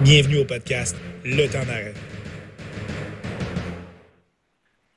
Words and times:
Bienvenue 0.00 0.38
au 0.38 0.44
podcast 0.44 0.96
Le 1.24 1.46
temps 1.46 1.64
d'arrêt. 1.64 1.94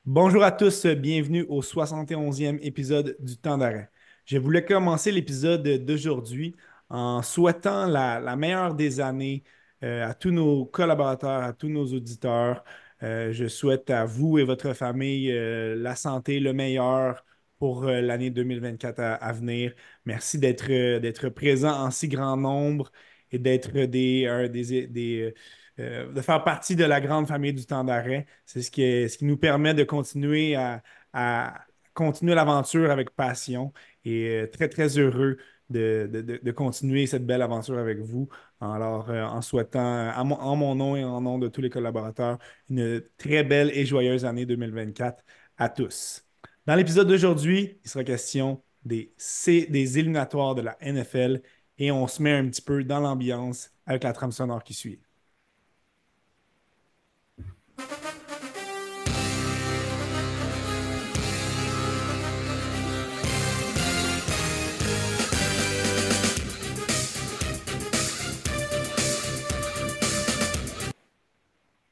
Bonjour 0.04 0.42
à 0.42 0.52
tous, 0.52 0.86
bienvenue 0.86 1.44
au 1.48 1.62
71e 1.62 2.58
épisode 2.62 3.16
du 3.20 3.36
temps 3.36 3.58
d'arrêt. 3.58 3.90
Je 4.24 4.38
voulais 4.38 4.64
commencer 4.64 5.12
l'épisode 5.12 5.62
d'aujourd'hui 5.84 6.56
en 6.90 7.22
souhaitant 7.22 7.86
la, 7.86 8.36
meilleure 8.36 8.74
des 8.74 9.00
années 9.00 9.44
euh, 9.84 10.08
à 10.08 10.14
tous 10.14 10.30
nos 10.30 10.66
collaborateurs, 10.66 11.42
à 11.42 11.52
tous 11.52 11.68
nos 11.68 11.86
auditeurs. 11.86 12.64
Euh, 13.02 13.32
je 13.32 13.46
souhaite 13.46 13.90
à 13.90 14.04
vous 14.04 14.38
et 14.38 14.44
votre 14.44 14.72
famille 14.72 15.30
euh, 15.30 15.74
la 15.76 15.94
santé, 15.94 16.40
le 16.40 16.52
meilleur 16.52 17.24
pour 17.58 17.84
l'année 17.84 18.30
2024 18.30 19.00
à, 19.00 19.32
venir. 19.32 19.74
Merci 20.04 20.38
d'être 20.38 20.68
d'être 20.98 21.28
présent 21.28 21.72
en 21.72 21.90
si 21.90 22.06
grand 22.08 22.36
nombre 22.36 22.92
et 23.32 23.38
d'être 23.38 23.70
des, 23.70 24.48
des, 24.88 25.34
de 25.78 26.20
faire 26.20 26.44
partie 26.44 26.76
de 26.76 26.84
la 26.84 27.00
grande 27.00 27.28
famille 27.28 27.52
du 27.52 27.66
temps 27.66 27.84
d'arrêt. 27.84 28.26
C'est 28.46 28.62
ce 28.62 28.70
qui, 28.70 29.08
ce 29.08 29.18
qui 29.18 29.24
nous 29.24 29.36
permet 29.36 29.74
de 29.74 29.84
continuer 29.84 30.54
à, 30.56 30.82
à 31.12 31.64
continuer 31.94 32.34
l'aventure 32.34 32.90
avec 32.90 33.10
passion 33.10 33.72
et 34.04 34.48
très, 34.52 34.68
très 34.68 34.98
heureux 34.98 35.38
de, 35.70 36.50
continuer 36.52 37.06
cette 37.06 37.26
belle 37.26 37.42
aventure 37.42 37.78
avec 37.78 37.98
vous. 37.98 38.28
Alors, 38.60 39.10
euh, 39.10 39.24
en 39.24 39.42
souhaitant, 39.42 40.10
en 40.16 40.56
mon 40.56 40.74
nom 40.74 40.96
et 40.96 41.04
en 41.04 41.20
nom 41.20 41.38
de 41.38 41.48
tous 41.48 41.60
les 41.60 41.70
collaborateurs, 41.70 42.38
une 42.70 43.02
très 43.16 43.44
belle 43.44 43.70
et 43.74 43.84
joyeuse 43.84 44.24
année 44.24 44.46
2024 44.46 45.24
à 45.58 45.68
tous. 45.68 46.24
Dans 46.66 46.74
l'épisode 46.74 47.08
d'aujourd'hui, 47.08 47.78
il 47.84 47.90
sera 47.90 48.04
question 48.04 48.62
des, 48.84 49.12
des 49.46 49.98
éliminatoires 49.98 50.54
de 50.54 50.62
la 50.62 50.76
NFL 50.80 51.42
et 51.78 51.92
on 51.92 52.06
se 52.06 52.22
met 52.22 52.32
un 52.32 52.48
petit 52.48 52.62
peu 52.62 52.82
dans 52.84 53.00
l'ambiance 53.00 53.70
avec 53.86 54.04
la 54.04 54.12
trame 54.12 54.32
sonore 54.32 54.64
qui 54.64 54.74
suit. 54.74 55.00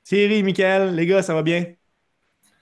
Thierry, 0.05 0.45
Michael, 0.45 0.95
les 0.95 1.05
gars, 1.05 1.21
ça 1.21 1.35
va 1.35 1.43
bien? 1.43 1.65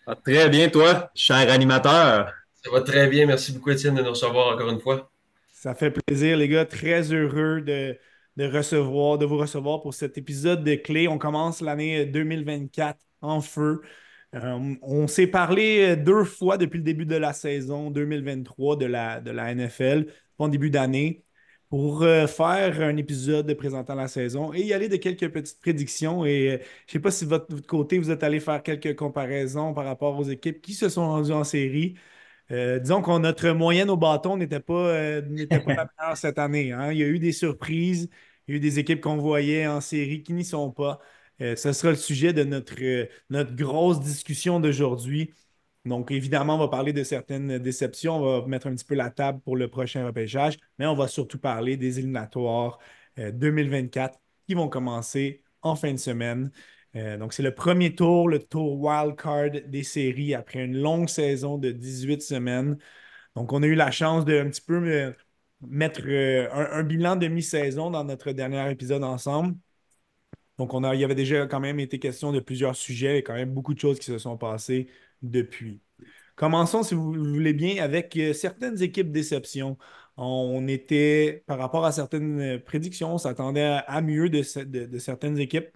Ah, 0.07 0.15
très 0.17 0.49
bien, 0.49 0.71
toi, 0.71 1.11
cher 1.15 1.51
animateur. 1.51 2.33
Ça 2.63 2.71
va 2.71 2.81
très 2.81 3.07
bien. 3.07 3.27
Merci 3.27 3.53
beaucoup, 3.53 3.71
Étienne, 3.71 3.95
de 3.95 4.03
nous 4.03 4.11
recevoir 4.11 4.55
encore 4.55 4.71
une 4.71 4.81
fois. 4.81 5.11
Ça 5.65 5.75
fait 5.75 5.91
plaisir, 5.91 6.37
les 6.37 6.49
gars. 6.49 6.67
Très 6.67 7.11
heureux 7.11 7.63
de, 7.63 7.99
recevoir, 8.39 9.17
de 9.17 9.25
vous 9.25 9.39
recevoir 9.39 9.81
pour 9.81 9.95
cet 9.95 10.19
épisode 10.19 10.63
de 10.63 10.75
clé. 10.75 11.09
On 11.09 11.17
commence 11.17 11.63
l'année 11.63 12.05
2024 12.05 12.99
en 13.23 13.41
feu. 13.41 13.81
Euh, 14.35 14.75
on 14.83 15.07
s'est 15.07 15.27
parlé 15.27 15.97
deux 15.97 16.25
fois 16.25 16.59
depuis 16.59 16.77
le 16.79 16.85
début 16.85 17.07
de 17.07 17.17
la 17.17 17.33
saison 17.33 17.91
2023 17.91 18.77
de 18.77 18.85
la, 18.85 19.23
de 19.23 19.31
la 19.31 19.55
NFL, 19.55 20.13
en 20.37 20.49
début 20.49 20.69
d'année 20.69 21.25
pour 21.71 22.03
euh, 22.03 22.27
faire 22.27 22.81
un 22.83 22.97
épisode 22.99 23.53
présentant 23.55 23.95
la 23.95 24.09
saison 24.09 24.53
et 24.53 24.61
y 24.63 24.75
aller 24.75 24.89
de 24.91 24.97
quelques 24.97 25.31
petites 25.33 25.61
prédictions. 25.63 26.27
Et 26.27 26.51
euh, 26.53 26.59
je 26.87 26.91
ne 26.91 26.93
sais 26.93 27.01
pas 27.01 27.11
si 27.11 27.25
de 27.25 27.31
votre, 27.31 27.67
côté, 27.67 27.99
vous 27.99 28.11
êtes 28.11 28.23
allé 28.23 28.39
faire 28.41 28.63
quelques 28.63 28.97
comparaisons 28.97 29.73
par 29.73 29.87
rapport 29.87 30.19
aux 30.19 30.25
équipes 30.25 30.61
qui 30.61 30.75
se 30.75 30.91
sont 30.91 31.07
rendues 31.09 31.33
en 31.33 31.45
série. 31.45 31.95
Euh, 32.51 32.79
disons 32.79 33.03
que 33.03 33.19
notre 33.19 33.51
moyenne 33.51 33.91
au 33.91 33.97
bâton 33.97 34.37
n'était 34.37 34.61
pas, 34.61 35.21
n'était 35.23 35.61
pas 35.61 35.75
la 35.75 35.89
meilleure 35.99 36.17
cette 36.17 36.39
année. 36.39 36.73
Hein. 36.73 36.93
Il 36.93 36.99
y 36.99 37.03
a 37.03 37.07
eu 37.07 37.19
des 37.19 37.33
surprises, 37.33 38.09
il 38.47 38.53
y 38.53 38.55
a 38.55 38.57
eu 38.59 38.61
des 38.61 38.79
équipes 38.79 39.01
qu'on 39.01 39.17
voyait 39.17 39.67
en 39.67 39.81
série 39.81 40.23
qui 40.23 40.33
n'y 40.35 40.45
sont 40.45 40.71
pas. 40.71 41.01
ce 41.41 41.73
sera 41.73 41.91
le 41.91 41.97
sujet 41.97 42.33
de 42.33 42.45
notre, 42.45 42.75
notre 43.31 43.55
grosse 43.55 44.01
discussion 44.01 44.61
d'aujourd'hui. 44.61 45.33
Donc, 45.85 46.11
évidemment, 46.11 46.55
on 46.57 46.59
va 46.59 46.69
parler 46.69 46.93
de 46.95 47.05
certaines 47.05 47.59
déceptions. 47.59 48.17
On 48.17 48.41
va 48.41 48.47
mettre 48.47 48.67
un 48.69 48.75
petit 48.75 48.85
peu 48.87 48.95
la 48.95 49.11
table 49.11 49.41
pour 49.41 49.57
le 49.57 49.69
prochain 49.69 50.07
repêchage, 50.07 50.57
mais 50.79 50.87
on 50.87 50.95
va 50.95 51.09
surtout 51.09 51.39
parler 51.39 51.77
des 51.77 51.99
éliminatoires 51.99 52.79
2024 53.17 54.15
euh, 54.15 54.19
qui 54.47 54.55
vont 54.55 54.69
commencer 54.69 55.43
en 55.63 55.77
fin 55.77 55.93
de 55.93 55.99
semaine. 55.99 56.51
Euh, 56.97 57.17
donc, 57.19 57.33
c'est 57.33 57.43
le 57.43 57.55
premier 57.55 57.95
tour, 57.95 58.29
le 58.29 58.39
tour 58.41 58.81
wild 58.81 59.17
card 59.17 59.51
des 59.67 59.83
séries 59.83 60.35
après 60.35 60.65
une 60.65 60.77
longue 60.79 61.09
saison 61.09 61.59
de 61.59 61.71
18 61.73 62.23
semaines. 62.23 62.79
Donc, 63.37 63.53
on 63.53 63.63
a 63.63 63.67
eu 63.67 63.75
la 63.75 63.91
chance 63.91 64.25
de 64.25 64.39
un 64.39 64.49
petit 64.51 64.61
peu 64.63 64.75
euh, 64.89 65.13
mettre 65.63 66.03
un, 66.53 66.83
bilan 66.85 67.17
de 67.17 67.29
mi-saison 67.29 67.91
dans 67.91 68.05
notre 68.05 68.33
dernier 68.33 68.71
épisode 68.71 69.05
ensemble. 69.05 69.57
Donc, 70.59 70.73
on 70.75 70.85
a, 70.85 70.95
il 70.95 71.01
y 71.01 71.05
avait 71.05 71.15
déjà 71.15 71.47
quand 71.47 71.61
même 71.61 71.81
été 71.81 71.99
question 71.99 72.33
de 72.33 72.41
plusieurs 72.41 72.77
sujets 72.77 73.19
et 73.19 73.23
quand 73.23 73.35
même 73.35 73.53
beaucoup 73.53 73.75
de 73.75 73.81
choses 73.81 73.99
qui 73.99 74.07
se 74.07 74.19
sont 74.19 74.37
passées 74.39 74.89
depuis. 75.23 75.81
Commençons, 76.37 76.83
si 76.83 76.95
vous 76.95 77.13
voulez 77.13 77.53
bien, 77.53 77.83
avec 77.83 78.17
euh, 78.17 78.33
certaines 78.33 78.83
équipes 78.83 79.13
déception. 79.13 79.79
On 80.17 80.67
était, 80.69 81.45
par 81.47 81.59
rapport 81.59 81.85
à 81.85 81.93
certaines 81.93 82.41
euh, 82.41 82.59
prédictions, 82.59 83.15
on 83.15 83.19
s'attendait 83.19 83.81
à, 83.87 84.01
mieux 84.03 84.29
de, 84.31 84.43
certaines 84.99 85.39
équipes. 85.39 85.69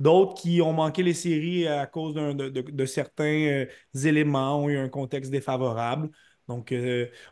D'autres 0.00 0.34
qui 0.34 0.60
ont 0.62 0.72
manqué 0.72 1.02
les 1.02 1.14
séries 1.14 1.68
à 1.68 1.86
cause 1.86 2.14
de, 2.14 2.84
certains 2.86 3.24
euh, 3.24 3.66
éléments, 4.04 4.64
ont 4.64 4.68
eu 4.68 4.78
un 4.78 4.88
contexte 4.88 5.30
défavorable. 5.30 6.10
Donc, 6.48 6.74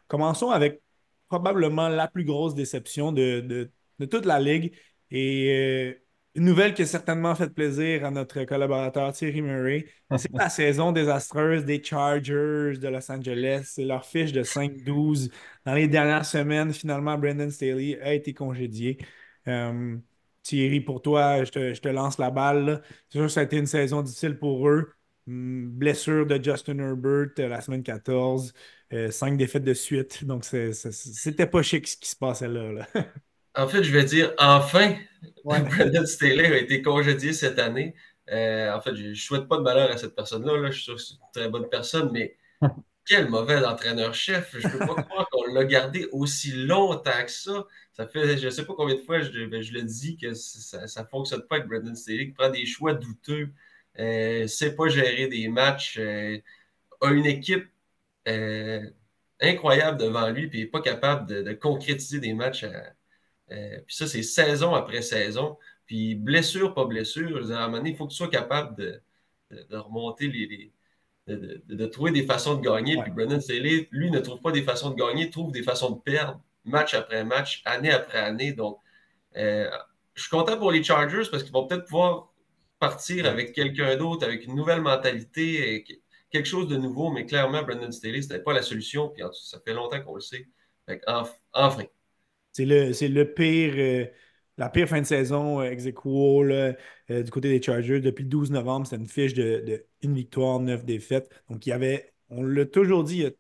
commençons 0.06 0.50
avec 0.50 0.80
probablement 1.28 1.88
la 1.88 2.08
plus 2.08 2.24
grosse 2.24 2.54
déception 2.54 3.10
de, 3.10 3.70
toute 3.98 4.26
la 4.26 4.38
ligue. 4.38 4.76
Et 5.10 5.98
une 6.34 6.44
nouvelle 6.44 6.74
qui 6.74 6.82
a 6.82 6.86
certainement 6.86 7.34
fait 7.34 7.48
plaisir 7.50 8.04
à 8.04 8.10
notre 8.10 8.44
collaborateur 8.44 9.12
Thierry 9.12 9.42
Murray, 9.42 9.86
c'est 10.16 10.32
la 10.32 10.48
saison 10.48 10.92
désastreuse 10.92 11.64
des 11.64 11.82
Chargers 11.82 12.78
de 12.78 12.88
Los 12.88 13.10
Angeles. 13.10 13.62
C'est 13.64 13.84
leur 13.84 14.04
fiche 14.04 14.32
de 14.32 14.42
5-12. 14.42 15.30
Dans 15.64 15.74
les 15.74 15.88
dernières 15.88 16.24
semaines, 16.24 16.72
finalement, 16.72 17.18
Brandon 17.18 17.50
Staley 17.50 17.98
a 18.00 18.14
été 18.14 18.34
congédié. 18.34 18.98
Euh, 19.48 19.96
Thierry, 20.48 20.80
pour 20.80 21.02
toi, 21.02 21.44
je 21.44 21.50
te, 21.50 21.88
lance 21.88 22.18
la 22.18 22.30
balle. 22.30 22.82
C'est 23.10 23.18
sûr 23.18 23.26
que 23.26 23.32
ça 23.32 23.40
a 23.40 23.42
été 23.42 23.58
une 23.58 23.66
saison 23.66 24.00
difficile 24.00 24.38
pour 24.38 24.66
eux. 24.66 24.94
Hum, 25.26 25.68
blessure 25.68 26.24
de 26.24 26.42
Justin 26.42 26.78
Herbert 26.78 27.32
euh, 27.38 27.48
la 27.48 27.60
semaine 27.60 27.82
14. 27.82 28.54
Euh, 28.94 29.10
cinq 29.10 29.36
défaites 29.36 29.64
de 29.64 29.74
suite. 29.74 30.24
Donc, 30.24 30.46
c'était 30.46 31.46
pas 31.46 31.60
chic 31.60 31.86
ce 31.86 31.98
qui 31.98 32.08
se 32.08 32.16
passait 32.16 32.48
là. 32.48 32.72
là. 32.72 32.86
En 33.54 33.66
fait, 33.66 33.82
je 33.82 33.92
vais 33.92 34.04
dire 34.04 34.32
enfin, 34.38 34.94
Brandon 35.44 36.06
Staley 36.06 36.46
a 36.46 36.58
été 36.58 36.80
congédié 36.80 37.32
cette 37.32 37.58
année. 37.58 37.94
Euh, 38.30 38.72
en 38.72 38.80
fait, 38.80 38.94
je 38.94 39.08
ne 39.08 39.14
souhaite 39.14 39.48
pas 39.48 39.56
de 39.56 39.62
malheur 39.62 39.90
à 39.90 39.96
cette 39.96 40.14
personne-là. 40.14 40.70
Je 40.70 40.76
suis 40.76 40.84
sûr 40.84 40.94
que 40.94 41.02
c'est 41.02 41.14
une 41.14 41.20
très 41.34 41.48
bonne 41.48 41.68
personne, 41.68 42.10
mais 42.12 42.36
quel 43.08 43.28
mauvais 43.28 43.64
entraîneur-chef. 43.64 44.54
Je 44.58 44.66
ne 44.66 44.72
peux 44.72 44.78
pas 44.78 45.02
croire 45.02 45.28
qu'on 45.30 45.46
l'a 45.52 45.64
gardé 45.64 46.06
aussi 46.12 46.52
longtemps 46.52 47.24
que 47.24 47.30
ça. 47.30 47.66
Ça 47.92 48.06
fait, 48.06 48.38
je 48.38 48.46
ne 48.46 48.50
sais 48.50 48.64
pas 48.64 48.74
combien 48.76 48.94
de 48.94 49.00
fois 49.00 49.20
je, 49.20 49.46
ben, 49.46 49.62
le 49.62 49.82
dis 49.82 50.16
que 50.16 50.34
ça 50.34 51.02
ne 51.02 51.08
fonctionne 51.08 51.42
pas 51.42 51.56
avec 51.56 51.68
Brandon 51.68 51.94
Staley, 51.94 52.26
qui 52.26 52.32
prend 52.32 52.50
des 52.50 52.66
choix 52.66 52.94
douteux, 52.94 53.52
ne 53.98 54.44
euh, 54.44 54.46
sait 54.46 54.74
pas 54.76 54.88
gérer 54.88 55.28
des 55.28 55.48
matchs, 55.48 55.98
euh, 55.98 56.38
a 57.00 57.10
une 57.10 57.26
équipe 57.26 57.68
incroyable 59.40 59.98
devant 59.98 60.28
lui, 60.30 60.48
puis 60.48 60.60
n'est 60.60 60.66
pas 60.66 60.82
capable 60.82 61.26
de, 61.26 61.52
concrétiser 61.54 62.20
des 62.20 62.34
matchs 62.34 62.64
euh, 63.50 63.80
puis 63.86 63.96
ça, 63.96 64.06
c'est 64.06 64.22
saison 64.22 64.74
après 64.74 65.02
saison. 65.02 65.58
Puis 65.86 66.14
blessure, 66.14 66.74
pas 66.74 66.84
blessure, 66.84 67.50
à 67.50 67.64
un 67.64 67.66
moment 67.66 67.78
donné, 67.78 67.90
il 67.90 67.96
faut 67.96 68.06
que 68.06 68.12
tu 68.12 68.16
sois 68.16 68.28
capable 68.28 68.76
de, 68.76 69.02
remonter 69.70 70.28
les, 70.28 70.72
de, 71.36 71.86
trouver 71.86 72.10
des 72.10 72.24
façons 72.24 72.54
de 72.54 72.62
gagner. 72.62 72.96
Puis 73.02 73.10
Brennan 73.10 73.40
Staley, 73.40 73.88
lui, 73.90 74.10
ne 74.10 74.18
trouve 74.20 74.40
pas 74.40 74.52
des 74.52 74.62
façons 74.62 74.90
de 74.90 74.96
gagner, 74.96 75.30
trouve 75.30 75.52
des 75.52 75.62
façons 75.62 75.90
de 75.90 76.00
perdre, 76.00 76.40
match 76.64 76.94
après 76.94 77.24
match, 77.24 77.62
année 77.64 77.90
après 77.90 78.18
année. 78.18 78.52
Donc, 78.52 78.78
euh, 79.36 79.68
je 80.14 80.22
suis 80.22 80.30
content 80.30 80.58
pour 80.58 80.72
les 80.72 80.82
Chargers 80.82 81.28
parce 81.30 81.42
qu'ils 81.42 81.52
vont 81.52 81.66
peut-être 81.66 81.84
pouvoir 81.84 82.32
partir 82.78 83.26
avec 83.26 83.52
quelqu'un 83.52 83.96
d'autre, 83.96 84.24
avec 84.24 84.44
une 84.44 84.54
nouvelle 84.54 84.80
mentalité, 84.80 85.84
quelque 86.30 86.46
chose 86.46 86.68
de 86.68 86.76
nouveau, 86.76 87.10
mais 87.10 87.26
clairement, 87.26 87.62
Brendan 87.62 87.92
Staley, 87.92 88.22
ce 88.22 88.28
n'était 88.28 88.42
pas 88.42 88.52
la 88.52 88.62
solution. 88.62 89.08
Puis 89.08 89.22
ça 89.32 89.60
fait 89.64 89.74
longtemps 89.74 90.00
qu'on 90.00 90.14
le 90.14 90.20
sait. 90.20 90.46
enfin. 91.06 91.84
C'est 92.52 92.64
le, 92.64 92.90
le 92.90 93.34
pire, 93.34 93.74
euh, 93.76 94.06
la 94.58 94.68
pire 94.68 94.88
fin 94.88 95.00
de 95.00 95.06
saison 95.06 95.60
euh, 95.60 95.70
ex 95.70 95.86
euh, 95.86 97.22
du 97.22 97.30
côté 97.30 97.48
des 97.48 97.62
Chargers. 97.62 98.00
Depuis 98.00 98.24
le 98.24 98.28
12 98.28 98.50
novembre, 98.50 98.86
c'était 98.86 99.00
une 99.00 99.08
fiche 99.08 99.34
de, 99.34 99.86
une 100.02 100.14
victoire, 100.14 100.60
neuf 100.60 100.84
défaites. 100.84 101.30
Donc, 101.48 101.64
il 101.66 101.70
y 101.70 101.72
avait, 101.72 102.12
on 102.28 102.42
l'a 102.42 102.66
toujours 102.66 103.04
dit, 103.04 103.16
il 103.18 103.22
y 103.22 103.26
a 103.26 103.30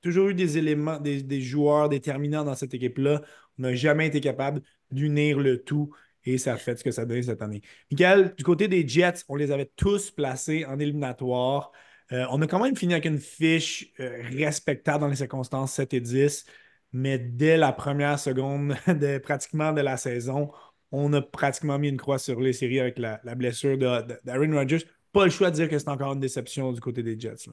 toujours 0.00 0.28
eu 0.28 0.34
des 0.34 0.58
éléments, 0.58 0.98
des, 0.98 1.40
joueurs 1.40 1.88
déterminants 1.88 2.44
dans 2.44 2.54
cette 2.54 2.72
équipe-là. 2.72 3.22
On 3.58 3.62
n'a 3.62 3.74
jamais 3.74 4.06
été 4.06 4.20
capable 4.20 4.62
d'unir 4.90 5.38
le 5.38 5.62
tout 5.62 5.90
et 6.24 6.38
ça 6.38 6.56
fait 6.56 6.76
ce 6.76 6.84
que 6.84 6.90
ça 6.90 7.04
donne 7.04 7.22
cette 7.22 7.42
année. 7.42 7.62
Michael, 7.90 8.34
du 8.36 8.44
côté 8.44 8.68
des 8.68 8.86
Jets, 8.86 9.24
on 9.28 9.36
les 9.36 9.50
avait 9.50 9.70
tous 9.76 10.10
placés 10.10 10.64
en 10.66 10.78
éliminatoire. 10.78 11.72
on 12.10 12.40
a 12.42 12.46
quand 12.46 12.62
même 12.62 12.76
fini 12.76 12.92
avec 12.92 13.06
une 13.06 13.18
fiche 13.18 13.92
respectable 13.98 15.00
dans 15.00 15.08
les 15.08 15.16
circonstances 15.16 15.72
7 15.74 15.94
et 15.94 16.00
10 16.00 16.44
mais 16.92 17.18
dès 17.18 17.56
la 17.56 17.72
première 17.72 18.18
seconde 18.18 18.74
de 18.86 19.18
pratiquement 19.18 19.72
de 19.72 19.80
la 19.80 19.96
saison, 19.96 20.50
on 20.92 21.12
a 21.12 21.22
pratiquement 21.22 21.78
mis 21.78 21.88
une 21.88 21.96
croix 21.96 22.18
sur 22.18 22.40
les 22.40 22.52
séries 22.52 22.80
avec 22.80 22.98
la, 22.98 23.20
blessure 23.34 23.78
d'Aaron 23.78 24.52
Rodgers. 24.52 24.84
Pas 25.12 25.24
le 25.24 25.30
choix 25.30 25.50
de 25.50 25.56
dire 25.56 25.68
que 25.68 25.78
c'est 25.78 25.88
encore 25.88 26.12
une 26.12 26.20
déception 26.20 26.72
du 26.72 26.80
côté 26.80 27.02
des 27.02 27.18
Jets. 27.18 27.50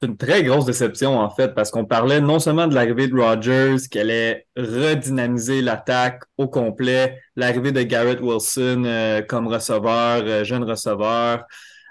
C'est 0.00 0.08
une 0.08 0.16
très 0.16 0.42
grosse 0.42 0.66
déception, 0.66 1.18
en 1.18 1.30
fait, 1.30 1.54
parce 1.54 1.70
qu'on 1.70 1.86
parlait 1.86 2.20
non 2.20 2.38
seulement 2.38 2.66
de 2.66 2.74
l'arrivée 2.74 3.08
de 3.08 3.18
Rodgers, 3.18 3.76
qui 3.90 3.98
allait 3.98 4.46
redynamiser 4.54 5.62
l'attaque 5.62 6.22
au 6.36 6.48
complet, 6.48 7.18
l'arrivée 7.34 7.72
de 7.72 7.82
Garrett 7.82 8.20
Wilson 8.20 8.82
euh, 8.84 9.22
comme 9.22 9.46
receveur, 9.46 10.22
euh, 10.26 10.44
jeune 10.44 10.64
receveur. 10.64 11.44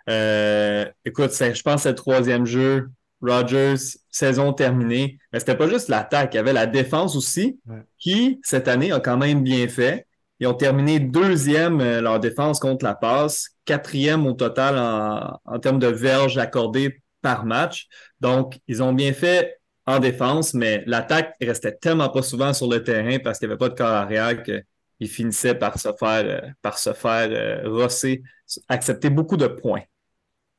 Euh, 0.08 0.86
écoute, 1.04 1.32
je 1.32 1.62
pense 1.64 1.76
que 1.76 1.82
c'est 1.82 1.90
le 1.90 1.96
troisième 1.96 2.46
jeu. 2.46 2.90
Rodgers, 3.22 3.98
saison 4.16 4.54
terminée. 4.54 5.18
Mais 5.32 5.40
c'était 5.40 5.58
pas 5.58 5.68
juste 5.68 5.90
l'attaque, 5.90 6.34
il 6.34 6.38
y 6.38 6.40
avait 6.40 6.54
la 6.54 6.66
défense 6.66 7.16
aussi, 7.16 7.60
qui, 8.00 8.40
cette 8.44 8.68
année, 8.68 8.92
a 8.92 9.00
quand 9.00 9.18
même 9.18 9.44
bien 9.44 9.68
fait. 9.68 10.08
Ils 10.40 10.48
ont 10.48 10.54
terminé 10.54 11.00
deuxième 11.00 11.82
leur 12.00 12.20
défense 12.20 12.60
contre 12.60 12.86
la 12.86 12.96
passe, 12.96 13.50
quatrième 13.66 14.26
au 14.26 14.34
total 14.34 14.78
en, 14.78 15.40
en 15.46 15.60
termes 15.60 15.80
de 15.80 15.88
verges 15.88 16.38
accordées 16.38 17.02
par 17.22 17.46
match. 17.46 17.88
Donc, 18.22 18.60
ils 18.68 18.82
ont 18.84 18.94
bien 18.94 19.14
fait 19.14 19.58
en 19.86 20.00
défense, 20.00 20.54
mais 20.54 20.84
l'attaque 20.86 21.36
restait 21.42 21.76
tellement 21.76 22.10
pas 22.10 22.22
souvent 22.22 22.54
sur 22.54 22.70
le 22.70 22.84
terrain 22.84 23.18
parce 23.20 23.40
qu'il 23.40 23.48
n'y 23.48 23.54
avait 23.54 23.60
pas 23.60 23.70
de 23.70 23.76
corps 23.76 23.88
arrière 23.88 24.42
qu'ils 24.44 25.10
finissaient 25.10 25.56
par 25.56 25.78
se 25.78 25.90
faire, 26.00 26.26
euh, 26.26 26.42
par 26.62 26.78
se 26.78 26.94
faire 26.94 27.30
euh, 27.32 27.70
rosser, 27.70 28.24
accepter 28.68 29.10
beaucoup 29.10 29.38
de 29.38 29.48
points. 29.48 29.82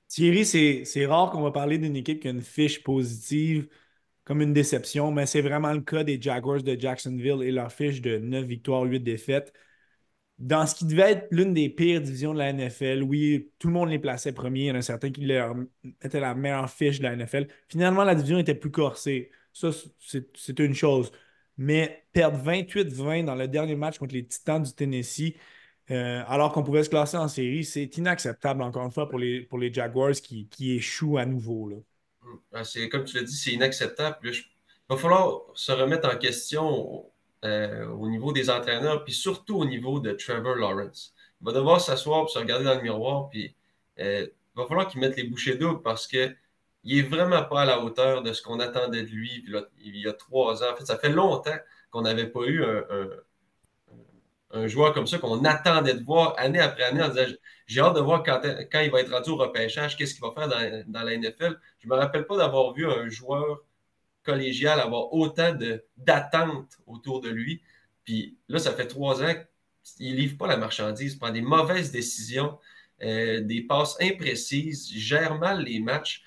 Thierry, 0.08 0.44
c'est 0.46 1.06
rare 1.06 1.30
qu'on 1.30 1.42
va 1.42 1.50
parler 1.52 1.78
d'une 1.78 1.96
équipe 1.96 2.20
qui 2.20 2.28
a 2.28 2.30
une 2.30 2.42
fiche 2.42 2.82
positive 2.82 3.68
comme 4.24 4.42
une 4.42 4.52
déception, 4.52 5.12
mais 5.12 5.26
c'est 5.26 5.42
vraiment 5.42 5.72
le 5.72 5.80
cas 5.82 6.04
des 6.04 6.20
Jaguars 6.20 6.62
de 6.62 6.78
Jacksonville 6.78 7.42
et 7.42 7.52
leur 7.52 7.72
fiche 7.72 8.00
de 8.02 8.18
9 8.18 8.44
victoires, 8.46 8.82
8 8.84 9.00
défaites 9.00 9.52
dans 10.38 10.66
ce 10.66 10.74
qui 10.74 10.84
devait 10.84 11.12
être 11.12 11.28
l'une 11.30 11.54
des 11.54 11.68
pires 11.70 12.00
divisions 12.00 12.34
de 12.34 12.38
la 12.38 12.50
NFL, 12.52 13.02
oui, 13.02 13.50
tout 13.58 13.68
le 13.68 13.72
monde 13.74 13.88
les 13.88 13.98
plaçait 13.98 14.32
premiers. 14.32 14.60
Il 14.64 14.66
y 14.66 14.70
en 14.70 14.74
a 14.76 14.82
certains 14.82 15.10
qui 15.10 15.22
leur 15.24 15.54
étaient 16.02 16.20
la 16.20 16.34
meilleure 16.34 16.70
fiche 16.70 16.98
de 16.98 17.04
la 17.04 17.12
NFL. 17.16 17.48
Finalement, 17.68 18.04
la 18.04 18.14
division 18.14 18.38
était 18.38 18.54
plus 18.54 18.70
corsée. 18.70 19.30
Ça, 19.52 19.70
c'est 19.98 20.58
une 20.58 20.74
chose. 20.74 21.10
Mais 21.56 22.06
perdre 22.12 22.38
28-20 22.38 23.24
dans 23.24 23.34
le 23.34 23.48
dernier 23.48 23.76
match 23.76 23.98
contre 23.98 24.14
les 24.14 24.26
Titans 24.26 24.62
du 24.62 24.72
Tennessee, 24.74 25.36
euh, 25.90 26.22
alors 26.26 26.52
qu'on 26.52 26.62
pouvait 26.62 26.82
se 26.82 26.90
classer 26.90 27.16
en 27.16 27.28
série, 27.28 27.64
c'est 27.64 27.96
inacceptable, 27.96 28.62
encore 28.62 28.84
une 28.84 28.90
fois, 28.90 29.08
pour 29.08 29.18
les, 29.18 29.42
pour 29.42 29.58
les 29.58 29.72
Jaguars 29.72 30.12
qui, 30.12 30.48
qui 30.48 30.76
échouent 30.76 31.18
à 31.18 31.26
nouveau. 31.26 31.68
Là. 31.68 31.76
Ah, 32.52 32.62
comme 32.90 33.04
tu 33.04 33.16
l'as 33.16 33.22
dit, 33.22 33.36
c'est 33.36 33.52
inacceptable. 33.52 34.18
il 34.24 34.34
va 34.88 34.96
falloir 34.96 35.42
se 35.54 35.72
remettre 35.72 36.08
en 36.12 36.18
question 36.18 37.06
euh, 37.44 37.86
au 37.88 38.08
niveau 38.08 38.32
des 38.32 38.50
entraîneurs, 38.50 39.04
puis 39.04 39.12
surtout 39.12 39.56
au 39.56 39.64
niveau 39.64 40.00
de 40.00 40.12
Trevor 40.12 40.56
Lawrence. 40.56 41.14
Il 41.40 41.44
va 41.46 41.52
devoir 41.52 41.80
s'asseoir 41.80 42.28
se 42.28 42.38
regarder 42.38 42.64
dans 42.64 42.74
le 42.74 42.82
miroir, 42.82 43.28
puis 43.28 43.54
euh, 44.00 44.26
il 44.26 44.60
va 44.60 44.66
falloir 44.66 44.88
qu'il 44.88 45.00
mette 45.00 45.16
les 45.16 45.24
bouchées 45.24 45.56
doubles 45.56 45.82
parce 45.82 46.06
que 46.06 46.34
il 46.82 46.98
est 46.98 47.02
vraiment 47.02 47.42
pas 47.44 47.62
à 47.62 47.64
la 47.64 47.80
hauteur 47.82 48.22
de 48.22 48.32
ce 48.32 48.42
qu'on 48.42 48.60
attendait 48.60 49.02
de 49.02 49.08
lui 49.08 49.44
il 49.78 49.96
y 49.96 50.06
a 50.06 50.12
trois 50.12 50.62
ans. 50.62 50.72
En 50.72 50.76
fait, 50.76 50.86
ça 50.86 50.96
fait 50.96 51.10
longtemps 51.10 51.56
qu'on 51.90 52.02
n'avait 52.02 52.28
pas 52.28 52.44
eu 52.44 52.64
un, 52.64 52.84
joueur 54.66 54.92
comme 54.94 55.06
ça 55.06 55.18
qu'on 55.18 55.44
attendait 55.44 55.94
de 55.94 56.04
voir 56.04 56.34
année 56.38 56.60
après 56.60 56.84
année 56.84 57.02
en 57.02 57.08
disant 57.08 57.26
j'ai 57.66 57.80
hâte 57.80 57.96
de 57.96 58.00
voir 58.00 58.22
quand, 58.22 58.40
il 58.80 58.90
va 58.90 59.00
être 59.00 59.12
rendu 59.12 59.30
au 59.30 59.36
repêchage, 59.36 59.96
qu'est-ce 59.96 60.14
qu'il 60.14 60.22
va 60.22 60.32
faire 60.32 60.48
dans, 60.86 61.02
la 61.02 61.16
NFL. 61.16 61.58
Je 61.78 61.88
ne 61.88 61.92
me 61.92 61.98
rappelle 61.98 62.26
pas 62.26 62.36
d'avoir 62.36 62.72
vu 62.72 62.86
un 62.86 63.08
joueur 63.08 63.64
collégial 64.22 64.80
avoir 64.80 65.12
autant 65.12 65.56
d'attentes 65.96 66.78
autour 66.86 67.20
de 67.20 67.28
lui. 67.28 67.62
Puis 68.04 68.36
là, 68.48 68.58
ça 68.58 68.72
fait 68.72 68.86
trois 68.86 69.22
ans 69.22 69.34
qu'il 69.82 70.12
ne 70.12 70.16
livre 70.16 70.36
pas 70.38 70.46
la 70.46 70.56
marchandise, 70.56 71.14
il 71.14 71.18
prend 71.18 71.30
des 71.30 71.40
mauvaises 71.40 71.90
décisions, 71.90 72.58
euh, 73.02 73.40
des 73.40 73.62
passes 73.62 73.96
imprécises, 74.00 74.90
gère 74.92 75.38
mal 75.38 75.64
les 75.64 75.80
matchs. 75.80 76.22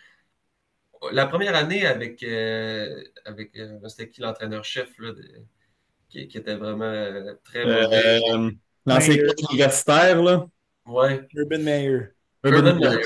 La 1.12 1.26
première 1.26 1.56
année 1.56 1.86
avec, 1.86 2.22
euh, 2.24 3.02
avec 3.26 3.56
euh, 3.58 3.80
c'était 3.88 4.10
qui 4.10 4.22
l'entraîneur-chef 4.22 4.90
qui, 6.10 6.28
qui, 6.28 6.38
était 6.38 6.56
vraiment 6.56 6.92
très 7.44 7.66
mauvais. 7.66 8.20
L'ancien 8.86 9.18
universitaire, 9.52 10.22
là. 10.22 10.48
Ouais. 10.86 11.28
Urban 11.36 11.60
Meyer. 11.60 12.00
Urban, 12.44 12.76
Meyer. 12.76 13.02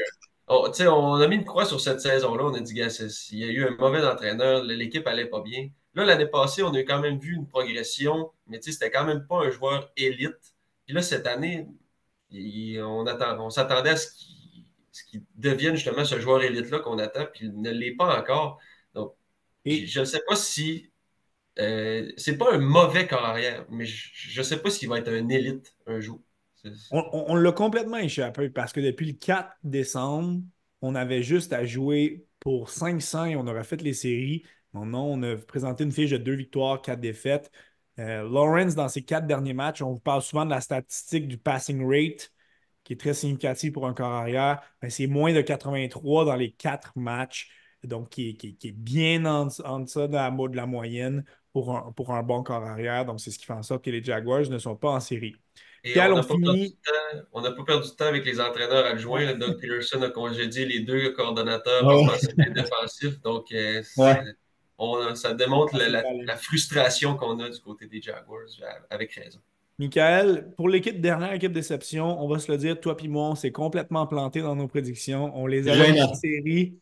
Oh, 0.47 0.69
on 0.79 1.21
a 1.21 1.27
mis 1.27 1.37
une 1.37 1.45
croix 1.45 1.65
sur 1.65 1.79
cette 1.81 2.01
saison-là. 2.01 2.43
On 2.45 2.53
a 2.53 2.59
dit, 2.59 2.73
il 2.73 3.39
y 3.39 3.43
a 3.43 3.47
eu 3.47 3.65
un 3.65 3.75
mauvais 3.77 4.05
entraîneur, 4.05 4.63
l'équipe 4.63 5.07
allait 5.07 5.25
pas 5.25 5.41
bien. 5.41 5.69
Là, 5.95 6.05
l'année 6.05 6.27
passée, 6.27 6.63
on 6.63 6.73
a 6.73 6.79
quand 6.79 6.99
même 6.99 7.19
vu 7.19 7.35
une 7.35 7.47
progression, 7.47 8.31
mais 8.47 8.59
c'était 8.61 8.91
quand 8.91 9.05
même 9.05 9.25
pas 9.27 9.45
un 9.45 9.49
joueur 9.51 9.91
élite. 9.95 10.53
Puis 10.85 10.95
là, 10.95 11.01
cette 11.01 11.27
année, 11.27 11.67
on, 12.31 13.05
on 13.39 13.49
s'attendait 13.49 13.91
à 13.91 13.97
ce 13.97 14.09
qu'il 15.09 15.23
devienne 15.35 15.75
justement 15.75 16.03
ce 16.03 16.19
joueur 16.19 16.43
élite-là 16.43 16.79
qu'on 16.79 16.99
attend, 16.99 17.25
puis 17.33 17.45
il 17.45 17.61
ne 17.61 17.71
l'est 17.71 17.95
pas 17.95 18.19
encore. 18.19 18.59
Donc, 18.93 19.13
je 19.65 19.99
ne 19.99 20.05
sais 20.05 20.21
pas 20.27 20.35
si. 20.35 20.91
Euh, 21.59 22.11
c'est 22.17 22.37
pas 22.37 22.53
un 22.53 22.57
mauvais 22.57 23.07
corps 23.07 23.25
arrière, 23.25 23.65
mais 23.69 23.85
je 23.85 24.39
ne 24.39 24.43
sais 24.43 24.57
pas 24.57 24.69
s'il 24.69 24.89
va 24.89 24.99
être 24.99 25.09
un 25.09 25.29
élite 25.29 25.75
un 25.85 25.99
jour. 25.99 26.21
On, 26.91 27.35
l'a 27.35 27.51
complètement 27.51 27.97
échappé 27.97 28.49
parce 28.49 28.71
que 28.71 28.79
depuis 28.79 29.05
le 29.05 29.13
4 29.13 29.57
décembre, 29.63 30.41
on 30.81 30.95
avait 30.95 31.21
juste 31.21 31.51
à 31.51 31.65
jouer 31.65 32.25
pour 32.39 32.69
500 32.69 33.25
et 33.25 33.35
on 33.35 33.45
aurait 33.47 33.65
fait 33.65 33.81
les 33.81 33.93
séries. 33.93 34.43
Non, 34.73 35.13
on 35.13 35.21
a 35.23 35.35
présenté 35.35 35.83
une 35.83 35.91
fiche 35.91 36.11
de 36.11 36.17
deux 36.17 36.35
victoires, 36.35 36.81
quatre 36.81 37.01
défaites. 37.01 37.51
Euh, 37.99 38.27
Lawrence, 38.27 38.75
dans 38.75 38.87
ses 38.87 39.03
quatre 39.03 39.27
derniers 39.27 39.53
matchs, 39.53 39.81
on 39.81 39.91
vous 39.91 39.99
parle 39.99 40.21
souvent 40.21 40.45
de 40.45 40.49
la 40.49 40.61
statistique 40.61 41.27
du 41.27 41.37
passing 41.37 41.85
rate, 41.85 42.31
qui 42.83 42.93
est 42.93 42.99
très 42.99 43.13
significative 43.13 43.71
pour 43.71 43.85
un 43.87 43.93
corps 43.93 44.11
arrière. 44.11 44.61
c'est 44.89 45.07
moins 45.07 45.33
de 45.33 45.41
83 45.41 46.25
dans 46.25 46.35
les 46.35 46.51
quatre 46.51 46.97
matchs, 46.97 47.49
donc 47.83 48.09
qui, 48.09 48.37
est 48.41 48.71
bien 48.71 49.25
en, 49.25 49.45
deçà 49.45 50.07
de 50.07 50.13
la, 50.13 50.29
de 50.31 50.55
la 50.55 50.65
moyenne 50.65 51.23
pour 51.51 51.75
un, 51.75 51.91
pour 51.91 52.11
un 52.11 52.23
bon 52.23 52.43
corps 52.43 52.63
arrière. 52.63 53.05
Donc, 53.05 53.19
c'est 53.19 53.31
ce 53.31 53.39
qui 53.39 53.45
fait 53.45 53.53
en 53.53 53.63
sorte 53.63 53.83
que 53.83 53.91
les 53.91 54.03
Jaguars 54.03 54.49
ne 54.49 54.57
sont 54.57 54.75
pas 54.75 54.91
en 54.91 54.99
série 54.99 55.35
on 55.85 57.41
n'a 57.41 57.51
pas, 57.51 57.63
perdu 57.63 57.89
de 57.89 57.95
temps 57.95 58.05
avec 58.05 58.25
les 58.25 58.39
entraîneurs 58.39 58.85
adjoints. 58.85 59.33
Doug 59.33 59.59
Peterson 59.59 60.01
a 60.01 60.09
congédié 60.09 60.65
les 60.65 60.79
deux 60.81 61.11
coordonnateurs 61.11 61.85
offensifs 61.85 62.33
et 62.37 62.49
défensifs. 62.51 63.21
Donc, 63.21 63.51
euh, 63.51 63.81
ça 65.15 65.33
démontre 65.33 65.77
la, 65.77 66.37
frustration 66.37 67.15
qu'on 67.15 67.39
a 67.39 67.49
du 67.49 67.59
côté 67.59 67.87
des 67.87 68.01
Jaguars, 68.01 68.39
euh, 68.61 68.65
avec 68.89 69.13
raison. 69.13 69.39
Michael, 69.79 70.53
pour 70.55 70.69
l'équipe 70.69 71.01
dernière 71.01 71.33
équipe 71.33 71.51
déception, 71.51 72.23
on 72.23 72.27
va 72.27 72.39
se 72.39 72.51
le 72.51 72.57
dire, 72.57 72.79
toi 72.79 72.95
et 73.01 73.07
moi, 73.07 73.29
on 73.29 73.35
s'est 73.35 73.51
complètement 73.51 74.05
planté 74.07 74.41
dans 74.41 74.55
nos 74.55 74.67
prédictions. 74.67 75.31
On 75.35 75.47
les 75.47 75.67
a 75.67 75.75
mis 75.75 76.01
en 76.01 76.13
série. 76.13 76.77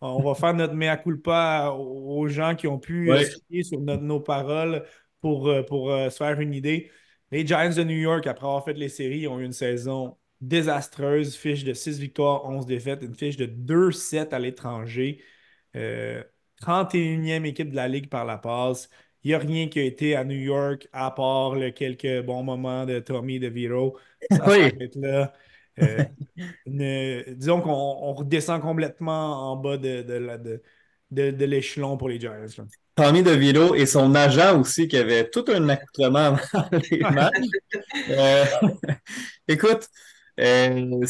On 0.00 0.22
va 0.22 0.34
faire 0.34 0.54
notre 0.54 0.74
mea 0.74 0.96
culpa 0.96 1.74
aux 1.76 2.28
gens 2.28 2.54
qui 2.54 2.66
ont 2.66 2.78
pu 2.78 3.10
ouais. 3.10 3.62
sur 3.62 3.80
nos 3.80 4.20
paroles 4.20 4.84
pour, 5.20 5.48
euh, 5.48 5.62
pour 5.62 5.90
se 5.90 6.16
faire 6.16 6.40
une 6.40 6.54
idée. 6.54 6.90
Les 7.30 7.46
Giants 7.46 7.74
de 7.74 7.84
New 7.84 7.96
York, 7.96 8.26
après 8.26 8.46
avoir 8.46 8.64
fait 8.64 8.74
les 8.74 8.88
séries, 8.88 9.26
ont 9.26 9.38
eu 9.38 9.44
une 9.44 9.52
saison 9.52 10.16
désastreuse, 10.40 11.36
fiche 11.36 11.64
de 11.64 11.72
6 11.72 11.98
victoires, 11.98 12.44
11 12.46 12.66
défaites, 12.66 13.02
une 13.02 13.14
fiche 13.14 13.36
de 13.36 13.46
2-7 13.46 14.32
à 14.32 14.38
l'étranger. 14.38 15.22
31e 15.74 15.76
euh, 15.76 17.44
équipe 17.44 17.70
de 17.70 17.76
la 17.76 17.88
Ligue 17.88 18.08
par 18.08 18.24
la 18.24 18.38
passe. 18.38 18.88
Il 19.24 19.28
n'y 19.28 19.34
a 19.34 19.38
rien 19.38 19.68
qui 19.68 19.80
a 19.80 19.82
été 19.82 20.14
à 20.14 20.24
New 20.24 20.36
York 20.36 20.88
à 20.92 21.10
part 21.10 21.54
le 21.54 21.70
quelques 21.70 22.24
bons 22.24 22.42
moments 22.44 22.86
de 22.86 23.00
Tommy 23.00 23.40
DeVito. 23.40 23.98
Ça 24.30 24.48
oui. 24.48 24.72
là. 24.96 25.32
Euh, 25.80 27.22
disons 27.28 27.60
qu'on 27.60 28.12
redescend 28.12 28.60
complètement 28.60 29.52
en 29.52 29.56
bas 29.56 29.76
de, 29.76 30.02
de, 30.02 31.30
de 31.30 31.44
l'échelon 31.44 31.96
pour 31.96 32.08
les 32.08 32.20
Giants. 32.20 32.34
Tommy 32.94 33.22
DeVito 33.22 33.74
et 33.74 33.86
son 33.86 34.14
agent 34.14 34.60
aussi, 34.60 34.88
qui 34.88 34.96
avait 34.96 35.30
tout 35.30 35.44
un 35.48 35.68
accoutrement 35.68 36.36
avant 36.52 36.68
les 36.90 36.98
matchs. 36.98 37.34
Euh, 38.10 38.44
écoute, 39.48 39.88
euh, 40.40 41.04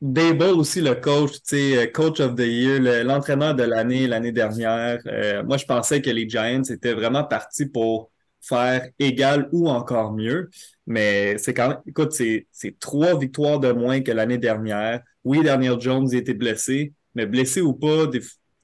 Dable 0.00 0.44
aussi, 0.44 0.80
le 0.80 0.94
coach, 0.94 1.32
euh, 1.52 1.86
coach 1.88 2.20
of 2.20 2.36
the 2.36 2.46
year, 2.46 3.04
l'entraîneur 3.04 3.56
de 3.56 3.64
l'année, 3.64 4.06
l'année 4.06 4.30
dernière. 4.30 5.00
Euh, 5.06 5.42
moi, 5.42 5.56
je 5.56 5.64
pensais 5.64 6.00
que 6.00 6.10
les 6.10 6.28
Giants 6.28 6.62
étaient 6.62 6.94
vraiment 6.94 7.24
partis 7.24 7.66
pour 7.66 8.12
faire 8.40 8.88
égal 9.00 9.48
ou 9.50 9.68
encore 9.68 10.12
mieux. 10.12 10.50
Mais 10.88 11.36
c'est 11.36 11.52
quand 11.52 11.68
même, 11.68 11.78
écoute, 11.86 12.12
c'est 12.12 12.46
trois 12.80 13.18
victoires 13.18 13.60
de 13.60 13.72
moins 13.72 14.00
que 14.00 14.10
l'année 14.10 14.38
dernière. 14.38 15.02
Oui, 15.22 15.42
Daniel 15.42 15.78
Jones 15.78 16.08
était 16.14 16.32
blessé, 16.32 16.94
mais 17.14 17.26
blessé 17.26 17.60
ou 17.60 17.74
pas, 17.74 18.06
des, 18.06 18.22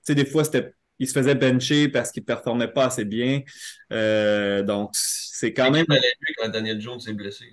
des 0.09 0.25
fois, 0.25 0.43
c'était 0.43 0.73
il 0.99 1.09
se 1.09 1.12
faisait 1.12 1.35
bencher 1.35 1.88
parce 1.88 2.11
qu'il 2.11 2.23
ne 2.23 2.26
performait 2.26 2.69
pas 2.69 2.87
assez 2.87 3.04
bien. 3.04 3.43
Euh, 3.93 4.62
donc, 4.62 4.90
c'est 4.93 5.52
quand 5.52 5.71
même. 5.71 5.85
quand 6.38 6.49
Daniel 6.49 6.81
Jones 6.81 7.00
s'est 7.00 7.12
blessé. 7.12 7.45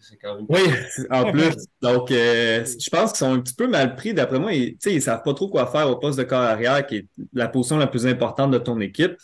C'est 0.00 0.16
quand 0.16 0.34
même. 0.36 0.46
Oui, 0.48 0.62
en 1.10 1.30
plus. 1.30 1.54
Donc, 1.82 2.10
euh, 2.10 2.64
je 2.64 2.90
pense 2.90 3.12
qu'ils 3.12 3.18
sont 3.18 3.32
un 3.32 3.40
petit 3.40 3.54
peu 3.54 3.68
mal 3.68 3.94
pris. 3.96 4.14
D'après 4.14 4.38
moi, 4.38 4.52
ils 4.54 4.76
ne 4.84 5.00
savent 5.00 5.22
pas 5.22 5.34
trop 5.34 5.48
quoi 5.48 5.66
faire 5.66 5.88
au 5.88 5.96
poste 5.96 6.18
de 6.18 6.24
corps 6.24 6.40
arrière, 6.40 6.86
qui 6.86 6.96
est 6.96 7.06
la 7.32 7.48
position 7.48 7.76
la 7.76 7.86
plus 7.86 8.06
importante 8.06 8.50
de 8.50 8.58
ton 8.58 8.80
équipe. 8.80 9.16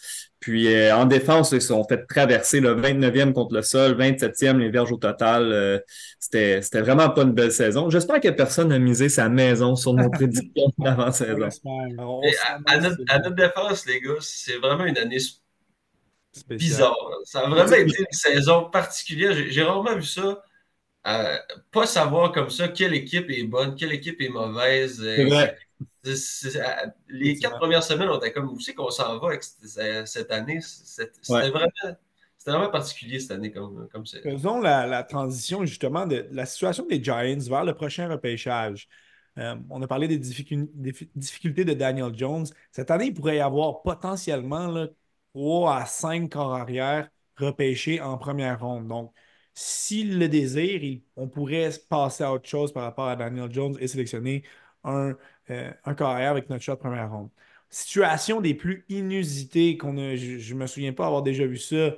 Puis 0.42 0.74
euh, 0.74 0.94
en 0.94 1.06
défense, 1.06 1.52
ils 1.52 1.62
se 1.62 1.68
sont 1.68 1.84
fait 1.88 2.04
traverser 2.06 2.60
le 2.60 2.74
29e 2.74 3.32
contre 3.32 3.54
le 3.54 3.62
sol, 3.62 3.96
27e 3.96 4.58
les 4.58 4.70
verges 4.70 4.92
au 4.92 4.98
total. 4.98 5.52
Euh, 5.52 5.78
c'était, 6.20 6.60
c'était 6.62 6.82
vraiment 6.82 7.08
pas 7.10 7.22
une 7.22 7.32
belle 7.32 7.52
saison. 7.52 7.88
J'espère 7.90 8.20
que 8.20 8.28
personne 8.28 8.68
n'a 8.68 8.78
misé 8.80 9.08
sa 9.08 9.28
maison 9.30 9.76
sur 9.76 9.94
nos 9.94 10.10
prédictions 10.10 10.72
d'avant-saison. 10.78 11.48
À, 12.66 12.72
à 12.74 12.78
notre, 12.78 12.98
à 13.08 13.18
notre 13.20 13.36
défense, 13.36 13.86
les 13.86 14.00
gars, 14.00 14.14
c'est 14.20 14.56
vraiment 14.58 14.84
une 14.84 14.98
année 14.98 15.18
bizarre. 16.48 16.96
Ça 17.24 17.40
a 17.40 17.48
vraiment 17.48 17.72
été 17.72 18.00
une 18.00 18.06
saison 18.12 18.70
particulière. 18.70 19.34
J'ai, 19.34 19.50
j'ai 19.50 19.62
rarement 19.62 19.94
vu 19.96 20.02
ça. 20.04 20.42
Euh, 21.06 21.36
pas 21.72 21.86
savoir 21.86 22.32
comme 22.32 22.50
ça 22.50 22.68
quelle 22.68 22.94
équipe 22.94 23.30
est 23.30 23.44
bonne, 23.44 23.74
quelle 23.76 23.92
équipe 23.92 24.20
est 24.22 24.28
mauvaise. 24.28 25.00
euh, 25.02 25.16
C'est 25.16 25.24
vrai. 25.24 25.58
Euh, 26.06 26.86
les 27.08 27.38
quatre 27.38 27.58
premières 27.58 27.82
semaines, 27.84 28.08
on 28.08 28.18
était 28.18 28.32
comme, 28.32 28.48
où 28.50 28.58
c'est 28.60 28.74
qu'on 28.74 28.90
s'en 28.90 29.18
va 29.18 29.28
avec 29.28 29.42
cette, 29.44 30.30
année? 30.30 30.60
C'était 30.60 31.10
Ouais. 31.28 31.50
vraiment, 31.50 31.70
c'était 32.38 32.50
vraiment 32.50 32.70
particulier 32.70 33.20
cette 33.20 33.32
année 33.32 33.52
comme, 33.52 33.88
comme 33.92 34.06
c'est. 34.06 34.22
Faisons 34.22 34.60
la, 34.60 34.86
la 34.86 35.02
transition 35.02 35.64
justement 35.64 36.06
de 36.06 36.28
la 36.30 36.46
situation 36.46 36.86
des 36.86 37.02
Giants 37.02 37.38
vers 37.48 37.64
le 37.64 37.74
prochain 37.74 38.08
repêchage. 38.08 38.88
Euh, 39.38 39.56
on 39.70 39.82
a 39.82 39.86
parlé 39.88 40.06
des, 40.08 40.18
difficu- 40.18 40.68
des 40.74 40.92
fi- 40.92 41.10
difficultés 41.16 41.64
de 41.64 41.72
Daniel 41.74 42.12
Jones. 42.16 42.46
Cette 42.70 42.90
année, 42.90 43.06
il 43.06 43.14
pourrait 43.14 43.36
y 43.38 43.40
avoir 43.40 43.82
potentiellement 43.82 44.66
là, 44.68 44.88
3 45.34 45.76
à 45.76 45.86
5 45.86 46.30
corps 46.30 46.54
arrière 46.54 47.08
repêchés 47.36 48.00
en 48.00 48.16
première 48.18 48.60
ronde. 48.60 48.86
Donc, 48.88 49.12
s'il 49.54 50.18
le 50.18 50.28
désire, 50.28 50.82
il- 50.84 51.02
on 51.16 51.28
pourrait 51.28 51.70
passer 51.88 52.22
à 52.24 52.32
autre 52.32 52.48
chose 52.48 52.72
par 52.72 52.84
rapport 52.84 53.08
à 53.08 53.16
Daniel 53.16 53.50
Jones 53.52 53.76
et 53.80 53.88
sélectionner 53.88 54.44
un, 54.84 55.16
euh, 55.50 55.72
un 55.84 55.94
corps 55.94 56.10
arrière 56.10 56.30
avec 56.30 56.48
notre 56.50 56.62
choix 56.62 56.74
de 56.76 56.80
première 56.80 57.10
ronde. 57.10 57.30
Situation 57.70 58.40
des 58.40 58.54
plus 58.54 58.84
inusitées 58.88 59.76
qu'on 59.78 59.96
a, 59.98 60.16
je 60.16 60.54
ne 60.54 60.58
me 60.58 60.66
souviens 60.66 60.92
pas 60.92 61.06
avoir 61.06 61.22
déjà 61.22 61.46
vu 61.46 61.56
ça 61.56 61.96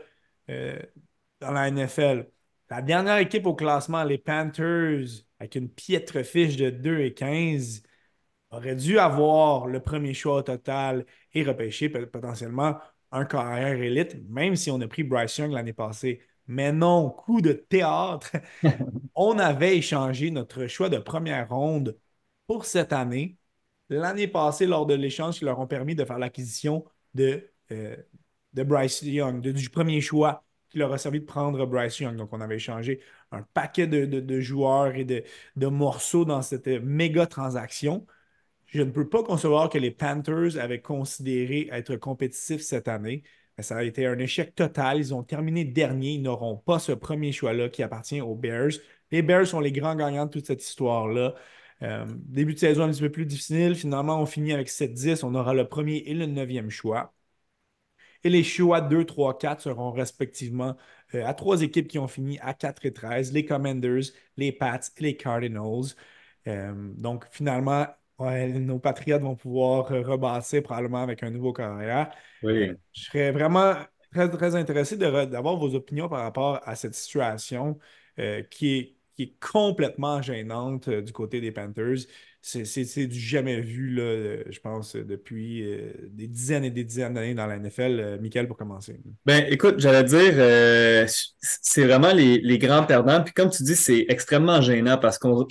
euh, 0.51 0.79
dans 1.41 1.51
la 1.53 1.69
NFL. 1.69 2.31
La 2.71 2.83
dernière 2.83 3.19
équipe 3.19 3.47
au 3.47 3.55
classement, 3.55 4.05
les 4.05 4.19
Panthers, 4.19 5.05
avec 5.39 5.55
une 5.57 5.69
piètre 5.69 6.25
fiche 6.25 6.57
de 6.57 6.71
2 6.71 7.01
et 7.01 7.15
15, 7.15 7.83
aurait 8.51 8.77
dû 8.77 8.99
avoir 8.99 9.67
le 9.67 9.81
premier 9.81 10.15
choix 10.15 10.37
au 10.37 10.43
total 10.43 11.05
et 11.35 11.43
repêcher 11.43 11.89
potentiellement 11.89 12.79
un 13.13 13.25
carrière 13.25 13.81
élite, 13.81 14.17
même 14.29 14.57
si 14.57 14.71
on 14.71 14.81
a 14.81 14.89
pris 14.89 15.05
Bryce 15.05 15.39
Young 15.39 15.53
l'année 15.53 15.73
passée. 15.73 16.21
Mais 16.47 16.73
non, 16.73 17.11
coup 17.11 17.41
de 17.41 17.53
théâtre, 17.53 18.33
on 19.15 19.39
avait 19.39 19.79
échangé 19.79 20.31
notre 20.31 20.67
choix 20.67 20.89
de 20.89 20.99
première 20.99 21.49
ronde 21.49 21.97
pour 22.47 22.65
cette 22.67 22.93
année. 22.93 23.39
L'année 23.89 24.29
passée, 24.29 24.67
lors 24.67 24.87
de 24.87 24.95
l'échange 24.95 25.39
qui 25.39 25.45
leur 25.45 25.59
ont 25.61 25.67
permis 25.67 25.95
de 25.95 26.05
faire 26.05 26.19
l'acquisition 26.19 26.85
de, 27.15 27.51
euh, 27.73 27.97
Bryce 28.55 29.03
Young, 29.03 29.41
du 29.41 29.71
premier 29.71 30.01
choix 30.01 30.45
qui 30.71 30.79
leur 30.79 30.93
a 30.93 30.99
servi 30.99 31.21
de 31.21 31.25
prendre 31.25 31.67
Bryce 31.67 32.01
Young. 32.01 32.17
Donc, 32.17 32.33
on 32.33 32.41
avait 32.41 32.57
échangé 32.57 33.01
un 33.31 33.43
paquet 33.43 33.87
de, 33.87 34.41
joueurs 34.41 34.95
et 34.97 35.05
de, 35.05 35.67
morceaux 35.67 36.25
dans 36.25 36.43
cette 36.43 36.67
méga 36.67 37.27
transaction. 37.27 38.07
Je 38.67 38.83
ne 38.83 38.91
peux 38.91 39.09
pas 39.09 39.23
concevoir 39.23 39.69
que 39.69 39.79
les 39.79 39.91
Panthers 39.91 40.59
avaient 40.59 40.81
considéré 40.81 41.69
être 41.71 41.97
compétitifs 41.97 42.63
cette 42.63 42.89
année. 42.89 43.23
Ça 43.61 43.77
a 43.77 43.83
été 43.85 44.07
un 44.07 44.19
échec 44.19 44.55
total. 44.55 44.99
Ils 44.99 45.15
ont 45.15 45.23
terminé 45.23 45.65
dernier. 45.65 46.15
Ils 46.15 46.23
n'auront 46.23 46.57
pas 46.57 46.81
ce 46.81 46.93
premier 46.93 47.31
choix-là 47.31 47.69
qui 47.69 47.83
appartient 47.83 48.21
aux 48.21 48.35
Bears. 48.35 48.73
Les 49.13 49.23
Bears 49.23 49.47
sont 49.47 49.61
les 49.61 49.71
grands 49.71 49.95
gagnants 49.95 50.27
de 50.27 50.31
toute 50.31 50.47
cette 50.47 50.65
histoire-là. 50.65 51.35
Euh, 51.83 52.07
début 52.09 52.55
de 52.55 52.59
saison 52.59 52.85
un 52.85 52.91
petit 52.91 53.01
peu 53.01 53.11
plus 53.11 53.27
difficile. 53.27 53.75
Finalement, 53.75 54.21
on 54.21 54.27
finit 54.27 54.53
avec 54.53 54.69
7-10. 54.69 55.23
On 55.23 55.35
aura 55.35 55.55
le 55.55 55.69
premier 55.69 55.99
et 56.07 56.15
le 56.15 56.27
neuvième 56.27 56.71
choix. 56.71 57.15
Et 58.23 58.31
les 58.31 58.43
choix 58.43 58.81
2, 58.81 59.05
3, 59.05 59.37
4 59.39 59.61
seront 59.61 59.93
respectivement 59.93 60.77
euh, 61.15 61.27
à 61.27 61.35
trois 61.35 61.61
équipes 61.63 61.89
qui 61.89 61.99
ont 61.99 62.09
fini 62.09 62.39
à 62.41 62.55
4 62.55 62.87
et 62.87 62.93
13, 62.93 63.33
les 63.33 63.45
Commanders, 63.45 64.05
les 64.39 64.51
Pats 64.51 64.81
et 64.97 65.03
les 65.03 65.17
Cardinals. 65.17 65.95
Euh, 66.47 66.73
donc, 66.97 67.27
finalement, 67.31 67.87
ouais, 68.19 68.49
nos 68.49 68.79
Patriotes 68.79 69.21
vont 69.21 69.37
pouvoir 69.37 69.89
rebasser 69.89 70.63
probablement 70.63 71.03
avec 71.03 71.23
un 71.23 71.31
nouveau 71.31 71.53
carrière. 71.53 72.15
Oui. 72.43 72.71
Je 72.95 73.03
serais 73.03 73.31
vraiment 73.31 73.75
très, 74.11 74.31
très 74.31 74.55
intéressé 74.55 74.97
d'avoir 74.97 75.57
vos 75.57 75.75
opinions 75.75 76.09
par 76.09 76.23
rapport 76.23 76.61
à 76.65 76.77
cette 76.77 76.95
situation 76.95 77.79
qui 78.49 78.77
est, 78.79 78.97
qui 79.15 79.23
est 79.23 79.35
complètement 79.41 80.21
gênante 80.23 80.89
euh, 80.89 81.01
du 81.01 81.13
côté 81.13 81.41
des 81.41 81.53
Panthers. 81.53 82.07
C'est 82.43 83.07
du 83.07 83.19
jamais 83.19 83.61
vu, 83.61 83.89
là, 83.89 84.03
euh, 84.03 84.45
je 84.51 84.61
pense, 84.61 84.97
euh, 84.97 85.05
depuis 85.05 85.65
des 86.11 86.27
dizaines 86.27 86.65
et 86.65 86.71
des 86.71 86.85
dizaines 86.85 87.15
d'années 87.15 87.35
dans 87.35 87.47
la 87.47 87.59
NFL. 87.59 88.19
Michael, 88.21 88.49
pour 88.49 88.57
commencer. 88.57 89.01
Ben, 89.25 89.47
écoute, 89.49 89.77
j'allais 89.79 90.05
dire, 90.05 91.09
c'est 91.41 91.85
vraiment 91.85 92.13
les, 92.13 92.39
les 92.39 92.59
grands 92.59 92.85
perdants. 92.85 93.23
Puis 93.23 93.33
comme 93.33 93.51
tu 93.51 93.63
dis, 93.63 93.77
c'est 93.77 94.05
extrêmement 94.09 94.61
gênant 94.61 94.99
parce 94.99 95.19
qu'on, 95.19 95.47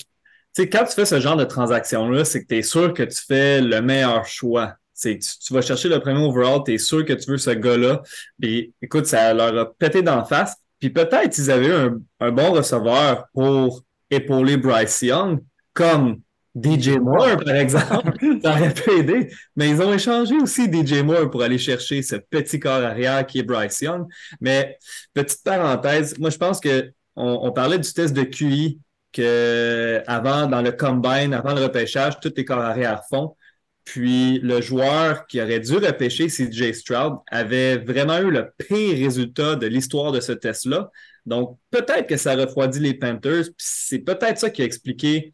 quand 0.56 0.86
tu 0.86 0.94
fais 0.94 1.06
ce 1.06 1.20
genre 1.20 1.36
de 1.38 1.46
transaction-là, 1.46 2.26
c'est 2.26 2.44
que 2.44 2.48
tu 2.48 2.58
es 2.58 2.62
sûr 2.62 2.94
que 2.94 3.04
tu 3.04 3.22
fais 3.26 3.62
le 3.62 3.82
meilleur 3.82 4.26
choix. 4.26 4.76
Tu, 5.02 5.18
tu 5.18 5.54
vas 5.54 5.62
chercher 5.62 5.90
le 5.90 6.00
premier 6.00 6.24
overall, 6.24 6.62
tu 6.64 6.74
es 6.74 6.78
sûr 6.78 7.04
que 7.04 7.14
tu 7.14 7.32
veux 7.32 7.40
ce 7.40 7.50
gars-là. 7.50 8.04
Puis 8.40 8.74
écoute, 8.82 9.08
ça 9.08 9.34
leur 9.34 9.58
a 9.58 9.74
pété 9.74 10.04
d'en 10.04 10.24
face. 10.24 10.56
Puis 10.84 10.90
peut-être 10.90 11.38
ils 11.38 11.50
avaient 11.50 11.68
eu 11.68 11.74
un, 11.74 12.02
un 12.20 12.32
bon 12.34 12.52
receveur 12.52 13.28
pour 13.34 13.86
épauler 14.12 14.58
Bryce 14.58 15.02
Young, 15.02 15.40
comme 15.74 16.20
DJ 16.54 16.98
Moore, 16.98 17.38
par 17.38 17.56
exemple. 17.56 18.12
Ça 18.44 18.52
aurait 18.52 18.74
pu 18.74 18.92
aider. 19.00 19.32
Mais 19.56 19.70
ils 19.70 19.82
ont 19.82 19.94
échangé 19.94 20.36
aussi 20.36 20.66
DJ 20.66 21.02
Moore 21.02 21.32
pour 21.32 21.42
aller 21.42 21.58
chercher 21.58 22.02
ce 22.02 22.18
petit 22.18 22.60
corps 22.60 22.84
arrière 22.84 23.26
qui 23.26 23.40
est 23.40 23.44
Bryce 23.44 23.80
Young. 23.80 24.08
Mais 24.42 24.78
petite 25.14 25.42
parenthèse, 25.46 26.20
moi 26.20 26.30
je 26.30 26.38
pense 26.38 26.60
que 26.60 26.92
on, 27.16 27.40
on 27.44 27.54
parlait 27.54 27.80
du 27.80 27.94
test 27.94 28.14
de 28.14 28.24
QI 28.24 28.78
que 29.14 30.02
avant, 30.06 30.48
dans 30.48 30.62
le 30.62 30.74
combine, 30.74 31.34
avant 31.34 31.54
le 31.54 31.64
repêchage, 31.64 32.20
tous 32.20 32.34
les 32.36 32.44
corps 32.44 32.60
arrière 32.60 33.04
font. 33.10 33.38
Puis 33.86 34.40
le 34.40 34.62
joueur 34.62 35.28
qui 35.28 35.42
aurait 35.42 35.60
dû 35.60 35.76
repêcher 35.78 36.28
CJ 36.28 36.74
Stroud 36.74 37.16
avait 37.30 37.78
vraiment 37.78 38.20
eu 38.20 38.32
le 38.32 38.52
pire 38.58 38.98
résultat 38.98 39.56
de 39.56 39.68
l'histoire 39.68 40.12
de 40.12 40.20
ce 40.20 40.32
test-là. 40.32 40.90
Donc 41.26 41.58
peut-être 41.70 42.08
que 42.08 42.18
ça 42.18 42.36
refroidit 42.36 42.80
les 42.80 42.94
Panthers. 42.94 43.46
Puis 43.46 43.56
c'est 43.58 44.00
peut-être 44.00 44.40
ça 44.40 44.50
qui 44.50 44.62
a 44.62 44.66
expliqué 44.66 45.34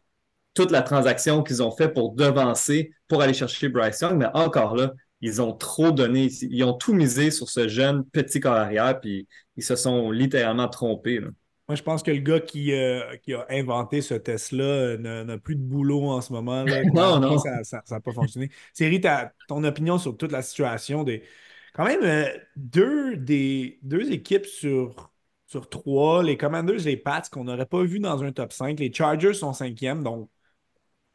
toute 0.54 0.70
la 0.70 0.82
transaction 0.82 1.42
qu'ils 1.42 1.62
ont 1.62 1.70
fait 1.70 1.88
pour 1.88 2.14
devancer, 2.14 2.92
pour 3.08 3.22
aller 3.22 3.34
chercher 3.34 3.68
Bryce 3.68 4.00
Young. 4.00 4.16
Mais 4.16 4.28
encore 4.34 4.74
là, 4.76 4.92
ils 5.20 5.40
ont 5.42 5.52
trop 5.52 5.92
donné. 5.92 6.28
Ils 6.42 6.64
ont 6.64 6.72
tout 6.72 6.94
misé 6.94 7.30
sur 7.30 7.48
ce 7.48 7.68
jeune 7.68 8.04
petit 8.04 8.40
corps 8.40 8.54
arrière, 8.54 9.00
puis 9.00 9.28
ils 9.56 9.64
se 9.64 9.76
sont 9.76 10.10
littéralement 10.10 10.68
trompés. 10.68 11.20
Moi, 11.70 11.76
je 11.76 11.82
pense 11.84 12.02
que 12.02 12.10
le 12.10 12.18
gars 12.18 12.40
qui, 12.40 12.72
euh, 12.72 13.16
qui 13.18 13.32
a 13.32 13.46
inventé 13.50 14.02
ce 14.02 14.14
test-là 14.14 14.64
euh, 14.64 15.24
n'a 15.24 15.38
plus 15.38 15.54
de 15.54 15.60
boulot 15.62 16.08
en 16.08 16.20
ce 16.20 16.32
moment. 16.32 16.64
là. 16.64 16.82
Non, 16.92 17.20
non. 17.20 17.38
Ça 17.38 17.82
n'a 17.88 18.00
pas 18.00 18.12
fonctionné. 18.12 18.50
Thierry, 18.74 19.00
ton 19.46 19.62
opinion 19.62 19.96
sur 19.98 20.16
toute 20.16 20.32
la 20.32 20.42
situation 20.42 21.04
des. 21.04 21.22
Quand 21.72 21.84
même, 21.84 22.02
euh, 22.02 22.26
deux, 22.56 23.16
des, 23.16 23.78
deux 23.82 24.10
équipes 24.10 24.46
sur, 24.46 25.12
sur 25.46 25.68
trois, 25.68 26.24
les 26.24 26.36
Commanders, 26.36 26.80
les 26.84 26.96
Pats, 26.96 27.22
qu'on 27.30 27.44
n'aurait 27.44 27.66
pas 27.66 27.84
vu 27.84 28.00
dans 28.00 28.20
un 28.24 28.32
top 28.32 28.52
5. 28.52 28.80
Les 28.80 28.92
Chargers 28.92 29.34
sont 29.34 29.52
cinquièmes, 29.52 30.02
donc 30.02 30.28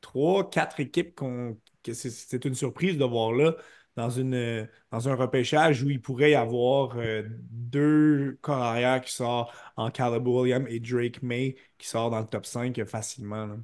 trois, 0.01 0.49
quatre 0.49 0.79
équipes 0.79 1.15
qu'on, 1.15 1.57
que 1.83 1.93
c'est- 1.93 2.09
c'est 2.09 2.45
une 2.45 2.55
surprise 2.55 2.97
de 2.97 3.05
voir 3.05 3.33
là 3.33 3.55
dans, 3.95 4.09
une, 4.09 4.67
dans 4.91 5.09
un 5.09 5.15
repêchage 5.15 5.83
où 5.83 5.89
il 5.89 6.01
pourrait 6.01 6.31
y 6.31 6.35
avoir 6.35 6.97
euh, 6.97 7.23
deux 7.29 8.37
corps 8.41 8.61
arrière 8.61 9.01
qui 9.01 9.11
sortent 9.13 9.53
en 9.77 9.91
Caleb 9.91 10.27
Williams 10.27 10.67
et 10.69 10.79
Drake 10.79 11.21
May 11.23 11.55
qui 11.77 11.87
sort 11.87 12.09
dans 12.11 12.19
le 12.19 12.27
top 12.27 12.45
5 12.45 12.83
facilement. 12.85 13.45
là. 13.47 13.57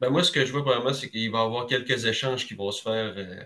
Ben 0.00 0.10
moi, 0.10 0.22
ce 0.24 0.32
que 0.32 0.44
je 0.44 0.52
vois 0.52 0.62
probablement, 0.62 0.92
c'est 0.92 1.10
qu'il 1.10 1.30
va 1.30 1.40
y 1.40 1.42
avoir 1.42 1.66
quelques 1.66 2.04
échanges 2.06 2.46
qui 2.46 2.54
vont 2.54 2.70
se 2.70 2.82
faire 2.82 3.14
euh, 3.16 3.42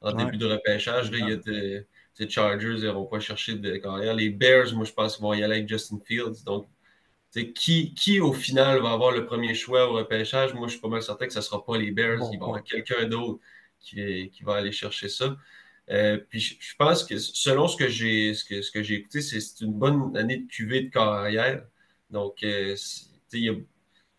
en 0.00 0.12
Ouais. 0.12 0.32
début 0.32 0.36
de 0.38 0.46
repêchage. 0.46 1.10
Là, 1.10 1.18
il 1.18 1.26
y 1.28 1.32
a 1.32 1.36
des 1.36 1.86
les 2.20 2.28
Chargers, 2.28 2.74
ils 2.78 2.80
n'iront 2.82 3.06
pas 3.06 3.20
chercher 3.20 3.54
de 3.54 3.76
carrière. 3.76 4.12
Les 4.14 4.30
Bears, 4.30 4.74
moi, 4.74 4.84
je 4.84 4.92
pense 4.92 5.14
qu'ils 5.16 5.22
vont 5.22 5.34
y 5.34 5.42
aller 5.44 5.54
avec 5.58 5.68
Justin 5.68 5.98
Fields. 6.04 6.42
Donc, 6.44 6.68
qui, 7.54 7.94
qui 7.94 8.20
au 8.20 8.32
final 8.32 8.80
va 8.82 8.92
avoir 8.92 9.12
le 9.12 9.26
premier 9.26 9.54
choix 9.54 9.88
au 9.90 9.94
repêchage? 9.94 10.54
Moi, 10.54 10.68
je 10.68 10.72
suis 10.72 10.80
pas 10.80 10.88
mal 10.88 11.02
certain 11.02 11.26
que 11.26 11.32
ce 11.34 11.38
ne 11.40 11.44
sera 11.44 11.64
pas 11.64 11.78
les 11.78 11.90
Bears. 11.92 12.18
Bon 12.18 12.32
il 12.32 12.38
va 12.40 12.46
y 12.46 12.48
avoir 12.48 12.64
quelqu'un 12.64 13.06
d'autre 13.06 13.40
qui, 13.80 14.30
qui 14.30 14.42
va 14.44 14.56
aller 14.56 14.72
chercher 14.72 15.08
ça. 15.08 15.36
Euh, 15.90 16.18
puis 16.30 16.40
je, 16.40 16.54
je 16.60 16.74
pense 16.76 17.04
que 17.04 17.18
selon 17.18 17.68
ce 17.68 17.76
que 17.76 17.88
j'ai 17.88 18.34
ce 18.34 18.44
que, 18.44 18.62
ce 18.62 18.70
que 18.70 18.82
j'ai 18.82 18.96
écouté, 18.96 19.22
c'est 19.22 19.60
une 19.64 19.72
bonne 19.74 20.16
année 20.16 20.38
de 20.38 20.46
QV 20.48 20.82
de 20.82 20.90
carrière. 20.90 21.64
Donc, 22.10 22.42
euh, 22.44 22.76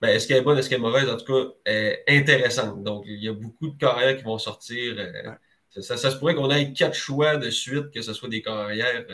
ben, 0.02 0.10
est-ce 0.10 0.28
qu'elle 0.28 0.38
est 0.38 0.42
bonne, 0.42 0.58
est-ce 0.58 0.70
qu'elle 0.70 0.80
est 0.80 0.82
mauvaise? 0.82 1.10
En 1.10 1.18
tout 1.18 1.26
cas, 1.26 1.54
euh, 1.72 1.96
intéressante. 2.08 2.84
Donc, 2.84 3.04
il 3.08 3.22
y 3.24 3.28
a 3.28 3.34
beaucoup 3.34 3.68
de 3.70 3.78
carrières 3.78 4.18
qui 4.18 4.24
vont 4.24 4.38
sortir. 4.38 4.96
euh, 4.98 5.12
Ouais. 5.24 5.38
ça, 5.70 5.82
ça- 5.82 5.98
ça 5.98 6.12
se 6.12 6.18
pourrait 6.18 6.36
qu'on 6.36 6.50
ait 6.52 6.74
quatre 6.74 6.96
choix 6.96 7.38
de 7.38 7.50
suite, 7.50 7.92
que 7.92 8.02
ce 8.02 8.14
soit 8.14 8.30
des 8.30 8.42
carrières, 8.42 9.06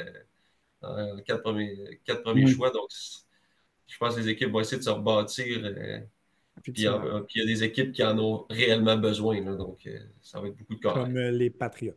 quatre 1.25 1.41
premiers, 1.41 1.99
quatre 2.05 2.21
premiers 2.23 2.45
Mm. 2.45 2.47
choix. 2.47 2.71
Donc, 2.71 2.89
je 3.87 3.97
pense 3.97 4.15
que 4.15 4.19
les 4.21 4.29
équipes 4.29 4.49
vont 4.51 4.59
essayer 4.61 4.77
de 4.77 4.83
se 4.83 4.89
rebâtir. 4.89 5.61
Euh, 6.69 6.73
puis 6.73 6.81
il 6.81 6.85
y, 6.85 6.87
a- 6.87 6.95
Effectivement. 6.95 7.21
puis 7.23 7.39
il 7.39 7.39
y 7.39 7.43
a 7.43 7.55
des 7.55 7.63
équipes 7.63 7.91
qui 7.91 8.03
en 8.03 8.17
ont 8.17 8.45
réellement 8.49 8.97
besoin. 8.97 9.41
là. 9.43 9.55
donc, 9.55 9.79
euh, 9.87 9.97
ça 10.21 10.39
va 10.39 10.47
être 10.47 10.57
beaucoup 10.57 10.75
de 10.75 10.79
carrières. 10.79 11.05
Comme 11.05 11.17
euh, 11.17 11.31
les 11.31 11.49
Patriots. 11.49 11.95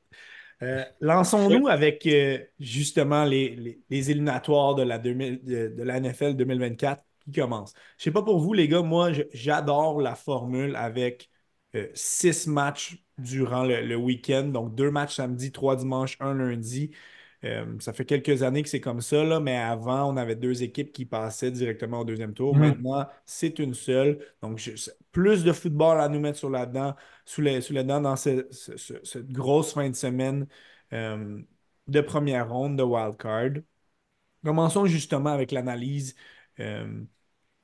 Euh, 0.62 0.84
lançons-nous 1.00 1.68
avec 1.68 2.04
euh, 2.06 2.38
justement 2.58 3.24
les, 3.24 3.80
les, 3.90 4.10
éliminatoires 4.10 4.74
de 4.74 4.82
la, 4.82 4.98
de, 4.98 5.72
la 5.82 6.00
NFL 6.00 6.34
2024 6.34 7.02
qui 7.24 7.40
commencent. 7.40 7.74
Je 7.96 8.02
ne 8.02 8.04
sais 8.04 8.10
pas 8.10 8.22
pour 8.22 8.40
vous, 8.40 8.52
les 8.54 8.66
gars, 8.66 8.82
moi, 8.82 9.12
j'adore 9.32 10.00
la 10.00 10.16
formule 10.16 10.74
avec 10.74 11.30
euh, 11.76 11.88
six 11.94 12.48
matchs 12.48 13.04
durant 13.18 13.64
le, 13.64 13.94
week-end. 13.96 14.44
Donc, 14.44 14.74
deux 14.74 14.90
matchs 14.90 15.16
samedi, 15.16 15.52
trois 15.52 15.76
dimanches, 15.76 16.16
un 16.20 16.34
lundi. 16.34 16.90
Ça 17.78 17.92
fait 17.92 18.04
quelques 18.04 18.42
années 18.42 18.62
que 18.62 18.68
c'est 18.68 18.80
comme 18.80 19.00
ça, 19.00 19.22
là, 19.22 19.38
mais 19.38 19.56
avant, 19.56 20.12
on 20.12 20.16
avait 20.16 20.34
deux 20.34 20.62
équipes 20.62 20.92
qui 20.92 21.04
passaient 21.04 21.50
directement 21.50 22.00
au 22.00 22.04
deuxième 22.04 22.34
tour. 22.34 22.56
Maintenant, 22.56 23.06
c'est 23.26 23.58
une 23.58 23.74
seule. 23.74 24.18
Donc, 24.42 24.60
plus 25.12 25.44
de 25.44 25.52
football 25.52 26.00
à 26.00 26.08
nous 26.08 26.20
mettre 26.20 26.38
sur 26.38 26.50
la 26.50 26.66
dent 26.66 26.94
sous 27.24 27.40
les, 27.40 27.60
dents 27.84 28.00
dans 28.00 28.16
cette 28.16 29.30
grosse 29.30 29.72
fin 29.72 29.88
de 29.88 29.94
semaine 29.94 30.46
euh, 30.92 31.40
de 31.86 32.00
première 32.00 32.50
ronde 32.50 32.76
de 32.76 32.82
wildcard. 32.82 33.62
Commençons 34.44 34.86
justement 34.86 35.30
avec 35.30 35.52
l'analyse 35.52 36.16
euh, 36.60 37.04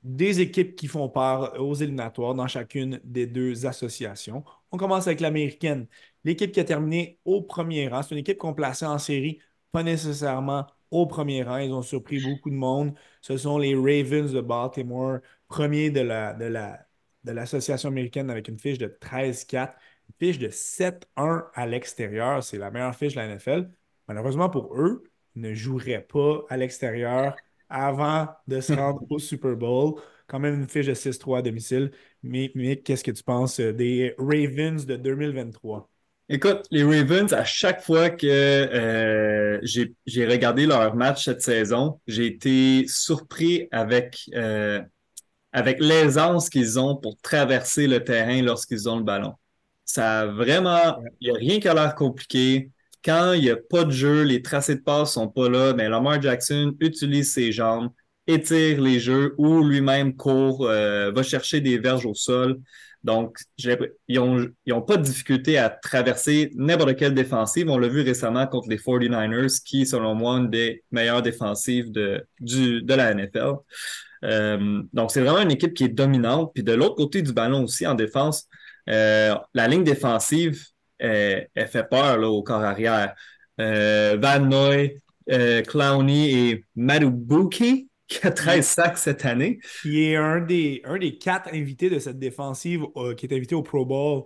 des 0.02 0.40
équipes 0.40 0.76
qui 0.76 0.86
font 0.86 1.08
part 1.08 1.60
aux 1.60 1.74
éliminatoires 1.74 2.34
dans 2.34 2.46
chacune 2.46 3.00
des 3.04 3.26
deux 3.26 3.66
associations. 3.66 4.44
On 4.70 4.76
commence 4.76 5.06
avec 5.06 5.20
l'américaine. 5.20 5.86
L'équipe 6.24 6.52
qui 6.52 6.60
a 6.60 6.64
terminé 6.64 7.18
au 7.24 7.42
premier 7.42 7.88
rang, 7.88 8.02
c'est 8.02 8.14
une 8.14 8.20
équipe 8.20 8.38
qu'on 8.38 8.54
plaçait 8.54 8.86
en 8.86 8.98
série, 8.98 9.40
pas 9.74 9.82
nécessairement 9.82 10.66
au 10.92 11.04
premier 11.06 11.42
rang. 11.42 11.56
Ils 11.56 11.72
ont 11.72 11.82
surpris 11.82 12.20
beaucoup 12.24 12.48
de 12.48 12.54
monde. 12.54 12.94
Ce 13.20 13.36
sont 13.36 13.58
les 13.58 13.74
Ravens 13.74 14.32
de 14.32 14.40
Baltimore, 14.40 15.18
premiers 15.48 15.90
de 15.90 16.00
la, 16.00 16.32
de 16.32 16.44
la, 16.44 16.86
de 17.24 17.32
l'Association 17.32 17.88
américaine 17.88 18.30
avec 18.30 18.46
une 18.46 18.58
fiche 18.58 18.78
de 18.78 18.86
13-4, 18.86 19.74
une 20.08 20.14
fiche 20.26 20.38
de 20.38 20.48
7-1 20.48 21.46
à 21.54 21.66
l'extérieur. 21.66 22.44
C'est 22.44 22.58
la 22.58 22.70
meilleure 22.70 22.94
fiche 22.94 23.14
de 23.14 23.20
la 23.20 23.26
NFL. 23.34 23.68
Malheureusement 24.06 24.48
pour 24.48 24.76
eux, 24.78 25.02
ils 25.34 25.42
ne 25.42 25.54
joueraient 25.54 26.06
pas 26.06 26.44
à 26.48 26.56
l'extérieur 26.56 27.34
avant 27.68 28.28
de 28.46 28.60
se 28.60 28.72
rendre 28.74 29.04
au 29.10 29.18
Super 29.18 29.56
Bowl. 29.56 30.00
Quand 30.28 30.38
même 30.38 30.54
une 30.54 30.68
fiche 30.68 30.86
de 30.86 30.94
6-3 30.94 31.38
à 31.38 31.42
domicile. 31.42 31.90
Mais, 32.22 32.52
qu'est-ce 32.84 33.02
que 33.02 33.10
tu 33.10 33.24
penses 33.24 33.58
des 33.58 34.14
Ravens 34.18 34.86
de 34.86 34.94
2023? 34.96 35.90
Écoute, 36.30 36.62
les 36.70 36.82
Ravens, 36.82 37.32
à 37.34 37.44
chaque 37.44 37.82
fois 37.82 38.08
que 38.08 38.26
euh, 38.26 39.60
j'ai 39.62 40.26
regardé 40.26 40.64
leur 40.64 40.94
match 40.94 41.26
cette 41.26 41.42
saison, 41.42 42.00
j'ai 42.06 42.26
été 42.26 42.86
surpris 42.88 43.68
avec 43.70 44.30
euh, 44.34 44.80
avec 45.52 45.80
l'aisance 45.80 46.48
qu'ils 46.48 46.78
ont 46.78 46.96
pour 46.96 47.18
traverser 47.20 47.86
le 47.86 48.02
terrain 48.02 48.40
lorsqu'ils 48.42 48.88
ont 48.88 48.96
le 48.96 49.04
ballon. 49.04 49.34
Ça 49.84 50.26
vraiment, 50.26 50.98
il 51.20 51.30
n'y 51.30 51.36
a 51.36 51.38
rien 51.38 51.60
qui 51.60 51.68
a 51.68 51.74
l'air 51.74 51.94
compliqué. 51.94 52.70
Quand 53.04 53.34
il 53.34 53.42
n'y 53.42 53.50
a 53.50 53.56
pas 53.56 53.84
de 53.84 53.90
jeu, 53.90 54.22
les 54.22 54.40
tracés 54.40 54.76
de 54.76 54.80
passe 54.80 55.12
sont 55.12 55.28
pas 55.28 55.50
là, 55.50 55.74
mais 55.74 55.90
Lamar 55.90 56.22
Jackson 56.22 56.74
utilise 56.80 57.34
ses 57.34 57.52
jambes, 57.52 57.90
étire 58.26 58.80
les 58.80 58.98
jeux 58.98 59.34
ou 59.36 59.62
lui-même 59.62 60.16
court, 60.16 60.66
euh, 60.66 61.12
va 61.12 61.22
chercher 61.22 61.60
des 61.60 61.78
verges 61.78 62.06
au 62.06 62.14
sol. 62.14 62.60
Donc, 63.04 63.36
ils 63.58 64.18
n'ont 64.18 64.82
pas 64.82 64.96
de 64.96 65.02
difficulté 65.02 65.58
à 65.58 65.68
traverser 65.68 66.50
n'importe 66.54 66.96
quelle 66.96 67.12
défensive. 67.12 67.68
On 67.68 67.76
l'a 67.76 67.88
vu 67.88 68.00
récemment 68.00 68.46
contre 68.46 68.70
les 68.70 68.78
49ers, 68.78 69.62
qui, 69.62 69.84
selon 69.84 70.14
moi, 70.14 70.38
une 70.38 70.48
des 70.48 70.82
meilleures 70.90 71.20
défensives 71.20 71.92
de, 71.92 72.26
la 72.88 73.14
NFL. 73.14 73.52
Euh, 74.24 74.82
donc, 74.94 75.10
c'est 75.10 75.20
vraiment 75.20 75.42
une 75.42 75.50
équipe 75.50 75.74
qui 75.74 75.84
est 75.84 75.88
dominante. 75.88 76.52
Puis 76.54 76.64
de 76.64 76.72
l'autre 76.72 76.94
côté 76.94 77.20
du 77.20 77.34
ballon 77.34 77.64
aussi, 77.64 77.86
en 77.86 77.94
défense, 77.94 78.48
euh, 78.88 79.34
la 79.52 79.68
ligne 79.68 79.84
défensive, 79.84 80.64
elle, 80.98 81.48
fait 81.68 81.86
peur 81.86 82.18
au 82.22 82.42
corps 82.42 82.62
arrière. 82.62 83.14
Euh, 83.60 84.16
Van 84.18 84.40
Noy, 84.40 84.96
Clowney 85.66 86.30
et 86.32 86.64
Madubuki, 86.74 87.90
qui 88.08 88.26
a 88.26 88.30
13 88.30 88.66
sacs 88.66 88.98
cette 88.98 89.24
année. 89.24 89.60
Qui 89.82 90.04
est 90.04 90.16
un 90.16 90.40
des, 90.40 90.82
un 90.84 90.98
des 90.98 91.18
quatre 91.18 91.52
invités 91.52 91.90
de 91.90 91.98
cette 91.98 92.18
défensive 92.18 92.84
qui 93.16 93.26
est 93.26 93.34
invité 93.34 93.54
au 93.54 93.62
Pro 93.62 93.84
Bowl 93.84 94.24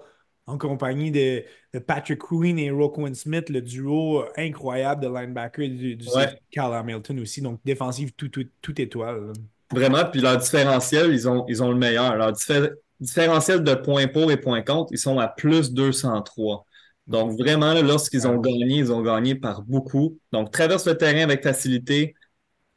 en 0.48 0.56
compagnie 0.56 1.10
de, 1.10 1.44
Patrick 1.86 2.20
Queen 2.20 2.58
et 2.58 2.70
Roquan 2.70 3.12
Smith, 3.12 3.50
le 3.50 3.60
duo 3.60 4.24
incroyable 4.36 5.02
de 5.02 5.08
linebacker 5.08 5.68
du, 5.68 5.96
du 5.96 6.06
Carl 6.50 6.74
Hamilton 6.74 7.20
aussi. 7.20 7.42
Donc, 7.42 7.60
défensive 7.64 8.12
tout, 8.16 8.30
tout, 8.30 8.80
étoile. 8.80 9.32
Vraiment, 9.70 10.04
puis 10.10 10.22
leur 10.22 10.38
différentiel, 10.38 11.12
ils 11.12 11.28
ont, 11.28 11.44
ils 11.48 11.62
ont 11.62 11.70
le 11.70 11.76
meilleur. 11.76 12.16
Leur 12.16 12.32
différentiel 12.98 13.62
de 13.62 13.74
points 13.74 14.08
pour 14.08 14.32
et 14.32 14.38
points 14.38 14.62
contre, 14.62 14.90
ils 14.92 14.98
sont 14.98 15.18
à 15.18 15.28
plus 15.28 15.70
203. 15.72 16.64
Donc, 17.06 17.38
vraiment, 17.38 17.74
lorsqu'ils 17.74 18.26
ont 18.26 18.38
gagné, 18.38 18.78
ils 18.78 18.92
ont 18.92 19.02
gagné 19.02 19.34
par 19.34 19.62
beaucoup. 19.62 20.18
Donc, 20.32 20.50
traversent 20.50 20.86
le 20.86 20.96
terrain 20.96 21.22
avec 21.22 21.42
facilité. 21.42 22.14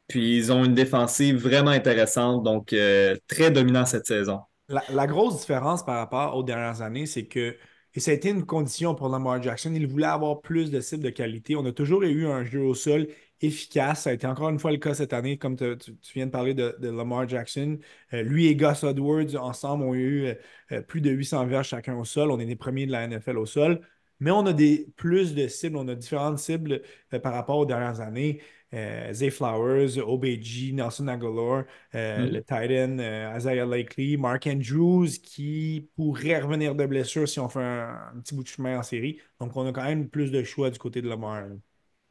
Puis, 0.08 0.36
ils 0.36 0.52
ont 0.52 0.64
une 0.64 0.74
défensive 0.74 1.36
vraiment 1.36 1.70
intéressante. 1.70 2.42
Donc, 2.42 2.72
euh, 2.72 3.16
très 3.28 3.50
dominant 3.50 3.86
cette 3.86 4.06
saison. 4.06 4.40
La, 4.68 5.06
grosse 5.06 5.40
différence 5.40 5.84
par 5.84 5.96
rapport 5.96 6.36
aux 6.36 6.42
dernières 6.42 6.82
années, 6.82 7.06
c'est 7.06 7.26
que, 7.26 7.56
et 7.94 8.00
ça 8.00 8.10
a 8.10 8.14
été 8.14 8.30
une 8.30 8.46
condition 8.46 8.94
pour 8.94 9.08
Lamar 9.08 9.42
Jackson, 9.42 9.72
il 9.74 9.86
voulait 9.86 10.06
avoir 10.06 10.40
plus 10.40 10.70
de 10.70 10.80
cibles 10.80 11.02
de 11.02 11.10
qualité. 11.10 11.56
On 11.56 11.66
a 11.66 11.72
toujours 11.72 12.02
eu 12.04 12.26
un 12.26 12.42
jeu 12.44 12.62
au 12.62 12.74
sol 12.74 13.08
efficace. 13.42 14.02
Ça 14.02 14.10
a 14.10 14.12
été 14.14 14.26
encore 14.26 14.48
une 14.48 14.58
fois 14.58 14.70
le 14.70 14.78
cas 14.78 14.94
cette 14.94 15.12
année, 15.12 15.36
comme 15.36 15.56
tu, 15.56 15.96
viens 16.14 16.26
de 16.26 16.30
parler 16.30 16.54
de, 16.54 16.74
Lamar 16.80 17.28
Jackson. 17.28 17.78
Euh, 18.14 18.22
lui 18.22 18.46
et 18.46 18.56
Gus 18.56 18.82
Edwards, 18.84 19.36
ensemble, 19.36 19.84
ont 19.84 19.94
eu 19.94 20.34
euh, 20.72 20.82
plus 20.82 21.00
de 21.00 21.10
800 21.10 21.46
verges 21.46 21.68
chacun 21.68 21.96
au 21.96 22.04
sol. 22.04 22.30
On 22.30 22.38
est 22.38 22.46
les 22.46 22.56
premiers 22.56 22.86
de 22.86 22.92
la 22.92 23.06
NFL 23.06 23.36
au 23.38 23.46
sol. 23.46 23.80
Mais 24.20 24.30
on 24.30 24.46
a 24.46 24.52
des, 24.52 24.86
plus 24.96 25.34
de 25.34 25.48
cibles, 25.48 25.76
on 25.76 25.88
a 25.88 25.96
différentes 25.96 26.38
cibles 26.38 26.82
par 27.22 27.32
rapport 27.32 27.58
aux 27.58 27.66
dernières 27.66 28.00
années. 28.00 28.40
Zay 29.12 29.30
Flowers, 29.30 29.98
OBG, 29.98 30.72
Nelson 30.72 31.08
Aguilar, 31.08 31.64
mm. 31.92 32.24
le 32.32 32.40
Titan, 32.40 32.98
Isaiah 33.36 33.66
Likely, 33.66 34.16
Mark 34.16 34.46
Andrews, 34.46 35.08
qui 35.22 35.88
pourrait 35.96 36.40
revenir 36.40 36.74
de 36.74 36.86
blessure 36.86 37.28
si 37.28 37.38
on 37.40 37.48
fait 37.48 37.60
un, 37.60 38.20
petit 38.22 38.34
bout 38.34 38.42
de 38.42 38.48
chemin 38.48 38.78
en 38.78 38.82
série. 38.82 39.18
Donc, 39.40 39.56
on 39.56 39.66
a 39.66 39.72
quand 39.72 39.84
même 39.84 40.08
plus 40.08 40.30
de 40.30 40.42
choix 40.42 40.70
du 40.70 40.78
côté 40.78 41.02
de 41.02 41.08
Lamar 41.08 41.44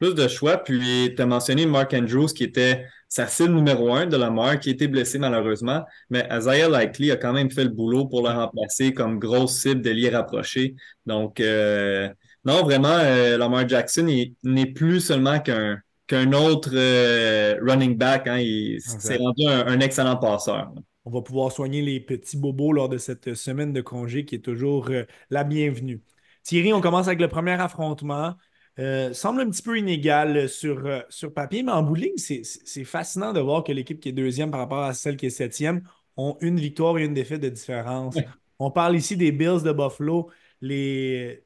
plus 0.02 0.14
de 0.16 0.26
choix. 0.26 0.56
Puis, 0.58 1.14
tu 1.14 1.22
as 1.22 1.26
mentionné 1.26 1.64
Mark 1.64 1.94
Andrews, 1.94 2.26
qui 2.26 2.42
était 2.42 2.86
sa 3.08 3.28
cible 3.28 3.54
numéro 3.54 3.94
un 3.94 4.06
de 4.06 4.16
la 4.16 4.30
mort, 4.30 4.58
qui 4.58 4.70
a 4.70 4.72
été 4.72 4.88
blessé 4.88 5.16
malheureusement. 5.18 5.84
Mais 6.10 6.26
Isaiah 6.28 6.68
Likely 6.68 7.12
a 7.12 7.16
quand 7.16 7.32
même 7.32 7.52
fait 7.52 7.62
le 7.62 7.70
boulot 7.70 8.06
pour 8.06 8.26
le 8.26 8.34
remplacer 8.34 8.92
comme 8.92 9.20
grosse 9.20 9.60
cible 9.60 9.80
de 9.80 10.10
rapproché. 10.12 10.74
Donc, 11.06 11.38
euh, 11.38 12.08
non, 12.44 12.64
vraiment, 12.64 12.98
euh, 12.98 13.38
Lamar 13.38 13.68
Jackson 13.68 14.08
n'est 14.42 14.66
plus 14.66 15.00
seulement 15.00 15.38
qu'un 15.38 15.80
qu'un 16.12 16.32
autre 16.34 16.70
euh, 16.74 17.58
running 17.62 17.96
back. 17.96 18.26
Hein. 18.26 18.38
Il 18.38 18.80
s'est 18.82 19.16
rendu 19.16 19.46
un, 19.46 19.80
excellent 19.80 20.16
passeur. 20.16 20.70
On 21.06 21.10
va 21.10 21.22
pouvoir 21.22 21.50
soigner 21.50 21.80
les 21.80 22.00
petits 22.00 22.36
bobos 22.36 22.72
lors 22.72 22.90
de 22.90 22.98
cette 22.98 23.34
semaine 23.34 23.72
de 23.72 23.80
congé 23.80 24.26
qui 24.26 24.34
est 24.34 24.44
toujours 24.44 24.90
la 25.30 25.44
bienvenue. 25.44 26.02
Thierry, 26.42 26.74
on 26.74 26.82
commence 26.82 27.06
avec 27.06 27.20
le 27.20 27.28
premier 27.28 27.52
affrontement. 27.52 28.34
Euh, 28.78 29.14
semble 29.14 29.40
un 29.40 29.50
petit 29.50 29.62
peu 29.62 29.78
inégal 29.78 30.50
sur, 30.50 30.86
euh, 30.86 31.00
sur 31.08 31.32
papier, 31.32 31.62
mais 31.62 31.72
en 31.72 31.82
bout 31.82 31.96
de 31.96 32.00
ligne, 32.02 32.16
c'est 32.16 32.84
fascinant 32.84 33.32
de 33.32 33.40
voir 33.40 33.64
que 33.64 33.72
l'équipe 33.72 33.98
qui 33.98 34.10
est 34.10 34.12
deuxième 34.12 34.50
par 34.50 34.60
rapport 34.60 34.82
à 34.82 34.92
celle 34.92 35.16
qui 35.16 35.26
est 35.26 35.30
septième 35.30 35.82
ont 36.18 36.36
une 36.42 36.60
victoire 36.60 36.98
et 36.98 37.04
une 37.04 37.14
défaite 37.14 37.40
de 37.40 37.48
différence. 37.48 38.16
On 38.58 38.70
parle 38.70 38.96
ici 38.96 39.16
des 39.16 39.32
Bills 39.32 39.62
de 39.62 39.72
Buffalo, 39.72 40.30
les 40.60 41.42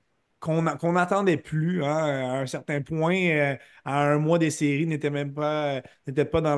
qu'on 0.46 0.92
n'attendait 0.92 1.37
plus 1.37 1.85
hein, 1.85 1.96
à 1.96 2.40
un 2.40 2.46
certain 2.46 2.80
point, 2.82 3.16
euh, 3.16 3.56
à 3.85 4.12
un 4.12 4.18
mois 4.18 4.38
des 4.38 4.50
séries, 4.50 4.87
n'était 4.87 5.11
même 5.11 5.35
pas, 5.35 5.82
pas 5.82 6.40
dans 6.40 6.56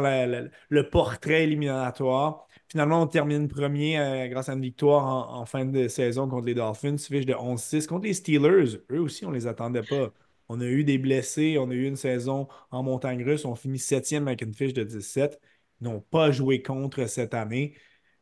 le 0.70 0.88
portrait 0.90 1.44
éliminatoire. 1.44 2.46
Finalement, 2.68 3.02
on 3.02 3.06
termine 3.06 3.48
premier 3.48 4.28
grâce 4.30 4.48
à 4.48 4.52
une 4.52 4.60
victoire 4.60 5.34
en, 5.34 5.46
fin 5.46 5.64
de 5.64 5.88
saison 5.88 6.28
contre 6.28 6.46
les 6.46 6.54
Dolphins, 6.54 6.98
fiche 6.98 7.26
de 7.26 7.32
11-6. 7.34 7.86
Contre 7.86 8.04
les 8.06 8.14
Steelers, 8.14 8.78
eux 8.90 9.00
aussi, 9.00 9.24
on 9.24 9.30
ne 9.30 9.34
les 9.34 9.46
attendait 9.46 9.82
pas. 9.82 10.12
On 10.48 10.60
a 10.60 10.66
eu 10.66 10.84
des 10.84 10.98
blessés, 10.98 11.56
on 11.58 11.70
a 11.70 11.74
eu 11.74 11.86
une 11.86 11.96
saison 11.96 12.48
en 12.70 12.82
montagne 12.82 13.22
russe, 13.24 13.44
on 13.44 13.54
finit 13.54 13.78
septième 13.78 14.28
avec 14.28 14.42
une 14.42 14.54
fiche 14.54 14.72
de 14.72 14.82
17. 14.82 15.40
Ils 15.80 15.84
n'ont 15.84 16.00
pas 16.00 16.30
joué 16.30 16.62
contre 16.62 17.06
cette 17.06 17.34
année. 17.34 17.76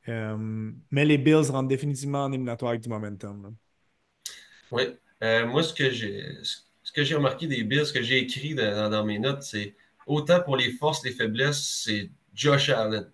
Euh, 0.08 0.72
mais 0.90 1.04
les 1.04 1.18
Bills 1.18 1.50
rentrent 1.50 1.68
définitivement 1.68 2.24
en 2.24 2.32
éliminatoire 2.32 2.70
avec 2.70 2.82
du 2.82 2.88
momentum. 2.88 3.56
Oui. 4.70 4.96
Euh, 5.22 5.46
moi, 5.46 5.62
ce 5.62 5.72
que 5.72 5.90
j'ai 5.90 7.14
remarqué 7.14 7.46
des 7.46 7.64
Bills, 7.64 7.86
ce 7.86 7.92
que 7.92 8.02
j'ai 8.02 8.18
écrit 8.18 8.54
dans, 8.54 9.04
mes 9.04 9.18
notes, 9.18 9.42
c'est 9.42 9.74
autant 10.06 10.40
pour 10.40 10.56
les 10.56 10.72
forces, 10.72 11.04
les 11.04 11.12
faiblesses, 11.12 11.82
c'est 11.84 12.10
Josh 12.34 12.68
Allen. 12.68 13.10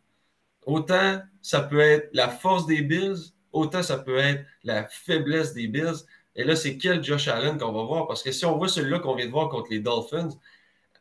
Autant 0.66 1.22
ça 1.42 1.60
peut 1.60 1.80
être 1.80 2.08
la 2.12 2.28
force 2.28 2.66
des 2.66 2.82
Bills, 2.82 3.32
autant 3.52 3.82
ça 3.82 3.98
peut 3.98 4.18
être 4.18 4.44
la 4.64 4.86
faiblesse 4.88 5.54
des 5.54 5.66
Bills. 5.68 6.04
Et 6.36 6.44
là, 6.44 6.56
c'est 6.56 6.78
quel 6.78 7.02
Josh 7.04 7.28
Allen 7.28 7.58
qu'on 7.58 7.72
va 7.72 7.82
voir? 7.84 8.06
Parce 8.06 8.22
que 8.22 8.32
si 8.32 8.44
on 8.46 8.56
voit 8.56 8.68
celui-là 8.68 9.00
qu'on 9.00 9.14
vient 9.14 9.26
de 9.26 9.30
voir 9.32 9.48
contre 9.48 9.70
les 9.70 9.80
Dolphins, 9.80 10.30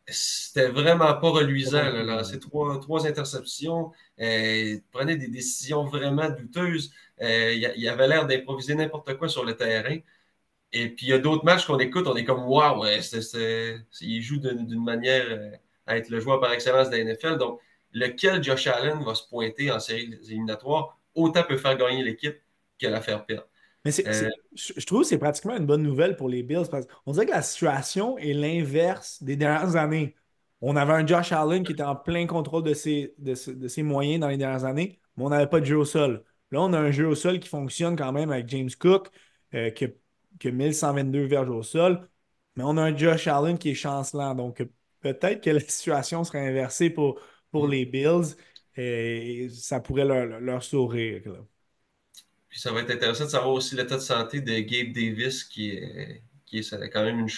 c'était 0.07 0.67
vraiment 0.69 1.13
pas 1.13 1.29
reluisant. 1.29 1.83
Là, 1.83 2.23
Ces 2.23 2.39
trois, 2.39 3.07
interceptions, 3.07 3.91
euh, 4.19 4.73
il 4.75 4.83
prenait 4.91 5.15
des 5.15 5.27
décisions 5.27 5.85
vraiment 5.85 6.29
douteuses. 6.29 6.91
Euh, 7.21 7.53
il, 7.53 7.87
avait 7.87 8.07
l'air 8.07 8.27
d'improviser 8.27 8.75
n'importe 8.75 9.15
quoi 9.17 9.29
sur 9.29 9.45
le 9.45 9.55
terrain. 9.55 9.97
Et 10.73 10.89
puis, 10.89 11.07
il 11.07 11.10
y 11.10 11.13
a 11.13 11.19
d'autres 11.19 11.43
matchs 11.43 11.65
qu'on 11.65 11.79
écoute, 11.79 12.07
on 12.07 12.15
est 12.15 12.23
comme, 12.23 12.45
waouh, 12.47 12.81
ouais, 12.81 12.99
il 14.01 14.21
joue 14.21 14.38
d'une 14.38 14.84
manière 14.84 15.25
euh, 15.29 15.51
à 15.86 15.97
être 15.97 16.10
le 16.10 16.19
joueur 16.19 16.39
par 16.39 16.53
excellence 16.53 16.89
de 16.89 16.95
la 16.95 17.03
NFL. 17.03 17.38
Donc, 17.38 17.60
lequel 17.91 18.41
Josh 18.41 18.67
Allen 18.67 19.03
va 19.03 19.15
se 19.15 19.27
pointer 19.27 19.69
en 19.71 19.79
série 19.79 20.13
éliminatoire, 20.23 20.97
autant 21.13 21.43
peut 21.43 21.57
faire 21.57 21.77
gagner 21.77 22.03
l'équipe 22.03 22.38
que 22.79 22.88
la 22.88 23.01
faire 23.01 23.25
perdre. 23.25 23.47
Mais 23.84 23.91
euh, 24.07 24.29
je 24.53 24.86
trouve 24.86 25.01
que 25.01 25.07
c'est 25.07 25.17
pratiquement 25.17 25.57
une 25.57 25.65
bonne 25.65 25.81
nouvelle 25.81 26.15
pour 26.15 26.29
les 26.29 26.43
Bills 26.43 26.67
parce 26.69 26.86
qu'on 26.86 27.13
dirait 27.13 27.25
que 27.25 27.31
la 27.31 27.41
situation 27.41 28.17
est 28.17 28.34
l'inverse 28.34 29.21
des 29.23 29.36
dernières 29.36 29.75
années. 29.75 30.15
On 30.62 30.75
avait 30.75 30.93
un 30.93 31.05
Josh 31.05 31.31
Allen 31.31 31.63
qui 31.63 31.71
était 31.71 31.84
en 31.84 31.95
plein 31.95 32.27
contrôle 32.27 32.63
de 32.63 32.75
ses, 32.75 33.15
de, 33.17 33.34
ses 33.34 33.84
moyens 33.84 34.19
dans 34.19 34.27
les 34.27 34.38
dernières 34.38 34.65
années, 34.65 34.99
mais 35.17 35.23
on 35.25 35.29
n'avait 35.29 35.47
pas 35.47 35.60
de 35.60 35.65
jeu 35.65 35.77
au 35.77 35.86
sol. 35.86 36.23
Là, 36.51 36.62
on 36.62 36.71
a 36.73 36.79
un 36.79 36.91
jeu 36.91 37.07
au 37.07 37.15
sol 37.15 37.39
qui 37.39 37.49
fonctionne 37.49 37.95
quand 37.95 38.12
même 38.12 38.29
avec 38.29 38.47
James 38.49 38.69
Cook, 38.79 39.10
euh, 39.55 39.71
qui, 39.71 39.86
a, 39.86 39.88
1122 40.49 41.25
verges 41.25 41.49
au 41.49 41.63
sol, 41.63 42.08
mais 42.56 42.63
on 42.63 42.77
a 42.77 42.84
un 42.84 42.95
Josh 42.95 43.27
Allen 43.27 43.58
qui 43.58 43.71
est 43.71 43.75
chancelant. 43.75 44.36
Donc, 44.36 44.65
peut-être 45.01 45.41
que 45.43 45.49
la 45.49 45.60
situation 45.60 46.23
serait 46.23 46.47
inversée 46.47 46.89
pour, 46.89 47.19
pour 47.51 47.67
les 47.67 47.86
Bills 47.86 48.36
et 48.75 49.49
ça 49.49 49.80
pourrait 49.80 50.06
leur, 50.06 50.39
leur 50.39 50.63
sourire. 50.63 51.21
Puis 52.49 52.60
ça 52.60 52.71
va 52.71 52.82
être 52.82 52.91
intéressant 52.91 53.25
de 53.25 53.30
savoir 53.30 53.54
aussi 53.54 53.75
l'état 53.75 53.95
de 53.95 54.01
santé 54.01 54.41
de 54.41 54.60
Gabe 54.60 54.93
Davis, 54.93 55.43
qui 55.43 55.69
est, 55.71 56.21
qui 56.45 56.60
est 56.60 56.89
quand 56.89 57.04
même 57.04 57.19
une, 57.19 57.30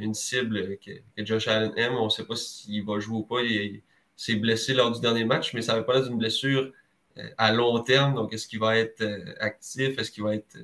une 0.00 0.14
cible 0.14 0.78
que, 0.78 0.92
Josh 1.18 1.46
Allen 1.48 1.72
aime. 1.76 1.94
On 1.94 2.06
ne 2.06 2.10
sait 2.10 2.24
pas 2.24 2.36
s'il 2.36 2.84
va 2.84 2.98
jouer 2.98 3.18
ou 3.18 3.22
pas. 3.22 3.42
Il, 3.42 3.82
s'est 4.18 4.36
blessé 4.36 4.72
lors 4.72 4.90
du 4.90 5.00
dernier 5.02 5.26
match, 5.26 5.52
mais 5.52 5.60
ça 5.60 5.74
n'avait 5.74 5.84
pas 5.84 5.92
l'air 5.92 6.04
d'une 6.04 6.16
blessure 6.16 6.72
euh, 7.18 7.28
à 7.36 7.52
long 7.52 7.82
terme. 7.82 8.14
Donc, 8.14 8.32
est-ce 8.32 8.48
qu'il 8.48 8.58
va 8.60 8.78
être 8.78 9.02
euh, 9.02 9.34
actif? 9.40 9.98
Est-ce 9.98 10.10
qu'il 10.10 10.22
va 10.22 10.34
être, 10.34 10.56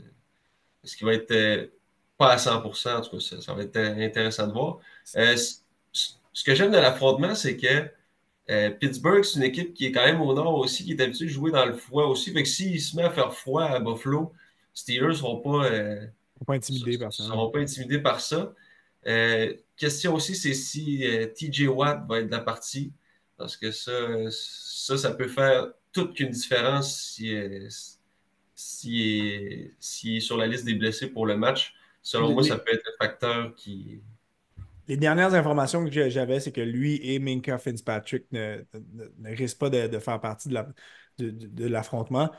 euh, 0.83 0.87
est-ce 0.87 0.97
qu'il 0.97 1.07
va 1.07 1.14
être 1.14 1.71
pas 2.18 2.33
à 2.33 2.38
100 2.38 2.57
En 2.57 2.61
tout 2.61 2.71
cas, 2.71 3.21
ça, 3.40 3.55
va 3.55 3.62
être 3.62 3.77
intéressant 3.77 4.47
de 4.47 4.53
voir. 4.53 4.79
ce 5.14 6.45
que 6.45 6.55
j'aime 6.55 6.73
de 6.73 6.79
l'affrontement, 6.79 7.35
c'est 7.35 7.57
que 7.57 7.90
euh, 8.51 8.71
Pittsburgh, 8.71 9.25
c'est 9.25 9.38
une 9.38 9.45
équipe 9.45 9.73
qui 9.75 9.87
est 9.87 9.92
quand 9.92 10.05
même 10.05 10.21
au 10.21 10.35
nord 10.35 10.57
aussi, 10.57 10.85
qui 10.85 10.92
est 10.92 11.01
habituée 11.01 11.27
de 11.27 11.31
jouer 11.31 11.51
dans 11.51 11.64
le 11.64 11.75
froid 11.75 12.05
aussi. 12.05 12.33
Fait 12.33 12.42
que 12.42 12.49
s'il 12.49 12.81
se 12.81 12.97
met 12.97 13.03
à 13.03 13.11
faire 13.11 13.33
froid 13.33 13.64
à 13.64 13.79
Buffalo, 13.79 14.33
Steelers 14.75 15.09
ne 15.09 15.12
seront 15.12 15.38
pas, 15.38 15.66
euh, 15.66 16.07
pas 16.47 16.55
intimidés 16.55 16.99
par 16.99 17.12
ça. 17.12 17.25
seront 17.25 17.51
pas 17.51 17.61
intimidés 17.61 17.99
par 17.99 18.21
ça. 18.21 18.53
Euh, 19.07 19.55
question 19.77 20.14
aussi, 20.14 20.35
c'est 20.35 20.55
si 20.55 21.05
TJ 21.35 21.68
Watt 21.68 22.05
va 22.09 22.21
être 22.21 22.27
de 22.27 22.33
la 22.33 22.40
partie. 22.40 22.92
Parce 23.37 23.57
que 23.57 23.71
ça, 23.71 23.92
ça, 24.31 24.99
ça 24.99 25.12
peut 25.12 25.29
faire 25.29 25.73
toute 25.92 26.18
une 26.21 26.31
différence 26.31 27.21
s'il 28.62 29.75
si, 29.81 30.14
est, 30.14 30.16
est 30.16 30.20
sur 30.20 30.37
la 30.37 30.46
liste 30.46 30.64
des 30.64 30.75
blessés 30.75 31.09
pour 31.09 31.27
le 31.27 31.37
match. 31.37 31.75
Selon 32.03 32.33
moi, 32.33 32.42
ça 32.42 32.59
peut 32.59 32.72
être 32.72 32.87
un 32.88 33.05
facteur 33.05 33.55
qui, 33.55 34.03
les 34.88 34.96
dernières 34.96 35.35
informations 35.35 35.88
que 35.88 36.09
j'avais, 36.09 36.40
c'est 36.40 36.53
que 36.53 36.61
lui 36.61 37.01
et 37.03 37.18
Minka 37.18 37.59
Fitzpatrick 37.59 38.25
ne, 38.33 38.64
risquent 39.25 39.59
pas 39.59 39.70
de, 39.70 39.98
faire 39.98 40.20
partie 40.20 40.48
de 41.18 41.66
l'affrontement. 41.66 42.31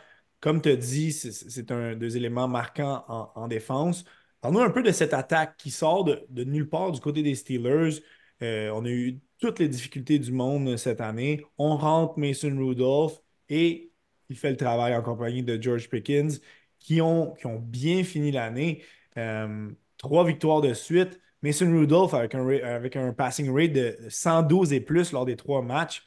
Comme 0.41 0.62
tu 0.62 0.69
as 0.69 0.75
dit, 0.75 1.13
c'est 1.13 1.71
un 1.71 1.95
deux 1.95 2.17
éléments 2.17 2.49
marquants 2.49 3.05
en, 3.07 3.47
défense. 3.47 4.03
Parle-nous 4.41 4.59
un 4.59 4.71
peu 4.71 4.83
de 4.83 4.91
cette 4.91 5.13
attaque 5.13 5.55
qui 5.57 5.71
sort 5.71 6.03
de, 6.03 6.43
nulle 6.43 6.67
part 6.69 6.91
du 6.91 6.99
côté 6.99 7.23
des 7.23 7.36
Steelers. 7.36 8.01
Euh, 8.41 8.69
on 8.73 8.83
a 8.83 8.89
eu 8.89 9.21
toutes 9.39 9.59
les 9.59 9.69
difficultés 9.69 10.19
du 10.19 10.33
monde 10.33 10.75
cette 10.75 10.99
année. 10.99 11.45
On 11.57 11.77
rentre 11.77 12.19
Mason 12.19 12.55
Rudolph 12.57 13.21
et 13.47 13.92
il 14.29 14.38
fait 14.38 14.51
le 14.51 14.57
travail 14.57 14.95
en 14.95 15.01
compagnie 15.01 15.43
de 15.43 15.62
George 15.62 15.89
Pickens 15.89 16.39
qui 16.79 17.01
ont, 17.01 17.33
qui 17.33 17.45
ont 17.45 17.59
bien 17.59 18.03
fini 18.03 18.31
l'année. 18.31 18.83
Euh, 19.17 19.69
trois 19.97 20.25
victoires 20.25 20.62
de 20.62 20.73
suite. 20.73 21.19
Mason 21.41 21.69
Rudolph 21.69 22.13
avec 22.13 22.36
un, 22.36 22.47
avec 22.47 22.95
un 22.95 23.12
passing 23.13 23.53
rate 23.53 23.73
de 23.73 23.97
112 24.07 24.71
et 24.73 24.79
plus 24.79 25.12
lors 25.12 25.25
des 25.25 25.36
trois 25.36 25.62
matchs. 25.62 26.03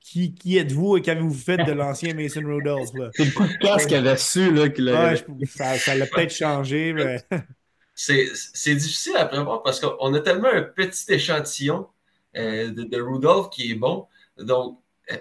qui, 0.00 0.34
qui 0.34 0.58
êtes-vous 0.58 0.98
et 0.98 1.02
qu'avez-vous 1.02 1.32
fait 1.32 1.56
de 1.56 1.72
l'ancien 1.72 2.14
Mason 2.14 2.42
Rudolph? 2.44 2.90
C'est 3.14 3.24
le 3.24 3.32
podcast 3.32 3.86
qu'il 3.86 3.96
avait 3.96 4.16
su. 4.16 4.52
Là, 4.52 4.68
qu'il 4.68 5.48
ça 5.48 5.94
l'a 5.94 6.06
peut-être 6.06 6.34
changé. 6.34 6.92
Mais... 6.92 7.20
C'est 7.94 8.74
difficile 8.76 9.16
à 9.16 9.26
prévoir 9.26 9.64
parce 9.64 9.80
qu'on 9.80 10.14
a 10.14 10.20
tellement 10.20 10.52
un 10.52 10.62
petit 10.62 11.12
échantillon 11.12 11.88
euh, 12.36 12.70
de, 12.70 12.84
de, 12.84 13.00
Rudolph 13.00 13.50
qui 13.50 13.72
est 13.72 13.74
bon. 13.74 14.06
Donc, 14.38 14.78
euh, 15.10 15.16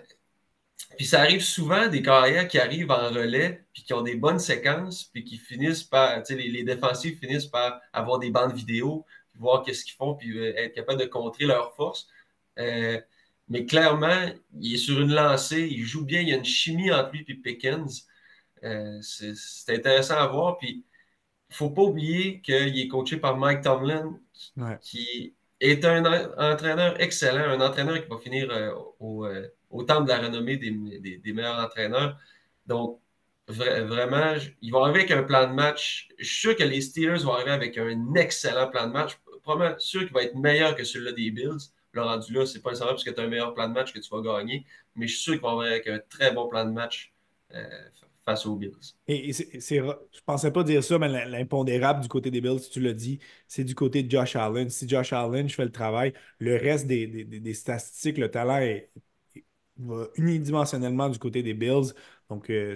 puis 0.95 1.05
ça 1.05 1.21
arrive 1.21 1.41
souvent 1.41 1.87
des 1.87 2.01
carrières 2.01 2.47
qui 2.47 2.59
arrivent 2.59 2.91
en 2.91 3.09
relais, 3.09 3.65
puis 3.73 3.83
qui 3.83 3.93
ont 3.93 4.01
des 4.01 4.15
bonnes 4.15 4.39
séquences, 4.39 5.05
puis 5.05 5.23
qui 5.23 5.37
finissent 5.37 5.83
par, 5.83 6.23
tu 6.23 6.35
sais, 6.35 6.41
les, 6.41 6.63
défensifs 6.63 7.19
finissent 7.19 7.47
par 7.47 7.81
avoir 7.93 8.19
des 8.19 8.29
bandes 8.31 8.53
vidéo, 8.53 9.05
puis 9.31 9.41
voir 9.41 9.63
qu'est-ce 9.63 9.83
qu'ils 9.85 9.95
font, 9.95 10.15
puis 10.15 10.37
euh, 10.37 10.53
être 10.55 10.73
capable 10.73 10.99
de 10.99 11.05
contrer 11.05 11.45
leurs 11.45 11.75
forces. 11.75 12.07
Euh, 12.59 12.99
mais 13.49 13.65
clairement, 13.65 14.25
il 14.59 14.75
est 14.75 14.77
sur 14.77 14.99
une 15.01 15.13
lancée, 15.13 15.67
il 15.69 15.83
joue 15.83 16.05
bien, 16.05 16.21
il 16.21 16.29
y 16.29 16.33
a 16.33 16.37
une 16.37 16.45
chimie 16.45 16.91
entre 16.91 17.11
lui 17.11 17.25
et 17.27 17.35
Pickens. 17.35 18.07
Euh, 18.63 18.99
c'est 19.01 19.75
intéressant 19.75 20.17
à 20.17 20.27
voir. 20.27 20.57
Puis, 20.57 20.85
il 21.49 21.53
ne 21.53 21.55
faut 21.55 21.69
pas 21.69 21.83
oublier 21.83 22.41
qu'il 22.41 22.77
est 22.79 22.87
coaché 22.87 23.17
par 23.17 23.37
Mike 23.37 23.61
Tomlin, 23.61 24.19
qui, 24.81 25.35
est 25.59 25.85
un 25.85 26.05
entraîneur 26.37 26.99
excellent, 27.01 27.49
un 27.49 27.61
entraîneur 27.61 28.01
qui 28.01 28.07
va 28.09 28.17
finir 28.19 28.51
au 28.99 29.25
au 29.25 29.25
temps 29.85 30.01
de 30.01 30.07
la 30.07 30.19
renommée 30.19 30.57
des, 30.57 31.33
meilleurs 31.33 31.59
entraîneurs. 31.59 32.17
Donc, 32.65 32.99
vraiment, 33.47 34.35
ils 34.61 34.71
vont 34.71 34.83
arriver 34.83 34.99
avec 34.99 35.11
un 35.11 35.23
plan 35.23 35.47
de 35.47 35.53
match. 35.53 36.09
Je 36.17 36.25
suis 36.25 36.39
sûr 36.41 36.55
que 36.55 36.63
les 36.63 36.81
Steelers 36.81 37.23
vont 37.23 37.33
arriver 37.33 37.51
avec 37.51 37.77
un 37.77 38.13
excellent 38.15 38.69
plan 38.69 38.87
de 38.87 38.93
match. 38.93 39.17
Probablement 39.43 39.79
sûr 39.79 40.01
qu'il 40.01 40.13
va 40.13 40.23
être 40.23 40.35
meilleur 40.35 40.75
que 40.75 40.83
celui-là 40.83 41.13
des 41.13 41.31
Bills. 41.31 41.71
Le 41.93 42.01
rendu 42.01 42.33
là, 42.33 42.45
c'est 42.45 42.61
pas 42.61 42.69
nécessairement 42.69 42.93
parce 42.93 43.03
que 43.03 43.11
tu 43.11 43.19
as 43.19 43.23
un 43.23 43.27
meilleur 43.27 43.53
plan 43.53 43.69
de 43.69 43.73
match 43.73 43.93
que 43.93 43.99
tu 43.99 44.09
vas 44.11 44.21
gagner, 44.21 44.65
mais 44.95 45.07
je 45.07 45.13
suis 45.13 45.23
sûr 45.23 45.33
qu'ils 45.33 45.41
vont 45.41 45.59
arriver 45.59 45.75
avec 45.75 45.87
un 45.87 45.99
très 46.09 46.31
bon 46.33 46.47
plan 46.47 46.65
de 46.65 46.71
match 46.71 47.13
euh, 47.53 47.63
face 48.25 48.45
aux 48.45 48.55
Bills. 48.55 48.73
Et, 49.07 49.31
c'est, 49.31 49.77
je 49.77 50.19
pensais 50.25 50.51
pas 50.51 50.63
dire 50.63 50.83
ça, 50.83 50.99
mais 50.99 51.07
l'impondérable 51.07 52.01
du 52.01 52.09
côté 52.09 52.29
des 52.29 52.41
Bills, 52.41 52.59
tu 52.69 52.81
l'as 52.81 52.93
dit, 52.93 53.19
c'est 53.47 53.63
du 53.63 53.73
côté 53.73 54.03
de 54.03 54.11
Josh 54.11 54.35
Allen. 54.35 54.69
Si 54.69 54.87
Josh 54.87 55.13
Allen, 55.13 55.47
je 55.47 55.55
fais 55.55 55.63
le 55.63 55.71
travail, 55.71 56.13
le 56.39 56.57
reste 56.57 56.87
des, 56.87 57.07
des 57.07 57.53
statistiques, 57.53 58.17
le 58.17 58.29
talent 58.29 58.57
est 58.57 58.91
unidimensionnellement 60.15 61.09
du 61.09 61.19
côté 61.19 61.43
des 61.43 61.53
Bills. 61.53 61.93
Donc, 62.29 62.49
euh, 62.49 62.75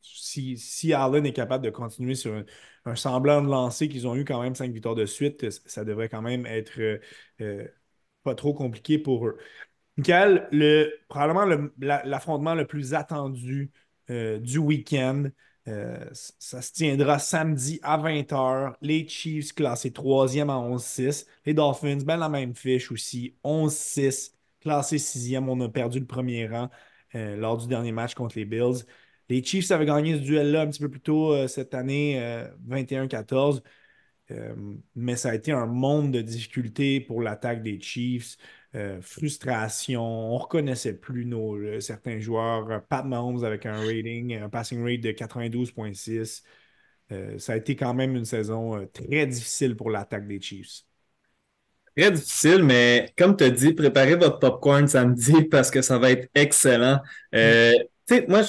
si, 0.00 0.58
si, 0.58 0.92
Allen 0.92 1.26
est 1.26 1.32
capable 1.32 1.64
de 1.64 1.70
continuer 1.70 2.14
sur 2.14 2.44
un, 2.84 2.96
semblant 2.96 3.42
de 3.42 3.48
lancer 3.48 3.88
qu'ils 3.88 4.06
ont 4.06 4.16
eu 4.16 4.24
quand 4.24 4.42
même 4.42 4.54
cinq 4.54 4.72
victoires 4.72 4.94
de 4.94 5.06
suite, 5.06 5.48
ça 5.66 5.84
devrait 5.84 6.08
quand 6.08 6.22
même 6.22 6.46
être 6.46 6.80
euh, 6.80 6.98
euh, 7.40 7.66
pas 8.24 8.34
trop 8.34 8.54
compliqué 8.54 8.98
pour 8.98 9.26
eux. 9.26 9.38
Michael, 9.96 10.48
le, 10.52 10.90
probablement 11.08 11.68
l'affrontement 11.78 12.54
le, 12.54 12.66
plus 12.66 12.94
attendu 12.94 13.70
du 14.08 14.58
week-end, 14.58 15.30
ça 15.64 16.60
se 16.62 16.72
tiendra 16.72 17.18
samedi 17.18 17.78
à 17.82 17.98
20h. 17.98 18.74
Les 18.82 19.08
Chiefs 19.08 19.54
classés 19.54 19.92
troisième 19.92 20.50
à 20.50 20.56
11-6. 20.56 21.26
Les 21.46 21.54
Dolphins, 21.54 21.98
ben 22.04 22.16
la 22.16 22.28
même 22.28 22.54
fiche 22.54 22.90
aussi, 22.90 23.36
11-6 23.44 24.32
classé 24.62 24.98
sixième. 24.98 25.48
On 25.48 25.60
a 25.60 25.68
perdu 25.68 26.00
le 26.00 26.06
premier 26.06 26.46
rang 26.48 26.70
euh, 27.14 27.36
lors 27.36 27.58
du 27.58 27.66
dernier 27.68 27.92
match 27.92 28.14
contre 28.14 28.38
les 28.38 28.44
Bills. 28.44 28.84
Les 29.28 29.42
Chiefs 29.44 29.70
avaient 29.70 29.86
gagné 29.86 30.16
ce 30.16 30.20
duel-là 30.22 30.62
un 30.62 30.68
petit 30.68 30.80
peu 30.80 30.90
plus 30.90 31.00
tôt 31.00 31.32
euh, 31.32 31.48
cette 31.48 31.74
année, 31.74 32.20
21-14. 32.68 33.62
Euh, 34.30 34.54
mais 34.94 35.16
ça 35.16 35.30
a 35.30 35.34
été 35.34 35.52
un 35.52 35.66
monde 35.66 36.12
de 36.12 36.22
difficultés 36.22 37.00
pour 37.00 37.22
l'attaque 37.22 37.62
des 37.62 37.80
Chiefs. 37.80 38.36
frustration, 39.02 40.02
on 40.02 40.34
ne 40.34 40.42
reconnaissait 40.42 40.94
plus 40.94 41.26
nos, 41.26 41.80
certains 41.80 42.18
joueurs. 42.20 42.86
Pat 42.88 43.04
Mahomes 43.04 43.44
avec 43.44 43.66
un 43.66 43.78
rating, 43.84 44.34
un 44.36 44.48
passing 44.48 44.82
rate 44.82 45.00
de 45.00 45.12
92,6. 45.12 46.42
ça 47.38 47.52
a 47.52 47.56
été 47.56 47.76
quand 47.76 47.94
même 47.94 48.16
une 48.16 48.24
saison 48.24 48.86
très 48.92 49.26
difficile 49.26 49.76
pour 49.76 49.90
l'attaque 49.90 50.26
des 50.26 50.40
Chiefs. 50.40 50.84
Très 51.96 52.10
difficile, 52.10 52.62
mais 52.62 53.12
comme 53.18 53.36
tu 53.36 53.44
as 53.44 53.50
dit, 53.50 53.74
préparez 53.74 54.16
votre 54.16 54.38
popcorn 54.38 54.88
samedi 54.88 55.42
parce 55.50 55.70
que 55.70 55.82
ça 55.82 55.98
va 55.98 56.10
être 56.10 56.28
excellent. 56.34 57.00
Euh, 57.34 57.72
tu 58.08 58.16
sais, 58.16 58.26
moi, 58.28 58.42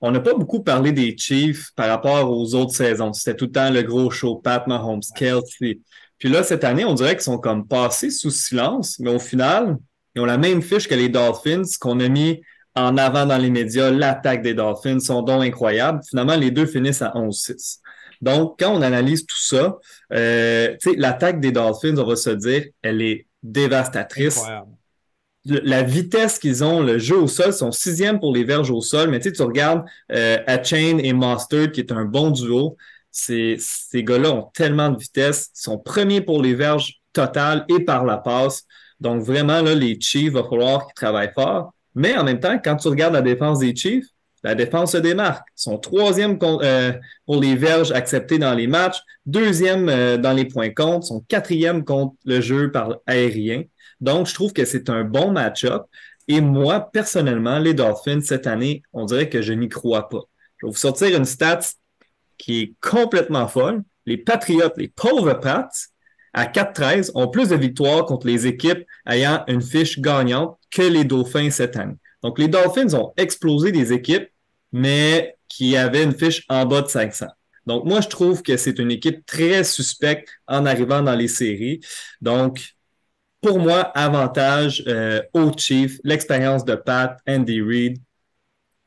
on 0.00 0.10
n'a 0.10 0.20
pas 0.20 0.34
beaucoup 0.34 0.62
parlé 0.62 0.92
des 0.92 1.16
Chiefs 1.16 1.70
par 1.76 1.88
rapport 1.88 2.30
aux 2.30 2.54
autres 2.54 2.74
saisons. 2.74 3.12
C'était 3.12 3.36
tout 3.36 3.46
le 3.46 3.52
temps 3.52 3.70
le 3.70 3.82
gros 3.82 4.10
show, 4.10 4.36
Pat 4.36 4.66
Mahomes, 4.66 5.02
Kelsey. 5.16 5.80
Puis 6.18 6.28
là, 6.28 6.42
cette 6.42 6.64
année, 6.64 6.84
on 6.84 6.94
dirait 6.94 7.14
qu'ils 7.14 7.22
sont 7.22 7.38
comme 7.38 7.66
passés 7.66 8.10
sous 8.10 8.30
silence, 8.30 8.98
mais 8.98 9.10
au 9.10 9.20
final, 9.20 9.76
ils 10.14 10.20
ont 10.20 10.24
la 10.24 10.38
même 10.38 10.62
fiche 10.62 10.88
que 10.88 10.94
les 10.94 11.08
Dolphins 11.08 11.62
qu'on 11.80 12.00
a 12.00 12.08
mis 12.08 12.40
en 12.74 12.96
avant 12.96 13.26
dans 13.26 13.38
les 13.38 13.50
médias. 13.50 13.90
L'attaque 13.90 14.42
des 14.42 14.54
Dolphins, 14.54 15.00
sont 15.00 15.22
donc 15.22 15.42
incroyables. 15.42 16.00
Finalement, 16.08 16.36
les 16.36 16.50
deux 16.50 16.66
finissent 16.66 17.02
à 17.02 17.12
11-6. 17.14 17.78
Donc, 18.20 18.58
quand 18.58 18.72
on 18.72 18.82
analyse 18.82 19.26
tout 19.26 19.40
ça, 19.40 19.76
euh, 20.12 20.76
l'attaque 20.96 21.40
des 21.40 21.52
Dolphins, 21.52 21.96
on 21.96 22.06
va 22.06 22.16
se 22.16 22.30
dire, 22.30 22.64
elle 22.82 23.02
est 23.02 23.26
dévastatrice. 23.42 24.38
Incroyable. 24.38 24.70
la 25.44 25.82
vitesse 25.82 26.38
qu'ils 26.38 26.64
ont, 26.64 26.82
le 26.82 26.98
jeu 26.98 27.16
au 27.16 27.28
sol, 27.28 27.52
sont 27.52 27.72
sixième 27.72 28.20
pour 28.20 28.34
les 28.34 28.44
verges 28.44 28.70
au 28.70 28.80
sol, 28.80 29.10
mais 29.10 29.20
tu 29.20 29.30
regardes 29.42 29.84
euh, 30.12 30.38
Chain 30.64 30.98
et 30.98 31.12
Master, 31.12 31.70
qui 31.70 31.80
est 31.80 31.92
un 31.92 32.04
bon 32.04 32.30
duo. 32.30 32.76
Ces, 33.10 33.56
ces 33.58 34.02
gars-là 34.02 34.32
ont 34.32 34.50
tellement 34.52 34.90
de 34.90 34.98
vitesse. 34.98 35.50
Ils 35.56 35.62
sont 35.62 35.78
premiers 35.78 36.20
pour 36.20 36.42
les 36.42 36.54
verges 36.54 37.00
totales 37.12 37.64
et 37.68 37.84
par 37.84 38.04
la 38.04 38.18
passe. 38.18 38.64
Donc, 39.00 39.22
vraiment, 39.22 39.62
là, 39.62 39.74
les 39.74 39.98
Chiefs, 40.00 40.24
il 40.24 40.30
va 40.32 40.44
falloir 40.44 40.86
qu'ils 40.86 40.94
travaillent 40.94 41.32
fort. 41.34 41.72
Mais 41.94 42.16
en 42.16 42.24
même 42.24 42.40
temps, 42.40 42.58
quand 42.62 42.76
tu 42.76 42.88
regardes 42.88 43.14
la 43.14 43.22
défense 43.22 43.60
des 43.60 43.74
Chiefs, 43.74 44.06
la 44.44 44.54
défense 44.54 44.92
se 44.92 44.98
démarque. 44.98 45.46
Sont 45.54 45.78
troisième 45.78 46.38
euh, 46.42 46.92
pour 47.26 47.40
les 47.40 47.56
verges 47.56 47.92
acceptées 47.92 48.38
dans 48.38 48.54
les 48.54 48.66
matchs, 48.66 48.98
deuxième 49.26 49.88
euh, 49.88 50.16
dans 50.16 50.32
les 50.32 50.44
points 50.44 50.70
contre, 50.70 51.06
sont 51.06 51.24
quatrième 51.28 51.84
contre 51.84 52.14
le 52.24 52.40
jeu 52.40 52.70
par 52.70 52.98
aérien. 53.06 53.64
Donc, 54.00 54.26
je 54.26 54.34
trouve 54.34 54.52
que 54.52 54.64
c'est 54.64 54.90
un 54.90 55.04
bon 55.04 55.32
match-up. 55.32 55.84
Et 56.28 56.40
moi, 56.40 56.90
personnellement, 56.92 57.58
les 57.58 57.74
Dolphins, 57.74 58.20
cette 58.20 58.46
année, 58.46 58.82
on 58.92 59.06
dirait 59.06 59.28
que 59.28 59.42
je 59.42 59.52
n'y 59.52 59.68
crois 59.68 60.08
pas. 60.08 60.22
Je 60.58 60.66
vais 60.66 60.70
vous 60.70 60.78
sortir 60.78 61.16
une 61.16 61.24
stat 61.24 61.60
qui 62.36 62.60
est 62.60 62.74
complètement 62.80 63.48
folle. 63.48 63.82
Les 64.06 64.18
Patriots, 64.18 64.72
les 64.76 64.88
pauvres 64.88 65.34
Pats, 65.34 65.68
à 66.32 66.46
4-13, 66.46 67.10
ont 67.14 67.28
plus 67.28 67.48
de 67.48 67.56
victoires 67.56 68.04
contre 68.04 68.26
les 68.26 68.46
équipes 68.46 68.84
ayant 69.08 69.42
une 69.48 69.62
fiche 69.62 69.98
gagnante 69.98 70.58
que 70.70 70.82
les 70.82 71.04
Dauphins 71.04 71.50
cette 71.50 71.76
année. 71.76 71.96
Donc, 72.22 72.38
les 72.38 72.48
Dolphins 72.48 72.94
ont 72.94 73.12
explosé 73.16 73.72
des 73.72 73.92
équipes, 73.92 74.28
mais 74.72 75.36
qui 75.48 75.76
avaient 75.76 76.04
une 76.04 76.14
fiche 76.14 76.44
en 76.48 76.66
bas 76.66 76.82
de 76.82 76.88
500. 76.88 77.26
Donc, 77.66 77.84
moi, 77.84 78.00
je 78.00 78.08
trouve 78.08 78.42
que 78.42 78.56
c'est 78.56 78.78
une 78.78 78.90
équipe 78.90 79.26
très 79.26 79.62
suspecte 79.62 80.28
en 80.46 80.64
arrivant 80.66 81.02
dans 81.02 81.14
les 81.14 81.28
séries. 81.28 81.80
Donc, 82.20 82.74
pour 83.40 83.58
moi, 83.58 83.80
avantage 83.80 84.82
euh, 84.86 85.22
aux 85.32 85.52
Chiefs, 85.56 86.00
l'expérience 86.02 86.64
de 86.64 86.74
Pat, 86.74 87.18
Andy 87.28 87.60
Reid. 87.60 87.98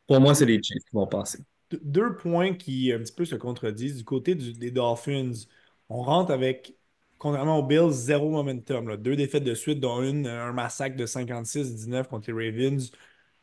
Pour 0.07 0.19
moi, 0.19 0.35
c'est 0.35 0.45
les 0.45 0.61
Chiefs 0.61 0.83
qui 0.83 0.93
vont 0.93 1.07
passer. 1.07 1.39
Deux 1.81 2.15
points 2.15 2.53
qui 2.53 2.91
un 2.91 2.99
petit 2.99 3.13
peu 3.13 3.23
se 3.23 3.35
contredisent. 3.35 3.97
Du 3.97 4.03
côté 4.03 4.35
des 4.35 4.71
Dolphins, 4.71 5.31
on 5.87 6.01
rentre 6.01 6.31
avec, 6.31 6.75
contrairement 7.17 7.59
aux 7.59 7.63
Bills, 7.63 7.91
zéro 7.91 8.29
momentum. 8.29 8.97
Deux 8.97 9.15
défaites 9.15 9.43
de 9.43 9.53
suite, 9.53 9.79
dont 9.79 10.01
une, 10.01 10.27
un 10.27 10.51
massacre 10.51 10.97
de 10.97 11.05
56-19 11.05 12.07
contre 12.07 12.31
les 12.31 12.49
Ravens 12.49 12.91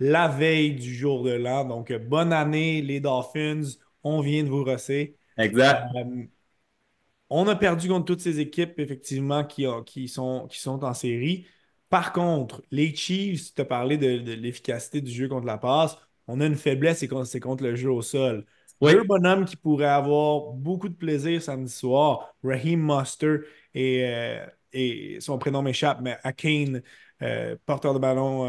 la 0.01 0.29
veille 0.29 0.75
du 0.75 0.95
jour 0.95 1.25
de 1.25 1.33
l'an. 1.33 1.65
Donc, 1.65 1.93
bonne 1.93 2.33
année, 2.33 2.83
les 2.83 3.01
Dolphins. 3.01 3.63
On 4.05 4.21
vient 4.21 4.45
de 4.45 4.49
vous 4.49 4.65
rosser. 4.65 5.17
Exact. 5.37 5.87
Euh, 5.97 6.25
on 7.31 7.47
a 7.47 7.57
perdu 7.57 7.89
contre 7.89 8.07
toutes 8.07 8.21
ces 8.21 8.41
équipes, 8.41 8.79
effectivement, 8.79 9.45
qui, 9.45 9.67
qui, 9.87 10.09
sont, 10.09 10.47
qui 10.49 10.61
sont 10.61 10.85
en 10.85 10.95
série. 10.95 11.47
Par 11.89 12.13
contre, 12.13 12.63
les 12.71 12.95
Chiefs, 12.95 13.55
tu 13.55 13.61
as 13.61 13.65
parlé 13.65 13.99
de, 13.99 14.33
l'efficacité 14.35 15.01
du 15.01 15.11
jeu 15.11 15.29
contre 15.29 15.47
la 15.47 15.59
passe. 15.59 15.97
On 16.27 16.41
a 16.41 16.47
une 16.47 16.57
faiblesse, 16.57 16.99
c'est 16.99 17.09
contre, 17.09 17.39
contre 17.39 17.65
le 17.65 17.75
jeu 17.75 17.91
au 17.91 18.03
sol. 18.03 18.45
Deux 18.81 19.03
bonhommes 19.03 19.45
qui 19.45 19.57
pourraient 19.57 19.87
avoir 19.87 20.53
beaucoup 20.53 20.89
de 20.89 20.95
plaisir 20.95 21.43
samedi 21.43 21.73
soir, 21.73 22.35
Raheem 22.45 22.81
Muster 22.81 23.39
et, 23.75 24.05
euh, 24.05 24.47
et 24.73 25.19
son 25.21 25.37
prénom 25.39 25.63
m'échappe, 25.63 26.01
mais 26.01 26.17
Akane, 26.23 26.83
euh, 27.23 27.57
porteur 27.67 27.93
de 27.93 27.99
ballon 27.99 28.47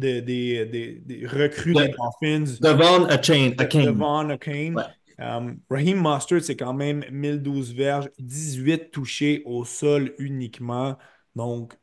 des, 0.00 0.22
des, 0.22 1.26
recrues 1.26 1.74
des 1.74 1.88
Dolphins. 1.88 2.56
Devon 2.60 3.04
Akane. 3.06 3.54
Devon 3.54 4.30
Akane. 4.30 4.76
Um, 5.18 5.60
Raheem 5.68 6.00
Mustard, 6.00 6.40
c'est 6.40 6.56
quand 6.56 6.72
même 6.72 7.04
1012 7.10 7.74
verges, 7.74 8.08
18 8.18 8.90
touchés 8.90 9.42
au 9.44 9.66
sol 9.66 10.14
uniquement. 10.18 10.96
Donc, 11.36 11.74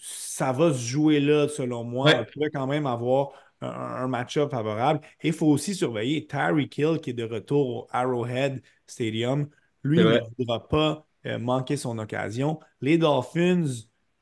ça 0.00 0.52
va 0.52 0.72
se 0.72 0.78
jouer 0.78 1.20
là, 1.20 1.46
selon 1.48 1.84
moi. 1.84 2.10
On 2.18 2.24
pourrait 2.24 2.50
quand 2.50 2.66
même 2.66 2.86
avoir 2.86 3.32
un, 3.60 4.08
match-up 4.08 4.50
favorable. 4.50 5.00
Et 5.20 5.28
il 5.28 5.34
faut 5.34 5.48
aussi 5.48 5.74
surveiller 5.74 6.26
Tyreek 6.26 6.78
Hill 6.78 6.98
qui 7.02 7.10
est 7.10 7.14
de 7.14 7.24
retour 7.24 7.68
au 7.68 7.86
Arrowhead 7.90 8.62
Stadium. 8.86 9.48
Lui, 9.82 9.98
il 9.98 10.04
ne 10.04 10.20
voudra 10.38 10.66
pas 10.66 11.06
euh, 11.26 11.38
manquer 11.38 11.76
son 11.76 11.98
occasion. 11.98 12.60
Les 12.80 12.96
Dolphins, 12.96 13.66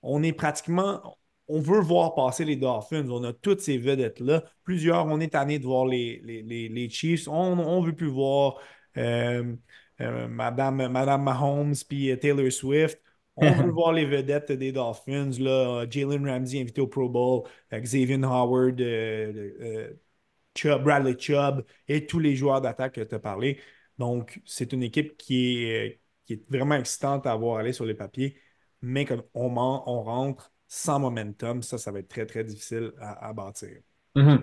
on 0.03 0.23
est 0.25 0.33
pratiquement, 0.33 1.17
on 1.49 1.61
veut 1.61 1.81
voir 1.81 2.15
passer 2.15 2.45
les 2.45 2.57
Dolphins. 2.57 3.09
On 3.09 3.25
a 3.25 3.33
toutes 3.33 3.61
ces 3.61 3.79
vedettes-là. 3.79 4.45
Plusieurs, 4.65 5.07
on 5.07 5.19
est 5.21 5.33
tanné 5.33 5.59
de 5.59 5.65
voir 5.65 5.87
les, 5.87 6.21
les, 6.23 6.89
Chiefs. 6.91 7.27
On 7.29 7.81
ne 7.81 7.87
veut 7.87 7.95
plus 7.95 8.09
voir 8.09 8.61
euh, 8.97 9.55
euh, 10.01 10.29
Madame, 10.29 10.89
Madame 10.89 11.23
Mahomes 11.23 11.75
puis 11.89 12.11
euh, 12.11 12.17
Taylor 12.17 12.53
Swift. 12.53 13.01
On 13.37 13.51
veut 13.53 13.71
voir 13.71 13.93
les 13.93 14.05
vedettes 14.05 14.53
des 14.53 14.73
Dolphins. 14.73 15.31
Jalen 15.33 16.29
Ramsey 16.29 16.61
invité 16.61 16.81
au 16.81 16.87
Pro 16.87 17.09
Bowl, 17.09 17.45
Xavier 17.73 18.23
Howard, 18.23 18.77
Bradley 20.83 21.17
Chubb 21.19 21.65
et 21.87 22.07
tous 22.07 22.19
les 22.19 22.37
joueurs 22.37 22.61
d'attaque 22.61 22.95
que 22.95 23.01
tu 23.01 23.15
as 23.15 23.19
parlé. 23.19 23.61
Donc, 23.99 24.41
c'est 24.45 24.73
une 24.73 24.83
équipe 24.83 25.17
qui 25.17 25.65
est, 25.65 26.01
qui 26.27 26.35
est 26.35 26.51
vraiment 26.51 26.75
excitante 26.77 27.27
à 27.27 27.35
voir 27.37 27.59
aller 27.59 27.73
sur 27.73 27.85
les 27.87 27.95
papiers. 27.95 28.37
Mais 28.83 29.05
comme 29.05 29.23
on, 29.35 29.57
on 29.57 30.03
rentre 30.03 30.53
sans 30.69 31.01
momentum, 31.01 31.63
ça, 31.63 31.79
ça 31.79 31.91
va 31.91 32.01
être 32.01 32.09
très, 32.09 32.27
très 32.27 32.45
difficile 32.45 32.93
à, 33.01 33.33
bâtir. 33.33 33.71
Mm-hmm. 34.15 34.41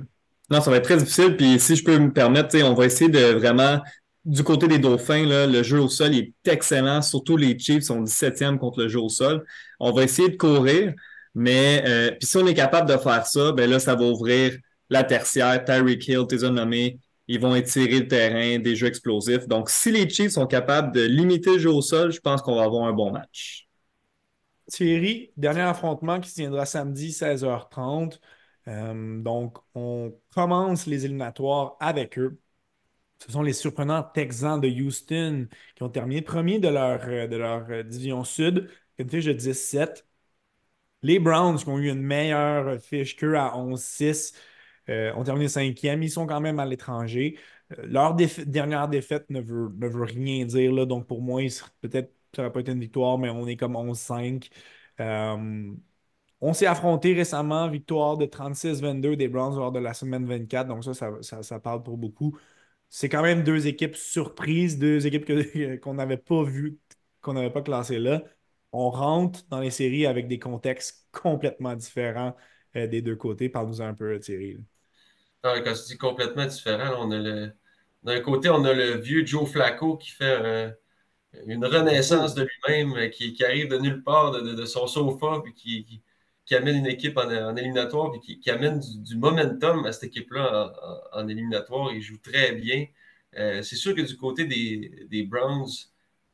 Non, 0.49 0.61
ça 0.61 0.71
va 0.71 0.77
être 0.77 0.83
très 0.83 0.97
difficile. 0.97 1.37
Puis 1.37 1.59
si 1.59 1.75
je 1.75 1.83
peux 1.83 1.97
me 1.97 2.11
permettre, 2.11 2.59
on 2.63 2.73
va 2.73 2.85
essayer 2.85 3.09
de 3.09 3.33
vraiment, 3.33 3.79
du 4.25 4.43
côté 4.43 4.67
des 4.67 4.79
Dauphins, 4.79 5.25
le 5.25 5.63
jeu 5.63 5.79
au 5.79 5.87
sol 5.87 6.15
est 6.15 6.33
excellent. 6.45 7.01
Surtout 7.03 7.37
les 7.37 7.57
Chiefs 7.57 7.83
sont 7.83 8.03
17e 8.03 8.57
contre 8.57 8.81
le 8.81 8.87
jeu 8.87 8.99
au 8.99 9.09
sol. 9.09 9.45
On 9.79 9.91
va 9.91 10.03
essayer 10.03 10.29
de 10.29 10.37
courir, 10.37 10.93
mais 11.35 11.83
euh, 11.87 12.11
puis 12.11 12.27
si 12.27 12.37
on 12.37 12.47
est 12.47 12.53
capable 12.55 12.89
de 12.89 12.97
faire 12.97 13.25
ça, 13.27 13.51
ben 13.51 13.69
là, 13.69 13.79
ça 13.79 13.95
va 13.95 14.05
ouvrir 14.05 14.57
la 14.89 15.03
tertiaire. 15.03 15.63
Tyreek 15.63 16.07
Hill, 16.07 16.25
t'es 16.27 16.37
nommé. 16.49 16.99
Ils 17.27 17.39
vont 17.39 17.55
étirer 17.55 17.99
le 17.99 18.07
terrain, 18.07 18.59
des 18.59 18.75
jeux 18.75 18.87
explosifs. 18.87 19.47
Donc, 19.47 19.69
si 19.69 19.91
les 19.91 20.07
Chiefs 20.07 20.33
sont 20.33 20.45
capables 20.45 20.93
de 20.93 21.01
limiter 21.01 21.53
le 21.53 21.59
jeu 21.59 21.71
au 21.71 21.81
sol, 21.81 22.11
je 22.11 22.19
pense 22.19 22.41
qu'on 22.41 22.55
va 22.55 22.63
avoir 22.63 22.87
un 22.87 22.93
bon 22.93 23.11
match. 23.11 23.64
Thierry, 24.67 25.31
dernier 25.37 25.61
affrontement 25.61 26.19
qui 26.19 26.29
se 26.29 26.35
tiendra 26.35 26.65
samedi 26.65 27.11
16h30. 27.11 28.19
Euh, 28.67 29.21
donc, 29.21 29.57
on 29.75 30.13
commence 30.33 30.87
les 30.87 31.05
éliminatoires 31.05 31.77
avec 31.79 32.17
eux. 32.17 32.39
Ce 33.19 33.31
sont 33.31 33.43
les 33.43 33.53
surprenants 33.53 34.03
Texans 34.03 34.59
de 34.59 34.67
Houston 34.69 35.47
qui 35.75 35.83
ont 35.83 35.89
terminé 35.89 36.21
premier 36.21 36.59
de 36.59 36.67
leur, 36.69 37.01
euh, 37.07 37.27
de 37.27 37.37
leur 37.37 37.69
euh, 37.69 37.83
division 37.83 38.23
sud, 38.23 38.69
une 38.99 39.09
fiche 39.09 39.25
de 39.25 39.33
17. 39.33 40.07
Les 41.03 41.19
Browns 41.19 41.57
qui 41.59 41.69
ont 41.69 41.79
eu 41.79 41.89
une 41.89 42.01
meilleure 42.01 42.81
fiche 42.81 43.15
qu'eux 43.17 43.37
à 43.37 43.57
11-6 43.57 44.33
ont 44.89 45.23
terminé 45.23 45.47
cinquième. 45.49 46.03
Ils 46.03 46.11
sont 46.11 46.27
quand 46.27 46.41
même 46.41 46.59
à 46.59 46.65
l'étranger. 46.65 47.37
leur 47.77 48.15
dernière 48.15 48.87
défaite 48.87 49.29
ne 49.29 49.41
veut, 49.41 49.69
ne 49.77 49.87
veut 49.87 50.03
rien 50.03 50.45
dire. 50.45 50.71
Là, 50.73 50.85
donc, 50.85 51.07
pour 51.07 51.21
moi, 51.21 51.41
peut-être 51.81 52.13
ça 52.35 52.41
n'aurait 52.41 52.53
pas 52.53 52.59
été 52.61 52.71
une 52.71 52.79
victoire, 52.79 53.17
mais 53.17 53.29
on 53.29 53.47
est 53.47 53.57
comme 53.57 53.75
11-5. 53.75 54.49
Euh, 54.99 55.73
on 56.41 56.53
s'est 56.53 56.65
affronté 56.67 57.13
récemment, 57.13 57.69
victoire 57.69 58.17
de 58.17 58.25
36-22 58.25 59.15
des 59.15 59.27
Browns 59.27 59.55
lors 59.55 59.71
de 59.71 59.79
la 59.79 59.93
semaine 59.93 60.25
24. 60.25 60.67
Donc, 60.67 60.83
ça, 60.83 61.21
ça, 61.21 61.59
parle 61.59 61.83
pour 61.83 61.97
beaucoup. 61.97 62.37
C'est 62.89 63.09
quand 63.09 63.23
même 63.23 63.43
deux 63.43 63.67
équipes 63.67 63.95
surprises, 63.95 64.77
deux 64.77 65.07
équipes 65.07 65.25
qu'on 65.81 65.93
n'avait 65.95 66.17
pas 66.17 66.43
vues, 66.43 66.77
qu'on 67.21 67.33
n'avait 67.33 67.51
pas 67.51 67.61
classées 67.61 67.99
là. 67.99 68.23
On 68.71 68.89
rentre 68.89 69.41
dans 69.49 69.59
les 69.59 69.71
séries 69.71 70.05
avec 70.05 70.27
des 70.27 70.39
contextes 70.39 71.07
complètement 71.11 71.75
différents 71.75 72.35
euh, 72.75 72.87
des 72.87 73.01
deux 73.01 73.15
côtés. 73.15 73.49
Parle-nous 73.49 73.81
un 73.81 73.93
peu, 73.93 74.19
Thierry. 74.19 74.57
quand 75.41 75.63
tu 75.63 75.83
dis 75.87 75.97
complètement 75.97 76.45
différent, 76.45 76.95
on 76.99 77.11
a 77.11 77.19
le. 77.19 77.53
D'un 78.03 78.19
côté, 78.19 78.49
on 78.49 78.63
a 78.65 78.73
le 78.73 78.97
vieux 78.97 79.25
Joe 79.25 79.49
Flacco 79.49 79.97
qui 79.97 80.11
fait 80.11 80.35
un 80.35 80.73
une 81.47 81.65
renaissance 81.65 82.35
de 82.35 82.43
lui-même 82.43 83.09
qui, 83.11 83.35
arrive 83.43 83.69
de 83.69 83.77
nulle 83.77 84.03
part, 84.03 84.31
de, 84.31 84.65
son 84.65 84.87
sofa, 84.87 85.41
puis 85.43 85.53
qui, 86.45 86.55
amène 86.55 86.77
une 86.77 86.87
équipe 86.87 87.17
en, 87.17 87.55
éliminatoire, 87.55 88.11
puis 88.11 88.39
qui, 88.39 88.49
amène 88.49 88.79
du, 88.79 89.17
momentum 89.17 89.85
à 89.85 89.91
cette 89.91 90.05
équipe-là 90.05 90.73
en, 91.13 91.27
éliminatoire. 91.27 91.91
Il 91.93 92.01
joue 92.01 92.17
très 92.17 92.53
bien. 92.53 92.85
Euh, 93.37 93.61
c'est 93.61 93.75
sûr 93.75 93.95
que 93.95 94.01
du 94.01 94.15
côté 94.17 94.45
des, 94.45 95.23
Browns, 95.23 95.67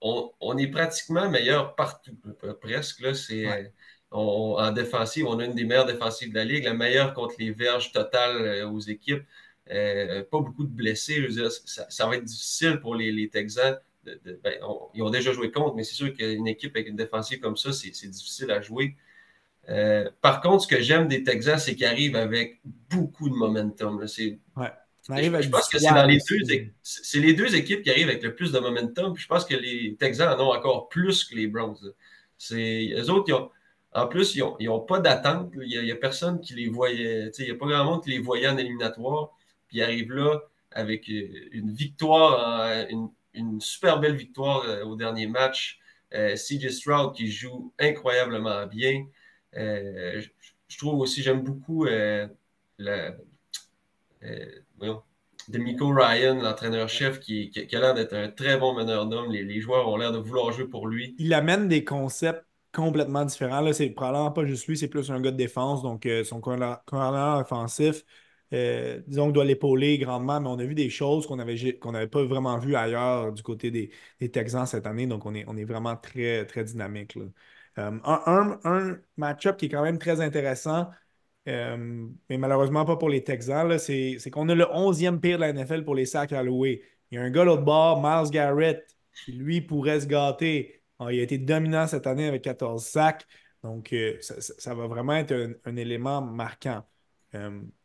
on, 0.02 0.58
est 0.58 0.68
pratiquement 0.68 1.30
meilleur 1.30 1.76
partout, 1.76 2.18
presque. 2.62 3.02
Là, 3.02 3.14
c'est, 3.14 3.72
en 4.12 4.72
défensive, 4.72 5.26
on 5.28 5.40
a 5.40 5.46
une 5.46 5.56
des 5.56 5.66
meilleures 5.66 5.86
défensives 5.86 6.32
de 6.32 6.36
la 6.36 6.46
Ligue, 6.46 6.66
la 6.66 6.74
meilleure 6.74 7.14
contre 7.14 7.36
les 7.40 7.52
verges 7.52 7.92
totales 7.92 8.38
euh, 8.42 8.70
aux 8.70 8.80
équipes. 8.80 9.24
Euh, 9.70 10.24
pas 10.24 10.40
beaucoup 10.40 10.64
de 10.66 10.70
blessés. 10.70 11.28
ça, 11.66 12.08
va 12.08 12.16
être 12.18 12.26
difficile 12.26 12.80
pour 12.82 12.96
les, 12.96 13.12
les 13.12 13.30
Texans 13.30 13.78
ben, 14.06 14.54
ils 14.94 15.04
ont 15.04 15.10
déjà 15.10 15.32
joué 15.32 15.52
contre, 15.52 15.76
mais 15.76 15.84
c'est 15.84 15.96
sûr 15.96 16.14
qu'une 16.14 16.48
équipe 16.48 16.76
avec 16.76 16.88
une 16.88 16.96
défensive 16.96 17.40
comme 17.40 17.58
ça, 17.58 17.72
c'est 17.72 18.08
difficile 18.08 18.52
à 18.52 18.62
jouer. 18.62 18.96
Euh, 19.70 20.10
par 20.22 20.42
contre, 20.42 20.64
ce 20.64 20.68
que 20.68 20.82
j'aime 20.82 21.08
des 21.08 21.24
Texans, 21.24 21.60
c'est 21.60 21.76
qu'ils 21.76 21.86
arrivent 21.86 22.16
avec 22.16 22.62
beaucoup 22.90 23.30
de 23.30 23.36
momentum. 23.36 24.04
je, 24.06 25.50
pense 25.50 25.70
que 25.70 25.78
c'est 25.78 26.08
les 26.08 26.18
deux, 26.18 26.72
c'est 26.82 27.20
les 27.20 27.34
deux 27.34 27.56
équipes 27.56 27.84
qui 27.84 27.92
arrivent 27.92 28.10
avec 28.10 28.24
le 28.24 28.36
plus 28.36 28.52
de 28.52 28.60
momentum. 28.60 29.16
je 29.16 29.28
pense 29.28 29.46
que 29.46 29.56
les 29.56 29.96
Texans 30.00 30.40
en 30.40 30.44
ont 30.44 30.54
encore 30.54 30.90
plus 30.90 31.24
que 31.24 31.36
les 31.36 31.48
Browns. 31.48 31.78
C'est 32.38 32.56
les 32.56 33.10
autres, 33.10 33.52
en 33.94 34.08
plus, 34.08 34.36
ils 34.36 34.66
n'ont 34.66 34.80
pas 34.80 35.00
d'attente. 35.00 35.52
Il 35.62 35.84
n'y 35.84 35.92
a, 35.92 35.96
personne 35.96 36.42
qui 36.42 36.56
les 36.56 36.70
voyait. 36.70 37.32
Il 37.38 37.46
n'y 37.46 37.52
a 37.52 37.56
pas 37.56 37.68
grand 37.68 37.86
monde 37.86 38.04
qui 38.04 38.10
les 38.10 38.20
voyait 38.20 38.48
en 38.48 38.58
éliminatoire. 38.58 39.32
Puis 39.68 39.78
ils 39.78 39.84
arrivent 39.84 40.14
là 40.14 40.40
avec 40.72 41.08
une 41.08 41.72
victoire, 41.72 42.88
une 42.90 43.10
une 43.34 43.62
super 43.62 44.00
belle 44.00 44.16
victoire 44.16 44.66
au 44.86 44.96
dernier 44.96 45.28
match. 45.28 45.80
CJ 46.12 46.70
Stroud 46.70 47.16
qui 47.16 47.32
joue 47.32 47.74
incroyablement 47.80 48.68
bien. 48.68 49.06
je, 49.54 50.78
trouve 50.78 51.00
aussi, 51.00 51.22
j'aime 51.24 51.42
beaucoup 51.42 51.86
la, 51.86 53.16
de 55.52 55.58
Miko 55.58 55.90
Ryan, 55.90 56.36
l'entraîneur-chef, 56.36 57.20
qui, 57.20 57.52
a 57.56 57.80
l'air 57.80 57.94
d'être 57.94 58.14
un 58.14 58.30
très 58.30 58.58
bon 58.58 58.74
meneur 58.74 59.08
d'hommes. 59.08 59.32
Les, 59.32 59.60
joueurs 59.62 59.88
ont 59.88 59.98
l'air 59.98 60.12
de 60.12 60.18
vouloir 60.18 60.52
jouer 60.52 60.66
pour 60.66 60.88
lui. 60.88 61.16
Il 61.20 61.34
amène 61.34 61.68
des 61.68 61.84
concepts 61.84 62.46
complètement 62.74 63.26
différents. 63.26 63.62
Là, 63.62 63.74
c'est 63.74 63.90
probablement 63.90 64.32
pas 64.32 64.46
juste 64.46 64.68
lui, 64.68 64.78
c'est 64.78 64.88
plus 64.88 65.12
un 65.12 65.20
gars 65.20 65.32
de 65.32 65.38
défense, 65.38 65.82
donc 65.82 66.06
euh, 66.06 66.24
son 66.24 66.40
corner 66.40 67.40
offensif. 67.40 68.04
Euh, 68.54 69.02
disons 69.08 69.28
qu'on 69.28 69.32
doit 69.32 69.46
l'épauler 69.46 69.98
grandement, 69.98 70.42
mais 70.42 70.50
on 70.50 70.60
a 70.60 70.66
vu 70.66 70.76
des 70.76 70.90
choses 70.90 71.26
qu'on 71.26 71.38
n'avait 71.38 71.78
qu'on 71.80 71.94
pas 71.94 72.24
vraiment 72.26 72.58
vues 72.58 72.76
ailleurs 72.76 73.32
du 73.32 73.44
côté 73.44 73.72
des, 73.72 73.92
Texans 74.32 74.66
cette 74.66 74.86
année. 74.86 75.08
Donc, 75.08 75.26
on 75.26 75.34
est, 75.34 75.64
vraiment 75.64 75.96
très, 75.96 76.46
très 76.46 76.64
dynamique. 76.64 77.18
Euh, 77.78 78.00
un, 78.04 79.00
match-up 79.18 79.58
qui 79.58 79.68
est 79.68 79.70
quand 79.70 79.84
même 79.84 79.98
très 79.98 80.20
intéressant, 80.22 80.90
euh, 81.48 82.08
mais 82.30 82.38
malheureusement 82.38 82.86
pas 82.86 82.98
pour 82.98 83.10
les 83.10 83.24
Texans, 83.24 83.78
c'est 83.80 84.18
qu'on 84.32 84.50
a 84.50 84.56
le 84.56 84.66
11e 84.66 85.20
pire 85.20 85.38
de 85.38 85.42
la 85.42 85.54
NFL 85.54 85.84
pour 85.86 85.96
les 85.96 86.06
sacs 86.06 86.34
alloués. 86.34 86.84
Il 87.10 87.16
y 87.16 87.18
a 87.18 87.24
un 87.24 87.30
gars 87.32 87.44
l'autre 87.46 87.64
bord, 87.64 88.02
Miles 88.02 88.32
Garrett, 88.32 88.86
qui 89.26 89.32
lui 89.34 89.62
pourrait 89.62 90.02
se 90.02 90.08
gâter. 90.08 90.82
Ah, 91.00 91.12
il 91.12 91.20
a 91.20 91.24
été 91.24 91.38
dominant 91.38 91.88
cette 91.88 92.08
année 92.08 92.28
avec 92.28 92.44
14 92.44 92.84
sacs. 92.86 93.26
Donc, 93.64 93.96
ça, 94.22 94.74
va 94.74 94.88
vraiment 94.88 95.14
être 95.14 95.56
un, 95.66 95.76
élément 95.78 96.22
marquant. 96.22 96.84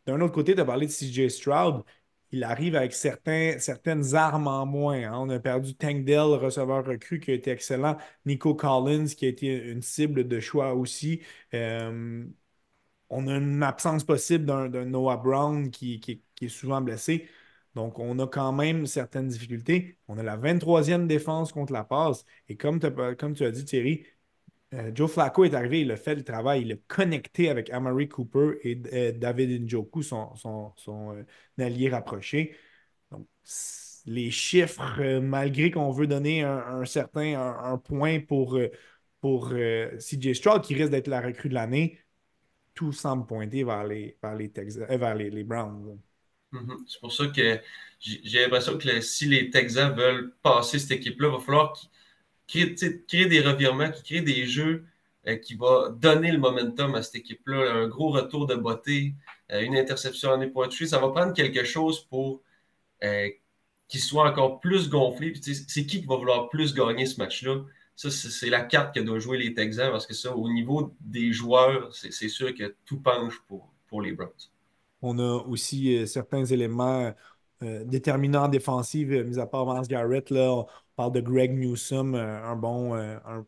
D'un 0.07 0.21
autre 0.21 0.33
côté, 0.33 0.55
tu 0.55 0.61
as 0.61 0.65
parlé 0.65 0.87
de 0.87 0.91
CJ 0.91 1.29
Stroud. 1.29 1.83
Il 2.31 2.43
arrive 2.43 2.75
avec 2.75 2.93
certaines 2.93 4.15
armes 4.15 4.47
en 4.47 4.65
moins. 4.65 5.03
Hein. 5.03 5.13
On 5.15 5.29
a 5.29 5.39
perdu 5.39 5.75
Tank 5.75 6.03
Dell, 6.03 6.19
receveur 6.19 6.85
recru, 6.85 7.19
qui 7.19 7.31
a 7.31 7.33
été 7.35 7.51
excellent. 7.51 7.97
Nico 8.25 8.53
Collins, 8.55 9.07
qui 9.07 9.25
a 9.25 9.29
été 9.29 9.47
une 9.47 9.81
cible 9.81 10.27
de 10.27 10.39
choix 10.39 10.73
aussi 10.73 11.21
on 13.09 13.27
a 13.27 13.35
une 13.35 13.63
absence 13.63 14.03
possible 14.03 14.45
d'un 14.45 14.85
Noah 14.85 15.17
Brown 15.17 15.69
qui, 15.71 16.21
est 16.41 16.47
souvent 16.49 16.81
blessé. 16.81 17.27
Donc, 17.75 17.99
on 17.99 18.17
a 18.19 18.27
quand 18.27 18.51
même 18.53 18.87
certaines 18.87 19.27
difficultés. 19.27 19.99
On 20.07 20.17
a 20.17 20.23
la 20.23 20.37
23e 20.37 21.07
défense 21.07 21.51
contre 21.51 21.73
la 21.73 21.83
passe. 21.83 22.25
Et 22.49 22.57
comme 22.57 22.79
tu 22.79 23.43
as 23.45 23.51
dit, 23.51 23.65
Thierry, 23.65 24.05
euh, 24.73 24.91
Joe 24.93 25.09
Flacco 25.09 25.45
est 25.45 25.53
arrivé, 25.53 25.81
il 25.81 25.91
a 25.91 25.95
fait 25.95 26.15
le 26.15 26.23
travail, 26.23 26.63
il 26.63 26.71
a 26.73 26.75
connecté 26.87 27.49
avec 27.49 27.69
Amari 27.69 28.09
Cooper 28.09 28.57
et 28.63 28.81
euh, 28.93 29.11
David 29.13 29.63
Njoku, 29.63 30.03
son, 30.03 30.35
son, 30.35 31.15
euh, 31.15 31.23
allié 31.57 31.89
rapproché. 31.89 32.55
Donc, 33.11 33.27
les 34.05 34.29
chiffres, 34.31 35.19
malgré 35.19 35.71
qu'on 35.71 35.91
veut 35.91 36.07
donner 36.07 36.43
un, 36.43 36.85
certain 36.85 37.39
un, 37.39 37.77
point 37.77 38.21
pour, 38.21 38.57
pour 39.19 39.49
CJ 39.49 40.33
Stroud, 40.33 40.61
qui 40.61 40.75
risque 40.75 40.91
d'être 40.91 41.07
la 41.07 41.19
recrue 41.21 41.49
de 41.49 41.53
l'année, 41.53 41.99
tout 42.73 42.93
semble 42.93 43.25
pointer 43.25 43.65
vers 43.65 43.83
les, 43.83 44.17
vers 44.21 44.35
les, 44.35 44.47
vers 44.97 45.15
les, 45.15 45.43
Browns. 45.43 45.99
Mm-hmm. 46.53 46.77
C'est 46.87 46.99
pour 47.01 47.11
ça 47.11 47.27
que 47.27 47.59
j'ai 47.99 48.41
l'impression 48.41 48.77
que 48.77 49.01
si 49.01 49.25
les 49.25 49.49
Texans 49.49 49.93
veulent 49.93 50.33
passer 50.41 50.79
cette 50.79 50.91
équipe-là, 50.91 51.27
il 51.27 51.33
va 51.33 51.39
falloir 51.39 51.73
créent, 52.47 53.25
des 53.25 53.41
revirements, 53.41 53.91
qu'ils 53.91 54.03
créent 54.03 54.21
des 54.21 54.45
jeux 54.45 54.85
euh, 55.27 55.35
qui 55.37 55.55
vont 55.55 55.89
donner 55.89 56.31
le 56.31 56.39
momentum 56.39 56.95
à 56.95 57.03
cette 57.03 57.15
équipe-là. 57.15 57.73
Un 57.73 57.87
gros 57.87 58.09
retour 58.09 58.47
de 58.47 58.55
beauté, 58.55 59.13
euh, 59.51 59.61
une 59.61 59.75
interception 59.77 60.31
en 60.31 60.49
point 60.49 60.69
Ça 60.71 60.99
va 60.99 61.09
prendre 61.09 61.33
quelque 61.33 61.63
chose 61.63 62.01
pour 62.05 62.41
qu'ils 63.87 64.01
soient 64.01 64.29
encore 64.29 64.59
plus 64.59 64.89
gonflés. 64.89 65.33
C'est 65.41 65.85
qui 65.85 66.01
qui 66.01 66.05
va 66.05 66.15
vouloir 66.15 66.49
plus 66.49 66.73
gagner 66.73 67.05
ce 67.05 67.19
match-là? 67.19 67.63
ça, 67.97 68.11
c'est 68.11 68.49
la 68.49 68.61
carte 68.61 68.93
que 68.93 68.99
doivent 68.99 69.19
jouer 69.19 69.39
les 69.39 69.53
Texans 69.55 69.91
parce 69.91 70.05
que 70.05 70.13
ça, 70.13 70.35
au 70.35 70.47
niveau 70.53 70.95
des 71.01 71.33
joueurs, 71.33 71.93
c'est 71.93 72.29
sûr 72.29 72.53
que 72.53 72.75
tout 72.85 72.99
penche 72.99 73.41
pour, 73.47 73.73
pour 73.87 74.01
les 74.03 74.11
Browns. 74.11 74.29
On 75.01 75.17
a 75.17 75.43
aussi 75.47 75.97
euh, 75.97 76.05
certains 76.05 76.45
éléments 76.45 77.13
euh, 77.63 77.83
déterminants 77.83 78.45
en 78.45 78.47
défensive, 78.47 79.11
euh, 79.11 79.23
mis 79.23 79.39
à 79.39 79.45
part 79.47 79.65
Vance 79.65 79.87
Garrett. 79.87 80.31
On 80.31 80.65
parle 80.95 81.11
de 81.13 81.21
Greg 81.21 81.57
Newsom, 81.57 82.15
un 82.15 82.55
bon, 82.55 82.95
un, 82.95 83.45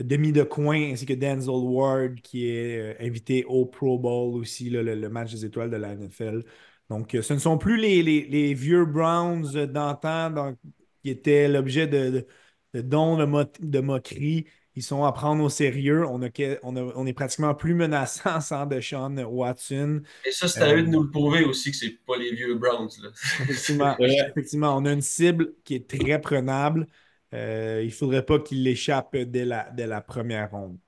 demi 0.00 0.32
de 0.32 0.42
coin, 0.42 0.92
ainsi 0.92 1.04
que 1.06 1.12
Denzel 1.14 1.50
Ward, 1.50 2.14
qui 2.22 2.46
est 2.48 2.96
invité 3.00 3.44
au 3.44 3.66
Pro 3.66 3.98
Bowl 3.98 4.40
aussi, 4.40 4.70
le, 4.70 5.08
match 5.08 5.32
des 5.32 5.44
étoiles 5.44 5.70
de 5.70 5.76
la 5.76 5.94
NFL. 5.94 6.42
Donc, 6.88 7.16
ce 7.20 7.34
ne 7.34 7.38
sont 7.38 7.58
plus 7.58 7.76
les, 7.76 8.54
vieux 8.54 8.86
Browns 8.86 9.66
d'antan 9.66 10.54
qui 11.02 11.10
étaient 11.10 11.48
l'objet 11.48 11.86
de 11.86 12.26
de 12.74 12.80
dons 12.80 13.16
de, 13.16 13.80
moquerie. 13.80 14.46
Ils 14.74 14.82
sont 14.82 15.04
à 15.04 15.12
prendre 15.12 15.44
au 15.44 15.50
sérieux. 15.50 16.06
On, 16.06 16.20
on, 16.62 17.06
est 17.06 17.12
pratiquement 17.12 17.54
plus 17.54 17.74
menaçant 17.74 18.40
sans 18.40 18.66
Deshaun 18.66 19.22
Watson. 19.24 20.02
Et 20.24 20.30
ça, 20.30 20.48
c'est 20.48 20.62
à 20.62 20.74
eux 20.74 20.82
de 20.82 20.88
nous 20.88 21.02
le 21.02 21.10
prouver 21.10 21.44
aussi 21.44 21.70
que 21.70 21.76
c'est 21.76 21.98
pas 22.06 22.16
les 22.16 22.34
vieux 22.34 22.54
Browns. 22.54 22.88
Effectivement, 23.48 24.76
on 24.76 24.84
a 24.86 24.92
une 24.92 25.02
cible 25.02 25.54
qui 25.64 25.74
est 25.74 25.88
très 25.88 26.20
prenable. 26.20 26.86
Euh, 27.34 27.80
il 27.82 27.88
ne 27.88 27.92
faudrait 27.92 28.24
pas 28.24 28.38
qu'il 28.38 28.62
l'échappe 28.62 29.16
dès 29.16 29.44
la, 29.44 29.70
dès 29.70 29.86
la 29.86 30.00
première 30.00 30.50
ronde. 30.50 30.78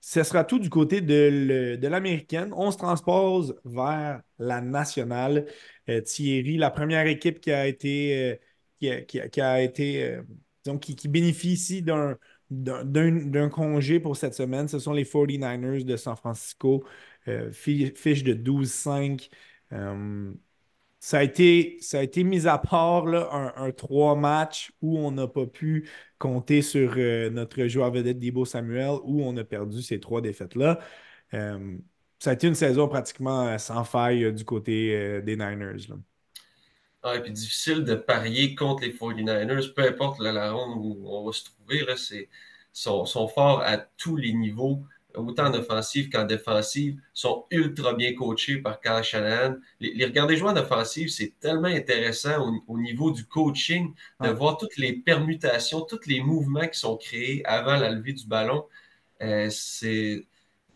Ce 0.00 0.22
sera 0.22 0.44
tout 0.44 0.60
du 0.60 0.70
côté 0.70 1.00
de 1.00 1.86
l'américaine. 1.88 2.52
On 2.56 2.70
se 2.70 2.78
transpose 2.78 3.56
vers 3.64 4.22
la 4.38 4.60
nationale. 4.60 5.46
Euh, 5.88 6.00
Thierry, 6.00 6.56
la 6.56 6.70
première 6.70 7.06
équipe 7.08 7.40
qui 7.40 7.50
a 7.50 7.66
été, 7.66 8.38
euh, 8.80 9.00
qui, 9.00 9.40
a, 9.40 9.60
été 9.60 10.18
donc 10.64 10.82
qui, 10.82 11.08
bénéficient 11.08 11.82
d'un 11.82 12.16
congé 13.50 14.00
pour 14.00 14.16
cette 14.16 14.34
semaine. 14.34 14.68
Ce 14.68 14.78
sont 14.78 14.92
les 14.92 15.04
49ers 15.04 15.84
de 15.84 15.96
San 15.96 16.16
Francisco, 16.16 16.84
euh, 17.28 17.50
fiche 17.52 18.24
de 18.24 18.34
12-5. 18.34 19.28
Euh, 19.72 20.32
ça, 21.00 21.18
a 21.18 21.22
été, 21.22 21.78
ça 21.80 22.00
a 22.00 22.02
été 22.02 22.24
mis 22.24 22.46
à 22.46 22.58
part 22.58 23.06
un, 23.06 23.70
trois 23.72 24.16
matchs 24.16 24.72
où 24.82 24.98
on 24.98 25.12
n'a 25.12 25.28
pas 25.28 25.46
pu 25.46 25.88
compter 26.18 26.62
sur 26.62 26.94
euh, 26.96 27.30
notre 27.30 27.66
joueur 27.66 27.90
vedette 27.92 28.18
Debo 28.18 28.44
Samuel, 28.44 28.98
où 29.04 29.22
on 29.22 29.36
a 29.36 29.44
perdu 29.44 29.82
ces 29.82 30.00
trois 30.00 30.20
défaites-là. 30.20 30.80
ça 31.32 32.30
a 32.30 32.32
été 32.32 32.48
une 32.48 32.54
saison 32.54 32.88
pratiquement 32.88 33.56
sans 33.58 33.84
faille 33.84 34.32
du 34.32 34.44
côté 34.44 35.22
des 35.22 35.36
Niners. 35.36 35.86
Ah, 37.02 37.14
et 37.16 37.22
puis 37.22 37.30
difficile 37.32 37.84
de 37.84 37.94
parier 37.94 38.54
contre 38.56 38.82
les 38.82 38.92
49ers, 38.92 39.72
peu 39.72 39.82
importe 39.82 40.20
la, 40.20 40.50
ronde 40.50 40.78
où 40.78 41.08
on 41.08 41.26
va 41.26 41.32
se 41.32 41.44
trouver. 41.44 41.84
Là, 41.84 41.94
sont, 42.72 43.04
sont 43.06 43.28
forts 43.28 43.60
à 43.62 43.78
tous 43.78 44.16
les 44.16 44.32
niveaux, 44.32 44.82
autant 45.14 45.46
en 45.46 45.54
offensive 45.54 46.10
qu'en 46.10 46.24
défensive, 46.24 47.00
sont 47.14 47.46
ultra 47.50 47.94
bien 47.94 48.14
coachés 48.14 48.58
par 48.58 48.80
Kyle 48.80 49.02
Shanahan. 49.02 49.56
Les, 49.80 49.94
les 49.94 50.06
regarder 50.06 50.36
jouer 50.36 50.50
en 50.50 50.56
offensive, 50.56 51.08
c'est 51.08 51.38
tellement 51.40 51.68
intéressant 51.68 52.60
au, 52.66 52.78
niveau 52.78 53.12
du 53.12 53.24
coaching 53.26 53.94
de 54.20 54.30
voir 54.30 54.58
toutes 54.58 54.76
les 54.76 54.92
permutations, 54.94 55.82
tous 55.82 56.06
les 56.06 56.20
mouvements 56.20 56.66
qui 56.66 56.78
sont 56.78 56.96
créés 56.96 57.44
avant 57.46 57.76
la 57.76 57.90
levée 57.90 58.12
du 58.12 58.26
ballon. 58.26 58.66
Euh, 59.22 59.48
c'est 59.50 60.26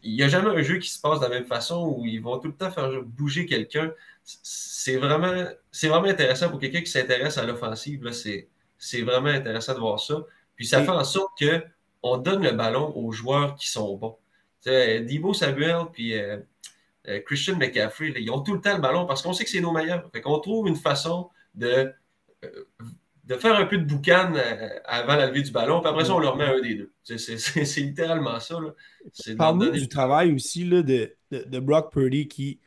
il 0.05 0.17
n'y 0.17 0.23
a 0.23 0.29
jamais 0.29 0.49
un 0.51 0.63
jeu 0.63 0.79
qui 0.79 0.91
se 0.91 1.01
passe 1.01 1.21
de 1.21 1.25
la 1.25 1.31
même 1.31 1.45
façon 1.47 1.95
où 1.97 2.05
ils 2.07 2.21
vont 2.21 2.39
tout 2.39 2.49
le 2.49 2.55
temps 2.55 2.71
faire 2.71 2.91
bouger 3.05 3.47
quelqu'un 3.47 3.93
c'est 4.25 4.97
vraiment, 4.97 5.45
c'est 5.71 5.89
vraiment 5.89 6.09
intéressant 6.09 6.49
pour 6.49 6.59
quelqu'un 6.59 6.81
qui 6.81 6.91
s'intéresse 6.91 7.39
à 7.39 7.45
l'offensive. 7.45 8.11
C'est 8.13 9.03
vraiment 9.03 9.29
intéressant 9.29 9.75
de 9.75 9.81
voir 9.81 10.01
ça. 10.01 10.25
Puis 10.57 10.67
ça 10.67 10.83
fait 10.83 10.91
en 10.91 11.05
sorte 11.05 11.33
qu'on 11.39 12.17
donne 12.19 12.43
le 12.43 12.53
ballon 12.53 12.93
aux 12.97 13.13
joueurs 13.13 13.55
qui 13.57 13.71
sont 13.71 13.97
bons. 13.97 14.17
Debo 14.65 15.35
Samuel 15.35 15.87
puis 15.93 16.15
euh, 16.15 16.39
euh, 17.09 17.21
Christian 17.27 17.57
McCaffrey, 17.57 18.13
ils 18.17 18.31
ont 18.31 18.41
tout 18.41 18.55
le 18.55 18.61
temps 18.61 18.75
le 18.75 18.81
ballon 18.81 19.07
parce 19.07 19.23
qu'on 19.23 19.33
sait 19.33 19.45
que 19.45 19.51
c'est 19.51 19.61
nos 19.61 19.73
meilleurs. 19.73 20.09
Fait 20.13 20.21
qu'on 20.21 20.39
trouve 20.39 20.69
une 20.69 20.77
façon 20.77 21.31
de, 21.55 21.93
euh, 22.45 22.65
de 23.25 23.35
faire 23.37 23.57
un 23.57 23.67
peu 23.67 23.79
de 23.79 23.85
boucan 23.85 24.33
avant 24.85 25.17
la 25.17 25.27
levée 25.27 25.43
du 25.43 25.51
ballon, 25.51 25.81
puis 25.81 25.91
après 25.91 26.05
ça, 26.05 26.15
on 26.15 26.21
leur 26.21 26.37
met 26.37 26.45
un 26.45 26.61
des 26.61 26.75
deux. 26.77 26.93
C'est 27.03 27.81
littéralement 27.81 28.39
ça. 28.39 28.57
Parle-nous 29.37 29.71
du 29.71 29.89
travail 29.89 30.33
aussi 30.33 30.65
là, 30.65 30.83
de, 30.83 31.13
de 31.31 31.59
Brock 31.59 31.93
Purdy 31.93 32.29
qui 32.29 32.61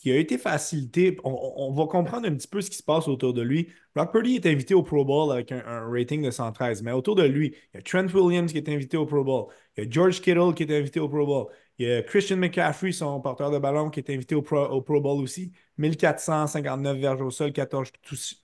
qui 0.00 0.10
a 0.10 0.16
été 0.16 0.38
facilité. 0.38 1.18
On, 1.24 1.72
va 1.74 1.86
comprendre 1.86 2.26
un 2.26 2.34
petit 2.34 2.48
peu 2.48 2.60
ce 2.62 2.70
qui 2.70 2.78
se 2.78 2.82
passe 2.82 3.06
autour 3.06 3.34
de 3.34 3.42
lui. 3.42 3.68
Brock 3.94 4.12
Purdy 4.12 4.36
est 4.36 4.46
invité 4.46 4.74
au 4.74 4.82
Pro 4.82 5.04
Bowl 5.04 5.30
avec 5.30 5.52
un, 5.52 5.88
rating 5.90 6.22
de 6.22 6.30
113, 6.30 6.82
mais 6.82 6.92
autour 6.92 7.16
de 7.16 7.24
lui, 7.24 7.54
il 7.74 7.76
y 7.76 7.78
a 7.78 7.82
Trent 7.82 8.06
Williams 8.14 8.50
qui 8.50 8.58
est 8.58 8.68
invité 8.70 8.96
au 8.96 9.06
Pro 9.06 9.22
Bowl, 9.24 9.52
il 9.76 9.84
y 9.84 9.86
a 9.86 9.90
George 9.90 10.20
Kittle 10.22 10.54
qui 10.54 10.62
est 10.62 10.76
invité 10.78 11.00
au 11.00 11.08
Pro 11.08 11.26
Bowl, 11.26 11.46
il 11.78 11.86
y 11.88 11.92
a 11.92 12.02
Christian 12.02 12.38
McCaffrey, 12.38 12.92
son 12.92 13.20
porteur 13.20 13.50
de 13.50 13.58
ballon, 13.58 13.90
qui 13.90 14.00
est 14.00 14.10
invité 14.10 14.34
au 14.34 14.42
Pro, 14.42 14.58
au 14.66 14.82
Pro 14.82 15.00
Bowl 15.00 15.22
aussi. 15.22 15.52
1459 15.78 16.98
verges 16.98 17.22
au 17.22 17.30
sol, 17.30 17.52
14 17.52 17.90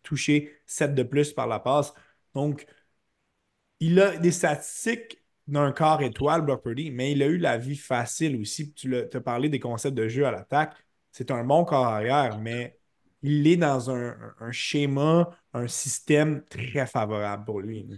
touchés, 0.02 0.52
7 0.66 0.94
de 0.94 1.02
plus 1.02 1.32
par 1.32 1.46
la 1.46 1.61
passe. 1.61 1.92
Donc, 2.34 2.66
il 3.80 4.00
a 4.00 4.16
des 4.16 4.30
statistiques 4.32 5.22
d'un 5.46 5.72
quart 5.72 6.02
étoile, 6.02 6.42
Brock 6.42 6.62
Purdy, 6.62 6.90
mais 6.90 7.12
il 7.12 7.22
a 7.22 7.26
eu 7.26 7.38
la 7.38 7.57
vie 7.59 7.76
facile 7.76 8.36
aussi. 8.40 8.72
Tu 8.74 8.94
as 8.96 9.20
parlé 9.20 9.48
des 9.48 9.61
concepts 9.61 9.96
de 9.96 10.09
jeu 10.09 10.26
à 10.26 10.30
l'attaque 10.30 10.86
c'est 11.16 11.30
un 11.30 11.44
bon 11.44 11.64
corps 11.64 11.86
arrière, 11.86 12.38
mais 12.38 12.78
il 13.22 13.46
est 13.46 13.56
dans 13.56 13.90
un, 13.90 14.14
un 14.38 14.52
schéma, 14.52 15.30
un 15.54 15.66
système 15.66 16.44
très 16.44 16.86
favorable 16.86 17.46
pour 17.46 17.60
lui. 17.62 17.88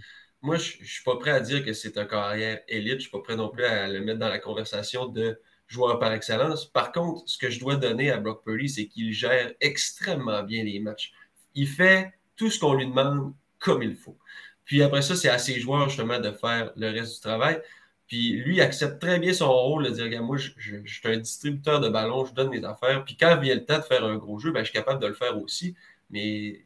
Moi, 0.40 0.56
je 0.56 0.78
ne 0.78 0.84
suis 0.84 1.02
pas 1.02 1.16
prêt 1.16 1.32
à 1.32 1.40
dire 1.40 1.64
que 1.64 1.72
c'est 1.72 1.98
un 1.98 2.04
carrière 2.04 2.60
élite. 2.68 2.90
Je 2.90 2.94
ne 2.94 3.00
suis 3.00 3.10
pas 3.10 3.18
prêt 3.18 3.34
non 3.34 3.48
plus 3.48 3.64
à 3.64 3.88
le 3.88 4.02
mettre 4.02 4.20
dans 4.20 4.28
la 4.28 4.38
conversation 4.38 5.06
de 5.06 5.40
joueur 5.66 5.98
par 5.98 6.12
excellence. 6.12 6.66
Par 6.66 6.92
contre, 6.92 7.24
ce 7.26 7.38
que 7.38 7.50
je 7.50 7.58
dois 7.58 7.74
donner 7.74 8.12
à 8.12 8.18
Brock 8.18 8.44
Purdy, 8.44 8.68
c'est 8.68 8.86
qu'il 8.86 9.12
gère 9.12 9.52
extrêmement 9.60 10.44
bien 10.44 10.62
les 10.62 10.78
matchs. 10.78 11.12
Il 11.56 11.66
fait 11.66 12.12
tout 12.36 12.52
ce 12.52 12.60
qu'on 12.60 12.74
lui 12.74 12.86
demande 12.86 13.34
comme 13.58 13.82
il 13.82 13.96
faut. 13.96 14.16
Puis 14.64 14.80
après 14.80 15.02
ça, 15.02 15.16
c'est 15.16 15.28
à 15.28 15.38
ses 15.38 15.58
joueurs 15.58 15.88
justement 15.88 16.20
de 16.20 16.30
faire 16.30 16.70
le 16.76 16.90
reste 16.90 17.16
du 17.16 17.20
travail. 17.20 17.60
Puis 18.09 18.32
lui, 18.32 18.56
il 18.56 18.61
accepte 18.62 19.00
très 19.00 19.18
bien 19.18 19.34
son 19.34 19.52
rôle 19.52 19.84
de 19.84 19.90
dire 19.90 20.22
moi, 20.22 20.38
je, 20.38 20.50
suis 20.59 21.09
un 21.09 21.18
distributeur 21.18 21.78
de 21.80 21.90
ballons, 21.90 22.24
je 22.24 22.32
donne 22.32 22.48
mes 22.48 22.64
affaires. 22.64 23.04
Puis 23.04 23.16
quand 23.16 23.38
vient 23.38 23.54
le 23.54 23.64
temps 23.64 23.78
de 23.78 23.82
faire 23.82 24.02
un 24.04 24.16
gros 24.16 24.38
jeu, 24.38 24.50
ben, 24.50 24.61
je 24.61 24.70
suis 24.70 24.72
capable 24.72 25.00
de 25.00 25.06
le 25.06 25.14
faire 25.14 25.40
aussi. 25.40 25.74
Mais 26.11 26.64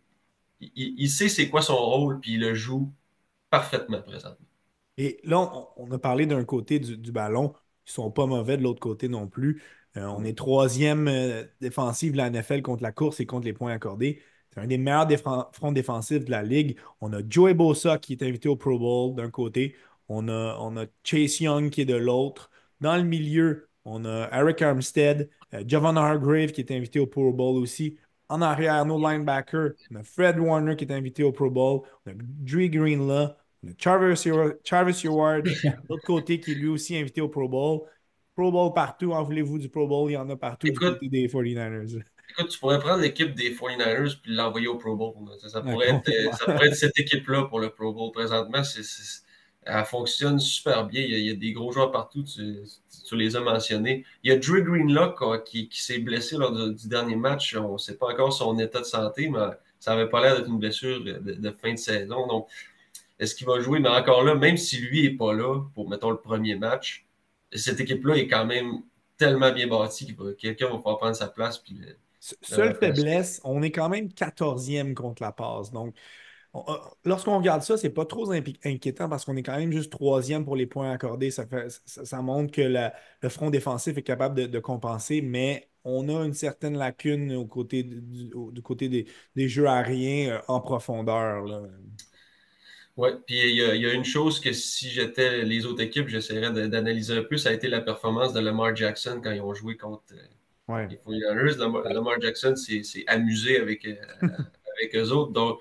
il, 0.61 1.09
sait 1.11 1.29
c'est 1.29 1.49
quoi 1.49 1.61
son 1.61 1.77
rôle, 1.77 2.21
puis 2.21 2.35
il 2.35 2.41
le 2.41 2.55
joue 2.55 2.93
parfaitement 3.51 4.01
présentement. 4.03 4.47
Et 4.99 5.21
là, 5.25 5.51
on, 5.77 5.91
a 5.91 5.99
parlé 5.99 6.27
d'un 6.27 6.45
côté 6.45 6.79
du, 6.79 7.13
ballon. 7.13 7.55
Ils 7.87 7.91
ne 7.91 7.93
sont 7.93 8.11
pas 8.13 8.27
mauvais 8.27 8.57
de 8.57 8.63
l'autre 8.63 8.81
côté 8.81 9.09
non 9.09 9.27
plus. 9.27 9.63
Euh, 9.97 10.07
on 10.07 10.23
est 10.25 10.39
troisième 10.39 11.09
euh, 11.09 11.45
défensive 11.61 12.13
de 12.13 12.19
la 12.19 12.31
NFL 12.31 12.63
contre 12.63 12.85
la 12.85 12.93
course 12.93 13.19
et 13.19 13.27
contre 13.27 13.47
les 13.47 13.53
points 13.53 13.73
accordés. 13.73 14.23
C'est 14.51 14.61
un 14.61 14.67
des 14.67 14.79
meilleurs 14.79 15.09
fronts 15.53 15.73
défensifs 15.73 16.25
de 16.25 16.31
la 16.31 16.43
ligue. 16.43 16.79
On 17.01 17.13
a 17.13 17.21
Joey 17.27 17.55
Bosa 17.55 17.99
qui 17.99 18.13
est 18.13 18.23
invité 18.23 18.49
au 18.49 18.57
Pro 18.57 18.79
Bowl 18.79 19.15
d'un 19.15 19.31
côté. 19.31 19.75
On 20.15 20.29
a, 20.29 20.59
on 20.61 20.77
a 20.77 20.85
Chase 21.05 21.41
Young 21.41 21.71
qui 21.71 21.81
est 21.81 21.87
de 21.87 21.97
l'autre. 21.97 22.51
Dans 22.83 22.97
le 22.97 23.03
milieu, 23.03 23.69
on 23.87 24.05
a 24.05 24.29
Eric 24.31 24.61
Armstead, 24.61 25.31
euh, 25.55 25.65
Javon 25.67 25.97
Hargrave 25.97 26.53
qui 26.53 26.61
est 26.61 26.71
invité 26.71 27.01
au 27.01 27.07
Pro 27.07 27.33
Bowl 27.33 27.57
aussi. 27.57 27.97
En 28.29 28.43
arrière, 28.43 28.85
nos 28.85 28.99
linebackers, 28.99 29.71
on 29.91 29.97
a 29.97 30.03
Fred 30.03 30.39
Warner 30.39 30.77
qui 30.77 30.85
est 30.85 30.93
invité 30.93 31.23
au 31.23 31.33
Pro 31.33 31.51
Bowl. 31.51 31.81
On 32.05 32.11
a 32.11 32.15
Dre 32.15 32.69
Greenlaw. 32.69 33.31
On 33.65 33.71
a 33.71 33.75
Travis, 33.75 35.07
Howard, 35.07 35.45
de 35.45 35.51
l'autre 35.89 36.05
côté, 36.05 36.41
qui 36.41 36.53
est 36.53 36.55
lui 36.55 36.69
aussi 36.69 36.95
invité 36.95 37.23
au 37.23 37.29
Pro 37.29 37.49
Bowl. 37.49 37.81
Pro 38.37 38.53
Bowl 38.53 38.73
partout, 38.75 39.13
en 39.13 39.23
voulez-vous 39.23 39.59
du 39.59 39.71
Pro 39.71 39.87
Bowl, 39.87 40.11
il 40.11 40.15
y 40.15 40.17
en 40.17 40.29
a 40.29 40.37
partout 40.37 40.67
du 40.67 40.75
côté 40.75 41.09
des 41.09 41.27
49ers. 41.27 42.03
Écoute, 42.31 42.51
tu 42.51 42.59
pourrais 42.59 42.79
prendre 42.79 43.01
l'équipe 43.01 43.35
des 43.35 43.55
49ers 43.55 44.21
puis 44.23 44.35
l'envoyer 44.35 44.69
au 44.69 44.77
Pro 44.77 44.95
Bowl. 44.95 45.15
Ça, 45.39 45.63
pourrait, 45.63 45.89
être, 45.91 46.37
ça 46.37 46.53
pourrait 46.53 46.69
être 46.69 46.77
cette 46.77 46.99
équipe-là 46.99 47.45
pour 47.45 47.61
le 47.61 47.71
Pro 47.71 47.93
Bowl. 47.93 48.11
Présentement, 48.13 48.63
c'est 48.63 48.83
elle 49.65 49.85
fonctionne 49.85 50.39
super 50.39 50.87
bien. 50.87 51.03
Il 51.03 51.19
y, 51.19 51.31
a, 51.31 51.35
des 51.35 51.53
gros 51.53 51.73
joueurs 51.73 51.93
partout, 51.93 52.25
tu, 52.25 53.17
les 53.17 53.37
as 53.37 53.41
mentionnés. 53.41 54.05
Il 54.25 54.31
y 54.31 54.35
a 54.35 54.39
Drew 54.39 54.63
Greenlock 54.63 55.45
qui, 55.45 55.69
s'est 55.73 55.99
blessé 55.99 56.37
lors 56.37 56.53
du, 56.53 56.89
dernier 56.89 57.17
match. 57.17 57.55
On 57.55 57.75
ne 57.75 57.79
sait 57.79 57.97
pas 57.97 58.07
encore 58.07 58.33
son 58.33 58.59
état 58.59 58.81
de 58.81 58.85
santé, 58.85 59.29
mais 59.29 59.39
ça 59.79 59.95
n'avait 59.95 60.09
pas 60.09 60.21
l'air 60.21 60.37
d'être 60.37 60.49
une 60.49 60.59
blessure 60.59 61.03
de, 61.03 61.51
fin 61.51 61.73
de 61.73 61.79
saison. 61.79 62.27
Donc, 62.27 62.49
est-ce 63.19 63.35
qu'il 63.35 63.47
va 63.47 63.61
jouer? 63.61 63.79
Mais 63.79 63.89
encore 63.89 64.25
là, 64.25 64.35
même 64.35 64.57
si 64.57 64.79
lui 64.79 65.03
n'est 65.03 65.17
pas 65.17 65.33
là 65.33 65.61
pour, 65.75 65.89
mettons, 65.89 66.11
le 66.11 66.17
premier 66.19 66.57
match, 66.57 67.07
cette 67.53 67.79
équipe-là 67.81 68.17
est 68.17 68.29
quand 68.29 68.47
même 68.47 68.83
tellement 69.17 69.53
bien 69.53 69.69
bâtie 69.69 70.15
que 70.15 70.33
quelqu'un 70.33 70.67
va 70.67 70.77
pouvoir 70.77 70.99
prendre 70.99 71.15
sa 71.15 71.29
place. 71.29 71.59
Puis 71.59 71.79
Seule 72.41 72.75
faiblesse, 72.75 73.41
on 73.45 73.63
est 73.63 73.71
quand 73.71 73.89
même 73.89 74.09
14e 74.09 74.95
contre 74.95 75.23
la 75.23 75.33
passe. 75.33 75.71
Donc, 75.71 75.95
lorsqu'on 77.05 77.39
regarde 77.39 77.63
ça, 77.63 77.77
c'est 77.77 77.91
pas 77.91 78.05
trop 78.05 78.31
inquiétant 78.31 79.09
parce 79.09 79.25
qu'on 79.25 79.37
est 79.37 79.43
quand 79.43 79.57
même 79.57 79.73
juste 79.73 79.91
troisième 79.91 80.45
pour 80.45 80.57
les 80.57 80.67
points 80.67 80.91
accordés. 80.91 81.31
Ça, 81.31 81.47
fait, 81.47 81.69
ça, 81.87 82.21
montre 82.21 82.53
que 82.53 82.63
le 82.63 83.29
front 83.29 83.51
défensif 83.51 83.97
est 83.97 84.03
capable 84.03 84.49
de, 84.49 84.59
compenser, 84.59 85.23
mais 85.23 85.69
on 85.85 86.09
a 86.09 86.25
une 86.25 86.35
certaine 86.35 86.77
lacune 86.77 87.35
au 87.35 87.47
côté 87.47 87.83
du, 87.83 88.63
côté 88.63 88.89
des, 89.35 89.49
jeux 89.49 89.67
aériens 89.67 90.35
euh, 90.35 90.41
en 90.49 90.61
profondeur. 90.61 91.45
Oui, 92.97 93.09
puis 93.27 93.41
il 93.41 93.57
y, 93.57 93.87
a 93.87 93.95
une 93.95 94.05
chose 94.05 94.39
que 94.39 94.53
si 94.53 94.91
j'étais 94.91 95.45
les 95.45 95.65
autres 95.65 95.81
équipes, 95.81 96.09
j'essaierais 96.09 96.53
d'analyser 96.69 97.17
un 97.17 97.23
peu, 97.23 97.39
ça 97.39 97.49
a 97.49 97.53
été 97.53 97.67
la 97.69 97.81
performance 97.81 98.35
de 98.35 98.41
Lamar 98.41 98.77
Jackson 98.77 99.21
quand 99.25 99.31
ils 99.31 99.41
ont 99.41 99.55
joué 99.55 99.79
contre 99.79 100.05
euh, 100.13 100.87
les 100.89 100.99
49 100.99 101.57
Lamar, 101.91 102.21
Jackson 102.21 102.55
s'est 102.55 103.05
amusé 103.07 103.59
avec, 103.59 103.87
avec 104.21 104.95
eux 104.95 105.11
autres. 105.11 105.33
Donc, 105.33 105.59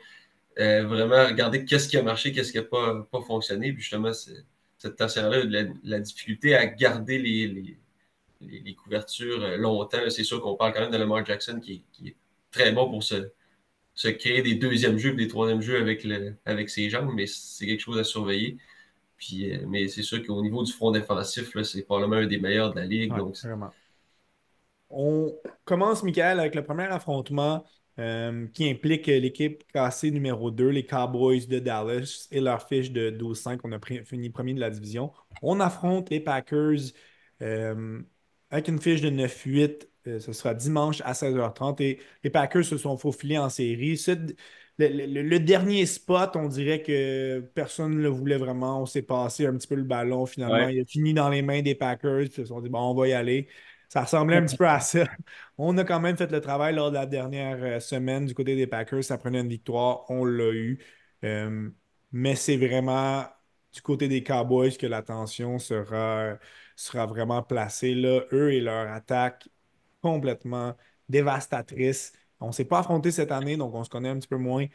euh, 0.60 0.86
vraiment 0.86 1.26
regarder 1.26 1.66
qu'est-ce 1.66 1.88
qui 1.88 1.98
a 1.98 2.04
marché, 2.04 2.32
qu'est-ce 2.32 2.52
qui 2.52 2.58
n'a 2.58 2.64
pas, 2.64 3.08
pas 3.12 3.22
fonctionné. 3.22 3.72
Puis 3.72 3.82
justement, 3.82 4.12
cette 4.14 4.96
tertiaire-là, 4.96 5.44
la, 5.46 5.64
la, 5.84 6.00
difficulté 6.00 6.56
à 6.56 6.66
garder 6.66 7.18
les, 7.18 7.78
les, 8.42 8.76
couvertures 8.76 9.44
euh, 9.44 9.58
longtemps. 9.58 10.10
C'est 10.10 10.24
sûr 10.24 10.42
qu'on 10.42 10.56
parle 10.56 10.74
quand 10.74 10.82
même 10.82 10.92
de 10.92 10.98
Lamar 10.98 11.26
Jackson 11.26 11.60
qui, 11.60 11.84
est 12.06 12.16
très 12.52 12.72
bon 12.72 12.90
pour 12.90 13.04
se, 13.04 13.30
se 13.94 14.08
créer 14.10 14.42
des 14.42 14.56
deuxièmes 14.56 14.98
jeux, 14.98 15.14
des 15.14 15.28
troisièmes 15.28 15.62
jeux 15.62 15.80
avec, 15.80 16.04
le, 16.04 16.36
avec 16.46 16.70
ses 16.70 16.90
jambes, 16.90 17.12
mais 17.14 17.28
c'est 17.28 17.66
quelque 17.66 17.80
chose 17.80 17.98
à 17.98 18.04
surveiller. 18.04 18.58
Puis, 19.18 19.54
euh, 19.54 19.64
mais 19.68 19.88
c'est 19.88 20.04
sûr 20.04 20.26
qu'au 20.26 20.42
niveau 20.42 20.64
du 20.64 20.72
front 20.72 20.92
défensif, 20.92 21.56
c'est 21.64 21.84
probablement 21.84 22.18
un 22.18 22.28
des 22.28 22.40
meilleurs 22.40 22.74
de 22.74 22.80
la 22.80 22.86
ligue. 22.86 23.16
donc, 23.16 23.38
On 24.90 25.34
commence, 25.64 26.04
Michael, 26.04 26.40
avec 26.40 26.56
le 26.56 26.64
premier 26.64 26.86
affrontement. 26.86 27.64
Euh, 28.00 28.48
qui 28.54 28.70
implique 28.70 29.08
l'équipe 29.08 29.68
classée 29.68 30.12
numéro 30.12 30.50
2, 30.50 30.70
les 30.70 30.86
Cowboys 30.86 31.46
de 31.46 31.60
Dallas 31.60 32.28
et 32.32 32.40
leur 32.40 32.66
fiche 32.66 32.92
de 32.92 33.10
12-5. 33.12 33.60
On 33.66 33.72
a 33.74 33.80
fini 34.06 34.30
premier 34.30 34.54
de 34.54 34.62
la 34.62 34.70
division. 34.70 35.12
On 35.42 35.60
affronte 35.60 36.10
les 36.10 36.22
Packers 36.22 36.80
euh, 37.42 38.02
avec 38.50 38.70
une 38.70 38.80
fiche 38.80 39.02
de 39.02 39.10
9-8. 39.10 39.90
Euh, 40.08 40.20
ce 40.20 40.32
sera 40.32 40.54
dimanche 40.54 41.02
à 41.02 41.12
16h30 41.12 41.82
et 41.84 42.00
les 42.24 42.30
Packers 42.30 42.64
se 42.64 42.78
sont 42.78 42.98
faufilés 42.98 43.38
en 43.38 43.50
série. 43.50 44.02
Le, 44.80 45.38
dernier 45.40 45.86
spot, 45.86 46.38
on 46.38 46.48
dirait 46.48 46.82
que 46.82 47.42
personne 47.54 47.98
ne 47.98 48.02
le 48.02 48.10
voulait 48.10 48.38
vraiment. 48.38 48.82
On 48.82 48.86
s'est 48.86 49.02
passé 49.02 49.46
un 49.46 49.56
petit 49.58 49.68
peu 49.68 49.76
le 49.76 49.84
ballon 49.84 50.26
finalement. 50.26 50.70
Il 50.70 50.80
a 50.80 50.86
fini 50.86 51.14
dans 51.14 51.30
les 51.30 51.42
mains 51.42 51.62
des 51.62 51.76
Packers. 51.76 52.30
Puis 52.30 52.30
ils 52.30 52.36
se 52.36 52.46
sont 52.46 52.62
dit, 52.62 52.70
bon, 52.70 52.80
on 52.80 52.96
va 52.96 53.10
y 53.10 53.14
aller. 53.14 53.50
Ça 53.92 54.04
ressemblait 54.04 54.38
un 54.38 54.46
petit 54.46 54.56
peu 54.56 54.70
à 54.70 54.80
ça. 54.80 55.04
On 55.58 55.78
a 55.78 55.84
quand 55.84 56.00
même 56.00 56.16
fait 56.16 56.32
le 56.32 56.40
travail 56.40 56.74
lors 56.74 56.92
de 56.92 56.96
la 56.96 57.06
dernière 57.06 57.58
euh, 57.62 57.80
semaine 57.82 58.26
du 58.26 58.34
côté 58.34 58.56
des 58.56 58.66
Packers. 58.66 59.04
Ça 59.04 59.18
prenait 59.18 59.42
une 59.42 59.50
victoire. 59.50 60.10
On 60.10 60.24
l'a 60.24 60.54
eu. 60.54 60.82
Euh, 61.26 61.70
mais 62.14 62.36
c'est 62.36 62.56
vraiment 62.56 63.26
du 63.74 63.82
côté 63.82 64.08
des 64.08 64.24
Cowboys 64.24 64.78
que 64.78 64.88
l'attention 64.88 65.60
sera, 65.60 66.38
sera 66.78 67.06
vraiment 67.06 67.44
placée. 67.44 67.94
Là, 67.94 68.22
eux 68.32 68.54
et 68.54 68.62
leur 68.62 68.90
attaque 68.94 69.50
complètement 70.02 70.74
dévastatrice. 71.10 72.14
On 72.40 72.48
ne 72.48 72.52
s'est 72.54 72.64
pas 72.64 72.80
affronté 72.80 73.12
cette 73.12 73.32
année, 73.34 73.58
donc 73.58 73.76
on 73.76 73.84
se 73.84 73.90
connaît 73.90 74.10
un 74.10 74.20
petit 74.20 74.30
peu 74.30 74.38
moins. 74.38 74.68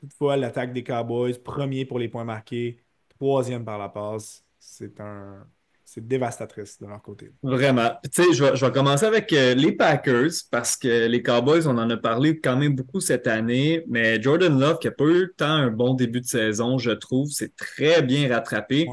Toutefois, 0.00 0.36
l'attaque 0.36 0.72
des 0.72 0.84
Cowboys, 0.84 1.34
premier 1.42 1.86
pour 1.86 1.98
les 1.98 2.08
points 2.08 2.24
marqués, 2.24 2.84
troisième 3.08 3.64
par 3.64 3.78
la 3.78 3.88
passe. 3.88 4.44
C'est 4.60 5.00
un, 5.00 5.44
c'est 5.92 6.06
dévastatrice 6.06 6.78
de 6.78 6.86
leur 6.86 7.02
côté. 7.02 7.32
Vraiment. 7.42 7.90
Tu 8.04 8.22
sais, 8.22 8.32
je 8.32 8.64
vais, 8.64 8.72
commencer 8.72 9.06
avec 9.06 9.32
euh, 9.32 9.54
les 9.54 9.72
Packers 9.72 10.30
parce 10.48 10.76
que 10.76 11.08
les 11.08 11.20
Cowboys, 11.20 11.66
on 11.66 11.76
en 11.78 11.90
a 11.90 11.96
parlé 11.96 12.38
quand 12.38 12.56
même 12.56 12.76
beaucoup 12.76 13.00
cette 13.00 13.26
année, 13.26 13.84
mais 13.88 14.22
Jordan 14.22 14.56
Love, 14.56 14.78
qui 14.78 14.86
n'a 14.86 14.92
pas 14.92 15.06
eu 15.06 15.32
tant 15.36 15.50
un 15.50 15.70
bon 15.72 15.94
début 15.94 16.20
de 16.20 16.26
saison, 16.26 16.78
je 16.78 16.92
trouve, 16.92 17.30
c'est 17.30 17.56
très 17.56 18.02
bien 18.02 18.32
rattrapé. 18.32 18.86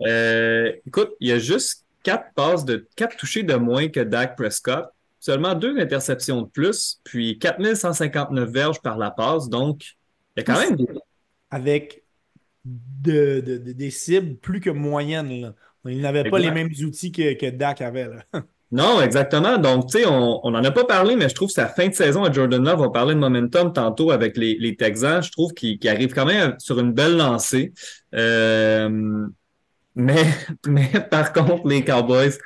Euh, 0.00 0.72
écoute, 0.84 1.12
il 1.20 1.28
y 1.28 1.32
a 1.32 1.38
juste 1.38 1.84
quatre 2.02 2.34
passes 2.34 2.64
de 2.64 2.88
quatre 2.96 3.16
touchés 3.16 3.44
de 3.44 3.54
moins 3.54 3.86
que 3.86 4.00
Dak 4.00 4.36
Prescott. 4.36 4.86
Seulement 5.20 5.54
deux 5.54 5.78
interceptions 5.78 6.42
de 6.42 6.48
plus, 6.48 7.00
puis 7.04 7.38
4159 7.38 8.50
verges 8.50 8.82
par 8.82 8.98
la 8.98 9.12
passe. 9.12 9.48
Donc, 9.48 9.84
il 10.36 10.40
y 10.40 10.40
a 10.40 10.42
quand 10.42 10.58
même 10.58 10.76
Avec 11.48 12.02
des 12.64 13.90
cibles 13.92 14.34
plus 14.34 14.58
que 14.58 14.70
moyennes. 14.70 15.42
Là. 15.42 15.54
Il 15.86 16.00
n'avait 16.00 16.28
pas 16.28 16.38
les 16.38 16.50
mêmes 16.50 16.70
outils 16.82 17.12
que, 17.12 17.34
que 17.34 17.50
Dak 17.50 17.80
avait. 17.80 18.08
Non, 18.72 19.00
exactement. 19.02 19.58
Donc, 19.58 19.90
tu 19.90 19.98
sais, 19.98 20.06
on 20.06 20.48
n'en 20.48 20.62
a 20.62 20.70
pas 20.70 20.84
parlé, 20.84 21.16
mais 21.16 21.28
je 21.28 21.34
trouve 21.34 21.48
que 21.48 21.54
sa 21.54 21.66
fin 21.66 21.88
de 21.88 21.94
saison 21.94 22.22
à 22.22 22.30
Jordan 22.30 22.62
Love, 22.62 22.80
on 22.80 22.90
parlait 22.90 23.14
de 23.14 23.18
momentum 23.18 23.72
tantôt 23.72 24.12
avec 24.12 24.36
les, 24.36 24.56
les 24.60 24.76
Texans, 24.76 25.22
je 25.22 25.32
trouve 25.32 25.52
qu'il 25.54 25.88
arrive 25.88 26.14
quand 26.14 26.24
même 26.24 26.54
sur 26.60 26.78
une 26.78 26.92
belle 26.92 27.16
lancée. 27.16 27.72
Euh, 28.14 29.26
mais, 29.96 30.24
mais 30.68 30.88
par 31.10 31.32
contre, 31.32 31.66
les 31.66 31.84
Cowboys 31.84 32.38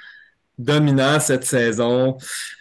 dominants 0.57 1.21
cette 1.21 1.45
saison, 1.45 2.17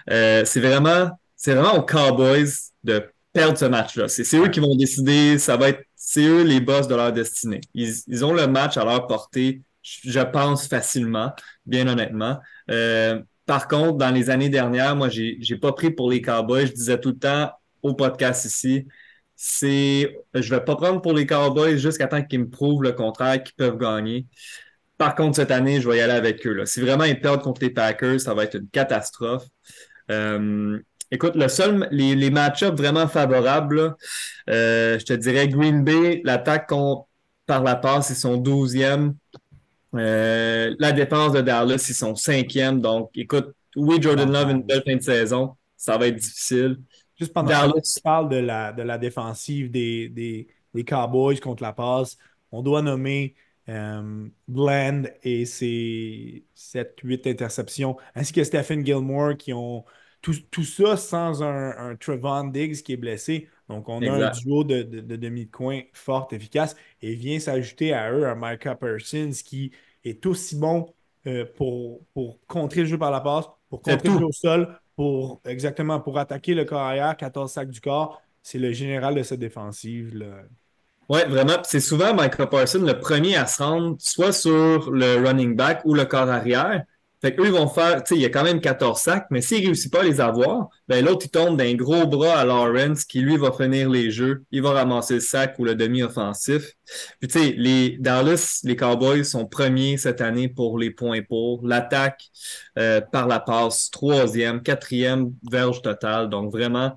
euh, 0.10 0.44
c'est 0.44 0.60
vraiment, 0.60 1.12
c'est 1.38 1.54
vraiment 1.54 1.78
aux 1.78 1.86
Cowboys 1.86 2.50
de 2.84 3.06
perdre 3.32 3.58
ce 3.58 3.66
match-là. 3.66 4.10
C'est 4.10 4.38
eux 4.38 4.50
qui 4.50 4.60
vont 4.60 4.76
décider, 4.76 5.38
ça 5.38 5.56
va 5.56 5.70
être, 5.70 5.84
c'est 5.96 6.26
eux 6.26 6.44
les 6.44 6.60
boss 6.60 6.90
de 6.90 6.96
leur 6.96 7.14
destinée. 7.14 7.62
Ils, 7.74 7.94
ils 8.08 8.26
ont 8.26 8.34
le 8.34 8.46
match 8.46 8.76
à 8.76 8.84
leur 8.84 9.08
portée 9.08 9.62
je 9.84 10.20
pense 10.20 10.68
facilement, 10.68 11.34
bien 11.66 11.88
honnêtement. 11.88 12.40
Euh, 12.72 13.22
par 13.46 13.68
contre, 13.68 13.98
dans 13.98 14.12
les 14.12 14.30
années 14.30 14.50
dernières, 14.50 14.96
moi, 14.96 15.10
j'ai 15.10 15.38
n'ai 15.50 15.58
pas 15.58 15.74
pris 15.74 15.92
pour 15.92 16.10
les 16.10 16.22
Cowboys. 16.22 16.68
Je 16.68 16.72
disais 16.74 17.00
tout 17.00 17.10
le 17.10 17.20
temps 17.20 17.52
au 17.82 17.94
podcast 17.94 18.46
ici, 18.46 18.88
c'est 19.36 20.18
je 20.34 20.50
vais 20.50 20.64
pas 20.64 20.76
prendre 20.76 21.02
pour 21.02 21.14
les 21.14 21.26
Cowboys 21.28 21.78
jusqu'à 21.78 22.08
temps 22.08 22.24
qu'ils 22.24 22.40
me 22.40 22.50
prouvent 22.50 22.84
le 22.84 22.94
contraire, 22.94 23.44
qu'ils 23.44 23.56
peuvent 23.56 23.78
gagner. 23.78 24.26
Par 24.98 25.16
contre, 25.16 25.36
cette 25.36 25.52
année, 25.52 25.82
je 25.82 25.90
vais 25.90 25.98
y 25.98 26.02
aller 26.02 26.14
avec 26.14 26.46
eux. 26.48 26.54
Là. 26.54 26.66
Si 26.66 26.80
vraiment 26.80 27.04
ils 27.04 27.20
perdent 27.20 27.42
contre 27.42 27.62
les 27.62 27.70
Packers, 27.70 28.22
ça 28.22 28.34
va 28.34 28.46
être 28.46 28.56
une 28.56 28.70
catastrophe. 28.70 29.46
Euh, 30.12 30.80
Écoute, 31.14 31.36
le 31.36 31.48
seul, 31.48 31.88
les, 31.92 32.16
les 32.16 32.32
match-ups 32.32 32.76
vraiment 32.76 33.08
favorables, 33.08 33.96
euh, 34.50 34.98
je 34.98 35.06
te 35.06 35.14
dirais 35.14 35.48
Green 35.48 35.84
Bay, 35.84 36.22
l'attaque 36.24 36.72
par 37.46 37.62
la 37.62 37.76
passe, 37.76 38.10
ils 38.10 38.16
sont 38.16 38.42
12e. 38.42 39.14
Euh, 39.96 40.76
la 40.80 40.92
défense 40.92 41.34
de 41.34 41.42
Dallas, 41.42 41.86
ils 41.90 41.96
sont 41.96 42.14
5e. 42.14 42.80
Donc, 42.80 43.12
écoute, 43.16 43.54
oui, 43.76 44.02
Jordan 44.02 44.32
Love, 44.32 44.52
une 44.52 44.64
belle 44.64 44.84
fin 44.86 44.96
de 44.96 45.02
saison. 45.02 45.56
Ça 45.78 45.98
va 45.98 46.08
être 46.08 46.16
difficile. 46.16 46.78
Juste 47.20 47.34
pendant 47.34 47.72
que 47.72 47.80
tu 47.80 48.02
parles 48.02 48.30
de 48.30 48.38
la, 48.38 48.72
de 48.72 48.82
la 48.82 48.98
défensive 48.98 49.70
des, 49.70 50.10
des, 50.10 50.48
des 50.74 50.84
Cowboys 50.84 51.40
contre 51.40 51.64
la 51.64 51.74
passe, 51.74 52.18
on 52.52 52.62
doit 52.62 52.82
nommer 52.82 53.36
euh, 53.70 54.28
Blend 54.48 55.04
et 55.22 55.46
ses 55.46 56.46
7-8 56.56 57.30
interceptions, 57.30 57.98
ainsi 58.16 58.34
que 58.34 58.44
Stephen 58.44 58.86
Gilmore 58.86 59.38
qui 59.38 59.54
ont 59.54 59.86
tout, 60.22 60.64
ça 60.64 60.96
sans 60.96 61.44
un, 61.44 61.96
Trevon 61.98 62.46
Diggs 62.46 62.82
qui 62.82 62.94
est 62.94 62.98
blessé. 62.98 63.50
Donc, 63.68 63.90
on 63.90 64.02
a 64.02 64.28
un 64.28 64.32
duo 64.32 64.64
de, 64.64 64.84
demi-coin 64.84 65.82
fort, 65.94 66.30
efficace, 66.32 66.76
et 67.02 67.14
vient 67.16 67.40
s'ajouter 67.40 67.94
à 67.94 68.12
eux 68.12 68.26
un 68.26 68.36
Micah 68.36 68.76
Parsons 68.76 69.32
qui 69.44 69.72
est 70.04 70.26
aussi 70.26 70.56
bon 70.56 70.94
euh, 71.28 71.46
pour, 71.56 72.02
pour 72.14 72.40
contrer 72.48 72.82
le 72.82 72.88
jeu 72.88 72.98
par 72.98 73.12
la 73.12 73.22
passe, 73.22 73.46
pour 73.70 73.82
contrer 73.82 74.10
le 74.10 74.20
jeu 74.20 74.26
au 74.26 74.32
sol, 74.32 74.78
pour 74.96 75.42
exactement 75.46 76.00
pour 76.00 76.18
attaquer 76.20 76.54
le 76.54 76.66
corps 76.66 76.82
arrière, 76.82 77.16
14 77.16 77.52
sacs 77.52 77.70
du 77.70 77.82
corps. 77.82 78.22
C'est 78.42 78.60
le 78.60 78.74
général 78.74 79.16
de 79.16 79.24
cette 79.24 79.40
défensive. 79.40 80.18
Là. 80.18 80.44
Oui, 81.10 81.20
vraiment. 81.28 81.58
C'est 81.64 81.80
souvent 81.80 82.14
Michael 82.14 82.50
Parsons 82.50 82.82
le 82.82 83.00
premier 83.00 83.36
à 83.36 83.46
se 83.46 83.62
rendre 83.64 83.96
soit 84.00 84.34
sur 84.34 84.92
le 84.92 85.26
running 85.26 85.56
back 85.56 85.82
ou 85.86 85.94
le 85.94 86.06
corps 86.06 86.30
arrière. 86.30 86.84
Fait 87.24 87.34
qu'eux, 87.34 87.46
ils 87.46 87.54
vont 87.54 87.70
faire, 87.70 88.04
tu 88.04 88.10
sais, 88.10 88.20
il 88.20 88.22
y 88.22 88.26
a 88.26 88.30
quand 88.30 88.44
même 88.44 88.60
14 88.60 89.00
sacs, 89.00 89.28
mais 89.30 89.40
s'il 89.40 89.62
ne 89.62 89.68
réussit 89.68 89.90
pas 89.90 90.02
à 90.02 90.04
les 90.04 90.20
avoir, 90.20 90.68
ben 90.90 91.06
l'autre, 91.06 91.26
il 91.26 91.30
tombe 91.30 91.56
d'un 91.56 91.74
gros 91.74 92.06
bras 92.06 92.40
à 92.40 92.44
Lawrence 92.44 93.06
qui, 93.06 93.22
lui, 93.22 93.38
va 93.38 93.54
finir 93.54 93.90
les 93.90 94.12
jeux. 94.12 94.44
Il 94.52 94.62
va 94.62 94.72
ramasser 94.72 95.14
le 95.14 95.20
sac 95.22 95.56
ou 95.58 95.64
le 95.64 95.74
demi-offensif. 95.74 96.74
Puis, 97.22 97.30
tu 97.30 97.40
sais, 97.40 97.54
les 97.58 97.98
Dallas, 97.98 98.60
les 98.66 98.76
Cowboys 98.76 99.24
sont 99.24 99.46
premiers 99.46 99.96
cette 99.96 100.20
année 100.20 100.50
pour 100.50 100.78
les 100.78 100.92
points 100.92 101.22
pour. 101.22 101.66
L'attaque 101.66 102.26
euh, 102.78 103.00
par 103.00 103.28
la 103.28 103.40
passe, 103.40 103.90
troisième, 103.90 104.62
quatrième 104.62 105.34
verge 105.50 105.82
totale. 105.82 106.28
Donc, 106.28 106.52
vraiment, 106.52 106.94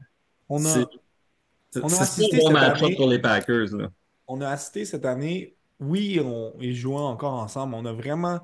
on 0.49 0.65
a, 0.65 0.81
a 0.81 2.03
assisté 2.03 2.39
bon 2.39 2.51
match 2.51 2.81
pour 2.97 3.09
les 3.09 3.21
Packers. 3.21 3.77
Là. 3.77 3.91
On 4.27 4.41
a 4.41 4.49
assisté 4.49 4.87
cette 4.87 5.07
année, 5.07 5.55
oui, 5.79 6.21
on, 6.21 6.53
ils 6.61 6.75
jouent 6.75 6.97
encore 6.97 7.35
ensemble. 7.35 7.77
On 7.77 7.85
a 7.85 7.93
vraiment 7.93 8.41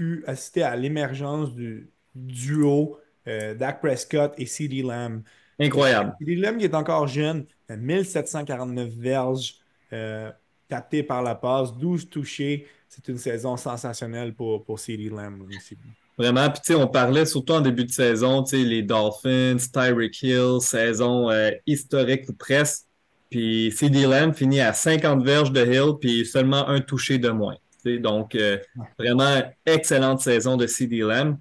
pu 0.00 0.24
assister 0.26 0.62
à 0.62 0.74
l'émergence 0.76 1.54
du 1.54 1.90
duo 2.14 2.98
euh, 3.28 3.54
Dak 3.54 3.82
Prescott 3.82 4.32
et 4.38 4.46
CeeDee 4.46 4.80
Lamb. 4.80 5.22
Incroyable. 5.58 6.14
CeeDee 6.18 6.36
Lamb 6.36 6.56
qui 6.56 6.64
est 6.64 6.74
encore 6.74 7.06
jeune, 7.06 7.44
1749 7.68 8.88
verges 8.94 9.56
euh, 9.92 10.30
captées 10.70 11.02
par 11.02 11.22
la 11.22 11.34
passe, 11.34 11.76
12 11.76 12.08
touchés. 12.08 12.66
C'est 12.88 13.08
une 13.08 13.18
saison 13.18 13.58
sensationnelle 13.58 14.32
pour, 14.32 14.64
pour 14.64 14.78
CeeDee 14.78 15.10
Lamb 15.10 15.42
aussi. 15.46 15.76
Vraiment, 16.16 16.48
puis 16.48 16.62
tu 16.64 16.72
sais, 16.72 16.74
on 16.74 16.86
parlait 16.86 17.26
surtout 17.26 17.52
en 17.52 17.60
début 17.60 17.84
de 17.84 17.92
saison, 17.92 18.42
tu 18.42 18.56
sais, 18.56 18.64
les 18.64 18.82
Dolphins, 18.82 19.58
Tyreek 19.70 20.22
Hill, 20.22 20.60
saison 20.62 21.30
euh, 21.30 21.50
historique 21.66 22.26
ou 22.30 22.32
presque. 22.32 22.86
Puis 23.28 23.70
CeeDee 23.70 24.06
Lamb 24.06 24.32
finit 24.32 24.60
à 24.60 24.72
50 24.72 25.22
verges 25.22 25.52
de 25.52 25.62
Hill, 25.62 25.98
puis 26.00 26.24
seulement 26.24 26.66
un 26.68 26.80
touché 26.80 27.18
de 27.18 27.28
moins. 27.28 27.56
Donc, 27.84 28.34
euh, 28.34 28.58
vraiment 28.98 29.42
excellente 29.66 30.20
saison 30.20 30.56
de 30.56 30.66
CD 30.66 30.98
Lamb. 30.98 31.36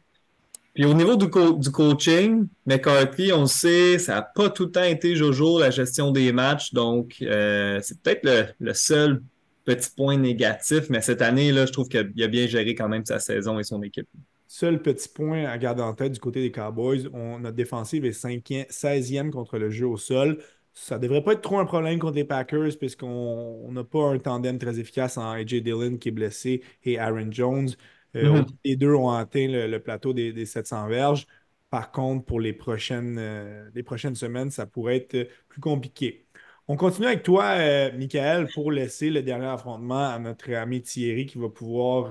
Puis 0.73 0.85
au 0.85 0.93
niveau 0.93 1.17
du, 1.17 1.29
coaching, 1.29 2.47
McCarthy, 2.65 3.33
on 3.33 3.41
le 3.41 3.47
sait, 3.47 3.99
ça 3.99 4.15
n'a 4.15 4.21
pas 4.21 4.49
tout 4.49 4.65
le 4.65 4.71
temps 4.71 4.83
été 4.83 5.15
Jojo, 5.15 5.59
la 5.59 5.71
gestion 5.71 6.11
des 6.11 6.31
matchs. 6.31 6.73
Donc, 6.73 7.17
euh, 7.21 7.79
c'est 7.81 8.01
peut-être 8.01 8.55
le, 8.59 8.73
seul 8.73 9.21
petit 9.65 9.89
point 9.95 10.15
négatif, 10.15 10.89
mais 10.89 11.01
cette 11.01 11.21
année, 11.21 11.51
là, 11.51 11.65
je 11.65 11.73
trouve 11.73 11.89
qu'il 11.89 12.23
a 12.23 12.27
bien 12.27 12.47
géré 12.47 12.75
quand 12.75 12.87
même 12.87 13.05
sa 13.05 13.19
saison 13.19 13.59
et 13.59 13.63
son 13.63 13.81
équipe. 13.83 14.07
Seul 14.47 14.81
petit 14.81 15.09
point 15.09 15.45
à 15.45 15.57
garder 15.57 15.81
en 15.81 15.93
tête 15.93 16.13
du 16.13 16.19
côté 16.19 16.41
des 16.41 16.51
Cowboys, 16.51 17.09
notre 17.13 17.55
défensive 17.55 18.05
est 18.05 18.23
16e 18.23 19.31
contre 19.31 19.57
le 19.57 19.69
jeu 19.69 19.85
au 19.85 19.97
sol. 19.97 20.39
Ça 20.81 20.97
ne 20.97 21.01
devrait 21.01 21.21
pas 21.21 21.33
être 21.33 21.41
trop 21.41 21.59
un 21.59 21.65
problème 21.65 21.99
contre 21.99 22.15
les 22.15 22.23
Packers 22.23 22.77
puisqu'on 22.79 23.69
n'a 23.69 23.83
pas 23.83 24.05
un 24.05 24.17
tandem 24.17 24.57
très 24.57 24.79
efficace 24.79 25.17
en 25.17 25.29
AJ 25.29 25.55
Dillon 25.55 25.97
qui 25.97 26.07
est 26.07 26.11
blessé 26.11 26.63
et 26.85 26.97
Aaron 26.97 27.29
Jones. 27.31 27.69
Euh, 28.15 28.31
mhm. 28.31 28.45
Les 28.63 28.77
deux 28.77 28.93
ont 28.93 29.11
atteint 29.11 29.45
le, 29.49 29.77
plateau 29.79 30.13
des, 30.13 30.45
700 30.45 30.87
verges. 30.87 31.27
Par 31.69 31.91
contre, 31.91 32.25
pour 32.25 32.39
les 32.39 32.53
prochaines, 32.53 33.17
euh, 33.19 33.69
les 33.75 33.83
prochaines 33.83 34.15
semaines, 34.15 34.51
ça 34.51 34.65
pourrait 34.65 34.95
être 34.95 35.27
plus 35.49 35.59
compliqué. 35.59 36.25
On 36.69 36.77
continue 36.77 37.07
avec 37.07 37.23
toi, 37.23 37.55
euh, 37.57 37.91
Michael, 37.97 38.47
pour 38.53 38.71
laisser 38.71 39.09
le 39.09 39.21
dernier 39.21 39.47
affrontement 39.47 40.07
à 40.07 40.17
notre 40.17 40.51
ami 40.53 40.81
Thierry 40.81 41.25
qui 41.25 41.37
va 41.37 41.49
pouvoir 41.49 42.09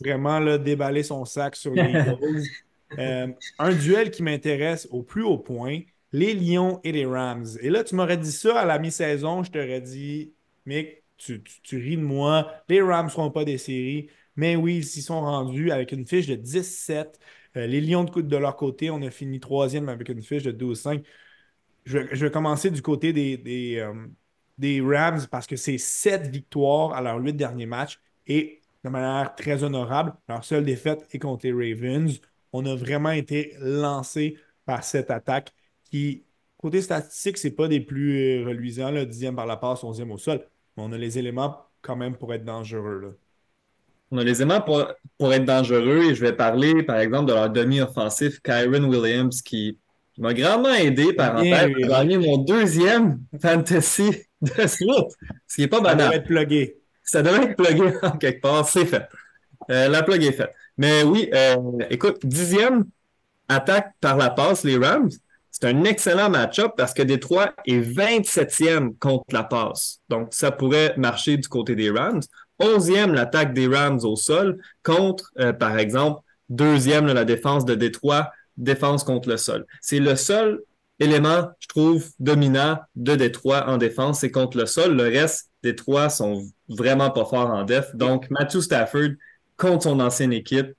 vraiment 0.00 0.40
là, 0.40 0.56
déballer 0.56 1.02
son 1.02 1.26
sac 1.26 1.56
sur 1.56 1.74
les 1.74 1.82
Eagles. 2.96 3.34
un 3.58 3.74
duel 3.74 4.10
qui 4.10 4.22
m'intéresse 4.22 4.88
au 4.90 5.02
plus 5.02 5.22
haut 5.22 5.38
point 5.38 5.80
les 6.12 6.34
Lions 6.34 6.80
et 6.84 6.92
les 6.92 7.06
Rams. 7.06 7.46
Et 7.60 7.70
là, 7.70 7.84
tu 7.84 7.94
m'aurais 7.94 8.16
dit 8.16 8.32
ça 8.32 8.60
à 8.60 8.64
la 8.64 8.78
mi-saison, 8.78 9.42
je 9.42 9.50
t'aurais 9.50 9.80
dit, 9.80 10.32
Mick, 10.66 11.02
tu, 11.18 11.42
ris 11.72 11.96
de 11.96 12.02
moi, 12.02 12.52
les 12.68 12.80
Rams 12.80 13.06
ne 13.06 13.10
seront 13.10 13.30
pas 13.30 13.44
des 13.44 13.58
séries. 13.58 14.08
Mais 14.36 14.56
oui, 14.56 14.78
ils 14.78 14.84
s'y 14.84 15.02
sont 15.02 15.20
rendus 15.20 15.72
avec 15.72 15.92
une 15.92 16.06
fiche 16.06 16.26
de 16.26 16.36
17. 16.36 17.18
Euh, 17.56 17.66
les 17.66 17.80
Lions 17.80 18.04
de, 18.04 18.36
leur 18.36 18.56
côté, 18.56 18.90
on 18.90 19.02
a 19.02 19.10
fini 19.10 19.40
troisième 19.40 19.88
avec 19.88 20.08
une 20.08 20.22
fiche 20.22 20.44
de 20.44 20.52
12-5. 20.52 21.02
Je, 21.84 21.98
vais 21.98 22.30
commencer 22.30 22.70
du 22.70 22.82
côté 22.82 23.12
des, 23.12 23.36
des, 23.36 23.78
euh, 23.78 24.84
Rams 24.84 25.26
parce 25.30 25.46
que 25.46 25.56
c'est 25.56 25.78
sept 25.78 26.28
victoires 26.28 26.92
à 26.92 27.02
leurs 27.02 27.18
huit 27.18 27.34
derniers 27.34 27.66
matchs 27.66 27.98
et 28.26 28.60
de 28.84 28.90
manière 28.90 29.34
très 29.34 29.64
honorable. 29.64 30.14
Leur 30.28 30.44
seule 30.44 30.64
défaite 30.64 31.06
est 31.12 31.18
contre 31.18 31.46
les 31.46 31.52
Ravens. 31.52 32.20
On 32.52 32.64
a 32.66 32.74
vraiment 32.76 33.10
été 33.10 33.54
lancé 33.60 34.36
par 34.64 34.84
cette 34.84 35.10
attaque 35.10 35.52
qui, 35.90 36.24
côté 36.56 36.82
statistique, 36.82 37.38
c'est 37.38 37.52
pas 37.52 37.68
des 37.68 37.80
plus 37.80 38.40
euh, 38.40 38.46
reluisants, 38.46 38.90
le 38.90 39.06
dixième 39.06 39.36
par 39.36 39.46
la 39.46 39.56
passe, 39.56 39.84
onzième 39.84 40.10
au 40.10 40.18
sol, 40.18 40.40
mais 40.76 40.82
on 40.82 40.92
a 40.92 40.98
les 40.98 41.18
éléments 41.18 41.56
quand 41.82 41.96
même 41.96 42.16
pour 42.16 42.32
être 42.34 42.44
dangereux. 42.44 43.18
On 44.10 44.18
a 44.18 44.24
les 44.24 44.40
éléments 44.40 44.60
pour, 44.60 44.86
pour, 45.18 45.32
être 45.32 45.44
dangereux 45.44 46.04
et 46.10 46.14
je 46.14 46.20
vais 46.20 46.32
parler, 46.32 46.82
par 46.82 46.98
exemple, 46.98 47.26
de 47.26 47.34
leur 47.34 47.50
demi-offensif, 47.50 48.40
Kyron 48.40 48.84
Williams, 48.84 49.42
qui, 49.42 49.78
m'a 50.16 50.34
grandement 50.34 50.74
aidé, 50.74 51.12
par 51.12 51.36
à 51.36 51.44
gagner 51.44 52.18
mon 52.18 52.38
deuxième 52.38 53.20
fantasy 53.40 54.10
de 54.40 54.66
suite, 54.66 55.16
ce 55.46 55.54
qui 55.54 55.60
n'est 55.60 55.68
pas 55.68 55.80
banal. 55.80 55.98
Ça 55.98 56.04
devrait 56.04 56.16
être 56.16 56.26
plugué. 56.26 56.76
Ça 57.02 57.22
devrait 57.22 57.44
être 57.44 57.56
plugué 57.56 57.92
en 58.02 58.16
quelque 58.16 58.40
part, 58.40 58.68
c'est 58.68 58.86
fait. 58.86 59.08
Euh, 59.70 59.88
la 59.88 60.02
plug 60.02 60.22
est 60.24 60.32
faite. 60.32 60.52
Mais 60.76 61.02
oui, 61.02 61.28
euh, 61.34 61.56
écoute, 61.90 62.24
dixième 62.24 62.84
attaque 63.48 63.94
par 64.00 64.16
la 64.16 64.30
passe, 64.30 64.64
les 64.64 64.76
Rams. 64.76 65.10
C'est 65.60 65.66
un 65.66 65.82
excellent 65.82 66.30
match-up 66.30 66.74
parce 66.76 66.94
que 66.94 67.02
Détroit 67.02 67.52
est 67.66 67.80
27e 67.80 68.96
contre 68.96 69.24
la 69.32 69.42
passe. 69.42 69.98
Donc, 70.08 70.28
ça 70.30 70.52
pourrait 70.52 70.94
marcher 70.96 71.36
du 71.36 71.48
côté 71.48 71.74
des 71.74 71.90
Rams. 71.90 72.20
11e, 72.60 73.12
l'attaque 73.12 73.54
des 73.54 73.66
Rams 73.66 73.98
au 74.04 74.14
sol 74.14 74.62
contre, 74.84 75.32
euh, 75.40 75.52
par 75.52 75.76
exemple, 75.76 76.20
deuxième, 76.48 77.06
la 77.06 77.24
défense 77.24 77.64
de 77.64 77.74
Détroit, 77.74 78.30
défense 78.56 79.02
contre 79.02 79.28
le 79.28 79.36
sol. 79.36 79.66
C'est 79.80 79.98
le 79.98 80.14
seul 80.14 80.60
élément, 81.00 81.48
je 81.58 81.66
trouve, 81.66 82.08
dominant 82.20 82.78
de 82.94 83.16
Détroit 83.16 83.68
en 83.68 83.78
défense, 83.78 84.20
c'est 84.20 84.30
contre 84.30 84.58
le 84.58 84.66
sol. 84.66 84.96
Le 84.96 85.04
reste, 85.04 85.50
Détroit 85.64 86.08
sont 86.08 86.44
vraiment 86.68 87.10
pas 87.10 87.24
forts 87.24 87.50
en 87.50 87.64
def. 87.64 87.92
Donc, 87.96 88.30
Matthew 88.30 88.60
Stafford 88.60 89.10
contre 89.56 89.82
son 89.84 89.98
ancienne 89.98 90.32
équipe, 90.32 90.72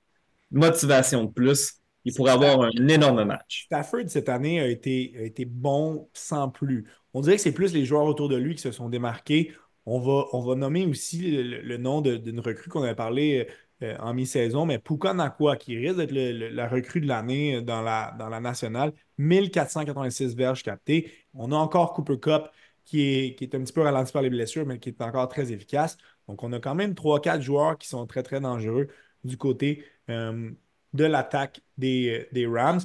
motivation 0.50 1.24
de 1.24 1.30
plus. 1.30 1.79
Il 2.04 2.14
pourrait 2.14 2.32
avoir 2.32 2.62
un 2.62 2.88
énorme 2.88 3.24
match. 3.24 3.64
Stafford, 3.66 4.08
cette 4.08 4.28
année, 4.28 4.60
a 4.60 4.66
été, 4.66 5.44
bon 5.46 6.08
sans 6.12 6.48
plus. 6.48 6.86
On 7.14 7.20
dirait 7.20 7.36
que 7.36 7.42
c'est 7.42 7.52
plus 7.52 7.74
les 7.74 7.84
joueurs 7.84 8.04
autour 8.04 8.28
de 8.28 8.36
lui 8.36 8.54
qui 8.54 8.62
se 8.62 8.72
sont 8.72 8.88
démarqués. 8.88 9.52
On 9.86 9.98
va, 10.00 10.54
nommer 10.54 10.86
aussi 10.86 11.30
le, 11.30 11.76
nom 11.76 12.00
d'une 12.00 12.40
recrue 12.40 12.70
qu'on 12.70 12.82
avait 12.82 12.94
parlé 12.94 13.48
euh, 13.82 13.96
en 13.98 14.14
mi-saison, 14.14 14.66
mais 14.66 14.78
Puka 14.78 15.14
Nakua, 15.14 15.56
qui 15.56 15.76
risque 15.76 15.96
d'être 15.96 16.12
la 16.12 16.68
recrue 16.68 17.00
de 17.00 17.08
l'année 17.08 17.62
dans 17.62 17.82
la, 17.82 18.14
dans 18.18 18.28
la 18.28 18.40
nationale. 18.40 18.92
1486 19.18 20.36
verges 20.36 20.62
captées. 20.62 21.10
On 21.34 21.52
a 21.52 21.56
encore 21.56 21.92
Cooper 21.92 22.18
Cup 22.18 22.44
qui 22.84 23.02
est, 23.02 23.34
qui 23.36 23.44
est 23.44 23.54
un 23.54 23.60
petit 23.62 23.72
peu 23.72 23.82
ralenti 23.82 24.12
par 24.12 24.22
les 24.22 24.30
blessures, 24.30 24.66
mais 24.66 24.78
qui 24.78 24.90
est 24.90 25.02
encore 25.02 25.28
très 25.28 25.52
efficace. 25.52 25.96
Donc, 26.28 26.42
on 26.42 26.52
a 26.52 26.60
quand 26.60 26.74
même 26.74 26.94
3-4 26.94 27.40
joueurs 27.40 27.78
qui 27.78 27.88
sont 27.88 28.06
très, 28.06 28.22
très 28.22 28.40
dangereux 28.40 28.88
du 29.24 29.36
côté 29.36 29.84
euh, 30.10 30.50
de 30.92 31.04
l'attaque 31.04 31.60
des, 31.78 32.28
des, 32.32 32.46
Rams. 32.46 32.80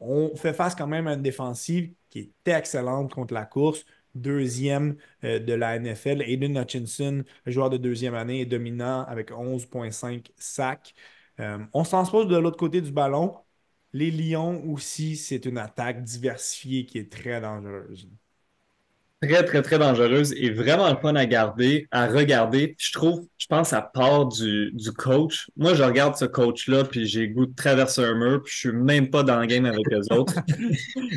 On 0.00 0.34
fait 0.36 0.52
face 0.52 0.74
quand 0.74 0.86
même 0.86 1.06
à 1.06 1.14
une 1.14 1.22
défensive 1.22 1.94
qui 2.10 2.32
est 2.46 2.50
excellente 2.50 3.12
contre 3.12 3.34
la 3.34 3.44
course. 3.46 3.84
Deuxième 4.14 4.96
euh, 5.24 5.38
de 5.40 5.52
la 5.54 5.78
NFL. 5.78 6.22
Aiden 6.22 6.56
Hutchinson, 6.58 7.24
joueur 7.46 7.70
de 7.70 7.76
deuxième 7.76 8.14
année, 8.14 8.42
est 8.42 8.46
dominant 8.46 9.04
avec 9.04 9.30
11,5 9.30 10.30
sacs. 10.36 10.94
Euh, 11.40 11.58
on 11.72 11.84
s'en 11.84 12.04
se 12.04 12.10
pose 12.10 12.28
de 12.28 12.36
l'autre 12.36 12.56
côté 12.58 12.80
du 12.80 12.92
ballon. 12.92 13.36
les 13.92 14.10
Lions 14.10 14.62
aussi, 14.70 15.16
c'est 15.16 15.44
une 15.46 15.58
attaque 15.58 16.02
diversifiée 16.04 16.86
qui 16.86 16.98
est 16.98 17.10
très 17.12 17.40
dangereuse 17.40 18.08
très, 19.26 19.44
très, 19.44 19.62
très 19.62 19.78
dangereuse 19.78 20.32
et 20.36 20.50
vraiment 20.50 20.90
le 20.90 20.96
fun 20.96 21.14
à 21.14 21.26
garder, 21.26 21.86
à 21.90 22.06
regarder. 22.06 22.74
je 22.78 22.92
trouve, 22.92 23.26
je 23.38 23.46
pense, 23.46 23.72
à 23.72 23.82
part 23.82 24.26
du, 24.26 24.70
du 24.72 24.92
coach. 24.92 25.48
Moi, 25.56 25.74
je 25.74 25.82
regarde 25.82 26.16
ce 26.16 26.24
coach-là, 26.24 26.84
puis 26.84 27.06
j'ai 27.06 27.28
goût 27.28 27.46
de 27.46 27.54
traverser 27.54 28.02
un 28.02 28.14
mur, 28.14 28.42
puis 28.42 28.52
je 28.52 28.58
suis 28.58 28.72
même 28.72 29.10
pas 29.10 29.22
dans 29.22 29.38
le 29.40 29.46
game 29.46 29.64
avec 29.66 29.86
eux 29.92 30.14
autres. 30.14 30.34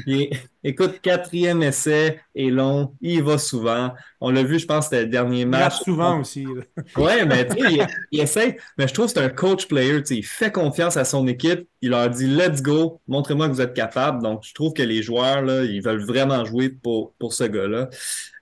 écoute, 0.64 1.00
quatrième 1.02 1.64
essai 1.64 2.20
est 2.36 2.50
long, 2.50 2.94
il 3.02 3.24
va 3.24 3.38
souvent. 3.38 3.94
On 4.20 4.32
l'a 4.32 4.44
vu, 4.44 4.58
je 4.58 4.66
pense, 4.66 4.86
c'était 4.86 5.04
le 5.04 5.10
dernier 5.10 5.46
match. 5.46 5.76
Il 5.82 5.84
souvent 5.84 6.20
aussi. 6.20 6.46
ouais, 6.98 7.26
mais 7.26 7.48
tu 7.48 7.54
sais, 7.54 7.72
il, 7.72 7.88
il, 8.12 8.20
essaie. 8.22 8.58
Mais 8.78 8.88
je 8.88 8.94
trouve 8.94 9.06
que 9.06 9.12
c'est 9.12 9.24
un 9.24 9.30
coach 9.30 9.68
player, 9.68 10.02
il 10.10 10.26
fait 10.26 10.52
confiance 10.52 10.98
à 10.98 11.06
son 11.06 11.28
équipe. 11.28 11.68
Il 11.82 11.92
leur 11.92 12.10
dit, 12.10 12.28
let's 12.28 12.62
go, 12.62 13.00
montrez-moi 13.08 13.48
que 13.48 13.54
vous 13.54 13.62
êtes 13.62 13.76
capable. 13.76 14.24
Donc, 14.24 14.44
je 14.44 14.54
trouve 14.54 14.74
que 14.74 14.82
les 14.82 15.04
joueurs, 15.04 15.44
là, 15.44 15.64
ils 15.64 15.82
veulent 15.82 16.04
vraiment 16.04 16.44
jouer 16.46 16.70
pour, 16.70 17.14
pour 17.20 17.34
ce 17.34 17.44
gars-là. 17.44 17.90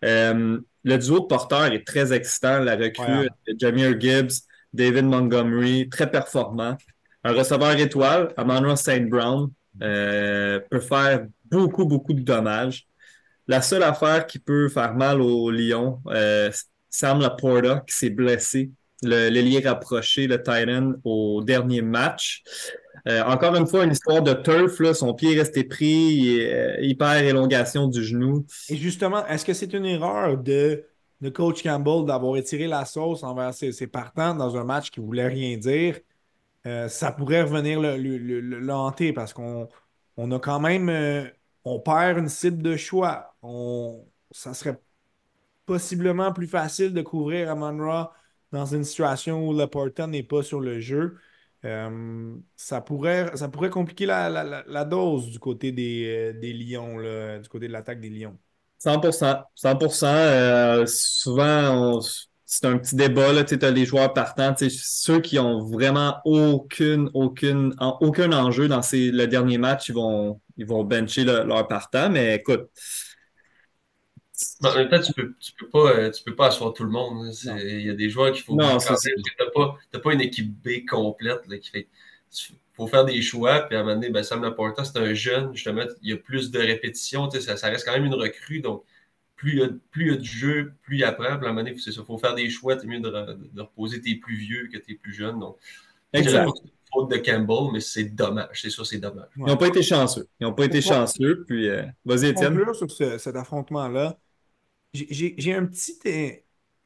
Euh, 0.05 0.59
le 0.83 0.97
duo 0.97 1.19
de 1.19 1.25
porteurs 1.25 1.65
est 1.65 1.85
très 1.85 2.13
excitant. 2.13 2.59
La 2.59 2.75
recrue, 2.75 3.27
Jameer 3.59 3.99
Gibbs, 3.99 4.43
David 4.71 5.05
Montgomery, 5.05 5.89
très 5.89 6.09
performant. 6.09 6.77
Un 7.23 7.33
receveur 7.33 7.71
étoile, 7.71 8.29
Amanda 8.37 8.75
St. 8.75 9.09
Brown, 9.09 9.49
euh, 9.81 10.59
peut 10.69 10.79
faire 10.79 11.25
beaucoup, 11.45 11.85
beaucoup 11.85 12.13
de 12.13 12.21
dommages. 12.21 12.87
La 13.47 13.61
seule 13.61 13.83
affaire 13.83 14.25
qui 14.25 14.39
peut 14.39 14.69
faire 14.69 14.95
mal 14.95 15.21
au 15.21 15.51
Lions, 15.51 16.01
euh, 16.07 16.51
Sam 16.89 17.19
Laporta, 17.19 17.83
qui 17.87 17.95
s'est 17.95 18.09
blessé, 18.09 18.71
l'ailier 19.03 19.59
rapproché, 19.59 20.27
le 20.27 20.41
Titan, 20.41 20.93
au 21.03 21.43
dernier 21.43 21.81
match. 21.81 22.43
Euh, 23.07 23.21
encore 23.23 23.55
une 23.55 23.67
fois, 23.67 23.83
une 23.83 23.91
histoire 23.91 24.21
de 24.21 24.33
turf, 24.33 24.81
son 24.93 25.13
pied 25.13 25.35
est 25.35 25.39
resté 25.39 25.63
pris, 25.63 26.41
euh, 26.41 26.77
hyper 26.81 27.17
élongation 27.17 27.87
du 27.87 28.03
genou. 28.03 28.45
Et 28.69 28.77
justement, 28.77 29.25
est-ce 29.27 29.45
que 29.45 29.53
c'est 29.53 29.73
une 29.73 29.85
erreur 29.85 30.37
de, 30.37 30.83
de 31.21 31.29
coach 31.29 31.61
Campbell 31.61 32.05
d'avoir 32.05 32.35
étiré 32.37 32.67
la 32.67 32.85
sauce 32.85 33.23
envers 33.23 33.53
ses, 33.53 33.87
partants 33.87 34.33
dans 34.33 34.57
un 34.57 34.63
match 34.63 34.89
qui 34.89 34.99
voulait 34.99 35.27
rien 35.27 35.55
dire? 35.57 35.99
Euh, 36.65 36.87
ça 36.87 37.11
pourrait 37.11 37.43
revenir 37.43 37.79
le, 37.79 37.97
le, 37.97 38.73
hanter 38.73 39.13
parce 39.13 39.33
qu'on 39.33 39.69
on 40.17 40.31
a 40.31 40.39
quand 40.39 40.59
même, 40.59 41.29
on 41.65 41.79
perd 41.79 42.19
une 42.19 42.29
cible 42.29 42.61
de 42.63 42.77
choix. 42.77 43.35
On, 43.41 44.05
ça 44.31 44.53
serait 44.53 44.79
possiblement 45.65 46.31
plus 46.31 46.47
facile 46.47 46.93
de 46.93 47.01
couvrir 47.01 47.49
Amon 47.51 47.77
Ra 47.83 48.13
dans 48.51 48.65
une 48.65 48.83
situation 48.83 49.47
où 49.47 49.53
Laporta 49.53 50.07
n'est 50.07 50.23
pas 50.23 50.43
sur 50.43 50.61
le 50.61 50.79
jeu. 50.79 51.17
Euh, 51.65 52.35
ça, 52.55 52.81
pourrait, 52.81 53.31
compliquer 53.71 54.05
la, 54.05 54.85
dose 54.85 55.31
du 55.31 55.39
côté 55.39 55.71
des, 55.71 56.33
euh, 56.33 56.53
Lions, 56.53 57.41
du 57.41 57.49
côté 57.49 57.67
de 57.67 57.73
l'attaque 57.73 57.99
des 57.99 58.09
Lions. 58.09 58.37
100%. 58.79 59.43
100%. 59.55 60.05
Euh, 60.05 60.85
souvent, 60.85 61.99
c'est 62.45 62.65
un 62.65 62.77
petit 62.77 62.95
débat. 62.95 63.43
Tu 63.43 63.57
as 63.61 63.71
les 63.71 63.85
joueurs 63.85 64.13
partants. 64.13 64.53
Ceux 64.57 65.19
qui 65.19 65.39
ont 65.39 65.59
vraiment 65.63 66.17
aucune, 66.25 67.09
aucune, 67.13 67.75
aucun 68.01 68.31
enjeu 68.33 68.67
dans 68.67 68.81
ces, 68.81 69.11
le 69.11 69.27
dernier 69.27 69.57
match, 69.57 69.89
ils 69.89 69.95
vont, 69.95 70.39
ils 70.57 70.65
vont 70.65 70.83
bencher 70.83 71.23
leur 71.23 71.67
partant. 71.67 72.09
Mais 72.09 72.35
écoute, 72.35 72.69
en 74.63 74.75
même 74.75 74.89
temps, 74.89 74.99
tu 74.99 75.13
peux, 75.13 75.33
tu 75.39 75.53
peux 75.53 75.69
pas, 75.69 75.91
euh, 75.91 76.11
tu 76.11 76.23
peux 76.23 76.35
pas 76.35 76.47
asseoir 76.47 76.73
tout 76.73 76.83
le 76.83 76.89
monde. 76.89 77.31
Il 77.45 77.81
y 77.81 77.89
a 77.89 77.93
des 77.93 78.09
joueurs 78.09 78.31
qu'il 78.31 78.43
faut. 78.43 78.55
Non, 78.55 78.77
Tu 78.77 78.91
n'as 78.91 79.51
pas, 79.53 79.77
pas, 79.99 80.13
une 80.13 80.21
équipe 80.21 80.51
B 80.61 80.85
complète 80.87 81.41
là, 81.47 81.57
qui 81.57 81.69
fait. 81.69 81.87
Il 82.49 82.57
faut 82.75 82.87
faire 82.87 83.05
des 83.05 83.21
choix. 83.21 83.61
Puis 83.61 83.77
à 83.77 83.79
un 83.79 83.83
moment 83.83 83.95
donné, 83.95 84.09
ben, 84.09 84.23
Sam 84.23 84.43
Laporta, 84.43 84.83
c'est 84.83 84.97
un 84.97 85.13
jeune. 85.13 85.53
Justement, 85.55 85.83
il 86.01 86.09
y 86.09 86.13
a 86.13 86.17
plus 86.17 86.51
de 86.51 86.59
répétitions. 86.59 87.29
Ça, 87.31 87.55
ça 87.55 87.69
reste 87.69 87.85
quand 87.85 87.93
même 87.93 88.05
une 88.05 88.13
recrue. 88.13 88.59
Donc, 88.59 88.83
plus 89.35 89.53
il 89.53 89.59
y 89.59 89.63
a, 89.63 89.69
plus 89.91 90.05
il 90.05 90.11
y 90.11 90.13
a 90.13 90.17
de 90.17 90.23
jeu, 90.23 90.73
plus 90.83 90.97
il 90.97 91.03
apprend. 91.03 91.37
Puis 91.37 91.45
à 91.45 91.49
un 91.49 91.53
moment 91.53 91.63
donné, 91.63 91.75
il 91.75 91.93
faut 92.05 92.17
faire 92.17 92.35
des 92.35 92.49
choix. 92.49 92.79
C'est 92.79 92.87
mieux 92.87 92.99
de, 92.99 93.09
de, 93.09 93.61
reposer 93.61 94.01
tes 94.01 94.15
plus 94.15 94.35
vieux 94.35 94.69
que 94.71 94.77
tes 94.77 94.95
plus 94.95 95.13
jeunes. 95.13 95.39
Donc, 95.39 95.57
exact. 96.13 96.49
Faute 96.93 97.11
de 97.11 97.17
Campbell, 97.17 97.73
mais 97.73 97.79
c'est 97.81 98.05
dommage. 98.05 98.61
C'est 98.61 98.69
sûr, 98.69 98.85
c'est 98.85 98.99
dommage. 98.99 99.27
Ils 99.35 99.45
n'ont 99.45 99.57
pas 99.57 99.67
été 99.67 99.81
chanceux. 99.81 100.27
Ils 100.39 100.43
n'ont 100.45 100.53
pas 100.53 100.65
été 100.65 100.81
chanceux. 100.81 101.43
Puis, 101.47 101.67
euh, 101.67 101.83
vas-y, 102.05 102.27
Étienne. 102.27 102.57
sur 102.73 102.91
cet 102.91 103.35
affrontement-là, 103.35 104.17
j'ai 104.93 105.53
un 105.53 105.65
petit, 105.65 105.99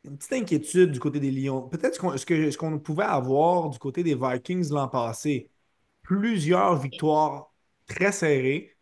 une 0.03 0.17
petite 0.17 0.33
inquiétude 0.33 0.91
du 0.91 0.99
côté 0.99 1.19
des 1.19 1.31
Lions. 1.31 1.63
Peut-être 1.63 1.95
ce 1.95 2.57
qu'on 2.57 2.79
pouvait 2.79 3.03
avoir 3.03 3.69
du 3.69 3.77
côté 3.77 4.01
des 4.01 4.15
Vikings 4.15 4.69
l'an 4.71 4.87
passé. 4.87 5.49
Plusieurs 6.01 6.79
victoires 6.79 7.53
très 7.85 8.11
serrées 8.11 8.75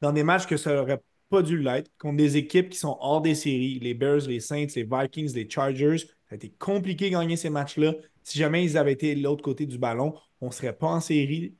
dans 0.00 0.12
des 0.12 0.22
matchs 0.22 0.46
que 0.46 0.56
ça 0.56 0.74
n'aurait 0.74 1.02
pas 1.28 1.42
dû 1.42 1.58
l'être, 1.58 1.90
contre 1.98 2.16
des 2.16 2.36
équipes 2.36 2.70
qui 2.70 2.78
sont 2.78 2.96
hors 3.00 3.20
des 3.20 3.34
séries, 3.34 3.78
les 3.80 3.94
Bears, 3.94 4.26
les 4.28 4.40
Saints, 4.40 4.66
les 4.76 4.84
Vikings, 4.84 5.34
les 5.34 5.48
Chargers. 5.48 5.98
Ça 5.98 6.32
a 6.32 6.34
été 6.36 6.50
compliqué 6.50 7.06
de 7.06 7.14
gagner 7.14 7.36
ces 7.36 7.50
matchs-là. 7.50 7.94
Si 8.22 8.38
jamais 8.38 8.64
ils 8.64 8.76
avaient 8.78 8.92
été 8.92 9.14
de 9.14 9.22
l'autre 9.22 9.42
côté 9.42 9.66
du 9.66 9.78
ballon, 9.78 10.14
on 10.40 10.48
ne 10.48 10.52
serait 10.52 10.76
pas 10.76 10.88
en 10.88 11.00
série. 11.00 11.56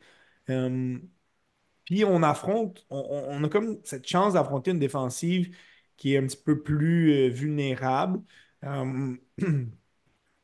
Euh, 0.50 0.98
puis 1.84 2.04
on 2.04 2.22
affronte, 2.22 2.84
on, 2.90 3.44
a 3.44 3.48
comme 3.48 3.78
cette 3.84 4.06
chance 4.08 4.34
d'affronter 4.34 4.72
une 4.72 4.78
défensive 4.80 5.56
qui 5.96 6.14
est 6.14 6.18
un 6.18 6.26
petit 6.26 6.36
peu 6.42 6.62
plus 6.62 7.12
euh, 7.12 7.28
vulnérable. 7.28 8.20
Euh, 8.64 9.16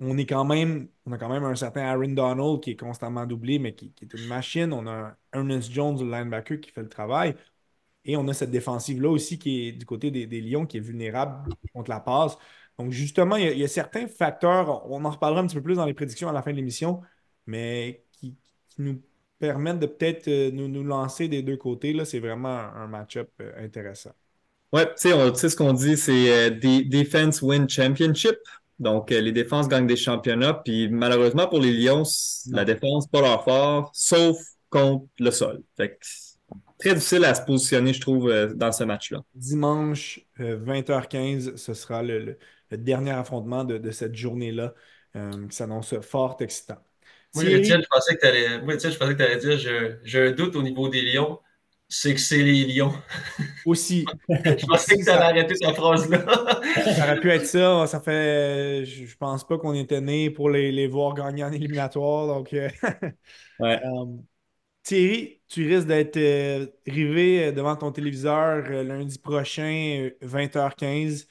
on 0.00 0.18
est 0.18 0.26
quand 0.26 0.44
même, 0.44 0.88
on 1.06 1.12
a 1.12 1.18
quand 1.18 1.28
même 1.28 1.44
un 1.44 1.54
certain 1.56 1.82
Aaron 1.82 2.08
Donald 2.08 2.60
qui 2.60 2.72
est 2.72 2.76
constamment 2.76 3.26
doublé, 3.26 3.58
mais 3.58 3.74
qui, 3.74 3.92
est 4.02 4.14
une 4.14 4.26
machine. 4.26 4.72
On 4.72 4.86
a 4.86 5.16
Ernest 5.32 5.72
Jones, 5.72 5.98
le 5.98 6.10
linebacker, 6.10 6.60
qui 6.60 6.70
fait 6.70 6.82
le 6.82 6.88
travail. 6.88 7.34
Et 8.04 8.16
on 8.16 8.26
a 8.28 8.34
cette 8.34 8.50
défensive-là 8.50 9.08
aussi 9.08 9.38
qui 9.38 9.68
est 9.68 9.72
du 9.72 9.86
côté 9.86 10.10
des, 10.10 10.40
Lions, 10.40 10.66
qui 10.66 10.78
est 10.78 10.80
vulnérable 10.80 11.54
contre 11.72 11.90
la 11.90 12.00
passe. 12.00 12.36
Donc, 12.78 12.90
justement, 12.90 13.36
il 13.36 13.56
y, 13.56 13.64
a, 13.64 13.68
certains 13.68 14.08
facteurs, 14.08 14.90
on 14.90 15.04
en 15.04 15.10
reparlera 15.10 15.42
un 15.42 15.46
petit 15.46 15.56
peu 15.56 15.62
plus 15.62 15.76
dans 15.76 15.84
les 15.84 15.94
prédictions 15.94 16.28
à 16.28 16.32
la 16.32 16.42
fin 16.42 16.50
de 16.50 16.56
l'émission, 16.56 17.00
mais 17.46 18.04
qui, 18.12 18.36
nous 18.78 19.00
permettent 19.38 19.80
de 19.80 19.86
peut-être 19.86 20.28
euh, 20.28 20.50
nous, 20.50 20.82
lancer 20.82 21.28
des 21.28 21.42
deux 21.42 21.56
côtés. 21.56 21.96
C'est 22.04 22.20
vraiment 22.20 22.48
un 22.48 22.86
match-up 22.86 23.28
intéressant. 23.58 24.12
Ouais, 24.72 24.86
tu 24.94 25.10
sais, 25.34 25.48
ce 25.50 25.56
qu'on 25.56 25.74
dit, 25.74 25.96
c'est 25.98 26.50
euh, 26.50 26.50
Defense 26.50 27.42
Win 27.42 27.68
Championship. 27.68 28.36
Donc, 28.78 29.12
euh, 29.12 29.20
les 29.20 29.32
défenses 29.32 29.68
gagnent 29.68 29.86
des 29.86 29.96
championnats. 29.96 30.54
Puis, 30.54 30.88
malheureusement, 30.88 31.46
pour 31.46 31.60
les 31.60 31.72
Lions, 31.72 32.04
la 32.50 32.64
défense, 32.64 33.06
pas 33.06 33.20
leur 33.20 33.44
fort, 33.44 33.90
sauf 33.94 34.38
contre 34.70 35.06
le 35.18 35.30
sol. 35.30 35.62
Fait 35.76 35.98
très 36.84 36.94
difficile 36.94 37.24
à 37.24 37.34
se 37.34 37.42
positionner, 37.42 37.92
je 37.92 38.00
trouve, 38.00 38.30
euh, 38.30 38.52
dans 38.54 38.72
ce 38.72 38.84
match-là. 38.84 39.22
Dimanche, 39.34 40.20
20h15, 40.38 41.56
ce 41.56 41.74
sera 41.74 42.02
le, 42.02 42.38
dernier 42.70 43.12
affrontement 43.12 43.64
de, 43.64 43.90
cette 43.90 44.14
journée-là 44.14 44.74
qui 45.14 45.54
s'annonce 45.54 45.94
fort 46.00 46.38
excitant. 46.40 46.78
Moi, 47.34 47.44
Étienne, 47.44 47.82
je 47.82 47.88
pensais 47.88 48.14
que 48.14 48.20
tu 48.20 48.26
allais, 48.26 48.46
allais 48.46 49.36
dire 49.36 50.00
j'ai 50.02 50.20
un 50.20 50.30
doute 50.30 50.56
au 50.56 50.62
niveau 50.62 50.88
des 50.88 51.02
Lions 51.02 51.38
c'est 51.94 52.14
que 52.14 52.20
c'est 52.20 52.42
les 52.42 52.64
Lions. 52.64 52.94
Aussi. 53.66 54.06
je 54.28 54.66
pensais 54.66 54.96
que 54.96 55.04
ça 55.04 55.16
allait 55.16 55.40
arrêter 55.40 55.54
cette 55.54 55.76
phrase-là. 55.76 56.24
ça 56.96 57.04
aurait 57.04 57.20
pu 57.20 57.30
être 57.30 57.44
ça. 57.44 57.86
Ça 57.86 58.00
fait. 58.00 58.86
Je 58.86 59.14
pense 59.16 59.46
pas 59.46 59.58
qu'on 59.58 59.74
était 59.74 60.00
né 60.00 60.30
pour 60.30 60.48
les, 60.48 60.86
voir 60.86 61.12
gagner 61.12 61.44
en 61.44 61.52
éliminatoire. 61.52 62.26
Donc. 62.28 62.54
Euh, 62.54 62.70
ouais. 63.60 63.78
Euh, 63.84 64.06
Thierry, 64.82 65.40
tu 65.48 65.66
risques 65.72 65.86
d'être 65.86 66.16
euh, 66.16 66.66
rivé 66.86 67.52
devant 67.52 67.76
ton 67.76 67.92
téléviseur 67.92 68.68
lundi 68.84 69.18
prochain, 69.18 70.10
20h15. 70.20 71.28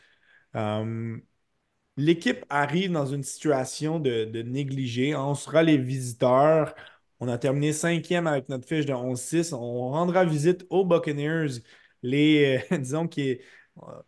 L'équipe 1.98 2.46
arrive 2.50 2.92
dans 2.92 3.06
une 3.06 3.24
situation 3.24 4.00
de, 4.00 4.26
de 4.26 4.42
négligé. 4.42 5.16
On 5.16 5.36
sera 5.36 5.62
les 5.64 5.78
visiteurs. 5.78 6.74
On 7.20 7.28
a 7.28 7.38
terminé 7.38 7.74
cinquième 7.74 8.28
avec 8.28 8.50
notre 8.50 8.68
fiche 8.68 8.86
de 8.86 8.94
11-6. 8.94 9.54
On 9.54 9.90
rendra 9.90 10.26
visite 10.26 10.66
aux 10.70 10.86
Buccaneers. 10.86 11.60
Les, 12.02 12.64
euh, 12.72 12.78
disons 12.80 13.08
qu'ils 13.08 13.40
euh, 13.84 14.02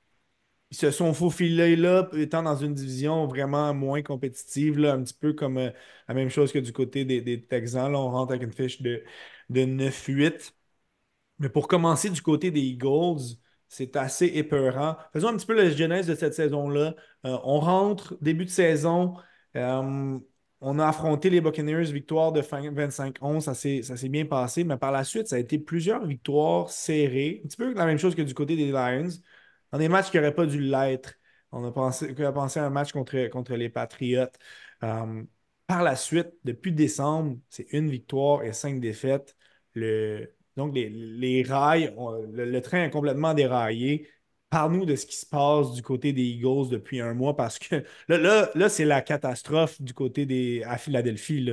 se 0.71 0.91
sont 0.91 1.13
faufilés 1.13 1.75
là, 1.75 2.09
étant 2.17 2.43
dans 2.43 2.55
une 2.55 2.73
division 2.73 3.27
vraiment 3.27 3.73
moins 3.73 4.01
compétitive, 4.01 4.79
là, 4.79 4.93
un 4.93 5.03
petit 5.03 5.13
peu 5.13 5.33
comme 5.33 5.57
euh, 5.57 5.69
la 6.07 6.13
même 6.15 6.29
chose 6.29 6.51
que 6.51 6.59
du 6.59 6.73
côté 6.73 7.05
des, 7.05 7.45
Texans. 7.45 7.91
Là, 7.91 7.99
on 7.99 8.09
rentre 8.11 8.31
avec 8.33 8.43
une 8.43 8.53
fiche 8.53 8.81
de, 8.81 9.03
de 9.49 9.65
9-8. 9.65 10.55
Mais 11.39 11.49
pour 11.49 11.67
commencer 11.67 12.09
du 12.09 12.21
côté 12.21 12.51
des 12.51 12.61
Eagles, 12.61 13.37
c'est 13.67 13.95
assez 13.95 14.27
épeurant. 14.27 14.97
Faisons 15.13 15.29
un 15.29 15.37
petit 15.37 15.45
peu 15.47 15.55
la 15.55 15.69
genèse 15.71 16.07
de 16.07 16.15
cette 16.15 16.33
saison-là. 16.35 16.95
on 17.23 17.59
rentre, 17.59 18.17
début 18.21 18.45
de 18.45 18.49
saison. 18.49 19.15
On 20.65 20.79
a 20.79 20.87
affronté 20.87 21.29
les 21.29 21.41
Buccaneers, 21.41 21.91
victoire 21.91 22.31
de 22.31 22.41
25-11, 22.41 23.41
ça 23.41 23.53
s'est 23.97 24.09
bien 24.09 24.25
passé, 24.25 24.63
mais 24.63 24.77
par 24.77 24.93
la 24.93 25.03
suite, 25.03 25.27
ça 25.27 25.35
a 25.35 25.39
été 25.39 25.59
plusieurs 25.59 26.05
victoires 26.05 26.69
serrées, 26.69 27.41
un 27.43 27.47
petit 27.49 27.57
peu 27.57 27.73
la 27.73 27.85
même 27.85 27.97
chose 27.97 28.15
que 28.15 28.21
du 28.21 28.33
côté 28.33 28.55
des 28.55 28.71
Lions, 28.71 29.09
dans 29.73 29.77
des 29.77 29.89
matchs 29.89 30.09
qui 30.09 30.17
n'auraient 30.17 30.33
pas 30.33 30.45
dû 30.45 30.61
l'être. 30.61 31.15
On 31.51 31.65
a 31.65 31.71
pensé, 31.71 32.15
a 32.23 32.31
pensé 32.31 32.59
à 32.61 32.65
un 32.65 32.69
match 32.69 32.93
contre, 32.93 33.27
contre 33.27 33.55
les 33.55 33.69
Patriots. 33.69 34.27
Euh, 34.83 35.23
par 35.73 35.81
la 35.81 35.95
suite, 35.95 36.27
depuis 36.43 36.71
décembre, 36.71 37.39
c'est 37.49 37.65
une 37.73 37.89
victoire 37.89 38.43
et 38.43 38.53
cinq 38.53 38.79
défaites. 38.79 39.35
le, 39.73 40.31
donc 40.55 40.75
les, 40.75 41.43
rails, 41.43 41.95
le, 42.31 42.59
train 42.61 42.83
est 42.85 42.89
complètement 42.91 43.33
déraillé. 43.33 44.07
Parle-nous 44.51 44.85
de 44.85 44.95
ce 44.95 45.07
qui 45.07 45.15
se 45.17 45.25
passe 45.25 45.73
du 45.73 45.81
côté 45.81 46.13
des 46.13 46.21
Eagles 46.21 46.69
depuis 46.69 47.01
un 47.01 47.15
mois 47.15 47.35
parce 47.35 47.57
que 47.57 47.83
là, 48.07 48.69
c'est 48.69 48.85
la 48.85 49.01
catastrophe 49.01 49.81
du 49.81 49.95
côté 49.95 50.63
à 50.63 50.77
Philadelphie. 50.77 51.49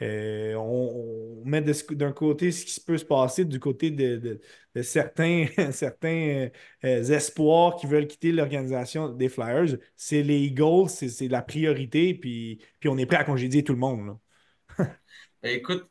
Euh, 0.00 0.54
on, 0.54 1.42
met 1.44 1.62
d'un 1.62 2.12
côté 2.12 2.52
ce 2.52 2.64
qui 2.64 2.80
peut 2.80 2.98
se 2.98 3.04
passer 3.04 3.44
du 3.44 3.58
côté 3.58 3.90
de, 3.90 4.40
certains, 4.82 5.46
certains 5.72 6.48
euh, 6.84 7.02
espoirs 7.04 7.76
qui 7.76 7.86
veulent 7.86 8.06
quitter 8.06 8.32
l'organisation 8.32 9.08
des 9.08 9.28
Flyers. 9.28 9.78
C'est 9.96 10.22
les 10.22 10.40
Eagles, 10.40 10.88
c'est 10.88 11.28
la 11.28 11.42
priorité, 11.42 12.14
puis, 12.14 12.60
puis 12.80 12.88
on 12.88 12.98
est 12.98 13.06
prêt 13.06 13.16
à 13.16 13.24
congédier 13.24 13.64
tout 13.64 13.72
le 13.72 13.78
monde. 13.78 14.18
Ben, 15.42 15.54
écoute, 15.54 15.88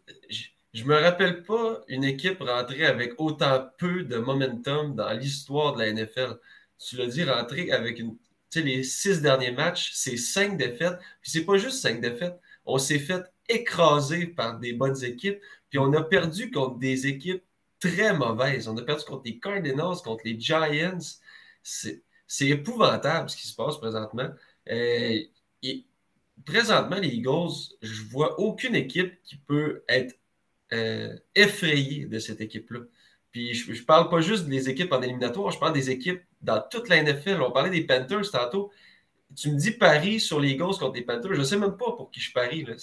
je 0.74 0.84
me 0.84 0.95
rappelle 0.95 1.43
pas 1.43 1.84
une 1.88 2.03
équipe 2.03 2.39
rentrer 2.41 2.86
avec 2.86 3.14
autant 3.18 3.66
peu 3.78 4.03
de 4.03 4.18
momentum 4.18 4.93
dans 4.95 5.12
l'histoire 5.14 5.74
de 5.74 5.80
la 5.80 5.91
NFL. 5.93 6.38
Tu 6.78 6.97
l'as 6.97 7.08
dit, 7.08 7.24
rentrer 7.24 7.72
avec 7.72 8.01
les 8.55 8.84
six 8.84 9.22
derniers 9.22 9.51
matchs, 9.51 9.91
c'est 9.93 10.18
cinq 10.18 10.58
défaites. 10.58 10.99
Puis 11.22 11.32
c'est 11.32 11.45
pas 11.45 11.58
juste 11.58 11.82
cinq 11.82 12.01
défaites. 12.01 12.39
On 12.68 12.78
s'est 12.78 12.99
fait 12.99 13.24
écraser 13.49 14.28
par 14.28 14.59
des 14.59 14.74
bonnes 14.74 15.03
équipes. 15.03 15.39
Puis 15.70 15.80
on 15.80 15.91
a 15.93 16.03
perdu 16.03 16.51
contre 16.51 16.78
des 16.78 17.07
équipes 17.07 17.43
très 17.80 18.13
mauvaises. 18.15 18.68
On 18.68 18.78
a 18.78 18.84
perdu 18.84 19.03
contre 19.05 19.24
les 19.26 19.39
Cardinals, 19.39 19.97
contre 20.03 20.24
les 20.26 20.39
Giants. 20.39 20.99
C'est 21.63 22.47
épouvantable 22.47 23.30
ce 23.30 23.38
qui 23.38 23.47
se 23.47 23.55
passe 23.55 23.78
présentement. 23.78 24.30
Euh, 24.70 25.20
et 25.63 25.86
présentement, 26.45 26.97
les 26.97 27.09
Eagles, 27.09 27.76
je 27.82 28.03
vois 28.03 28.39
aucune 28.39 28.76
équipe 28.76 29.22
qui 29.24 29.38
peut 29.38 29.84
être 29.88 30.15
euh, 30.74 31.15
effrayé 31.36 32.05
de 32.05 32.20
cette 32.20 32.41
équipe-là. 32.41 32.82
Puis 33.32 33.53
je 33.53 33.72
ne 33.72 33.86
parle 33.86 34.09
pas 34.09 34.22
juste 34.22 34.45
des 34.47 34.70
équipes 34.70 34.91
en 34.91 35.01
éliminatoire, 35.01 35.51
je 35.51 35.59
parle 35.59 35.74
des 35.74 35.89
équipes 35.89 36.22
dans 36.41 36.61
toute 36.70 36.89
la 36.89 37.01
NFL. 37.01 37.41
On 37.41 37.51
parlait 37.51 37.70
des 37.70 37.86
Panthers 37.86 38.32
tantôt. 38.32 38.72
Tu 39.36 39.51
me 39.51 39.57
dis 39.57 39.71
Paris 39.71 40.19
sur 40.19 40.39
les 40.39 40.51
Eagles 40.51 40.78
contre 40.80 40.95
les 40.95 41.03
Panthers. 41.03 41.34
Je 41.34 41.39
ne 41.39 41.43
sais 41.43 41.57
même 41.57 41.78
pas 41.78 41.91
pour 41.91 42.09
qui 42.11 42.19
je 42.19 42.32
parie. 42.32 42.63
Là. 42.63 42.73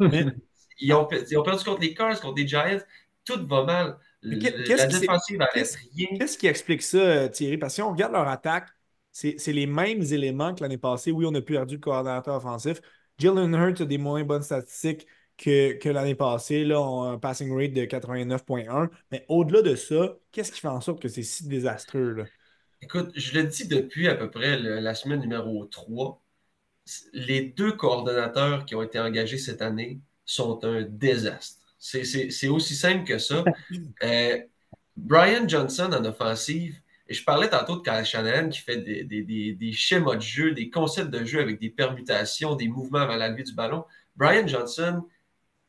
ils, 0.78 0.92
ont, 0.92 1.08
ils, 1.10 1.38
ont, 1.38 1.42
perdu 1.42 1.64
contre 1.64 1.80
les 1.80 1.94
Cars, 1.94 2.20
contre 2.20 2.38
les 2.38 2.48
Giants. 2.48 2.80
Tout 3.24 3.46
va 3.46 3.64
mal. 3.64 3.98
la 4.22 4.86
défensive. 4.86 5.38
Qu'est-ce 5.54 6.38
qui 6.38 6.46
explique 6.46 6.82
ça, 6.82 7.28
Thierry? 7.28 7.58
Parce 7.58 7.72
que 7.72 7.76
si 7.76 7.82
on 7.82 7.90
regarde 7.90 8.12
leur 8.12 8.28
attaque, 8.28 8.68
c'est 9.12 9.52
les 9.52 9.66
mêmes 9.66 10.02
éléments 10.02 10.54
que 10.54 10.62
l'année 10.62 10.78
passée. 10.78 11.12
Oui, 11.12 11.26
on 11.28 11.34
a 11.34 11.42
perdu 11.42 11.74
le 11.74 11.80
coordinateur 11.80 12.36
offensif. 12.36 12.80
Jalen 13.18 13.54
Hurts 13.54 13.82
a 13.82 13.84
des 13.84 13.98
moins 13.98 14.24
bonnes 14.24 14.42
statistiques 14.42 15.06
que, 15.36 15.88
l'année 15.88 16.14
passée, 16.14 16.64
là, 16.64 16.78
un 16.80 17.18
passing 17.18 17.54
rate 17.54 17.72
de 17.72 17.84
89.1. 17.84 18.88
Mais 19.10 19.24
au-delà 19.28 19.62
de 19.62 19.74
ça, 19.74 20.16
qu'est-ce 20.30 20.52
qui 20.52 20.60
fait 20.60 20.68
en 20.68 20.80
sorte 20.80 21.00
que 21.00 21.08
c'est 21.08 21.22
si 21.22 21.46
désastreux? 21.46 22.24
Écoute, 22.82 23.12
je 23.14 23.38
le 23.38 23.44
dis 23.44 23.68
depuis 23.68 24.08
à 24.08 24.16
peu 24.16 24.28
près 24.28 24.58
la 24.58 24.94
semaine 24.94 25.20
numéro 25.20 25.64
3. 25.66 26.20
Les 27.12 27.42
deux 27.42 27.72
coordonnateurs 27.72 28.66
qui 28.66 28.74
ont 28.74 28.82
été 28.82 28.98
engagés 28.98 29.38
cette 29.38 29.62
année 29.62 30.00
sont 30.24 30.64
un 30.64 30.82
désastre. 30.82 31.60
C'est 31.78 32.48
aussi 32.48 32.74
simple 32.74 33.04
que 33.04 33.18
ça. 33.18 33.44
Euh, 34.02 34.38
Brian 34.96 35.48
Johnson 35.48 35.90
en 35.92 36.04
offensive, 36.04 36.78
et 37.08 37.14
je 37.14 37.24
parlais 37.24 37.48
tantôt 37.48 37.76
de 37.76 37.82
Kyle 37.82 38.04
Shanahan 38.04 38.48
qui 38.50 38.58
fait 38.58 38.78
des, 38.78 39.04
des, 39.04 39.72
schémas 39.72 40.16
de 40.16 40.20
jeu, 40.20 40.52
des 40.52 40.70
concepts 40.70 41.10
de 41.10 41.24
jeu 41.24 41.40
avec 41.40 41.60
des 41.60 41.70
permutations, 41.70 42.56
des 42.56 42.68
mouvements 42.68 42.98
avant 42.98 43.16
la 43.16 43.28
levée 43.28 43.44
du 43.44 43.54
ballon. 43.54 43.84
Brian 44.16 44.46
Johnson, 44.46 45.02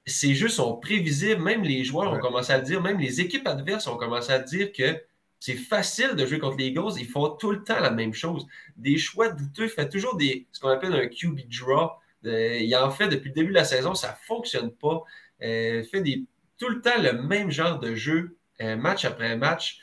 ces 0.05 0.33
jeux 0.33 0.49
sont 0.49 0.77
prévisibles. 0.77 1.41
Même 1.41 1.63
les 1.63 1.83
joueurs 1.83 2.11
ont 2.11 2.19
commencé 2.19 2.51
à 2.51 2.57
le 2.57 2.63
dire, 2.63 2.81
même 2.81 2.99
les 2.99 3.21
équipes 3.21 3.47
adverses 3.47 3.87
ont 3.87 3.97
commencé 3.97 4.31
à 4.31 4.39
dire 4.39 4.71
que 4.73 4.99
c'est 5.43 5.57
facile 5.57 6.15
de 6.15 6.25
jouer 6.25 6.39
contre 6.39 6.55
les 6.55 6.67
Eagles. 6.67 6.93
Ils 6.97 7.05
font 7.05 7.27
tout 7.31 7.51
le 7.51 7.65
temps 7.65 7.81
la 7.81 7.91
même 7.91 8.13
chose. 8.13 8.47
Des 8.77 8.97
choix 8.97 9.27
douteux, 9.27 9.65
il 9.65 9.69
fait 9.69 9.89
toujours 9.89 10.15
des, 10.15 10.47
ce 10.53 10.61
qu'on 10.61 10.69
appelle 10.69 10.93
un 10.93 11.07
QB 11.07 11.49
draw. 11.49 11.91
Euh, 12.25 12.59
il 12.59 12.73
en 12.77 12.89
fait 12.89 13.09
depuis 13.09 13.27
le 13.27 13.33
début 13.33 13.49
de 13.49 13.55
la 13.55 13.65
saison, 13.65 13.93
ça 13.93 14.11
ne 14.11 14.25
fonctionne 14.25 14.71
pas. 14.71 15.03
Euh, 15.41 15.81
il 15.83 15.89
fait 15.89 15.99
des, 15.99 16.23
tout 16.57 16.69
le 16.69 16.79
temps 16.79 16.97
le 16.97 17.21
même 17.23 17.51
genre 17.51 17.77
de 17.77 17.93
jeu, 17.93 18.37
euh, 18.61 18.77
match 18.77 19.03
après 19.03 19.35
match. 19.35 19.79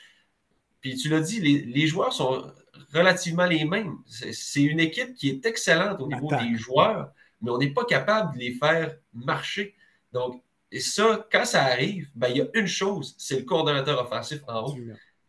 Puis 0.81 0.95
tu 0.95 1.09
l'as 1.09 1.19
dit, 1.19 1.39
les, 1.39 1.85
joueurs 1.85 2.11
sont 2.11 2.51
relativement 2.91 3.45
les 3.45 3.63
mêmes. 3.63 3.97
C'est 4.07 4.63
une 4.63 4.79
équipe 4.79 5.13
qui 5.13 5.29
est 5.29 5.45
excellente 5.45 6.01
au 6.01 6.07
niveau 6.07 6.29
des 6.37 6.55
joueurs, 6.55 7.11
mais 7.39 7.51
on 7.51 7.59
n'est 7.59 7.71
pas 7.71 7.85
capable 7.85 8.33
de 8.33 8.39
les 8.39 8.55
faire 8.55 8.95
marcher. 9.13 9.75
Donc, 10.11 10.41
et 10.71 10.79
ça, 10.79 11.27
quand 11.31 11.45
ça 11.45 11.65
arrive, 11.65 12.09
ben, 12.15 12.29
il 12.29 12.37
y 12.37 12.41
a 12.41 12.47
une 12.55 12.65
chose, 12.65 13.13
c'est 13.19 13.37
le 13.37 13.43
coordonnateur 13.43 14.01
offensif 14.01 14.39
en 14.47 14.63
haut. 14.63 14.75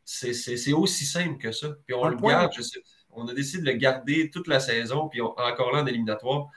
C'est 0.05 0.73
aussi 0.73 1.05
simple 1.05 1.39
que 1.39 1.53
ça. 1.53 1.69
Puis 1.87 1.95
on 1.95 2.09
le 2.09 2.17
garde, 2.17 2.53
je 2.55 2.63
sais, 2.63 2.81
on 3.11 3.27
a 3.29 3.35
décidé 3.35 3.63
de 3.63 3.71
le 3.73 3.79
garder 3.79 4.31
toute 4.31 4.49
la 4.49 4.61
saison, 4.61 5.09
puis 5.09 5.21
encore 5.21 5.73
là 5.73 5.83
en 5.83 5.87
éliminatoire. 5.87 6.49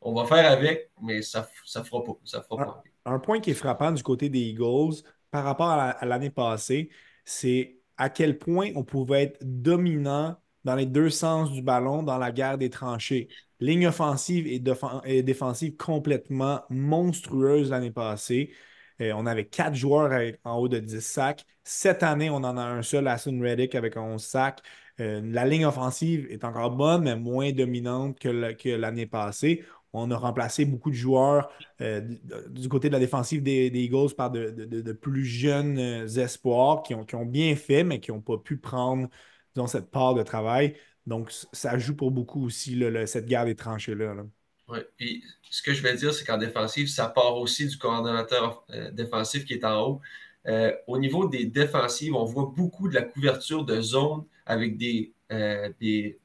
On 0.00 0.14
va 0.14 0.26
faire 0.26 0.50
avec, 0.50 0.90
mais 1.02 1.22
ça 1.22 1.48
ne 1.76 1.82
fera 1.82 2.04
pas. 2.04 2.12
Ça 2.24 2.42
fera 2.42 2.64
pas. 2.64 2.82
Un, 3.06 3.18
point 3.18 3.40
qui 3.40 3.50
est 3.50 3.54
frappant 3.54 3.92
du 3.92 4.02
côté 4.02 4.28
des 4.28 4.40
Eagles 4.40 5.02
par 5.30 5.44
rapport 5.44 5.70
à 5.70 6.04
l'année 6.04 6.30
passée, 6.30 6.90
c'est 7.24 7.78
à 7.96 8.10
quel 8.10 8.38
point 8.38 8.70
on 8.74 8.84
pouvait 8.84 9.24
être 9.24 9.38
dominant 9.42 10.36
dans 10.64 10.74
les 10.74 10.86
deux 10.86 11.10
sens 11.10 11.52
du 11.52 11.62
ballon 11.62 12.02
dans 12.02 12.18
la 12.18 12.32
guerre 12.32 12.58
des 12.58 12.70
tranchées. 12.70 13.28
Ligne 13.60 13.86
offensive 13.86 14.46
et, 14.46 15.22
défensive 15.22 15.76
complètement 15.76 16.62
monstrueuse 16.70 17.70
l'année 17.70 17.90
passée. 17.90 18.52
Euh, 19.00 19.12
on 19.14 19.26
avait 19.26 19.46
quatre 19.46 19.74
joueurs 19.74 20.10
en 20.44 20.56
haut 20.56 20.68
de 20.68 20.78
10 20.78 21.00
sacs. 21.00 21.44
Cette 21.64 22.02
année, 22.02 22.30
on 22.30 22.36
en 22.36 22.56
a 22.56 22.62
un 22.62 22.82
seul, 22.82 23.06
Aston 23.08 23.40
Reddick, 23.40 23.74
avec 23.74 23.96
11 23.96 24.22
sacs. 24.22 24.62
Euh, 25.00 25.20
la 25.24 25.44
ligne 25.46 25.66
offensive 25.66 26.26
est 26.30 26.44
encore 26.44 26.70
bonne, 26.70 27.04
mais 27.04 27.16
moins 27.16 27.52
dominante 27.52 28.18
que 28.18 28.68
l'année 28.76 29.06
passée. 29.06 29.64
On 29.92 30.10
a 30.10 30.16
remplacé 30.16 30.64
beaucoup 30.64 30.90
de 30.90 30.96
joueurs 30.96 31.50
euh, 31.80 32.00
du 32.48 32.68
côté 32.68 32.88
de 32.88 32.94
la 32.94 32.98
défensive 32.98 33.42
des, 33.42 33.66
Eagles 33.66 34.14
par 34.16 34.30
de, 34.30 34.92
plus 34.92 35.24
jeunes 35.24 35.78
espoirs 35.78 36.82
qui 36.82 36.94
ont, 36.94 37.04
qui 37.04 37.14
ont, 37.14 37.26
bien 37.26 37.54
fait, 37.54 37.84
mais 37.84 38.00
qui 38.00 38.10
n'ont 38.10 38.20
pas 38.20 38.38
pu 38.38 38.56
prendre 38.58 39.08
cette 39.68 39.90
part 39.90 40.14
de 40.14 40.22
travail. 40.22 40.74
Donc, 41.06 41.30
ça 41.52 41.78
joue 41.78 41.94
pour 41.94 42.10
beaucoup 42.10 42.44
aussi, 42.46 42.82
cette 43.06 43.26
guerre 43.26 43.44
des 43.44 43.54
tranchées-là. 43.54 44.14
Oui, 44.74 44.80
puis 44.96 45.24
ce 45.50 45.62
que 45.62 45.72
je 45.72 45.82
vais 45.82 45.94
dire, 45.94 46.12
c'est 46.12 46.24
qu'en 46.24 46.36
défensive, 46.36 46.88
ça 46.88 47.06
part 47.06 47.36
aussi 47.36 47.66
du 47.66 47.78
coordonnateur 47.78 48.64
euh, 48.70 48.90
défensif 48.90 49.44
qui 49.44 49.52
est 49.52 49.64
en 49.64 49.80
haut. 49.82 50.00
Euh, 50.48 50.72
au 50.88 50.98
niveau 50.98 51.28
des 51.28 51.44
défensives, 51.44 52.14
on 52.14 52.24
voit 52.24 52.52
beaucoup 52.54 52.88
de 52.88 52.94
la 52.94 53.02
couverture 53.02 53.64
de 53.64 53.80
zone 53.80 54.24
avec 54.46 54.76
des, 54.76 55.12
euh, 55.30 55.70
des, 55.80 56.18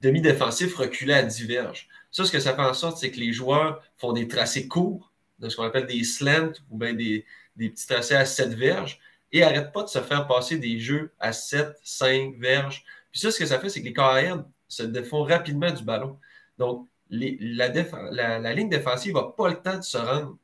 demi-défensifs 0.00 0.76
reculés 0.76 1.12
à 1.12 1.22
diverges. 1.24 1.88
Ça, 2.12 2.24
ce 2.24 2.30
que 2.30 2.38
ça 2.38 2.54
fait 2.54 2.62
en 2.62 2.72
sorte, 2.72 2.98
c'est 2.98 3.10
que 3.10 3.18
les 3.18 3.32
joueurs 3.32 3.82
font 3.96 4.12
des 4.12 4.28
tracés 4.28 4.68
courts, 4.68 5.12
de 5.40 5.48
ce 5.48 5.56
qu'on 5.56 5.64
appelle 5.64 5.86
des 5.86 6.04
slants 6.04 6.52
ou 6.70 6.78
bien 6.78 6.94
des, 6.94 7.26
des 7.56 7.68
petits 7.68 7.86
tracés 7.86 8.14
à 8.14 8.24
7 8.24 8.54
verges, 8.54 9.00
et 9.32 9.40
n'arrêtent 9.40 9.72
pas 9.72 9.82
de 9.82 9.88
se 9.88 9.98
faire 9.98 10.26
passer 10.28 10.56
des 10.56 10.78
jeux 10.78 11.12
à 11.18 11.32
7, 11.32 11.76
5 11.82 12.36
verges. 12.38 12.84
Puis 13.10 13.20
ça, 13.20 13.30
ce 13.32 13.38
que 13.38 13.46
ça 13.46 13.58
fait, 13.58 13.68
c'est 13.68 13.80
que 13.80 13.86
les 13.86 13.92
carrières 13.92 14.44
se 14.68 14.84
défont 14.84 15.24
rapidement 15.24 15.70
du 15.70 15.84
ballon. 15.84 16.18
Donc, 16.56 16.88
la, 17.10 18.38
la, 18.38 18.54
ligne 18.54 18.68
défensive 18.68 19.14
n'a 19.14 19.24
pas 19.24 19.48
le 19.48 19.56
temps 19.56 19.76
de 19.76 19.82
se 19.82 19.98
rendre 19.98 20.38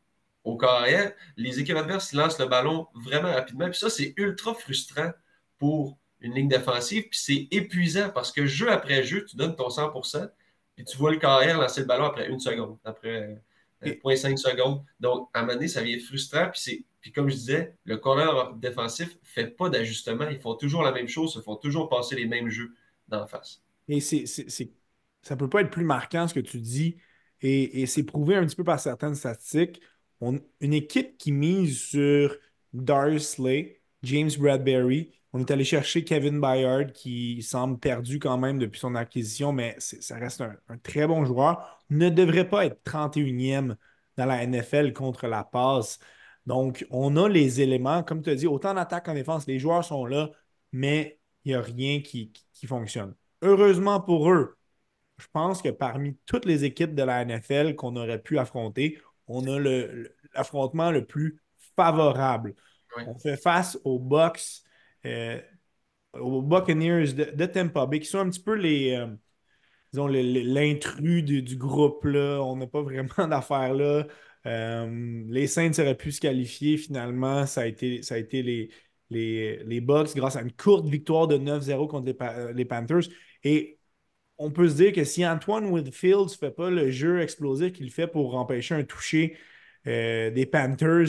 au 0.45 0.57
carrière. 0.57 1.13
Les 1.37 1.61
équipes 1.61 1.77
adverses 1.77 2.13
lancent 2.13 2.39
le 2.39 2.47
ballon 2.47 2.87
vraiment 2.95 3.33
rapidement. 3.33 3.69
Puis 3.71 3.79
ça, 3.79 3.91
c'est 3.91 4.15
ultra 4.17 4.55
frustrant 4.55 5.11
pour 5.59 5.99
une 6.21 6.35
ligne 6.35 6.49
défensive. 6.49 7.05
Puis 7.11 7.21
c'est 7.21 7.49
épuisant 7.51 8.11
parce 8.11 8.33
que 8.33 8.47
jeu 8.47 8.71
après 8.71 9.03
jeu, 9.03 9.25
tu 9.25 9.37
donnes 9.37 9.57
ton 9.57 9.69
100% 9.69 10.29
puis 10.77 10.85
tu 10.85 10.97
vois 10.99 11.11
le 11.11 11.17
carrière 11.17 11.59
lancer 11.59 11.81
le 11.81 11.87
ballon 11.87 12.05
après 12.05 12.29
une 12.29 12.39
seconde, 12.39 12.77
après 12.85 13.43
0.5 13.83 14.33
euh, 14.33 14.37
secondes. 14.37 14.85
Donc, 15.01 15.31
à 15.33 15.41
un 15.41 15.43
moment 15.43 15.55
donné, 15.55 15.69
ça 15.69 15.81
devient 15.81 15.99
frustrant. 15.99 16.51
Puis, 16.53 16.87
puis 17.01 17.13
comme 17.13 17.31
je 17.31 17.35
disais, 17.35 17.75
le 17.85 17.97
corner 17.97 18.53
défensif 18.55 19.09
ne 19.09 19.19
fait 19.23 19.47
pas 19.47 19.71
d'ajustement. 19.71 20.29
Ils 20.29 20.39
font 20.39 20.55
toujours 20.55 20.83
la 20.83 20.93
même 20.93 21.09
chose, 21.09 21.35
ils 21.35 21.43
font 21.43 21.57
toujours 21.57 21.89
passer 21.89 22.15
les 22.15 22.27
mêmes 22.27 22.51
jeux 22.51 22.75
d'en 23.09 23.27
face. 23.27 23.63
Et 23.89 24.01
c'est 24.01 24.71
ça 25.27 25.35
ne 25.35 25.41
peut 25.41 25.49
pas 25.49 25.63
être 25.63 25.71
plus 25.71 25.85
marquant 25.85 26.29
ce 26.29 26.35
que 26.35 26.41
tu 26.41 26.61
dis. 26.61 26.99
Et, 27.43 27.85
c'est 27.87 28.05
prouvé 28.05 28.37
un 28.37 28.47
petit 28.47 28.55
peu 28.57 28.65
par 28.65 28.79
certaines 28.79 29.17
statistiques. 29.17 29.81
une 30.21 30.73
équipe 30.73 31.19
qui 31.19 31.33
mise 31.33 31.81
sur 31.81 32.37
Darius 32.73 33.31
Slay, 33.31 33.81
James 34.05 34.31
Bradbury, 34.39 35.13
on 35.33 35.41
est 35.41 35.51
allé 35.51 35.65
chercher 35.65 36.05
Kevin 36.05 36.41
Byard 36.41 36.93
qui 36.93 37.43
semble 37.43 37.79
perdu 37.79 38.21
quand 38.21 38.39
même 38.39 38.59
depuis 38.59 38.79
son 38.79 38.95
acquisition, 38.95 39.53
mais 39.53 39.75
ça 39.79 40.17
reste 40.17 40.41
un, 40.43 40.79
très 40.79 41.07
bon 41.09 41.25
joueur. 41.25 41.85
Ne 41.91 42.09
devrait 42.09 42.49
pas 42.49 42.65
être 42.67 42.81
31e 42.85 43.77
dans 44.17 44.27
la 44.27 44.47
NFL 44.47 44.93
contre 44.93 45.27
la 45.27 45.45
passe. 45.45 45.99
Donc, 46.47 46.87
on 46.91 47.17
a 47.17 47.29
les 47.29 47.61
éléments, 47.61 48.05
comme 48.05 48.23
tu 48.23 48.31
as 48.31 48.37
dit, 48.37 48.47
autant 48.47 48.77
en 48.77 48.85
qu'en 49.01 49.15
défense, 49.15 49.47
les 49.49 49.59
joueurs 49.59 49.85
sont 49.85 50.07
là, 50.07 50.31
mais 50.73 51.21
il 51.45 51.49
n'y 51.51 51.55
a 51.57 51.61
rien 51.63 52.01
qui 52.01 52.33
fonctionne. 52.67 53.15
Heureusement 53.43 54.01
pour 54.01 54.31
eux, 54.31 54.57
je 55.19 55.27
pense 55.33 55.63
que 55.63 55.69
parmi 55.71 56.17
toutes 56.27 56.45
les 56.45 56.65
équipes 56.65 56.95
de 56.95 57.03
la 57.03 57.25
NFL 57.25 57.75
qu'on 57.75 57.97
aurait 57.97 58.21
pu 58.23 58.39
affronter, 58.39 58.99
on 59.29 59.47
a 59.47 59.59
l'affrontement 60.35 60.91
le, 60.91 61.05
plus 61.05 61.41
favorable. 61.75 62.55
On 63.07 63.19
fait 63.19 63.37
face 63.37 63.79
aux 63.85 63.99
Bucks, 63.99 64.63
euh, 65.05 65.41
aux 66.15 66.43
Buccaneers 66.43 67.13
de, 67.13 67.25
de 67.25 67.47
Tampa 67.47 67.87
Bay, 67.87 68.01
qui 68.01 68.07
sont 68.07 68.21
un 68.21 68.31
petit 68.31 68.43
peu 68.43 68.55
les, 68.55 68.93
euh, 68.93 69.07
disons, 69.93 70.07
l'intrus 70.07 71.25
du, 71.25 71.43
du 71.43 71.57
groupe, 71.57 72.05
là. 72.05 72.41
On 72.43 72.57
n'a 72.57 72.67
pas 72.67 72.83
vraiment 72.83 73.09
d'affaires 73.29 73.75
là. 73.75 74.07
Euh, 74.47 75.25
les 75.29 75.47
Saints 75.47 75.73
auraient 75.79 75.97
pu 75.97 76.13
se 76.13 76.21
qualifier. 76.21 76.77
Finalement, 76.79 77.47
ça 77.47 77.63
a 77.63 77.67
été, 77.67 78.03
ça 78.03 78.15
a 78.15 78.19
été 78.19 78.43
les, 78.43 78.71
les, 79.11 79.63
les 79.65 79.81
Bucks 79.81 80.15
grâce 80.15 80.37
à 80.37 80.43
une 80.43 80.53
courte 80.53 80.87
victoire 80.87 81.27
de 81.27 81.37
9-0 81.37 81.89
contre 81.89 82.07
les, 82.07 82.53
les 82.55 82.65
Panthers. 82.65 83.09
Et 83.43 83.76
on 84.39 84.51
peut 84.51 84.69
se 84.69 84.75
dire 84.77 84.93
que 84.93 85.05
si 85.05 85.27
Antoine 85.27 85.67
Whitfield 85.67 86.25
ne 86.25 86.29
fait 86.29 86.51
pas 86.51 86.71
le 86.71 86.91
jeu 86.91 87.21
explosif 87.21 87.73
qu'il 87.73 87.91
fait 87.91 88.07
pour 88.07 88.37
empêcher 88.37 88.75
un 88.75 88.85
toucher 88.85 89.37
euh, 89.87 90.31
des 90.31 90.47
Panthers, 90.47 91.07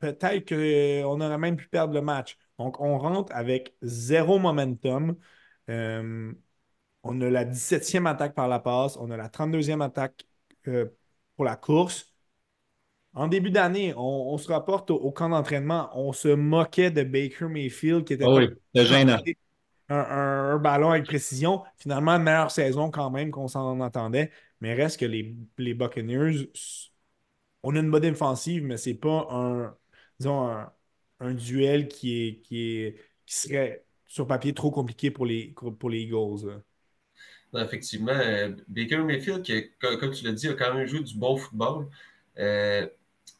peut-être 0.00 0.48
qu'on 0.48 1.20
aurait 1.20 1.38
même 1.38 1.56
pu 1.56 1.68
perdre 1.68 1.94
le 1.94 2.02
match. 2.02 2.38
Donc, 2.58 2.80
on 2.80 2.98
rentre 2.98 3.32
avec 3.34 3.74
zéro 3.82 4.38
momentum. 4.38 5.16
Euh, 5.70 6.32
on 7.04 7.20
a 7.20 7.30
la 7.30 7.44
17e 7.44 8.06
attaque 8.06 8.34
par 8.34 8.48
la 8.48 8.60
passe. 8.60 8.96
On 8.98 9.10
a 9.10 9.16
la 9.16 9.28
32e 9.28 9.82
attaque 9.82 10.26
euh, 10.68 10.86
pour 11.36 11.44
la 11.46 11.56
course. 11.56 12.12
En 13.14 13.28
début 13.28 13.50
d'année, 13.50 13.92
on, 13.96 14.00
on 14.34 14.38
se 14.38 14.48
rapporte 14.52 14.90
au, 14.90 14.96
au 14.96 15.12
camp 15.12 15.28
d'entraînement. 15.30 15.90
On 15.94 16.12
se 16.12 16.28
moquait 16.28 16.90
de 16.90 17.02
Baker 17.02 17.46
Mayfield 17.48 18.04
qui 18.06 18.12
était 18.14 18.24
Ah 18.24 18.30
oui, 18.30 18.48
c'est 18.74 18.86
gênant. 18.86 19.20
Un, 19.90 19.96
un- 19.96 20.54
un 20.56 20.58
ballon 20.58 20.90
avec 20.92 21.06
précision. 21.06 21.64
Finalement, 21.78 22.18
meilleure 22.18 22.50
saison 22.52 22.90
quand 22.90 23.10
même 23.10 23.30
qu'on 23.32 23.48
s'en 23.48 23.80
entendait. 23.80 24.32
Mais 24.60 24.74
reste 24.74 25.00
que 25.00 25.06
les, 25.06 25.36
les 25.58 25.74
Buccaneers, 25.74 26.50
on 27.62 27.76
a 27.76 27.80
une 27.80 27.90
bonne 27.90 28.02
défensive, 28.02 28.64
mais 28.64 28.76
c'est 28.76 28.94
pas 28.94 29.26
un, 29.30 29.76
disons, 30.18 30.48
un, 30.48 30.72
un 31.20 31.34
duel 31.34 31.88
qui, 31.88 32.22
est, 32.28 32.40
qui, 32.42 32.58
est, 32.82 32.96
qui 33.26 33.34
serait 33.36 33.84
sur 34.06 34.26
papier 34.26 34.54
trop 34.54 34.70
compliqué 34.70 35.10
pour 35.10 35.26
les, 35.26 35.54
pour 35.78 35.90
les 35.90 36.00
Eagles. 36.02 36.46
là. 36.46 36.62
Non, 37.52 37.60
effectivement, 37.64 38.12
euh, 38.12 38.50
Baker 38.68 38.98
Mayfield, 38.98 39.42
qui, 39.42 39.70
co- 39.80 39.96
comme 39.98 40.12
tu 40.12 40.24
l'as 40.24 40.32
dit, 40.32 40.48
a 40.48 40.54
quand 40.54 40.74
même 40.74 40.86
joué 40.86 41.00
du 41.00 41.16
bon 41.16 41.36
football. 41.36 41.88
Euh, 42.38 42.86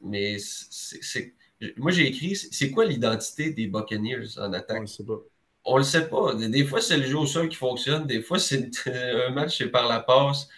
mais 0.00 0.38
c'est, 0.38 1.02
c'est- 1.02 1.34
moi, 1.76 1.90
j'ai 1.92 2.06
écrit, 2.08 2.34
c'est 2.36 2.70
quoi 2.70 2.84
l'identité 2.86 3.50
des 3.52 3.66
Buccaneers 3.68 4.38
en 4.38 4.52
attaque? 4.52 4.88
pas. 5.06 5.29
On 5.72 5.76
le 5.76 5.84
sait 5.84 6.08
pas. 6.08 6.34
Des 6.34 6.64
fois, 6.64 6.80
c'est 6.80 6.96
le 6.96 7.04
jeu 7.04 7.16
au 7.16 7.26
sol 7.26 7.48
qui 7.48 7.54
fonctionne. 7.54 8.04
Des 8.04 8.22
fois, 8.22 8.40
c'est 8.40 8.70
un 8.86 9.30
match, 9.30 9.64
par 9.66 9.86
la 9.88 10.00
passe. 10.00 10.48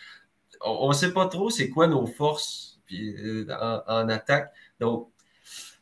On 0.63 0.89
ne 0.89 0.95
sait 0.95 1.13
pas 1.13 1.27
trop 1.27 1.51
c'est 1.51 1.69
quoi 1.69 1.87
nos 1.87 2.07
forces 2.07 2.81
puis, 2.87 3.15
euh, 3.19 3.47
en, 3.87 4.09
attaque. 4.09 4.53
Donc, 4.81 5.11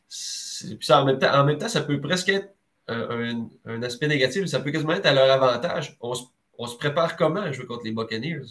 ça, 0.09 1.01
en, 1.01 1.05
même 1.05 1.17
temps, 1.17 1.33
en 1.33 1.45
même 1.45 1.57
temps, 1.57 1.69
ça 1.69 1.81
peut 1.81 2.01
presque 2.01 2.29
être 2.29 2.53
un 2.87 3.83
aspect 3.83 4.07
négatif. 4.07 4.47
Ça 4.47 4.59
peut 4.59 4.71
quasiment 4.71 4.93
être 4.93 5.05
à 5.05 5.13
leur 5.13 5.31
avantage. 5.31 5.97
On 6.01 6.13
se, 6.13 6.23
on 6.57 6.67
se 6.67 6.75
prépare 6.75 7.15
comment 7.15 7.39
à 7.39 7.53
jouer 7.53 7.65
contre 7.65 7.85
les 7.85 7.91
Buccaneers? 7.91 8.41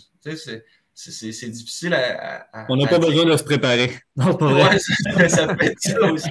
C'est- 0.95 1.49
difficile 1.49 1.95
à. 1.95 2.47
On 2.69 2.77
n'a 2.77 2.87
pas 2.87 2.99
dire. 2.99 3.09
besoin 3.09 3.25
de 3.25 3.37
se 3.37 3.45
préparer. 3.45 3.91
Non, 4.17 4.33
c'est 4.33 4.39
pas 4.39 4.47
vrai. 4.53 4.63
Ouais, 4.71 4.79
ça, 4.79 5.29
ça 5.29 5.55
peut 5.55 5.65
être 5.65 5.81
ça 5.81 6.13
aussi. 6.13 6.29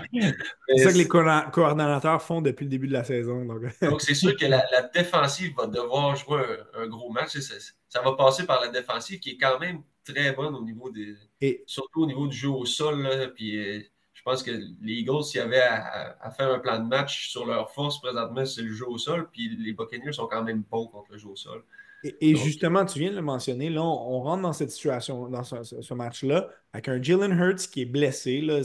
C'est 0.67 0.77
ça 0.83 0.91
que 0.91 0.97
les 0.97 1.07
co- 1.07 1.23
coordonnateurs 1.51 2.21
font 2.21 2.41
depuis 2.41 2.65
le 2.65 2.69
début 2.69 2.87
de 2.87 2.93
la 2.93 3.03
saison. 3.03 3.45
Donc, 3.45 3.61
Donc, 3.81 4.01
c'est 4.01 4.13
sûr 4.13 4.35
que 4.37 4.45
la, 4.45 4.63
la 4.71 4.83
défensive 4.83 5.53
va 5.57 5.65
devoir 5.67 6.15
jouer 6.15 6.41
un, 6.75 6.83
un 6.83 6.87
gros 6.87 7.09
match. 7.11 7.37
Ça, 7.39 7.55
ça 7.87 8.01
va 8.01 8.13
passer 8.13 8.45
par 8.45 8.61
la 8.61 8.67
défensive 8.67 9.19
qui 9.19 9.31
est 9.31 9.37
quand 9.37 9.57
même 9.59 9.81
très 10.05 10.33
bonne 10.33 10.53
au 10.55 10.63
niveau 10.63 10.89
des. 10.91 11.15
Et- 11.41 11.63
Surtout 11.65 12.03
au 12.03 12.05
niveau 12.05 12.27
du 12.27 12.37
jeu 12.37 12.49
au 12.49 12.65
sol. 12.65 13.01
là. 13.01 13.27
Puis, 13.29 13.57
euh, 13.57 13.81
je 14.13 14.21
pense 14.21 14.43
que 14.43 14.51
les 14.51 14.93
Eagles, 14.93 15.23
s'il 15.23 15.39
y 15.39 15.43
avait 15.43 15.61
à, 15.61 15.75
à- 15.83 16.27
à 16.27 16.31
faire 16.31 16.51
un 16.51 16.59
plan 16.59 16.77
de 16.77 16.87
match 16.87 17.29
sur 17.29 17.45
leur 17.47 17.71
force 17.71 17.99
présentement, 18.01 18.45
c'est 18.45 18.61
le 18.61 18.71
jeu 18.73 18.85
au 18.87 18.97
sol. 18.99 19.29
Puis 19.31 19.49
les 19.57 19.73
Buccaneers 19.73 20.11
sont 20.13 20.27
quand 20.27 20.43
même 20.43 20.61
bons 20.69 20.85
contre 20.87 21.13
le 21.13 21.17
jeu 21.17 21.29
au 21.29 21.35
sol. 21.35 21.63
Et, 22.03 22.29
et 22.31 22.33
Donc- 22.33 22.43
justement, 22.43 22.85
tu 22.85 22.99
viens 22.99 23.11
de 23.11 23.15
le 23.15 23.21
mentionner, 23.21 23.69
là, 23.69 23.83
on, 23.83 24.17
on 24.17 24.21
rentre 24.21 24.43
dans 24.43 24.53
cette 24.53 24.71
situation, 24.71 25.27
dans 25.29 25.43
ce, 25.43 25.93
match-là, 25.93 26.49
avec 26.73 26.87
un 26.87 27.01
Jalen 27.01 27.31
Hurts 27.37 27.69
qui 27.71 27.81
est 27.81 27.85
blessé. 27.85 28.41
Là, 28.41 28.61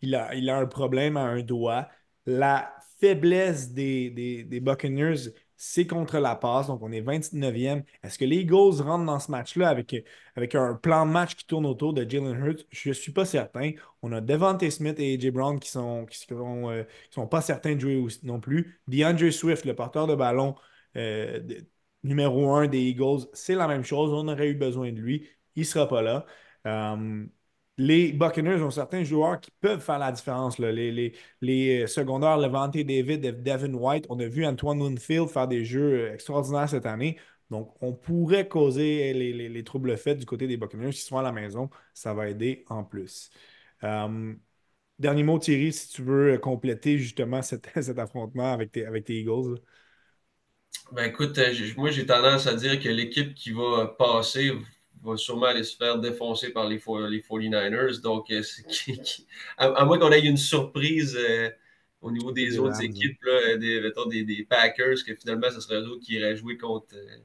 il, 0.00 0.14
a, 0.14 0.34
il 0.34 0.48
a 0.48 0.58
un 0.58 0.66
problème 0.66 1.16
à 1.16 1.22
un 1.22 1.42
doigt. 1.42 1.88
La 2.26 2.74
faiblesse 3.00 3.72
des, 3.72 4.10
des, 4.10 4.44
des 4.44 4.60
Buccaneers, 4.60 5.32
c'est 5.56 5.86
contre 5.86 6.18
la 6.18 6.34
passe. 6.34 6.68
Donc, 6.68 6.82
on 6.82 6.90
est 6.92 7.02
29e. 7.02 7.84
Est-ce 8.02 8.18
que 8.18 8.24
les 8.24 8.36
Eagles 8.38 8.80
rentrent 8.82 9.04
dans 9.04 9.18
ce 9.20 9.30
match-là 9.30 9.68
avec, 9.68 9.94
avec 10.34 10.54
un 10.54 10.74
plan 10.74 11.04
de 11.06 11.10
match 11.12 11.34
qui 11.36 11.46
tourne 11.46 11.66
autour 11.66 11.92
de 11.92 12.08
Jalen 12.08 12.34
Hurts? 12.44 12.64
Je 12.70 12.88
ne 12.88 12.94
suis 12.94 13.12
pas 13.12 13.24
certain. 13.26 13.72
On 14.02 14.12
a 14.12 14.20
Devante 14.20 14.68
Smith 14.70 14.98
et 14.98 15.14
AJ 15.14 15.30
Brown 15.30 15.60
qui 15.60 15.70
sont, 15.70 16.06
qui 16.06 16.18
sont, 16.18 16.70
euh, 16.70 16.84
qui 16.84 17.12
sont 17.14 17.26
pas 17.26 17.42
certains 17.42 17.74
de 17.74 17.80
jouer 17.80 18.04
non 18.22 18.40
plus. 18.40 18.80
DeAndre 18.88 19.30
Swift, 19.32 19.64
le 19.66 19.74
porteur 19.74 20.06
de 20.06 20.14
ballon, 20.14 20.54
euh, 20.96 21.40
numéro 22.02 22.54
un 22.54 22.66
des 22.68 22.80
Eagles, 22.80 23.26
c'est 23.32 23.54
la 23.54 23.68
même 23.68 23.84
chose. 23.84 24.12
On 24.12 24.28
aurait 24.28 24.48
eu 24.48 24.54
besoin 24.54 24.92
de 24.92 24.98
lui. 25.00 25.28
Il 25.56 25.60
ne 25.60 25.64
sera 25.66 25.88
pas 25.88 26.02
là. 26.02 26.26
Euh, 26.66 27.26
les 27.78 28.12
Buccaneers 28.12 28.62
ont 28.62 28.70
certains 28.70 29.02
joueurs 29.04 29.40
qui 29.40 29.50
peuvent 29.60 29.80
faire 29.80 29.98
la 29.98 30.12
différence. 30.12 30.58
Les, 30.58 30.72
les, 30.92 31.14
les 31.40 31.86
secondaires, 31.86 32.36
Levante 32.38 32.76
David, 32.76 33.42
Devin 33.42 33.74
White, 33.74 34.06
on 34.10 34.18
a 34.20 34.26
vu 34.26 34.44
Antoine 34.46 34.80
Winfield 34.82 35.28
faire 35.28 35.48
des 35.48 35.64
jeux 35.64 36.12
extraordinaires 36.12 36.68
cette 36.68 36.86
année. 36.86 37.18
Donc, 37.50 37.74
on 37.82 37.92
pourrait 37.92 38.48
causer 38.48 39.12
les, 39.12 39.32
les- 39.32 39.48
les 39.48 39.64
troubles 39.64 39.96
faits 39.96 40.18
du 40.18 40.26
côté 40.26 40.46
des 40.46 40.56
Buccaneers. 40.56 40.92
S'ils 40.92 41.04
sont 41.08 41.18
à 41.18 41.22
la 41.22 41.32
maison, 41.32 41.68
ça 41.94 42.14
va 42.14 42.28
aider 42.28 42.64
en 42.68 42.84
plus. 42.84 43.30
Euh, 43.84 44.34
dernier 44.98 45.22
mot, 45.24 45.38
Thierry, 45.38 45.72
si 45.72 45.88
tu 45.88 46.02
veux 46.02 46.38
compléter 46.38 46.98
justement 46.98 47.42
cet, 47.42 47.68
affrontement 47.98 48.52
avec 48.52 48.76
avec 48.78 49.04
tes 49.04 49.20
Eagles. 49.20 49.60
Ben 50.92 51.04
écoute, 51.08 51.38
euh, 51.38 51.52
moi 51.76 51.90
j'ai 51.90 52.06
tendance 52.06 52.46
à 52.46 52.54
dire 52.54 52.78
que 52.80 52.88
l'équipe 52.88 53.34
qui 53.34 53.50
va 53.52 53.86
passer 53.98 54.52
va 55.02 55.16
sûrement 55.16 55.46
aller 55.46 55.64
se 55.64 55.76
faire 55.76 55.98
défoncer 55.98 56.50
par 56.50 56.68
les, 56.68 56.78
fo- 56.78 57.08
les 57.08 57.20
49ers. 57.20 58.00
Donc, 58.02 58.30
euh, 58.30 58.42
à, 59.56 59.84
moins 59.84 59.98
qu'on 59.98 60.12
ait 60.12 60.20
une 60.20 60.36
surprise 60.36 61.16
euh, 61.18 61.50
au 62.00 62.10
niveau 62.10 62.32
des 62.32 62.58
autres 62.58 62.82
équipes, 62.82 63.18
là, 63.24 63.56
des, 63.56 63.80
mettons, 63.80 64.06
des, 64.06 64.24
des 64.24 64.44
Packers, 64.44 64.96
que 65.06 65.14
finalement, 65.14 65.50
ce 65.50 65.60
serait 65.60 65.80
eux 65.80 65.88
autres 65.88 66.02
qui 66.04 66.14
iraient 66.14 66.36
jouer 66.36 66.56
contre 66.58 66.94
euh, 66.94 67.16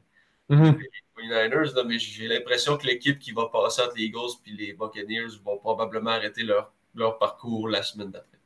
Mhm. 0.50 0.80
les 0.80 0.90
49ers. 1.14 1.76
là. 1.76 1.84
mais 1.84 2.00
j'ai 2.00 2.26
l'impression 2.28 2.78
que 2.78 2.88
l'équipe 2.88 3.20
qui 3.20 3.32
va 3.34 3.48
passer 3.52 3.82
entre 3.82 3.96
les 3.98 4.06
Eagles 4.06 4.32
et 4.46 4.52
les 4.52 4.74
Buccaneers 4.74 5.28
vont 5.44 5.58
probablement 5.58 6.12
arrêter 6.12 6.44
leur, 6.44 6.72
leur 6.96 7.18
parcours 7.20 7.68
la 7.68 7.84
semaine 7.84 8.12
d'après. 8.12 8.38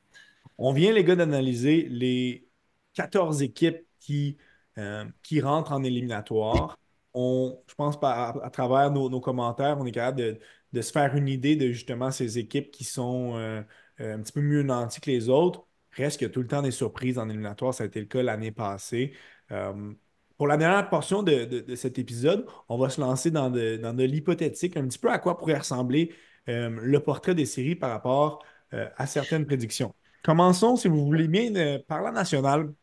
On 0.58 0.74
vient, 0.74 0.92
les 0.92 1.04
gars, 1.04 1.16
d'analyser 1.16 1.88
les 1.90 2.48
14 2.96 3.42
équipes 3.44 3.86
qui, 4.00 4.38
euh, 4.78 5.04
qui 5.22 5.42
rentrent 5.42 5.74
en 5.74 5.84
éliminatoire. 5.84 6.80
On, 7.14 7.62
je 7.68 7.76
pense 7.76 7.98
à, 8.04 8.50
travers 8.54 8.90
nos, 8.90 9.20
commentaires, 9.20 9.78
on 9.78 9.86
est 9.86 9.92
capable 9.92 10.40
de, 10.72 10.82
se 10.82 10.92
faire 10.94 11.14
une 11.16 11.28
idée 11.28 11.58
de 11.58 11.74
justement 11.74 12.10
ces 12.10 12.40
équipes 12.40 12.72
qui 12.72 12.86
sont 12.86 13.36
euh, 13.36 13.62
euh, 14.00 14.16
un 14.16 14.22
petit 14.22 14.32
peu 14.32 14.40
mieux 14.42 14.64
nanties 14.64 15.02
que 15.02 15.12
les 15.12 15.28
autres. 15.28 15.68
Reste 15.92 16.20
qu'il 16.20 16.28
y 16.28 16.32
a 16.32 16.34
tout 16.34 16.40
le 16.42 16.48
temps 16.48 16.62
des 16.62 16.72
surprises 16.72 17.18
en 17.20 17.28
éliminatoire. 17.28 17.74
Ça 17.74 17.84
a 17.84 17.88
été 17.88 18.00
le 18.00 18.06
cas 18.06 18.24
l'année 18.24 18.52
passée. 18.52 19.14
Pour 20.38 20.48
la 20.48 20.56
dernière 20.56 20.90
portion 20.90 21.22
de, 21.22 21.76
cet 21.76 22.00
épisode, 22.00 22.48
on 22.70 22.78
va 22.78 22.90
se 22.90 23.02
lancer 23.02 23.30
dans 23.30 23.50
de, 23.50 24.04
l'hypothétique, 24.04 24.78
un 24.78 24.88
petit 24.88 25.00
peu 25.00 25.12
à 25.12 25.20
quoi 25.20 25.38
pourrait 25.38 25.58
ressembler 25.58 26.14
le 26.48 26.98
portrait 27.00 27.36
des 27.36 27.46
séries 27.46 27.76
par 27.76 27.90
rapport 27.90 28.42
à 28.72 29.06
certaines 29.06 29.46
prédictions. 29.46 29.94
Commençons, 30.24 30.78
si 30.78 30.88
vous 30.88 31.06
voulez 31.06 31.28
bien, 31.28 31.80
par 31.88 32.02
la 32.02 32.12
nationale. 32.12 32.74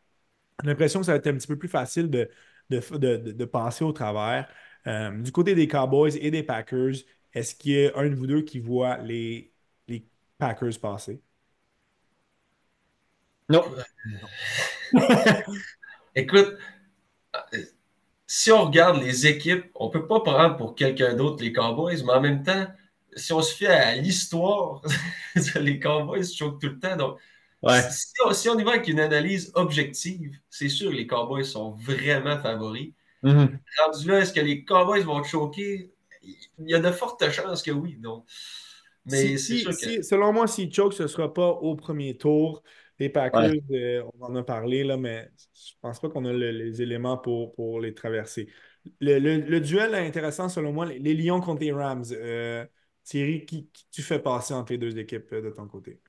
J'ai 0.63 0.67
l'impression 0.69 0.99
que 0.99 1.05
ça 1.05 1.13
va 1.13 1.17
être 1.17 1.27
un 1.27 1.35
petit 1.35 1.47
peu 1.47 1.57
plus 1.57 1.69
facile 1.69 2.09
de, 2.09 2.29
de, 2.69 2.79
de- 2.97 3.17
de- 3.17 3.31
de 3.31 3.45
passer 3.45 3.83
au 3.83 3.91
travers. 3.93 4.47
Euh, 4.87 5.11
du 5.21 5.31
côté 5.31 5.55
des 5.55 5.67
Cowboys 5.67 6.17
et 6.19 6.31
des 6.31 6.43
Packers, 6.43 6.93
est-ce 7.33 7.55
qu'il 7.55 7.71
y 7.73 7.85
a 7.87 7.97
un 7.97 8.09
de 8.09 8.15
vous 8.15 8.27
deux 8.27 8.41
qui 8.43 8.59
voit 8.59 8.97
les, 8.97 9.53
les 9.87 10.07
Packers 10.37 10.79
passer? 10.81 11.21
Non. 13.49 13.65
Écoute, 16.15 16.57
euh, 17.53 17.57
si 18.27 18.51
on 18.51 18.65
regarde 18.65 19.01
les 19.01 19.27
équipes, 19.27 19.65
on 19.75 19.87
ne 19.87 19.91
peut 19.91 20.07
pas 20.07 20.21
prendre 20.21 20.57
pour 20.57 20.75
quelqu'un 20.75 21.15
d'autre 21.15 21.43
les 21.43 21.53
Cowboys, 21.53 22.03
mais 22.05 22.13
en 22.13 22.21
même 22.21 22.43
temps, 22.43 22.67
si 23.15 23.33
on 23.33 23.41
se 23.41 23.55
fie 23.55 23.67
à 23.67 23.95
l'histoire, 23.95 24.81
les 25.61 25.79
Cowboys 25.79 26.25
choquent 26.25 26.61
tout 26.61 26.69
le 26.69 26.79
temps. 26.79 26.95
Donc, 26.97 27.19
Ouais. 27.61 27.81
si, 27.91 28.13
on, 28.25 28.33
si 28.33 28.49
on 28.49 28.57
y 28.57 28.63
va 28.63 28.71
avec 28.71 28.87
une 28.87 28.99
analyse 28.99 29.51
objective, 29.55 30.37
c'est 30.49 30.69
sûr 30.69 30.91
que 30.91 30.95
les 30.95 31.07
Cowboys 31.07 31.45
sont 31.45 31.71
vraiment 31.71 32.39
favoris. 32.39 32.93
Mhm. 33.23 33.59
Rendu 33.79 34.07
là, 34.07 34.19
est-ce 34.19 34.33
que 34.33 34.39
les 34.39 34.63
Cowboys 34.63 35.03
vont 35.03 35.23
choquer? 35.23 35.91
Il 36.23 36.69
y 36.69 36.73
a 36.73 36.79
de 36.79 36.91
fortes 36.91 37.29
chances 37.31 37.63
que 37.63 37.71
oui. 37.71 37.95
Donc. 37.97 38.25
Mais 39.05 39.37
Si- 39.37 39.39
c'est 39.39 39.55
si- 39.55 39.59
sûr 39.59 39.71
que. 39.71 39.77
si- 39.77 40.03
selon 40.03 40.33
moi, 40.33 40.47
s'ils 40.47 40.73
choke, 40.73 40.93
ce 40.93 41.03
ne 41.03 41.07
sera 41.07 41.33
pas 41.33 41.47
au 41.49 41.75
premier 41.75 42.17
tour. 42.17 42.63
Les 42.99 43.09
Packers, 43.09 43.53
euh, 43.71 44.03
on 44.19 44.25
en 44.25 44.35
a 44.35 44.43
parlé, 44.43 44.83
là, 44.83 44.97
mais 44.97 45.31
je 45.53 45.71
pense 45.81 45.99
pas 46.01 46.09
qu'on 46.09 46.25
a 46.25 46.33
le- 46.33 46.51
les 46.51 46.81
éléments 46.81 47.17
pour, 47.17 47.53
pour 47.53 47.79
les 47.79 47.93
traverser. 47.93 48.49
Le, 48.99 49.19
le- 49.19 49.37
le 49.39 49.59
duel 49.61 49.95
intéressant, 49.95 50.49
selon 50.49 50.73
moi, 50.73 50.85
les, 50.85 50.99
les 50.99 51.13
Lions 51.13 51.39
contre 51.39 51.61
les 51.61 51.71
Rams. 51.71 52.03
Euh, 52.11 52.65
Thierry, 53.05 53.45
qui, 53.45 53.67
qui 53.69 53.85
tu 53.91 54.01
fais 54.03 54.19
passer 54.19 54.53
entre 54.53 54.73
les 54.73 54.77
deux 54.77 54.97
équipes 54.99 55.31
euh, 55.33 55.41
de 55.41 55.49
ton 55.49 55.67
côté? 55.67 55.99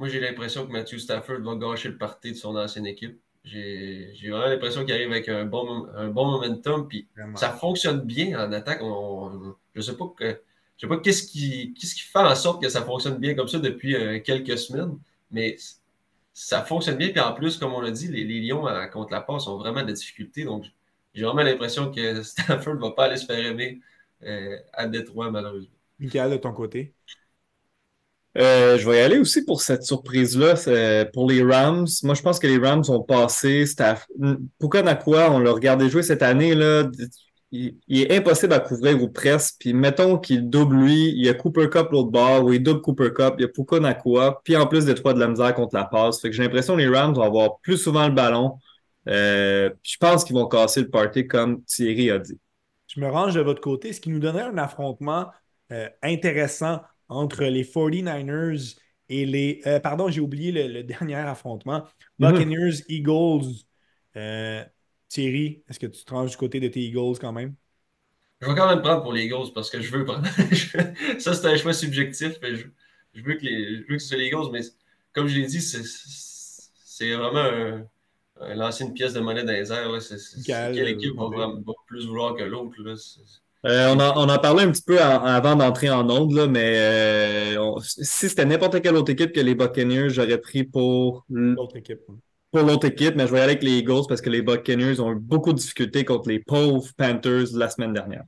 Moi, 0.00 0.08
j'ai 0.08 0.18
l'impression 0.18 0.66
que 0.66 0.72
Matthew 0.72 0.96
Stafford 0.96 1.40
va 1.40 1.56
gâcher 1.56 1.90
le 1.90 1.98
parti 1.98 2.32
de 2.32 2.36
son 2.36 2.56
ancienne 2.56 2.86
équipe. 2.86 3.20
J'ai 3.44 4.14
vraiment 4.30 4.46
l'impression 4.46 4.82
qu'il 4.82 4.94
arrive 4.94 5.10
avec 5.10 5.28
un 5.28 5.44
bon, 5.44 5.86
un 5.94 6.08
bon 6.08 6.24
momentum. 6.24 6.88
Puis 6.88 7.06
ça 7.34 7.50
fonctionne 7.50 8.00
bien 8.00 8.42
en 8.42 8.50
attaque. 8.50 8.80
je 8.80 9.50
ne 9.76 9.82
sais 9.82 9.94
pas, 9.98 10.10
que, 10.16 10.40
je 10.78 10.80
sais 10.80 10.88
pas 10.88 10.96
qu'est-ce 10.96 11.24
qui, 11.24 11.74
qui, 11.74 11.86
fait 11.86 12.18
en 12.18 12.34
sorte 12.34 12.62
que 12.62 12.70
ça 12.70 12.80
fonctionne 12.80 13.18
bien 13.18 13.34
comme 13.34 13.48
ça 13.48 13.58
depuis 13.58 13.94
euh, 13.94 14.20
quelques 14.20 14.56
semaines. 14.56 14.98
Mais 15.30 15.58
ça 16.32 16.64
fonctionne 16.64 16.96
bien. 16.96 17.10
Puis 17.10 17.20
en 17.20 17.34
plus, 17.34 17.58
comme 17.58 17.74
on 17.74 17.82
l'a 17.82 17.90
dit, 17.90 18.08
les, 18.08 18.24
Lions 18.24 18.64
contre 18.90 19.12
la 19.12 19.20
passe 19.20 19.46
ont 19.48 19.58
vraiment 19.58 19.82
des 19.82 19.92
difficultés. 19.92 20.44
Donc, 20.44 20.64
j'ai 21.12 21.24
vraiment 21.24 21.42
l'impression 21.42 21.92
que 21.92 22.22
Stafford 22.22 22.76
ne 22.76 22.80
va 22.80 22.92
pas 22.92 23.04
aller 23.04 23.18
se 23.18 23.26
faire 23.26 23.44
aimer 23.44 23.82
euh, 24.22 24.56
à 24.72 24.86
Détroit, 24.86 25.30
malheureusement. 25.30 25.76
Michael, 25.98 26.30
de 26.30 26.36
ton 26.38 26.54
côté? 26.54 26.94
Euh, 28.38 28.78
je 28.78 28.88
vais 28.88 28.98
y 28.98 29.00
aller 29.00 29.18
aussi 29.18 29.44
pour 29.44 29.60
cette 29.60 29.82
surprise-là. 29.82 30.54
Pour 31.12 31.28
les 31.28 31.42
Rams, 31.42 31.86
moi, 32.04 32.14
je 32.14 32.22
pense 32.22 32.38
que 32.38 32.46
les 32.46 32.58
Rams 32.58 32.84
ont 32.88 33.02
passé. 33.02 33.64
Puka 34.58 34.82
Nakua, 34.82 35.30
on 35.32 35.38
l'a 35.40 35.52
regardé 35.52 35.88
jouer 35.88 36.02
cette 36.02 36.22
année. 36.22 36.54
Là, 36.54 36.84
il, 37.52 37.74
est 37.88 38.16
impossible 38.16 38.52
à 38.52 38.60
couvrir 38.60 39.02
ou 39.02 39.08
presque. 39.08 39.56
Puis 39.58 39.72
mettons 39.74 40.18
qu'il 40.18 40.48
double 40.48 40.76
lui, 40.76 41.08
il 41.08 41.24
y 41.24 41.28
a 41.28 41.34
Cooper 41.34 41.68
Cup 41.68 41.88
l'autre 41.90 42.10
bord, 42.10 42.44
ou 42.44 42.52
il 42.52 42.62
double 42.62 42.80
Cooper 42.80 43.10
Cup, 43.14 43.34
il 43.38 43.42
y 43.42 43.44
a 43.44 43.48
Puka 43.48 43.80
Nakua, 43.80 44.40
puis 44.44 44.56
en 44.56 44.66
plus 44.66 44.84
des 44.84 44.94
trois 44.94 45.14
de 45.14 45.20
la 45.20 45.28
misère 45.28 45.54
contre 45.54 45.74
la 45.74 45.84
passe. 45.84 46.20
Fait 46.20 46.30
que 46.30 46.36
j'ai 46.36 46.42
l'impression 46.42 46.76
que 46.76 46.80
les 46.80 46.88
Rams 46.88 47.14
vont 47.14 47.22
avoir 47.22 47.58
plus 47.60 47.76
souvent 47.76 48.06
le 48.06 48.14
ballon. 48.14 48.58
Euh, 49.08 49.70
je 49.82 49.96
pense 49.98 50.24
qu'ils 50.24 50.36
vont 50.36 50.46
casser 50.46 50.82
le 50.82 50.90
party 50.90 51.26
comme 51.26 51.62
Thierry 51.64 52.10
a 52.10 52.18
dit. 52.18 52.38
Je 52.86 53.00
me 53.00 53.08
range 53.08 53.34
de 53.34 53.40
votre 53.40 53.60
côté, 53.60 53.92
ce 53.92 54.00
qui 54.00 54.10
nous 54.10 54.18
donnerait 54.18 54.42
un 54.42 54.58
affrontement 54.58 55.28
euh, 55.72 55.88
intéressant 56.02 56.80
entre 57.10 57.44
les 57.44 57.64
49ers 57.64 58.76
et 59.08 59.26
les. 59.26 59.60
Euh, 59.66 59.80
pardon, 59.80 60.08
j'ai 60.08 60.20
oublié 60.20 60.52
le, 60.52 60.82
dernier 60.82 61.16
affrontement. 61.16 61.84
Mhm. 62.18 62.30
Buccaneers, 62.30 62.84
Eagles. 62.88 63.64
Euh, 64.16 64.64
Thierry, 65.08 65.64
est-ce 65.68 65.78
que 65.78 65.86
tu 65.86 66.04
te 66.04 66.10
ranges 66.12 66.30
du 66.30 66.36
côté 66.36 66.60
de 66.60 66.68
tes 66.68 66.80
Eagles 66.80 67.18
quand 67.20 67.32
même? 67.32 67.54
Je 68.40 68.46
vais 68.46 68.54
quand 68.54 68.68
même 68.68 68.80
prendre 68.80 69.02
pour 69.02 69.12
les 69.12 69.24
Eagles 69.24 69.52
parce 69.54 69.68
que 69.68 69.80
je 69.80 69.90
veux 69.90 70.04
prendre. 70.04 70.26
ça, 71.18 71.34
c'est 71.34 71.46
un 71.46 71.56
choix 71.56 71.74
subjectif. 71.74 72.38
Mais 72.40 72.54
je, 72.54 72.64
veux 73.22 73.34
que 73.34 73.44
les, 73.44 73.82
je 73.82 73.88
veux 73.88 73.96
que 73.96 73.98
ce 73.98 74.08
soit 74.08 74.16
les 74.16 74.26
Eagles, 74.26 74.50
mais 74.52 74.60
comme 75.12 75.26
je 75.26 75.38
l'ai 75.38 75.46
dit, 75.46 75.60
c'est 75.60 77.12
vraiment 77.12 77.40
un, 77.40 78.54
lancer 78.54 78.84
une 78.84 78.94
pièce 78.94 79.12
de 79.12 79.20
monnaie 79.20 79.44
dans 79.44 79.52
les 79.52 79.72
airs. 79.72 79.90
quelle 80.46 80.88
équipe 80.88 81.16
va, 81.16 81.28
va, 81.28 81.72
plus 81.86 82.06
vouloir 82.06 82.36
que 82.36 82.44
l'autre? 82.44 82.74
Euh, 83.66 83.94
on, 83.94 84.28
en, 84.28 84.38
parlait 84.38 84.62
un 84.62 84.70
petit 84.70 84.82
peu 84.82 84.98
avant 85.00 85.54
d'entrer 85.54 85.90
en 85.90 86.08
onde, 86.08 86.48
mais 86.50 86.76
euh, 86.78 87.78
si 87.82 88.30
c'était 88.30 88.46
n'importe 88.46 88.80
quelle 88.80 88.96
autre 88.96 89.12
équipe 89.12 89.32
que 89.32 89.40
les 89.40 89.54
Buccaneers, 89.54 90.08
j'aurais 90.08 90.38
pris 90.38 90.64
pour 90.64 91.26
l'autre 91.28 91.76
équipe. 91.76 92.00
Pour 92.50 92.62
l'autre 92.62 92.86
équipe, 92.86 93.16
mais 93.16 93.26
je 93.26 93.32
vais 93.32 93.40
aller 93.40 93.52
avec 93.52 93.62
les 93.62 93.78
Eagles 93.78 94.06
parce 94.08 94.22
que 94.22 94.30
les 94.30 94.40
Buccaneers 94.40 94.98
ont 95.00 95.12
eu 95.12 95.18
beaucoup 95.20 95.52
de 95.52 95.58
difficultés 95.58 96.06
contre 96.06 96.30
les 96.30 96.40
pauvres 96.40 96.90
Panthers 96.96 97.52
la 97.54 97.68
semaine 97.68 97.92
dernière. 97.92 98.24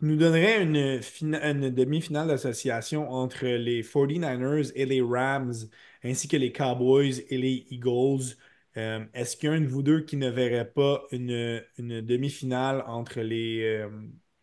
Nous 0.00 0.16
donnerait 0.16 0.62
une, 0.62 1.00
une 1.22 1.70
demi-finale 1.70 2.26
d'association 2.26 3.10
entre 3.10 3.46
les 3.46 3.82
49ers 3.82 4.72
et 4.74 4.84
les 4.84 5.00
Rams, 5.00 5.54
ainsi 6.04 6.28
que 6.28 6.36
les 6.36 6.52
Cowboys 6.52 7.22
et 7.30 7.38
les 7.38 7.66
Eagles. 7.70 8.34
Euh, 8.76 9.04
est-ce 9.14 9.36
qu'il 9.36 9.48
y 9.48 9.52
a 9.52 9.54
un 9.54 9.60
de 9.60 9.68
vous 9.68 9.82
deux 9.82 10.00
qui 10.00 10.16
ne 10.16 10.28
verrait 10.28 10.70
pas 10.70 11.04
une, 11.12 11.62
demi-finale 11.78 12.84
entre 12.86 13.20
les, 13.20 13.86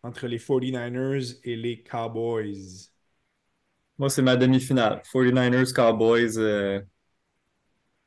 entre 0.04 0.28
les 0.28 0.38
49ers 0.38 1.38
et 1.44 1.56
les 1.56 1.82
Cowboys? 1.82 2.90
Moi, 3.98 4.10
c'est 4.10 4.22
ma 4.22 4.36
demi-finale. 4.36 5.02
49ers, 5.10 5.72
Cowboys. 5.72 6.36
Euh, 6.36 6.80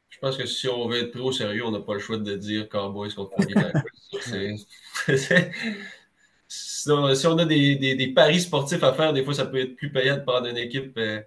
Je 0.10 0.20
pense 0.20 0.38
que 0.38 0.46
si 0.46 0.68
on 0.68 0.88
veut 0.88 1.00
être 1.00 1.18
trop 1.18 1.32
sérieux, 1.32 1.66
on 1.66 1.72
n'a 1.72 1.80
pas 1.80 1.96
le 1.96 2.00
choix 2.00 2.18
de 2.18 2.36
dire 2.36 2.70
Cowboys 2.70 3.14
contre 3.14 3.36
49ers. 3.38 3.84
si 6.48 6.90
on 6.92 7.38
a 7.38 7.46
des, 7.46 8.14
paris 8.16 8.42
sportifs 8.42 8.84
à 8.84 8.94
faire, 8.94 9.12
des 9.12 9.24
fois, 9.24 9.34
ça 9.34 9.48
peut 9.48 9.60
être 9.60 9.76
plus 9.76 9.92
payant 9.92 10.18
de 10.18 10.22
prendre 10.22 10.48
une 10.48 10.58
équipe 10.58 10.96
euh, 11.00 11.20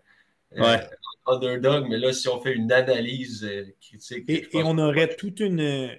euh, 0.57 0.79
underdog, 1.27 1.89
mais 1.89 1.99
là, 1.99 2.12
si 2.12 2.29
on 2.29 2.41
fait 2.41 2.55
une 2.55 2.71
analyse 2.71 3.49
critique. 3.81 4.25
Et, 4.29 4.47
on 4.55 4.79
aurait 4.79 5.16
toute 5.16 5.41
une, 5.41 5.91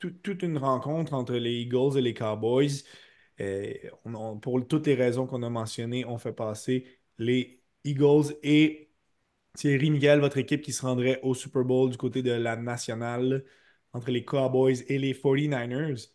toute 0.00 0.42
une 0.42 0.58
rencontre 0.58 1.14
entre 1.14 1.34
les 1.34 1.60
Eagles 1.60 1.96
et 1.96 2.02
les 2.02 2.14
Cowboys. 2.14 2.82
Euh, 3.40 3.74
pour 4.40 4.66
toutes 4.66 4.86
les 4.86 4.94
raisons 4.94 5.26
qu'on 5.26 5.42
a 5.42 5.50
mentionnées, 5.50 6.04
on 6.04 6.18
fait 6.18 6.32
passer 6.32 6.86
les 7.18 7.62
Eagles 7.84 8.34
et 8.42 8.90
Thierry 9.54 9.90
Miguel, 9.90 10.20
votre 10.20 10.38
équipe 10.38 10.62
qui 10.62 10.72
se 10.72 10.82
rendrait 10.82 11.20
au 11.22 11.34
Super 11.34 11.64
Bowl 11.64 11.90
du 11.90 11.96
côté 11.96 12.22
de 12.22 12.32
la 12.32 12.56
nationale 12.56 13.44
entre 13.92 14.10
les 14.10 14.24
Cowboys 14.24 14.84
et 14.88 14.98
les 14.98 15.14
49ers. 15.14 16.10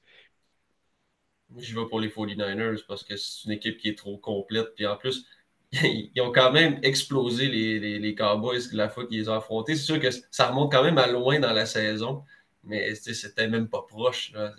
Je 1.57 1.77
vais 1.77 1.85
pour 1.87 1.99
les 1.99 2.09
49ers 2.09 2.83
parce 2.87 3.03
que 3.03 3.15
c'est 3.15 3.45
une 3.45 3.51
équipe 3.51 3.77
qui 3.77 3.89
est 3.89 3.97
trop 3.97 4.17
complète. 4.17 4.73
Puis 4.75 4.85
en 4.85 4.95
plus, 4.95 5.25
ils 5.71 6.21
ont 6.21 6.31
quand 6.31 6.51
même 6.51 6.79
explosé 6.83 7.47
les, 7.47 7.99
les, 7.99 8.15
Cowboys 8.15 8.61
la 8.73 8.89
fois 8.89 9.05
qu'ils 9.05 9.19
les 9.19 9.29
ont 9.29 9.33
affrontés. 9.33 9.75
C'est 9.75 9.83
sûr 9.83 9.99
que 9.99 10.09
ça 10.29 10.47
remonte 10.47 10.71
quand 10.71 10.83
même 10.83 10.97
à 10.97 11.07
loin 11.07 11.39
dans 11.39 11.53
la 11.53 11.65
saison, 11.65 12.23
mais 12.63 12.95
c'était 12.95 13.47
même 13.47 13.67
pas 13.67 13.81
proche. 13.81 14.31
Là. 14.33 14.53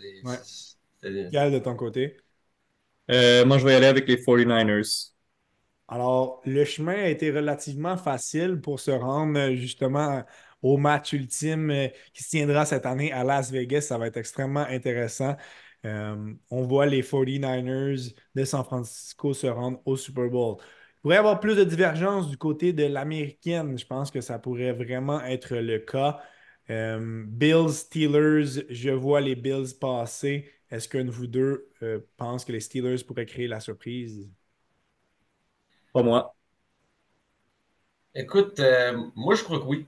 de 1.50 1.58
ton 1.58 1.76
côté? 1.76 2.16
Euh, 3.11 3.44
moi, 3.44 3.59
je 3.59 3.64
vais 3.64 3.72
y 3.72 3.74
aller 3.76 3.86
avec 3.86 4.09
les 4.09 4.16
49ers. 4.16 5.12
Alors, 5.88 6.40
le 6.46 6.64
chemin 6.64 6.94
a 6.94 7.09
été 7.09 7.30
relativement 7.30 7.96
facile 7.96 8.61
pour 8.61 8.80
se 8.80 8.90
rendre 8.90 9.38
euh, 9.38 9.55
justement 9.57 10.24
au 10.62 10.76
match 10.76 11.12
ultime 11.12 11.70
euh, 11.70 11.88
qui 12.14 12.22
se 12.22 12.30
tiendra 12.30 12.64
cette 12.64 12.86
année 12.86 13.12
à 13.12 13.24
Las 13.24 13.50
Vegas. 13.50 13.82
Ça 13.82 13.98
va 13.98 14.07
être 14.07 14.16
extrêmement 14.16 14.61
intéressant. 14.61 15.36
on 15.84 16.62
voit 16.62 16.86
les 16.86 17.03
49ers 17.03 18.14
de 18.34 18.44
San 18.44 18.64
Francisco 18.64 19.34
se 19.34 19.46
rendre 19.48 19.80
au 19.84 19.96
Super 19.96 20.28
Bowl. 20.30 20.57
Il 20.61 21.00
pourrait 21.03 21.16
y 21.16 21.18
avoir 21.18 21.40
plus 21.40 21.57
de 21.57 21.64
divergence 21.64 22.28
du 22.30 22.36
côté 22.38 22.72
de 22.72 22.84
l'américaine. 22.84 23.76
Je 23.76 23.84
pense 23.86 24.11
que 24.11 24.20
ça 24.20 24.38
pourrait 24.38 24.72
vraiment 24.72 25.20
être 25.24 25.57
le 25.57 25.78
cas. 25.80 26.20
Bills, 26.68 27.72
Steelers, 27.72 28.64
je 28.70 28.90
vois 28.90 29.20
les 29.20 29.34
Bills 29.34 29.74
passer. 29.80 30.48
Est-ce 30.72 30.88
qu'un 30.88 31.04
de 31.04 31.10
vous 31.10 31.26
deux 31.26 31.68
euh, 31.82 32.00
pense 32.16 32.46
que 32.46 32.52
les 32.52 32.60
Steelers 32.60 33.04
pourraient 33.06 33.26
créer 33.26 33.46
la 33.46 33.60
surprise? 33.60 34.26
Pas 35.92 36.02
moi. 36.02 36.34
Écoute, 38.14 38.58
euh, 38.58 38.98
moi 39.14 39.34
je 39.34 39.44
crois 39.44 39.58
que 39.58 39.64
oui. 39.64 39.86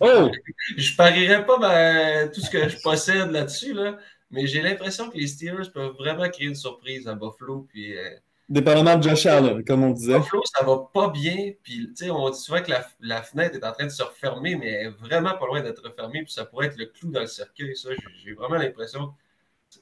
Oh! 0.00 0.30
je 0.76 0.96
parierais 0.96 1.46
pas 1.46 2.28
tout 2.28 2.42
ce 2.42 2.50
que 2.50 2.68
je 2.68 2.76
possède 2.82 3.30
là-dessus, 3.30 3.72
là, 3.72 3.98
mais 4.30 4.46
j'ai 4.46 4.60
l'impression 4.60 5.08
que 5.08 5.16
les 5.16 5.26
Steelers 5.26 5.70
peuvent 5.72 5.94
vraiment 5.94 6.28
créer 6.28 6.48
une 6.48 6.54
surprise 6.54 7.08
à 7.08 7.14
Buffalo. 7.14 7.66
Puis, 7.70 7.96
euh, 7.96 8.10
Dépendamment 8.50 8.96
de 8.96 9.08
Josh 9.08 9.24
Allen, 9.24 9.64
comme 9.64 9.82
on 9.82 9.92
disait. 9.92 10.18
Buffalo, 10.18 10.42
ça 10.44 10.62
va 10.62 10.90
pas 10.92 11.08
bien. 11.08 11.52
Puis, 11.62 11.90
on 12.10 12.28
dit 12.28 12.38
souvent 12.38 12.60
que 12.60 12.70
la, 12.70 12.86
la, 13.00 13.22
fenêtre 13.22 13.56
est 13.56 13.64
en 13.64 13.72
train 13.72 13.86
de 13.86 13.90
se 13.90 14.02
refermer, 14.02 14.56
mais 14.56 14.68
elle 14.68 14.86
est 14.88 14.90
vraiment 14.90 15.38
pas 15.38 15.46
loin 15.46 15.62
d'être 15.62 15.82
refermée. 15.82 16.22
Puis 16.22 16.34
ça 16.34 16.44
pourrait 16.44 16.66
être 16.66 16.76
le 16.76 16.86
clou 16.86 17.10
dans 17.10 17.20
le 17.20 17.26
cercueil. 17.26 17.74
Ça, 17.76 17.88
j'ai 18.22 18.34
vraiment 18.34 18.56
l'impression 18.56 19.14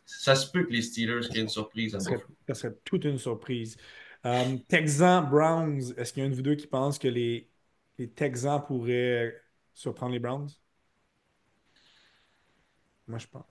ça 0.05 0.35
se 0.35 0.51
peut 0.51 0.65
que 0.65 0.73
les 0.73 0.83
Steelers 0.83 1.29
créent 1.29 1.41
une 1.41 1.49
surprise 1.49 1.95
à 1.95 2.01
ça 2.01 2.11
serait, 2.11 2.25
ça 2.49 2.55
serait 2.55 2.75
toute 2.85 3.05
une 3.05 3.19
surprise. 3.19 3.77
Um, 4.25 4.61
Texans, 4.69 5.27
Browns, 5.29 5.95
est-ce 5.97 6.13
qu'il 6.13 6.23
y 6.23 6.27
a 6.27 6.29
un 6.29 6.31
de 6.31 6.35
vous 6.35 6.43
deux 6.43 6.55
qui 6.55 6.67
pense 6.67 6.99
que 6.99 7.09
les, 7.09 7.49
les 7.99 8.09
Texans 8.09 8.63
pourraient 8.67 9.35
surprendre 9.73 10.13
les 10.13 10.19
Browns? 10.19 10.51
Moi, 13.07 13.19
je 13.19 13.27
pense. 13.27 13.45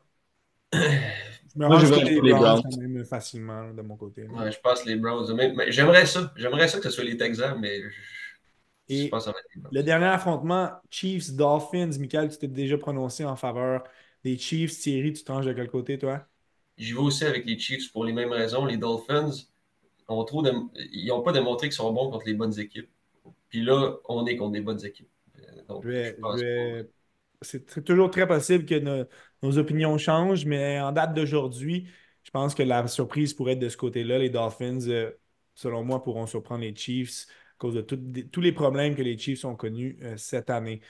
Je 0.71 1.59
me 1.59 1.67
Moi, 1.67 1.79
je 1.79 1.93
les, 1.93 2.21
les 2.21 2.31
Browns, 2.31 2.61
quand 2.61 2.77
même 2.77 3.03
facilement 3.03 3.73
de 3.73 3.81
mon 3.81 3.97
côté. 3.97 4.27
Ouais, 4.27 4.51
je 4.51 4.59
pense 4.59 4.85
les 4.85 4.95
Browns. 4.95 5.35
J'aimerais 5.69 6.05
ça. 6.05 6.31
J'aimerais 6.35 6.67
ça 6.67 6.77
que 6.77 6.83
ce 6.83 6.91
soit 6.91 7.03
les 7.03 7.17
Texans, 7.17 7.57
mais 7.59 7.81
je, 8.87 9.09
pense 9.09 9.23
que 9.23 9.25
ça 9.25 9.31
va 9.31 9.39
être 9.39 9.49
les 9.55 9.61
Browns. 9.61 9.73
Le 9.73 9.83
dernier 9.83 10.05
affrontement, 10.05 10.71
Chiefs-Dolphins, 10.91 11.97
Michael, 11.99 12.29
tu 12.29 12.37
t'es 12.37 12.47
déjà 12.47 12.77
prononcé 12.77 13.25
en 13.25 13.35
faveur 13.35 13.83
des 14.23 14.37
Chiefs. 14.37 14.79
Thierry, 14.79 15.13
tu 15.13 15.23
tranches 15.23 15.45
de 15.45 15.53
quel 15.53 15.69
côté, 15.69 15.97
toi? 15.97 16.25
J'y 16.77 16.93
vais 16.93 16.99
aussi 16.99 17.25
avec 17.25 17.45
les 17.45 17.59
Chiefs 17.59 17.91
pour 17.91 18.05
les 18.05 18.13
mêmes 18.13 18.31
raisons. 18.31 18.65
Les 18.65 18.77
Dolphins, 18.77 19.31
ont 20.09 20.23
trop 20.23 20.43
ils 20.45 21.07
n'ont 21.07 21.21
pas 21.21 21.31
démontré 21.31 21.67
qu'ils 21.67 21.75
sont 21.75 21.91
bons 21.93 22.09
contre 22.09 22.25
les 22.25 22.33
bonnes 22.33 22.57
équipes. 22.59 22.89
Puis 23.49 23.61
là, 23.61 23.97
on 24.07 24.25
est 24.25 24.35
contre 24.35 24.53
des 24.53 24.61
bonnes 24.61 24.83
équipes. 24.85 25.09
C'est 27.41 27.83
toujours 27.85 28.11
très 28.11 28.27
possible 28.27 28.65
que 28.65 29.07
nos, 29.41 29.57
opinions 29.57 29.97
changent, 29.97 30.45
mais 30.45 30.79
en 30.79 30.91
date 30.91 31.13
d'aujourd'hui, 31.13 31.87
je 32.23 32.31
pense 32.31 32.53
que 32.53 32.63
la 32.63 32.87
surprise 32.87 33.33
pourrait 33.33 33.53
être 33.53 33.59
de 33.59 33.69
ce 33.69 33.77
côté-là. 33.77 34.17
Les 34.19 34.29
Dolphins, 34.29 34.87
euh, 34.87 35.11
selon 35.55 35.83
moi, 35.83 36.03
pourront 36.03 36.27
surprendre 36.27 36.61
les 36.61 36.75
Chiefs 36.75 37.27
à 37.27 37.57
cause 37.57 37.75
de 37.75 37.81
tous 37.81 38.41
les 38.41 38.51
problèmes 38.51 38.95
que 38.95 39.01
les 39.01 39.17
Chiefs 39.17 39.45
ont 39.45 39.55
connus 39.55 39.97
euh, 40.01 40.17
cette 40.17 40.49
année. 40.49 40.81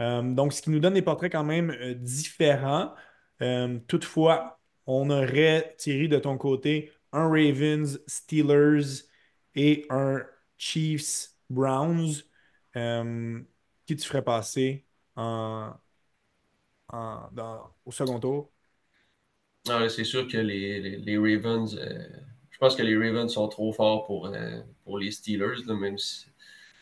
Euh, 0.00 0.22
donc, 0.22 0.52
ce 0.52 0.62
qui 0.62 0.70
nous 0.70 0.80
donne 0.80 0.94
des 0.94 1.02
portraits 1.02 1.32
quand 1.32 1.44
même 1.44 1.76
différents. 1.94 2.94
toutefois, 3.86 4.60
on 4.86 5.10
aurait, 5.10 5.74
Thierry, 5.78 6.08
de 6.08 6.18
ton 6.18 6.38
côté, 6.38 6.92
un 7.12 7.28
Ravens, 7.28 8.00
Steelers 8.06 9.04
et 9.54 9.86
un 9.90 10.22
Chiefs, 10.56 11.30
Browns. 11.50 12.22
Euh, 12.76 13.40
qui 13.86 13.96
tu 13.96 14.06
ferais 14.06 14.22
passer 14.22 14.84
au 15.16 15.72
second 17.90 18.20
tour? 18.20 18.50
Ah 19.68 19.88
c'est 19.88 20.04
sûr 20.04 20.28
que 20.28 20.36
les, 20.36 21.16
Ravens, 21.16 21.74
euh, 21.74 22.06
je 22.50 22.58
pense 22.58 22.76
que 22.76 22.82
les 22.82 22.96
Ravens 22.96 23.32
sont 23.32 23.48
trop 23.48 23.72
forts 23.72 24.06
pour, 24.06 24.26
euh, 24.26 24.60
pour 24.84 24.98
les 24.98 25.10
Steelers, 25.10 25.64
même 25.66 25.98
si. 25.98 26.26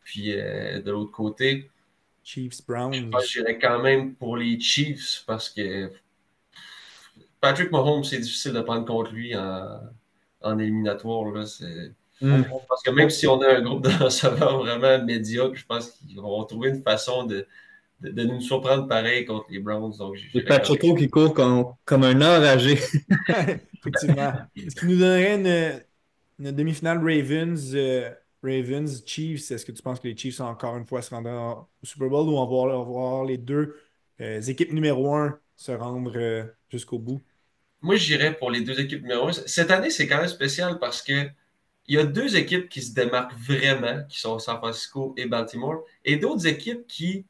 Puis 0.04 0.32
euh, 0.32 0.80
de 0.80 0.90
l'autre 0.90 1.12
côté, 1.12 1.70
Chiefs, 2.26 2.56
je 2.58 2.62
Browns. 2.66 3.10
pense 3.10 3.22
que 3.26 3.30
j'irais 3.30 3.58
quand 3.58 3.80
même 3.80 4.14
pour 4.16 4.36
les 4.36 4.58
Chiefs 4.58 5.22
parce 5.26 5.48
que 5.48 5.90
Patrick 7.40 7.70
Mahomes, 7.70 8.02
c'est 8.04 8.18
difficile 8.18 8.52
de 8.52 8.60
prendre 8.60 8.84
contre 8.84 9.12
lui 9.12 9.36
en, 9.36 9.80
en 10.42 10.58
éliminatoire. 10.58 11.30
Là, 11.32 11.46
c'est- 11.46 11.92
Hmm. 12.22 12.44
Parce 12.66 12.82
que 12.82 12.90
même 12.90 13.10
si 13.10 13.26
on 13.26 13.38
a 13.42 13.56
un 13.58 13.60
groupe 13.60 13.84
de 13.84 13.90
receveurs 14.02 14.56
vraiment 14.64 15.04
médiocre, 15.04 15.54
je 15.54 15.66
pense 15.66 15.90
qu'ils 15.90 16.16
vont 16.16 16.42
trouver 16.44 16.70
une 16.70 16.82
façon 16.82 17.24
de, 17.24 17.46
de, 18.00 18.08
de 18.10 18.22
nous 18.24 18.40
surprendre 18.40 18.88
pareil 18.88 19.26
contre 19.26 19.44
les 19.50 19.58
Browns. 19.58 19.92
Donc, 19.98 20.16
même- 20.34 20.44
Pacheco 20.46 20.94
qui 20.94 21.10
court 21.10 21.34
comme, 21.34 21.66
comme 21.84 22.04
un 22.04 22.16
enragé. 22.22 22.78
Effectivement. 23.28 24.32
Ce 24.56 24.74
qui 24.74 24.86
nous 24.86 24.98
donnerait 24.98 25.34
une, 26.38 26.46
une 26.46 26.52
demi-finale 26.56 26.96
Ravens, 26.98 27.72
euh, 27.74 28.08
Ravens, 28.46 29.04
Chiefs. 29.06 29.50
Est-ce 29.50 29.66
que 29.66 29.72
tu 29.72 29.82
penses 29.82 30.00
que 30.00 30.08
les 30.08 30.16
Chiefs, 30.16 30.40
encore 30.40 30.76
une 30.76 30.86
fois, 30.86 31.02
se 31.02 31.10
rendront 31.14 31.66
au 31.82 31.86
Super 31.86 32.08
Bowl 32.08 32.28
ou 32.28 32.36
on 32.38 32.46
va 32.46 32.84
voir, 32.84 33.24
les 33.24 33.38
deux 33.38 33.76
euh, 34.20 34.40
équipes 34.42 34.72
numéro 34.72 35.14
un 35.14 35.38
se 35.56 35.72
rendre 35.72 36.12
euh, 36.16 36.44
jusqu'au 36.70 36.98
bout? 36.98 37.22
Moi, 37.82 37.96
j'irais 37.96 38.36
pour 38.36 38.50
les 38.50 38.60
deux 38.62 38.80
équipes 38.80 39.02
numéro 39.02 39.28
un. 39.28 39.32
Cette 39.32 39.70
année, 39.70 39.90
c'est 39.90 40.06
quand 40.06 40.18
même 40.18 40.28
spécial 40.28 40.78
parce 40.78 41.02
que 41.02 41.28
il 41.88 41.96
y 41.96 41.98
a 41.98 42.04
deux 42.04 42.36
équipes 42.36 42.68
qui 42.68 42.82
se 42.82 42.94
démarquent 42.94 43.34
vraiment, 43.38 44.04
qui 44.08 44.20
sont 44.20 44.38
San 44.40 44.58
Francisco 44.58 45.14
et 45.16 45.26
Baltimore, 45.26 45.84
et 46.04 46.16
d'autres 46.16 46.46
équipes 46.46 46.86
qui 46.86 47.26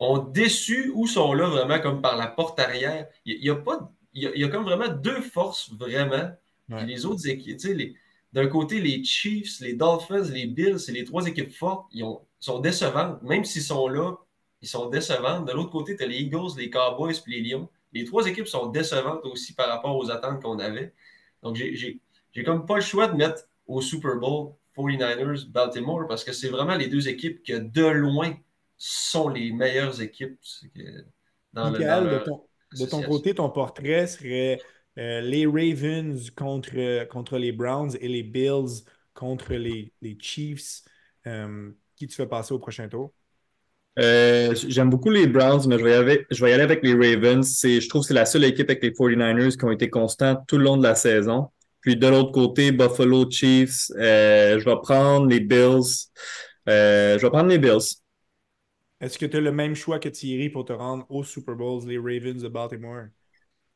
ont 0.00 0.18
déçu 0.18 0.92
ou 0.94 1.06
sont 1.06 1.34
là 1.34 1.48
vraiment 1.48 1.80
comme 1.80 2.02
par 2.02 2.16
la 2.16 2.28
porte 2.28 2.60
arrière. 2.60 3.08
Il 3.26 3.44
y, 3.44 3.50
a 3.50 3.56
pas, 3.56 3.92
il 4.14 4.22
y 4.24 4.26
a, 4.26 4.32
il 4.34 4.40
y 4.42 4.44
a 4.44 4.48
comme 4.48 4.64
vraiment 4.64 4.88
deux 4.88 5.22
forces 5.22 5.72
vraiment. 5.74 6.30
Ouais. 6.70 6.88
Les 6.88 7.06
autres 7.06 7.28
équipes, 7.28 7.58
tu 7.58 7.68
sais, 7.68 7.74
les- 7.74 7.96
d'un 8.32 8.46
côté, 8.48 8.80
les 8.80 9.02
Chiefs, 9.04 9.60
les 9.60 9.74
Dolphins, 9.74 10.22
les 10.30 10.46
Bills, 10.46 10.78
c'est 10.78 10.92
les 10.92 11.04
trois 11.04 11.26
équipes 11.26 11.52
fortes. 11.52 11.86
Ils 11.92 12.04
ont- 12.04 12.20
sont 12.40 12.58
décevantes. 12.60 13.22
Même 13.22 13.44
s'ils 13.44 13.62
sont 13.62 13.88
là, 13.88 14.14
ils 14.62 14.68
sont 14.68 14.88
décevantes. 14.88 15.46
De 15.46 15.52
l'autre 15.52 15.70
côté, 15.70 15.96
tu 15.96 16.02
as 16.02 16.06
les 16.06 16.18
Eagles, 16.18 16.56
les 16.58 16.70
Cowboys 16.70 17.14
puis 17.22 17.40
les 17.40 17.50
Lions. 17.50 17.68
Les 17.92 18.04
trois 18.04 18.26
équipes 18.26 18.46
sont 18.46 18.66
décevantes 18.66 19.24
aussi 19.24 19.54
par 19.54 19.68
rapport 19.68 19.96
aux 19.96 20.10
attentes 20.10 20.42
qu'on 20.42 20.58
avait. 20.58 20.92
Donc, 21.42 21.56
j'ai- 21.56 22.00
comme 22.44 22.66
pas 22.66 22.76
le 22.76 22.80
choix 22.82 23.08
de 23.08 23.16
mettre 23.16 23.48
au 23.66 23.80
Super 23.80 24.16
Bowl 24.16 24.52
49ers, 24.74 25.46
Baltimore, 25.48 26.06
parce 26.06 26.22
que 26.22 26.32
c'est 26.32 26.48
vraiment 26.48 26.76
les 26.76 26.86
deux 26.86 27.08
équipes 27.08 27.42
que 27.42 27.54
de 27.58 27.86
loin 27.86 28.32
sont 28.76 29.28
les 29.28 29.50
meilleures 29.52 30.00
équipes 30.00 30.38
dans 31.52 31.70
le 31.70 31.78
dans 31.78 32.04
de 32.04 32.18
ton, 32.18 32.36
de 32.36 32.76
ton 32.76 32.84
association. 32.84 33.08
côté, 33.08 33.34
ton 33.34 33.50
portrait 33.50 34.06
serait 34.06 34.60
euh, 34.98 35.20
les 35.20 35.46
Ravens 35.46 36.30
contre, 36.30 37.04
contre 37.06 37.38
les 37.38 37.52
Browns 37.52 37.96
et 38.00 38.08
les 38.08 38.22
Bills 38.22 38.84
contre 39.14 39.54
les, 39.54 39.92
les 40.02 40.18
Chiefs. 40.20 40.82
Euh, 41.26 41.70
qui 41.96 42.06
tu 42.06 42.14
fais 42.14 42.26
passer 42.26 42.54
au 42.54 42.58
prochain 42.58 42.88
tour? 42.88 43.12
Euh, 43.98 44.54
j'aime 44.54 44.90
beaucoup 44.90 45.10
les 45.10 45.26
Browns, 45.26 45.66
mais 45.66 45.78
je 45.78 45.84
vais 45.84 45.90
y 45.90 45.94
aller, 45.94 46.26
je 46.30 46.44
vais 46.44 46.50
y 46.50 46.54
aller 46.54 46.62
avec 46.62 46.82
les 46.84 46.94
Ravens. 46.94 47.60
Je 47.62 47.88
trouve 47.88 48.02
que 48.02 48.08
c'est 48.08 48.14
la 48.14 48.26
seule 48.26 48.44
équipe 48.44 48.70
avec 48.70 48.82
les 48.82 48.92
49ers 48.92 49.56
qui 49.56 49.64
ont 49.64 49.72
été 49.72 49.90
constants 49.90 50.36
tout 50.46 50.58
le 50.58 50.64
long 50.64 50.76
de 50.76 50.84
la 50.84 50.94
saison. 50.94 51.48
Puis 51.80 51.96
de 51.96 52.06
l'autre 52.06 52.30
côté, 52.32 52.70
Buffalo 52.70 53.28
Chiefs, 53.30 53.86
je 53.96 54.64
vais 54.64 54.76
prendre 54.82 55.26
les 55.26 55.40
Bills. 55.40 56.08
Je 56.66 57.20
vais 57.20 57.30
prendre 57.30 57.48
les 57.48 57.58
Bills. 57.58 57.96
Est-ce 59.00 59.18
que 59.18 59.26
tu 59.26 59.36
as 59.36 59.40
le 59.40 59.52
même 59.52 59.74
choix 59.74 59.98
que 59.98 60.08
Thierry 60.08 60.48
pour 60.48 60.64
te 60.64 60.72
rendre 60.72 61.06
au 61.08 61.22
Super 61.24 61.54
Bowl, 61.54 61.84
les 61.86 61.98
Ravens 61.98 62.42
de 62.42 62.48
Baltimore? 62.48 63.06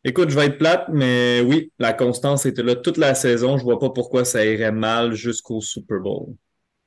Écoute, 0.05 0.31
je 0.31 0.35
vais 0.35 0.47
être 0.47 0.59
plate, 0.59 0.89
mais 0.93 1.41
oui, 1.43 1.73
la 1.79 1.93
constance 1.93 2.45
était 2.45 2.65
là 2.65 2.75
toute 2.75 2.97
la 2.97 3.15
saison. 3.15 3.57
Je 3.57 3.63
vois 3.63 3.79
pas 3.79 3.91
pourquoi 3.91 4.25
ça 4.25 4.45
irait 4.45 4.73
mal 4.73 5.15
jusqu'au 5.15 5.61
Super 5.61 6.01
Bowl. 6.01 6.35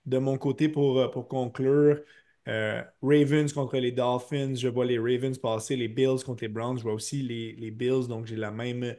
De 0.06 0.18
mon 0.18 0.38
côté, 0.38 0.68
pour, 0.68 1.00
euh, 1.00 1.08
pour 1.08 1.30
conclure, 1.30 2.02
euh, 2.50 2.84
Ravens 3.02 3.52
contre 3.54 3.78
les 3.78 3.94
Dolphins, 3.94 4.56
je 4.56 4.68
vois 4.68 4.86
les 4.86 5.00
Ravens 5.00 5.38
passer, 5.38 5.78
les 5.78 5.88
Bills 5.88 6.24
contre 6.26 6.44
les 6.44 6.50
Browns, 6.50 6.78
je 6.78 6.84
vois 6.84 6.94
aussi 6.94 7.24
les, 7.24 7.54
les 7.54 7.72
Bills, 7.72 8.08
donc 8.08 8.26
j'ai 8.26 8.36
la 8.36 8.52
même 8.52 8.96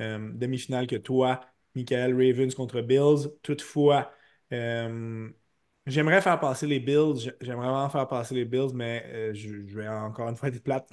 euh, 0.00 0.30
demi-finale 0.32 0.86
que 0.86 0.96
toi, 0.96 1.40
Michael, 1.74 2.14
Ravens 2.14 2.54
contre 2.54 2.80
Bills. 2.80 3.28
Toutefois, 3.42 4.10
j'aimerais 4.50 6.22
faire 6.22 6.40
passer 6.40 6.66
les 6.66 6.80
Bills, 6.80 7.32
j'aimerais 7.40 7.68
vraiment 7.68 7.88
faire 7.90 8.08
passer 8.08 8.34
les 8.34 8.44
Bills, 8.44 8.72
mais 8.74 9.34
je, 9.34 9.76
vais 9.76 9.88
encore 9.88 10.28
une 10.28 10.36
fois 10.36 10.48
être 10.48 10.62
plate. 10.62 10.88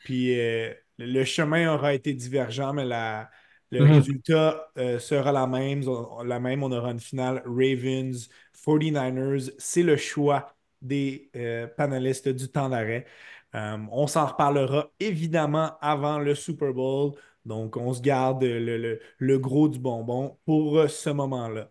Puis 0.00 0.40
euh, 0.40 0.72
le, 0.98 1.06
le 1.06 1.24
chemin 1.24 1.72
aura 1.74 1.94
été 1.94 2.12
divergent, 2.14 2.72
mais 2.72 2.84
la, 2.84 3.30
le 3.70 3.82
Mhm. 3.82 3.84
résultat 3.84 4.70
euh, 4.78 4.98
sera 4.98 5.32
la 5.32 5.46
même. 5.46 5.86
On- 5.88 6.22
la 6.22 6.40
même. 6.40 6.62
On 6.62 6.72
aura 6.72 6.90
une 6.92 7.00
finale 7.00 7.42
Ravens, 7.46 8.28
49ers. 8.52 9.50
C'est 9.58 9.82
le 9.82 9.96
choix 9.96 10.54
des 10.82 11.30
euh, 11.36 11.66
panélistes 11.66 12.28
du 12.28 12.48
temps 12.48 12.68
d'arrêt. 12.68 13.06
Euh, 13.54 13.78
on 13.90 14.06
s'en 14.06 14.26
reparlera 14.26 14.90
évidemment 15.00 15.76
avant 15.80 16.18
le 16.18 16.34
Super 16.34 16.72
Bowl. 16.72 17.12
Donc, 17.44 17.76
on 17.76 17.92
se 17.94 18.00
garde 18.02 18.42
le, 18.42 18.76
le- 18.78 19.00
le 19.18 19.38
gros 19.38 19.68
du 19.68 19.78
bonbon 19.78 20.36
pour 20.44 20.88
ce 20.90 21.10
moment-là. 21.10 21.68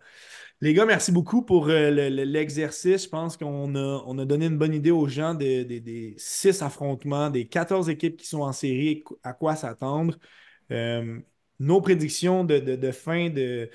Les 0.65 0.73
gars, 0.73 0.87
merci 0.87 1.11
beaucoup 1.11 1.43
pour 1.43 1.69
euh, 1.69 1.91
le- 1.91 2.09
le- 2.09 2.23
l'exercice. 2.23 3.03
Je 3.03 3.09
pense 3.09 3.37
qu'on 3.37 3.75
a, 3.75 4.03
on 4.07 4.17
a 4.17 4.25
donné 4.25 4.47
une 4.47 4.57
bonne 4.57 4.73
idée 4.73 4.89
aux 4.89 5.07
gens 5.07 5.35
de- 5.35 5.61
de- 5.61 5.77
des 5.77 6.15
six 6.17 6.59
affrontements, 6.63 7.29
des 7.29 7.45
14 7.47 7.87
équipes 7.87 8.17
qui 8.17 8.25
sont 8.25 8.41
en 8.41 8.51
série, 8.51 8.87
et 8.89 9.03
à 9.21 9.33
quoi 9.33 9.55
s'attendre. 9.55 10.17
Euh, 10.71 11.19
nos 11.59 11.81
prédictions 11.81 12.43
de, 12.43 12.91
fin 12.91 13.29
de, 13.29 13.69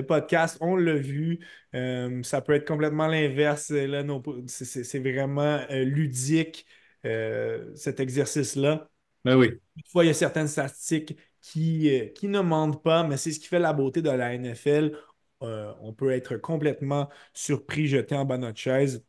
podcast, 0.00 0.58
on 0.60 0.76
l'a 0.76 0.94
vu. 0.94 1.40
Euh, 1.74 2.22
ça 2.22 2.40
peut 2.40 2.52
être 2.52 2.68
complètement 2.68 3.08
l'inverse. 3.08 3.70
Là, 3.70 4.04
c'est- 4.46 5.00
vraiment 5.00 5.58
ludique, 5.70 6.66
cet 7.02 7.98
exercice-là. 7.98 8.88
Ben 9.24 9.36
oui. 9.36 9.50
Toutefois, 9.76 10.04
il 10.04 10.06
y 10.06 10.10
a 10.10 10.14
certaines 10.14 10.46
statistiques 10.46 11.16
qui, 11.40 11.90
qui 12.14 12.28
ne 12.28 12.38
mentent 12.38 12.80
pas, 12.80 13.02
mais 13.02 13.16
c'est 13.16 13.32
ce 13.32 13.40
qui 13.40 13.48
fait 13.48 13.58
la 13.58 13.72
beauté 13.72 14.02
de 14.02 14.10
la 14.10 14.34
NFL. 14.34 14.96
Euh, 15.42 15.72
on 15.80 15.92
peut 15.92 16.10
être 16.12 16.36
complètement 16.36 17.08
surpris, 17.32 17.86
jeté 17.86 18.14
en 18.14 18.24
bas 18.24 18.36
de 18.36 18.42
notre 18.42 18.58
chaise. 18.58 19.04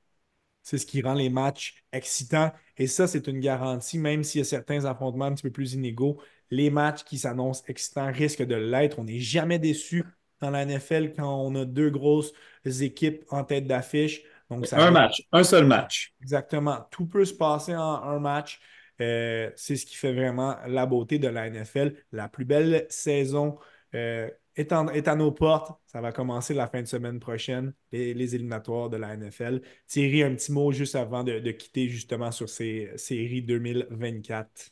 C'est 0.62 0.78
ce 0.78 0.86
qui 0.86 1.02
rend 1.02 1.14
les 1.14 1.30
matchs 1.30 1.84
excitants. 1.92 2.52
Et 2.78 2.88
ça, 2.88 3.08
c'est 3.08 3.28
une 3.28 3.40
garantie, 3.40 3.98
même 4.00 4.24
s'il 4.24 4.40
y 4.40 4.42
a 4.42 4.46
certains 4.46 4.86
affrontements 4.86 5.26
un 5.26 5.34
petit 5.34 5.44
peu 5.44 5.52
plus 5.52 5.74
inégaux. 5.74 6.22
Les 6.50 6.70
matchs 6.70 7.04
qui 7.04 7.18
s'annoncent 7.18 7.64
excitants 7.68 8.12
risquent 8.12 8.46
de 8.46 8.56
l'être. 8.56 9.00
On 9.00 9.04
n'est 9.04 9.20
jamais 9.20 9.60
déçu 9.60 10.06
dans 10.40 10.52
la 10.52 10.66
NFL 10.66 11.14
quand 11.16 11.42
on 11.42 11.56
a 11.56 11.66
deux 11.66 11.90
grosses 11.90 12.34
équipes 12.66 13.26
en 13.30 13.44
tête 13.44 13.68
d'affiche. 13.68 14.24
Donc, 14.50 14.68
ça 14.68 14.78
Un 14.78 14.92
match, 14.92 15.24
un 15.32 15.44
seul 15.44 15.66
match. 15.66 16.14
Exactement. 16.22 16.88
Tout 16.92 17.08
peut 17.08 17.26
se 17.26 17.34
passer 17.34 17.76
en 17.76 18.04
un 18.04 18.20
match. 18.20 18.60
Euh, 19.02 19.50
c'est 19.56 19.76
ce 19.76 19.86
qui 19.86 19.96
fait 19.96 20.14
vraiment 20.14 20.56
la 20.68 20.86
beauté 20.86 21.20
de 21.20 21.28
la 21.28 21.48
NFL. 21.48 21.96
La 22.12 22.30
plus 22.30 22.46
belle 22.46 22.86
saison 22.90 23.58
euh, 23.96 24.30
est, 24.56 24.72
à 25.08 25.16
nos 25.16 25.32
portes. 25.32 25.80
Ça 25.88 26.02
va 26.02 26.12
commencer 26.12 26.54
la 26.54 26.68
fin 26.68 26.82
de 26.82 26.88
semaine 26.88 27.20
prochaine, 27.20 27.74
les, 27.92 28.14
les 28.14 28.36
éliminatoires 28.36 28.90
de 28.90 28.98
la 28.98 29.14
NFL. 29.14 29.62
Thierry, 29.88 30.24
un 30.24 30.36
petit 30.36 30.52
mot 30.52 30.72
juste 30.72 30.96
avant 30.96 31.24
de, 31.24 31.40
de 31.40 31.52
quitter 31.52 31.90
justement 31.90 32.32
sur 32.32 32.50
ces 32.50 32.92
séries 32.98 33.42
2024. 33.44 34.72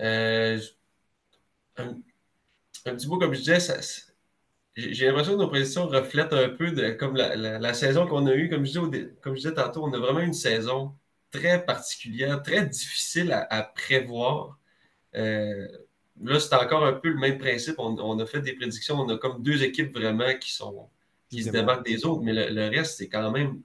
Euh, 0.00 0.60
un, 1.76 2.02
un 2.86 2.96
petit 2.96 3.08
mot, 3.08 3.18
comme 3.18 3.34
je 3.34 3.40
disais, 3.40 3.58
j'ai 4.76 5.06
l'impression 5.06 5.34
que 5.34 5.38
nos 5.38 5.48
prédictions 5.48 5.86
reflètent 5.88 6.32
un 6.32 6.48
peu 6.50 6.70
de, 6.72 6.90
comme 6.92 7.16
la, 7.16 7.36
la- 7.36 7.74
saison 7.74 8.06
qu'on 8.06 8.26
a 8.26 8.34
eue. 8.34 8.48
Comme 8.50 8.64
je, 8.66 8.72
disais 8.80 9.14
comme 9.22 9.34
je 9.36 9.42
disais 9.42 9.54
tantôt, 9.54 9.84
on 9.84 9.92
a 9.92 9.98
vraiment 9.98 10.20
une 10.20 10.32
saison 10.34 10.96
très 11.30 11.64
particulière, 11.64 12.42
très 12.42 12.66
difficile 12.66 13.32
à, 13.32 13.42
à 13.50 13.62
prévoir. 13.62 14.58
Euh, 15.16 15.68
là, 16.22 16.40
c'est 16.40 16.54
encore 16.54 16.84
un 16.84 16.92
peu 16.94 17.08
le 17.10 17.16
même 17.18 17.38
principe. 17.38 17.76
On, 17.78 17.96
on 17.98 18.18
a 18.18 18.26
fait 18.26 18.40
des 18.40 18.54
prédictions. 18.54 18.96
On 19.00 19.08
a 19.08 19.18
comme 19.18 19.42
deux 19.42 19.62
équipes 19.62 19.96
vraiment 19.96 20.36
qui 20.40 20.52
sont 20.52 20.88
qui 21.30 21.42
se 21.42 21.50
démarquent 21.50 21.84
des 21.86 22.04
autres, 22.04 22.22
mais 22.22 22.32
le, 22.32 22.54
le 22.54 22.68
reste, 22.76 22.98
c'est 22.98 23.08
quand 23.08 23.30
même 23.30 23.62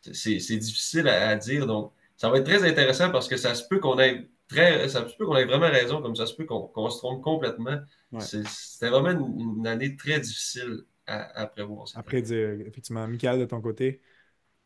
c'est 0.00 0.56
difficile 0.56 1.08
à, 1.08 1.28
à 1.30 1.36
dire. 1.36 1.66
Donc, 1.66 1.92
ça 2.16 2.30
va 2.30 2.38
être 2.38 2.46
très 2.46 2.64
intéressant 2.68 3.10
parce 3.10 3.28
que 3.28 3.36
ça 3.36 3.54
se 3.54 3.66
peut 3.68 3.78
qu'on 3.78 3.98
ait 3.98 4.28
très, 4.48 4.88
ça 4.88 5.08
se 5.08 5.14
peut 5.16 5.26
qu'on 5.26 5.36
ait 5.36 5.44
vraiment 5.44 5.68
raison, 5.68 6.02
comme 6.02 6.16
ça 6.16 6.26
se 6.26 6.34
peut 6.34 6.44
qu'on 6.46 6.90
se 6.90 6.98
trompe 6.98 7.22
complètement. 7.22 7.78
Ouais. 8.12 8.20
C'était 8.20 8.90
vraiment 8.90 9.10
une, 9.10 9.58
une 9.58 9.66
année 9.66 9.96
très 9.96 10.20
difficile 10.20 10.84
à, 11.06 11.40
à 11.42 11.46
prévoir. 11.46 11.88
cette 11.88 11.98
Après, 11.98 12.22
dire, 12.22 12.60
effectivement, 12.66 13.06
Michael, 13.06 13.40
de 13.40 13.44
ton 13.44 13.60
côté? 13.60 14.00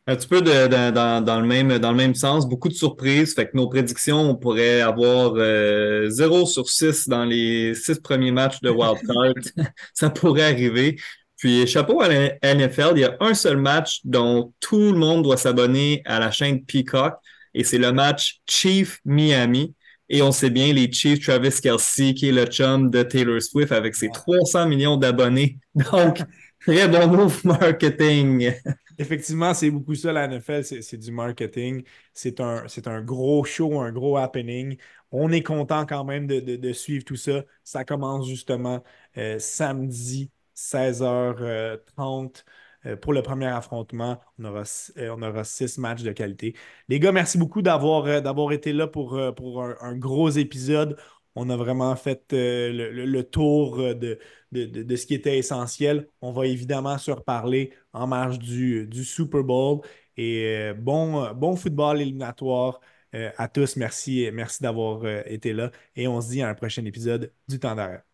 Un 0.05 0.15
petit 0.17 0.27
peu 0.27 0.41
de, 0.41 0.67
de- 0.67 0.91
dans, 0.91 1.23
dans 1.23 1.39
le 1.39 1.47
même, 1.47 1.77
dans 1.79 1.91
le 1.91 1.97
même 1.97 2.13
sens, 2.15 2.47
beaucoup 2.47 2.67
de 2.67 2.73
surprises. 2.73 3.33
Fait 3.35 3.45
que 3.45 3.55
nos 3.55 3.69
prédictions, 3.69 4.19
on 4.31 4.35
pourrait 4.35 4.81
avoir 4.81 5.33
euh, 5.37 6.09
0 6.09 6.45
sur 6.45 6.67
6 6.69 7.07
dans 7.07 7.23
les 7.23 7.73
six 7.73 7.99
premiers 7.99 8.31
matchs 8.31 8.59
de 8.61 8.69
Wildcard. 8.69 9.33
Ça 9.93 10.09
pourrait 10.09 10.43
arriver. 10.51 10.97
Puis 11.37 11.65
chapeau 11.67 12.01
à 12.01 12.09
la 12.09 12.29
NFL, 12.43 12.91
il 12.95 12.99
y 12.99 13.03
a 13.05 13.15
un 13.21 13.33
seul 13.33 13.57
match 13.57 14.01
dont 14.03 14.53
tout 14.59 14.91
le 14.91 14.97
monde 14.97 15.23
doit 15.23 15.37
s'abonner 15.37 16.01
à 16.05 16.19
la 16.19 16.31
chaîne 16.31 16.63
Peacock 16.65 17.13
et 17.53 17.63
c'est 17.63 17.77
le 17.77 17.91
match 17.93 18.41
Chief 18.47 18.99
Miami. 19.05 19.73
Et 20.09 20.21
on 20.21 20.31
sait 20.31 20.49
bien, 20.49 20.73
les 20.73 20.91
Chiefs, 20.91 21.21
Travis 21.25 21.59
Kelsey, 21.61 22.13
qui 22.13 22.27
est 22.29 22.31
le 22.33 22.45
chum 22.45 22.89
de 22.91 23.03
Taylor 23.03 23.41
Swift 23.41 23.71
avec 23.71 23.95
ses 23.95 24.09
300 24.09 24.67
millions 24.67 24.97
d'abonnés. 24.97 25.57
Donc, 25.75 26.21
très 26.61 26.87
bon 26.87 27.07
move 27.07 27.39
marketing. 27.45 28.51
Effectivement, 28.97 29.53
c'est 29.53 29.71
beaucoup 29.71 29.95
ça, 29.95 30.11
la 30.13 30.27
NFL, 30.27 30.63
c'est 30.63 30.97
du 30.97 31.11
marketing. 31.11 31.83
C'est 32.13 32.39
un, 32.39 33.01
gros 33.01 33.43
show, 33.43 33.79
un 33.79 33.91
gros 33.91 34.17
happening. 34.17 34.77
On 35.11 35.31
est 35.31 35.43
content 35.43 35.85
quand 35.85 36.03
même 36.03 36.27
de, 36.27 36.73
suivre 36.73 37.03
tout 37.05 37.15
ça. 37.15 37.43
Ça 37.63 37.85
commence 37.85 38.27
justement 38.27 38.83
euh, 39.17 39.39
samedi, 39.39 40.31
16h30. 40.55 42.43
Euh, 42.85 42.97
pour 42.97 43.13
le 43.13 43.21
premier 43.21 43.47
affrontement. 43.47 44.19
On 44.39 44.45
aura, 44.45 44.63
euh, 44.97 45.15
on 45.17 45.21
aura 45.21 45.43
six 45.43 45.77
matchs 45.77 46.03
de 46.03 46.11
qualité. 46.11 46.53
Les 46.89 46.99
gars, 46.99 47.11
merci 47.13 47.37
beaucoup 47.37 47.61
d'avoir 47.61 48.51
été 48.51 48.73
là 48.73 48.87
pour 48.87 49.17
un, 49.17 49.95
gros 49.97 50.29
épisode. 50.29 50.97
On 51.35 51.49
a 51.49 51.57
vraiment 51.57 51.95
fait 51.95 52.25
le, 52.31 53.21
tour 53.21 53.77
de, 53.77 54.19
de, 54.51 54.95
ce 54.95 55.05
qui 55.05 55.13
était 55.15 55.37
essentiel. 55.37 56.09
On 56.21 56.31
va 56.31 56.45
évidemment 56.47 56.97
se 56.97 57.11
reparler 57.11 57.73
en 57.93 58.07
marge 58.07 58.39
du, 58.39 58.89
Super 59.03 59.43
Bowl. 59.43 59.81
Et 60.17 60.71
bon, 60.77 61.33
bon 61.33 61.55
football 61.55 62.01
éliminatoire 62.01 62.79
à 63.13 63.47
tous. 63.47 63.75
Merci, 63.77 64.29
merci 64.33 64.61
d'avoir 64.63 65.05
été 65.27 65.53
là. 65.53 65.71
Et 65.95 66.07
on 66.07 66.21
se 66.21 66.29
dit 66.29 66.41
à 66.41 66.49
un 66.49 66.55
prochain 66.55 66.85
épisode 66.85 67.33
du 67.47 67.59
Temps 67.59 67.75
d'arrêt. 67.75 68.12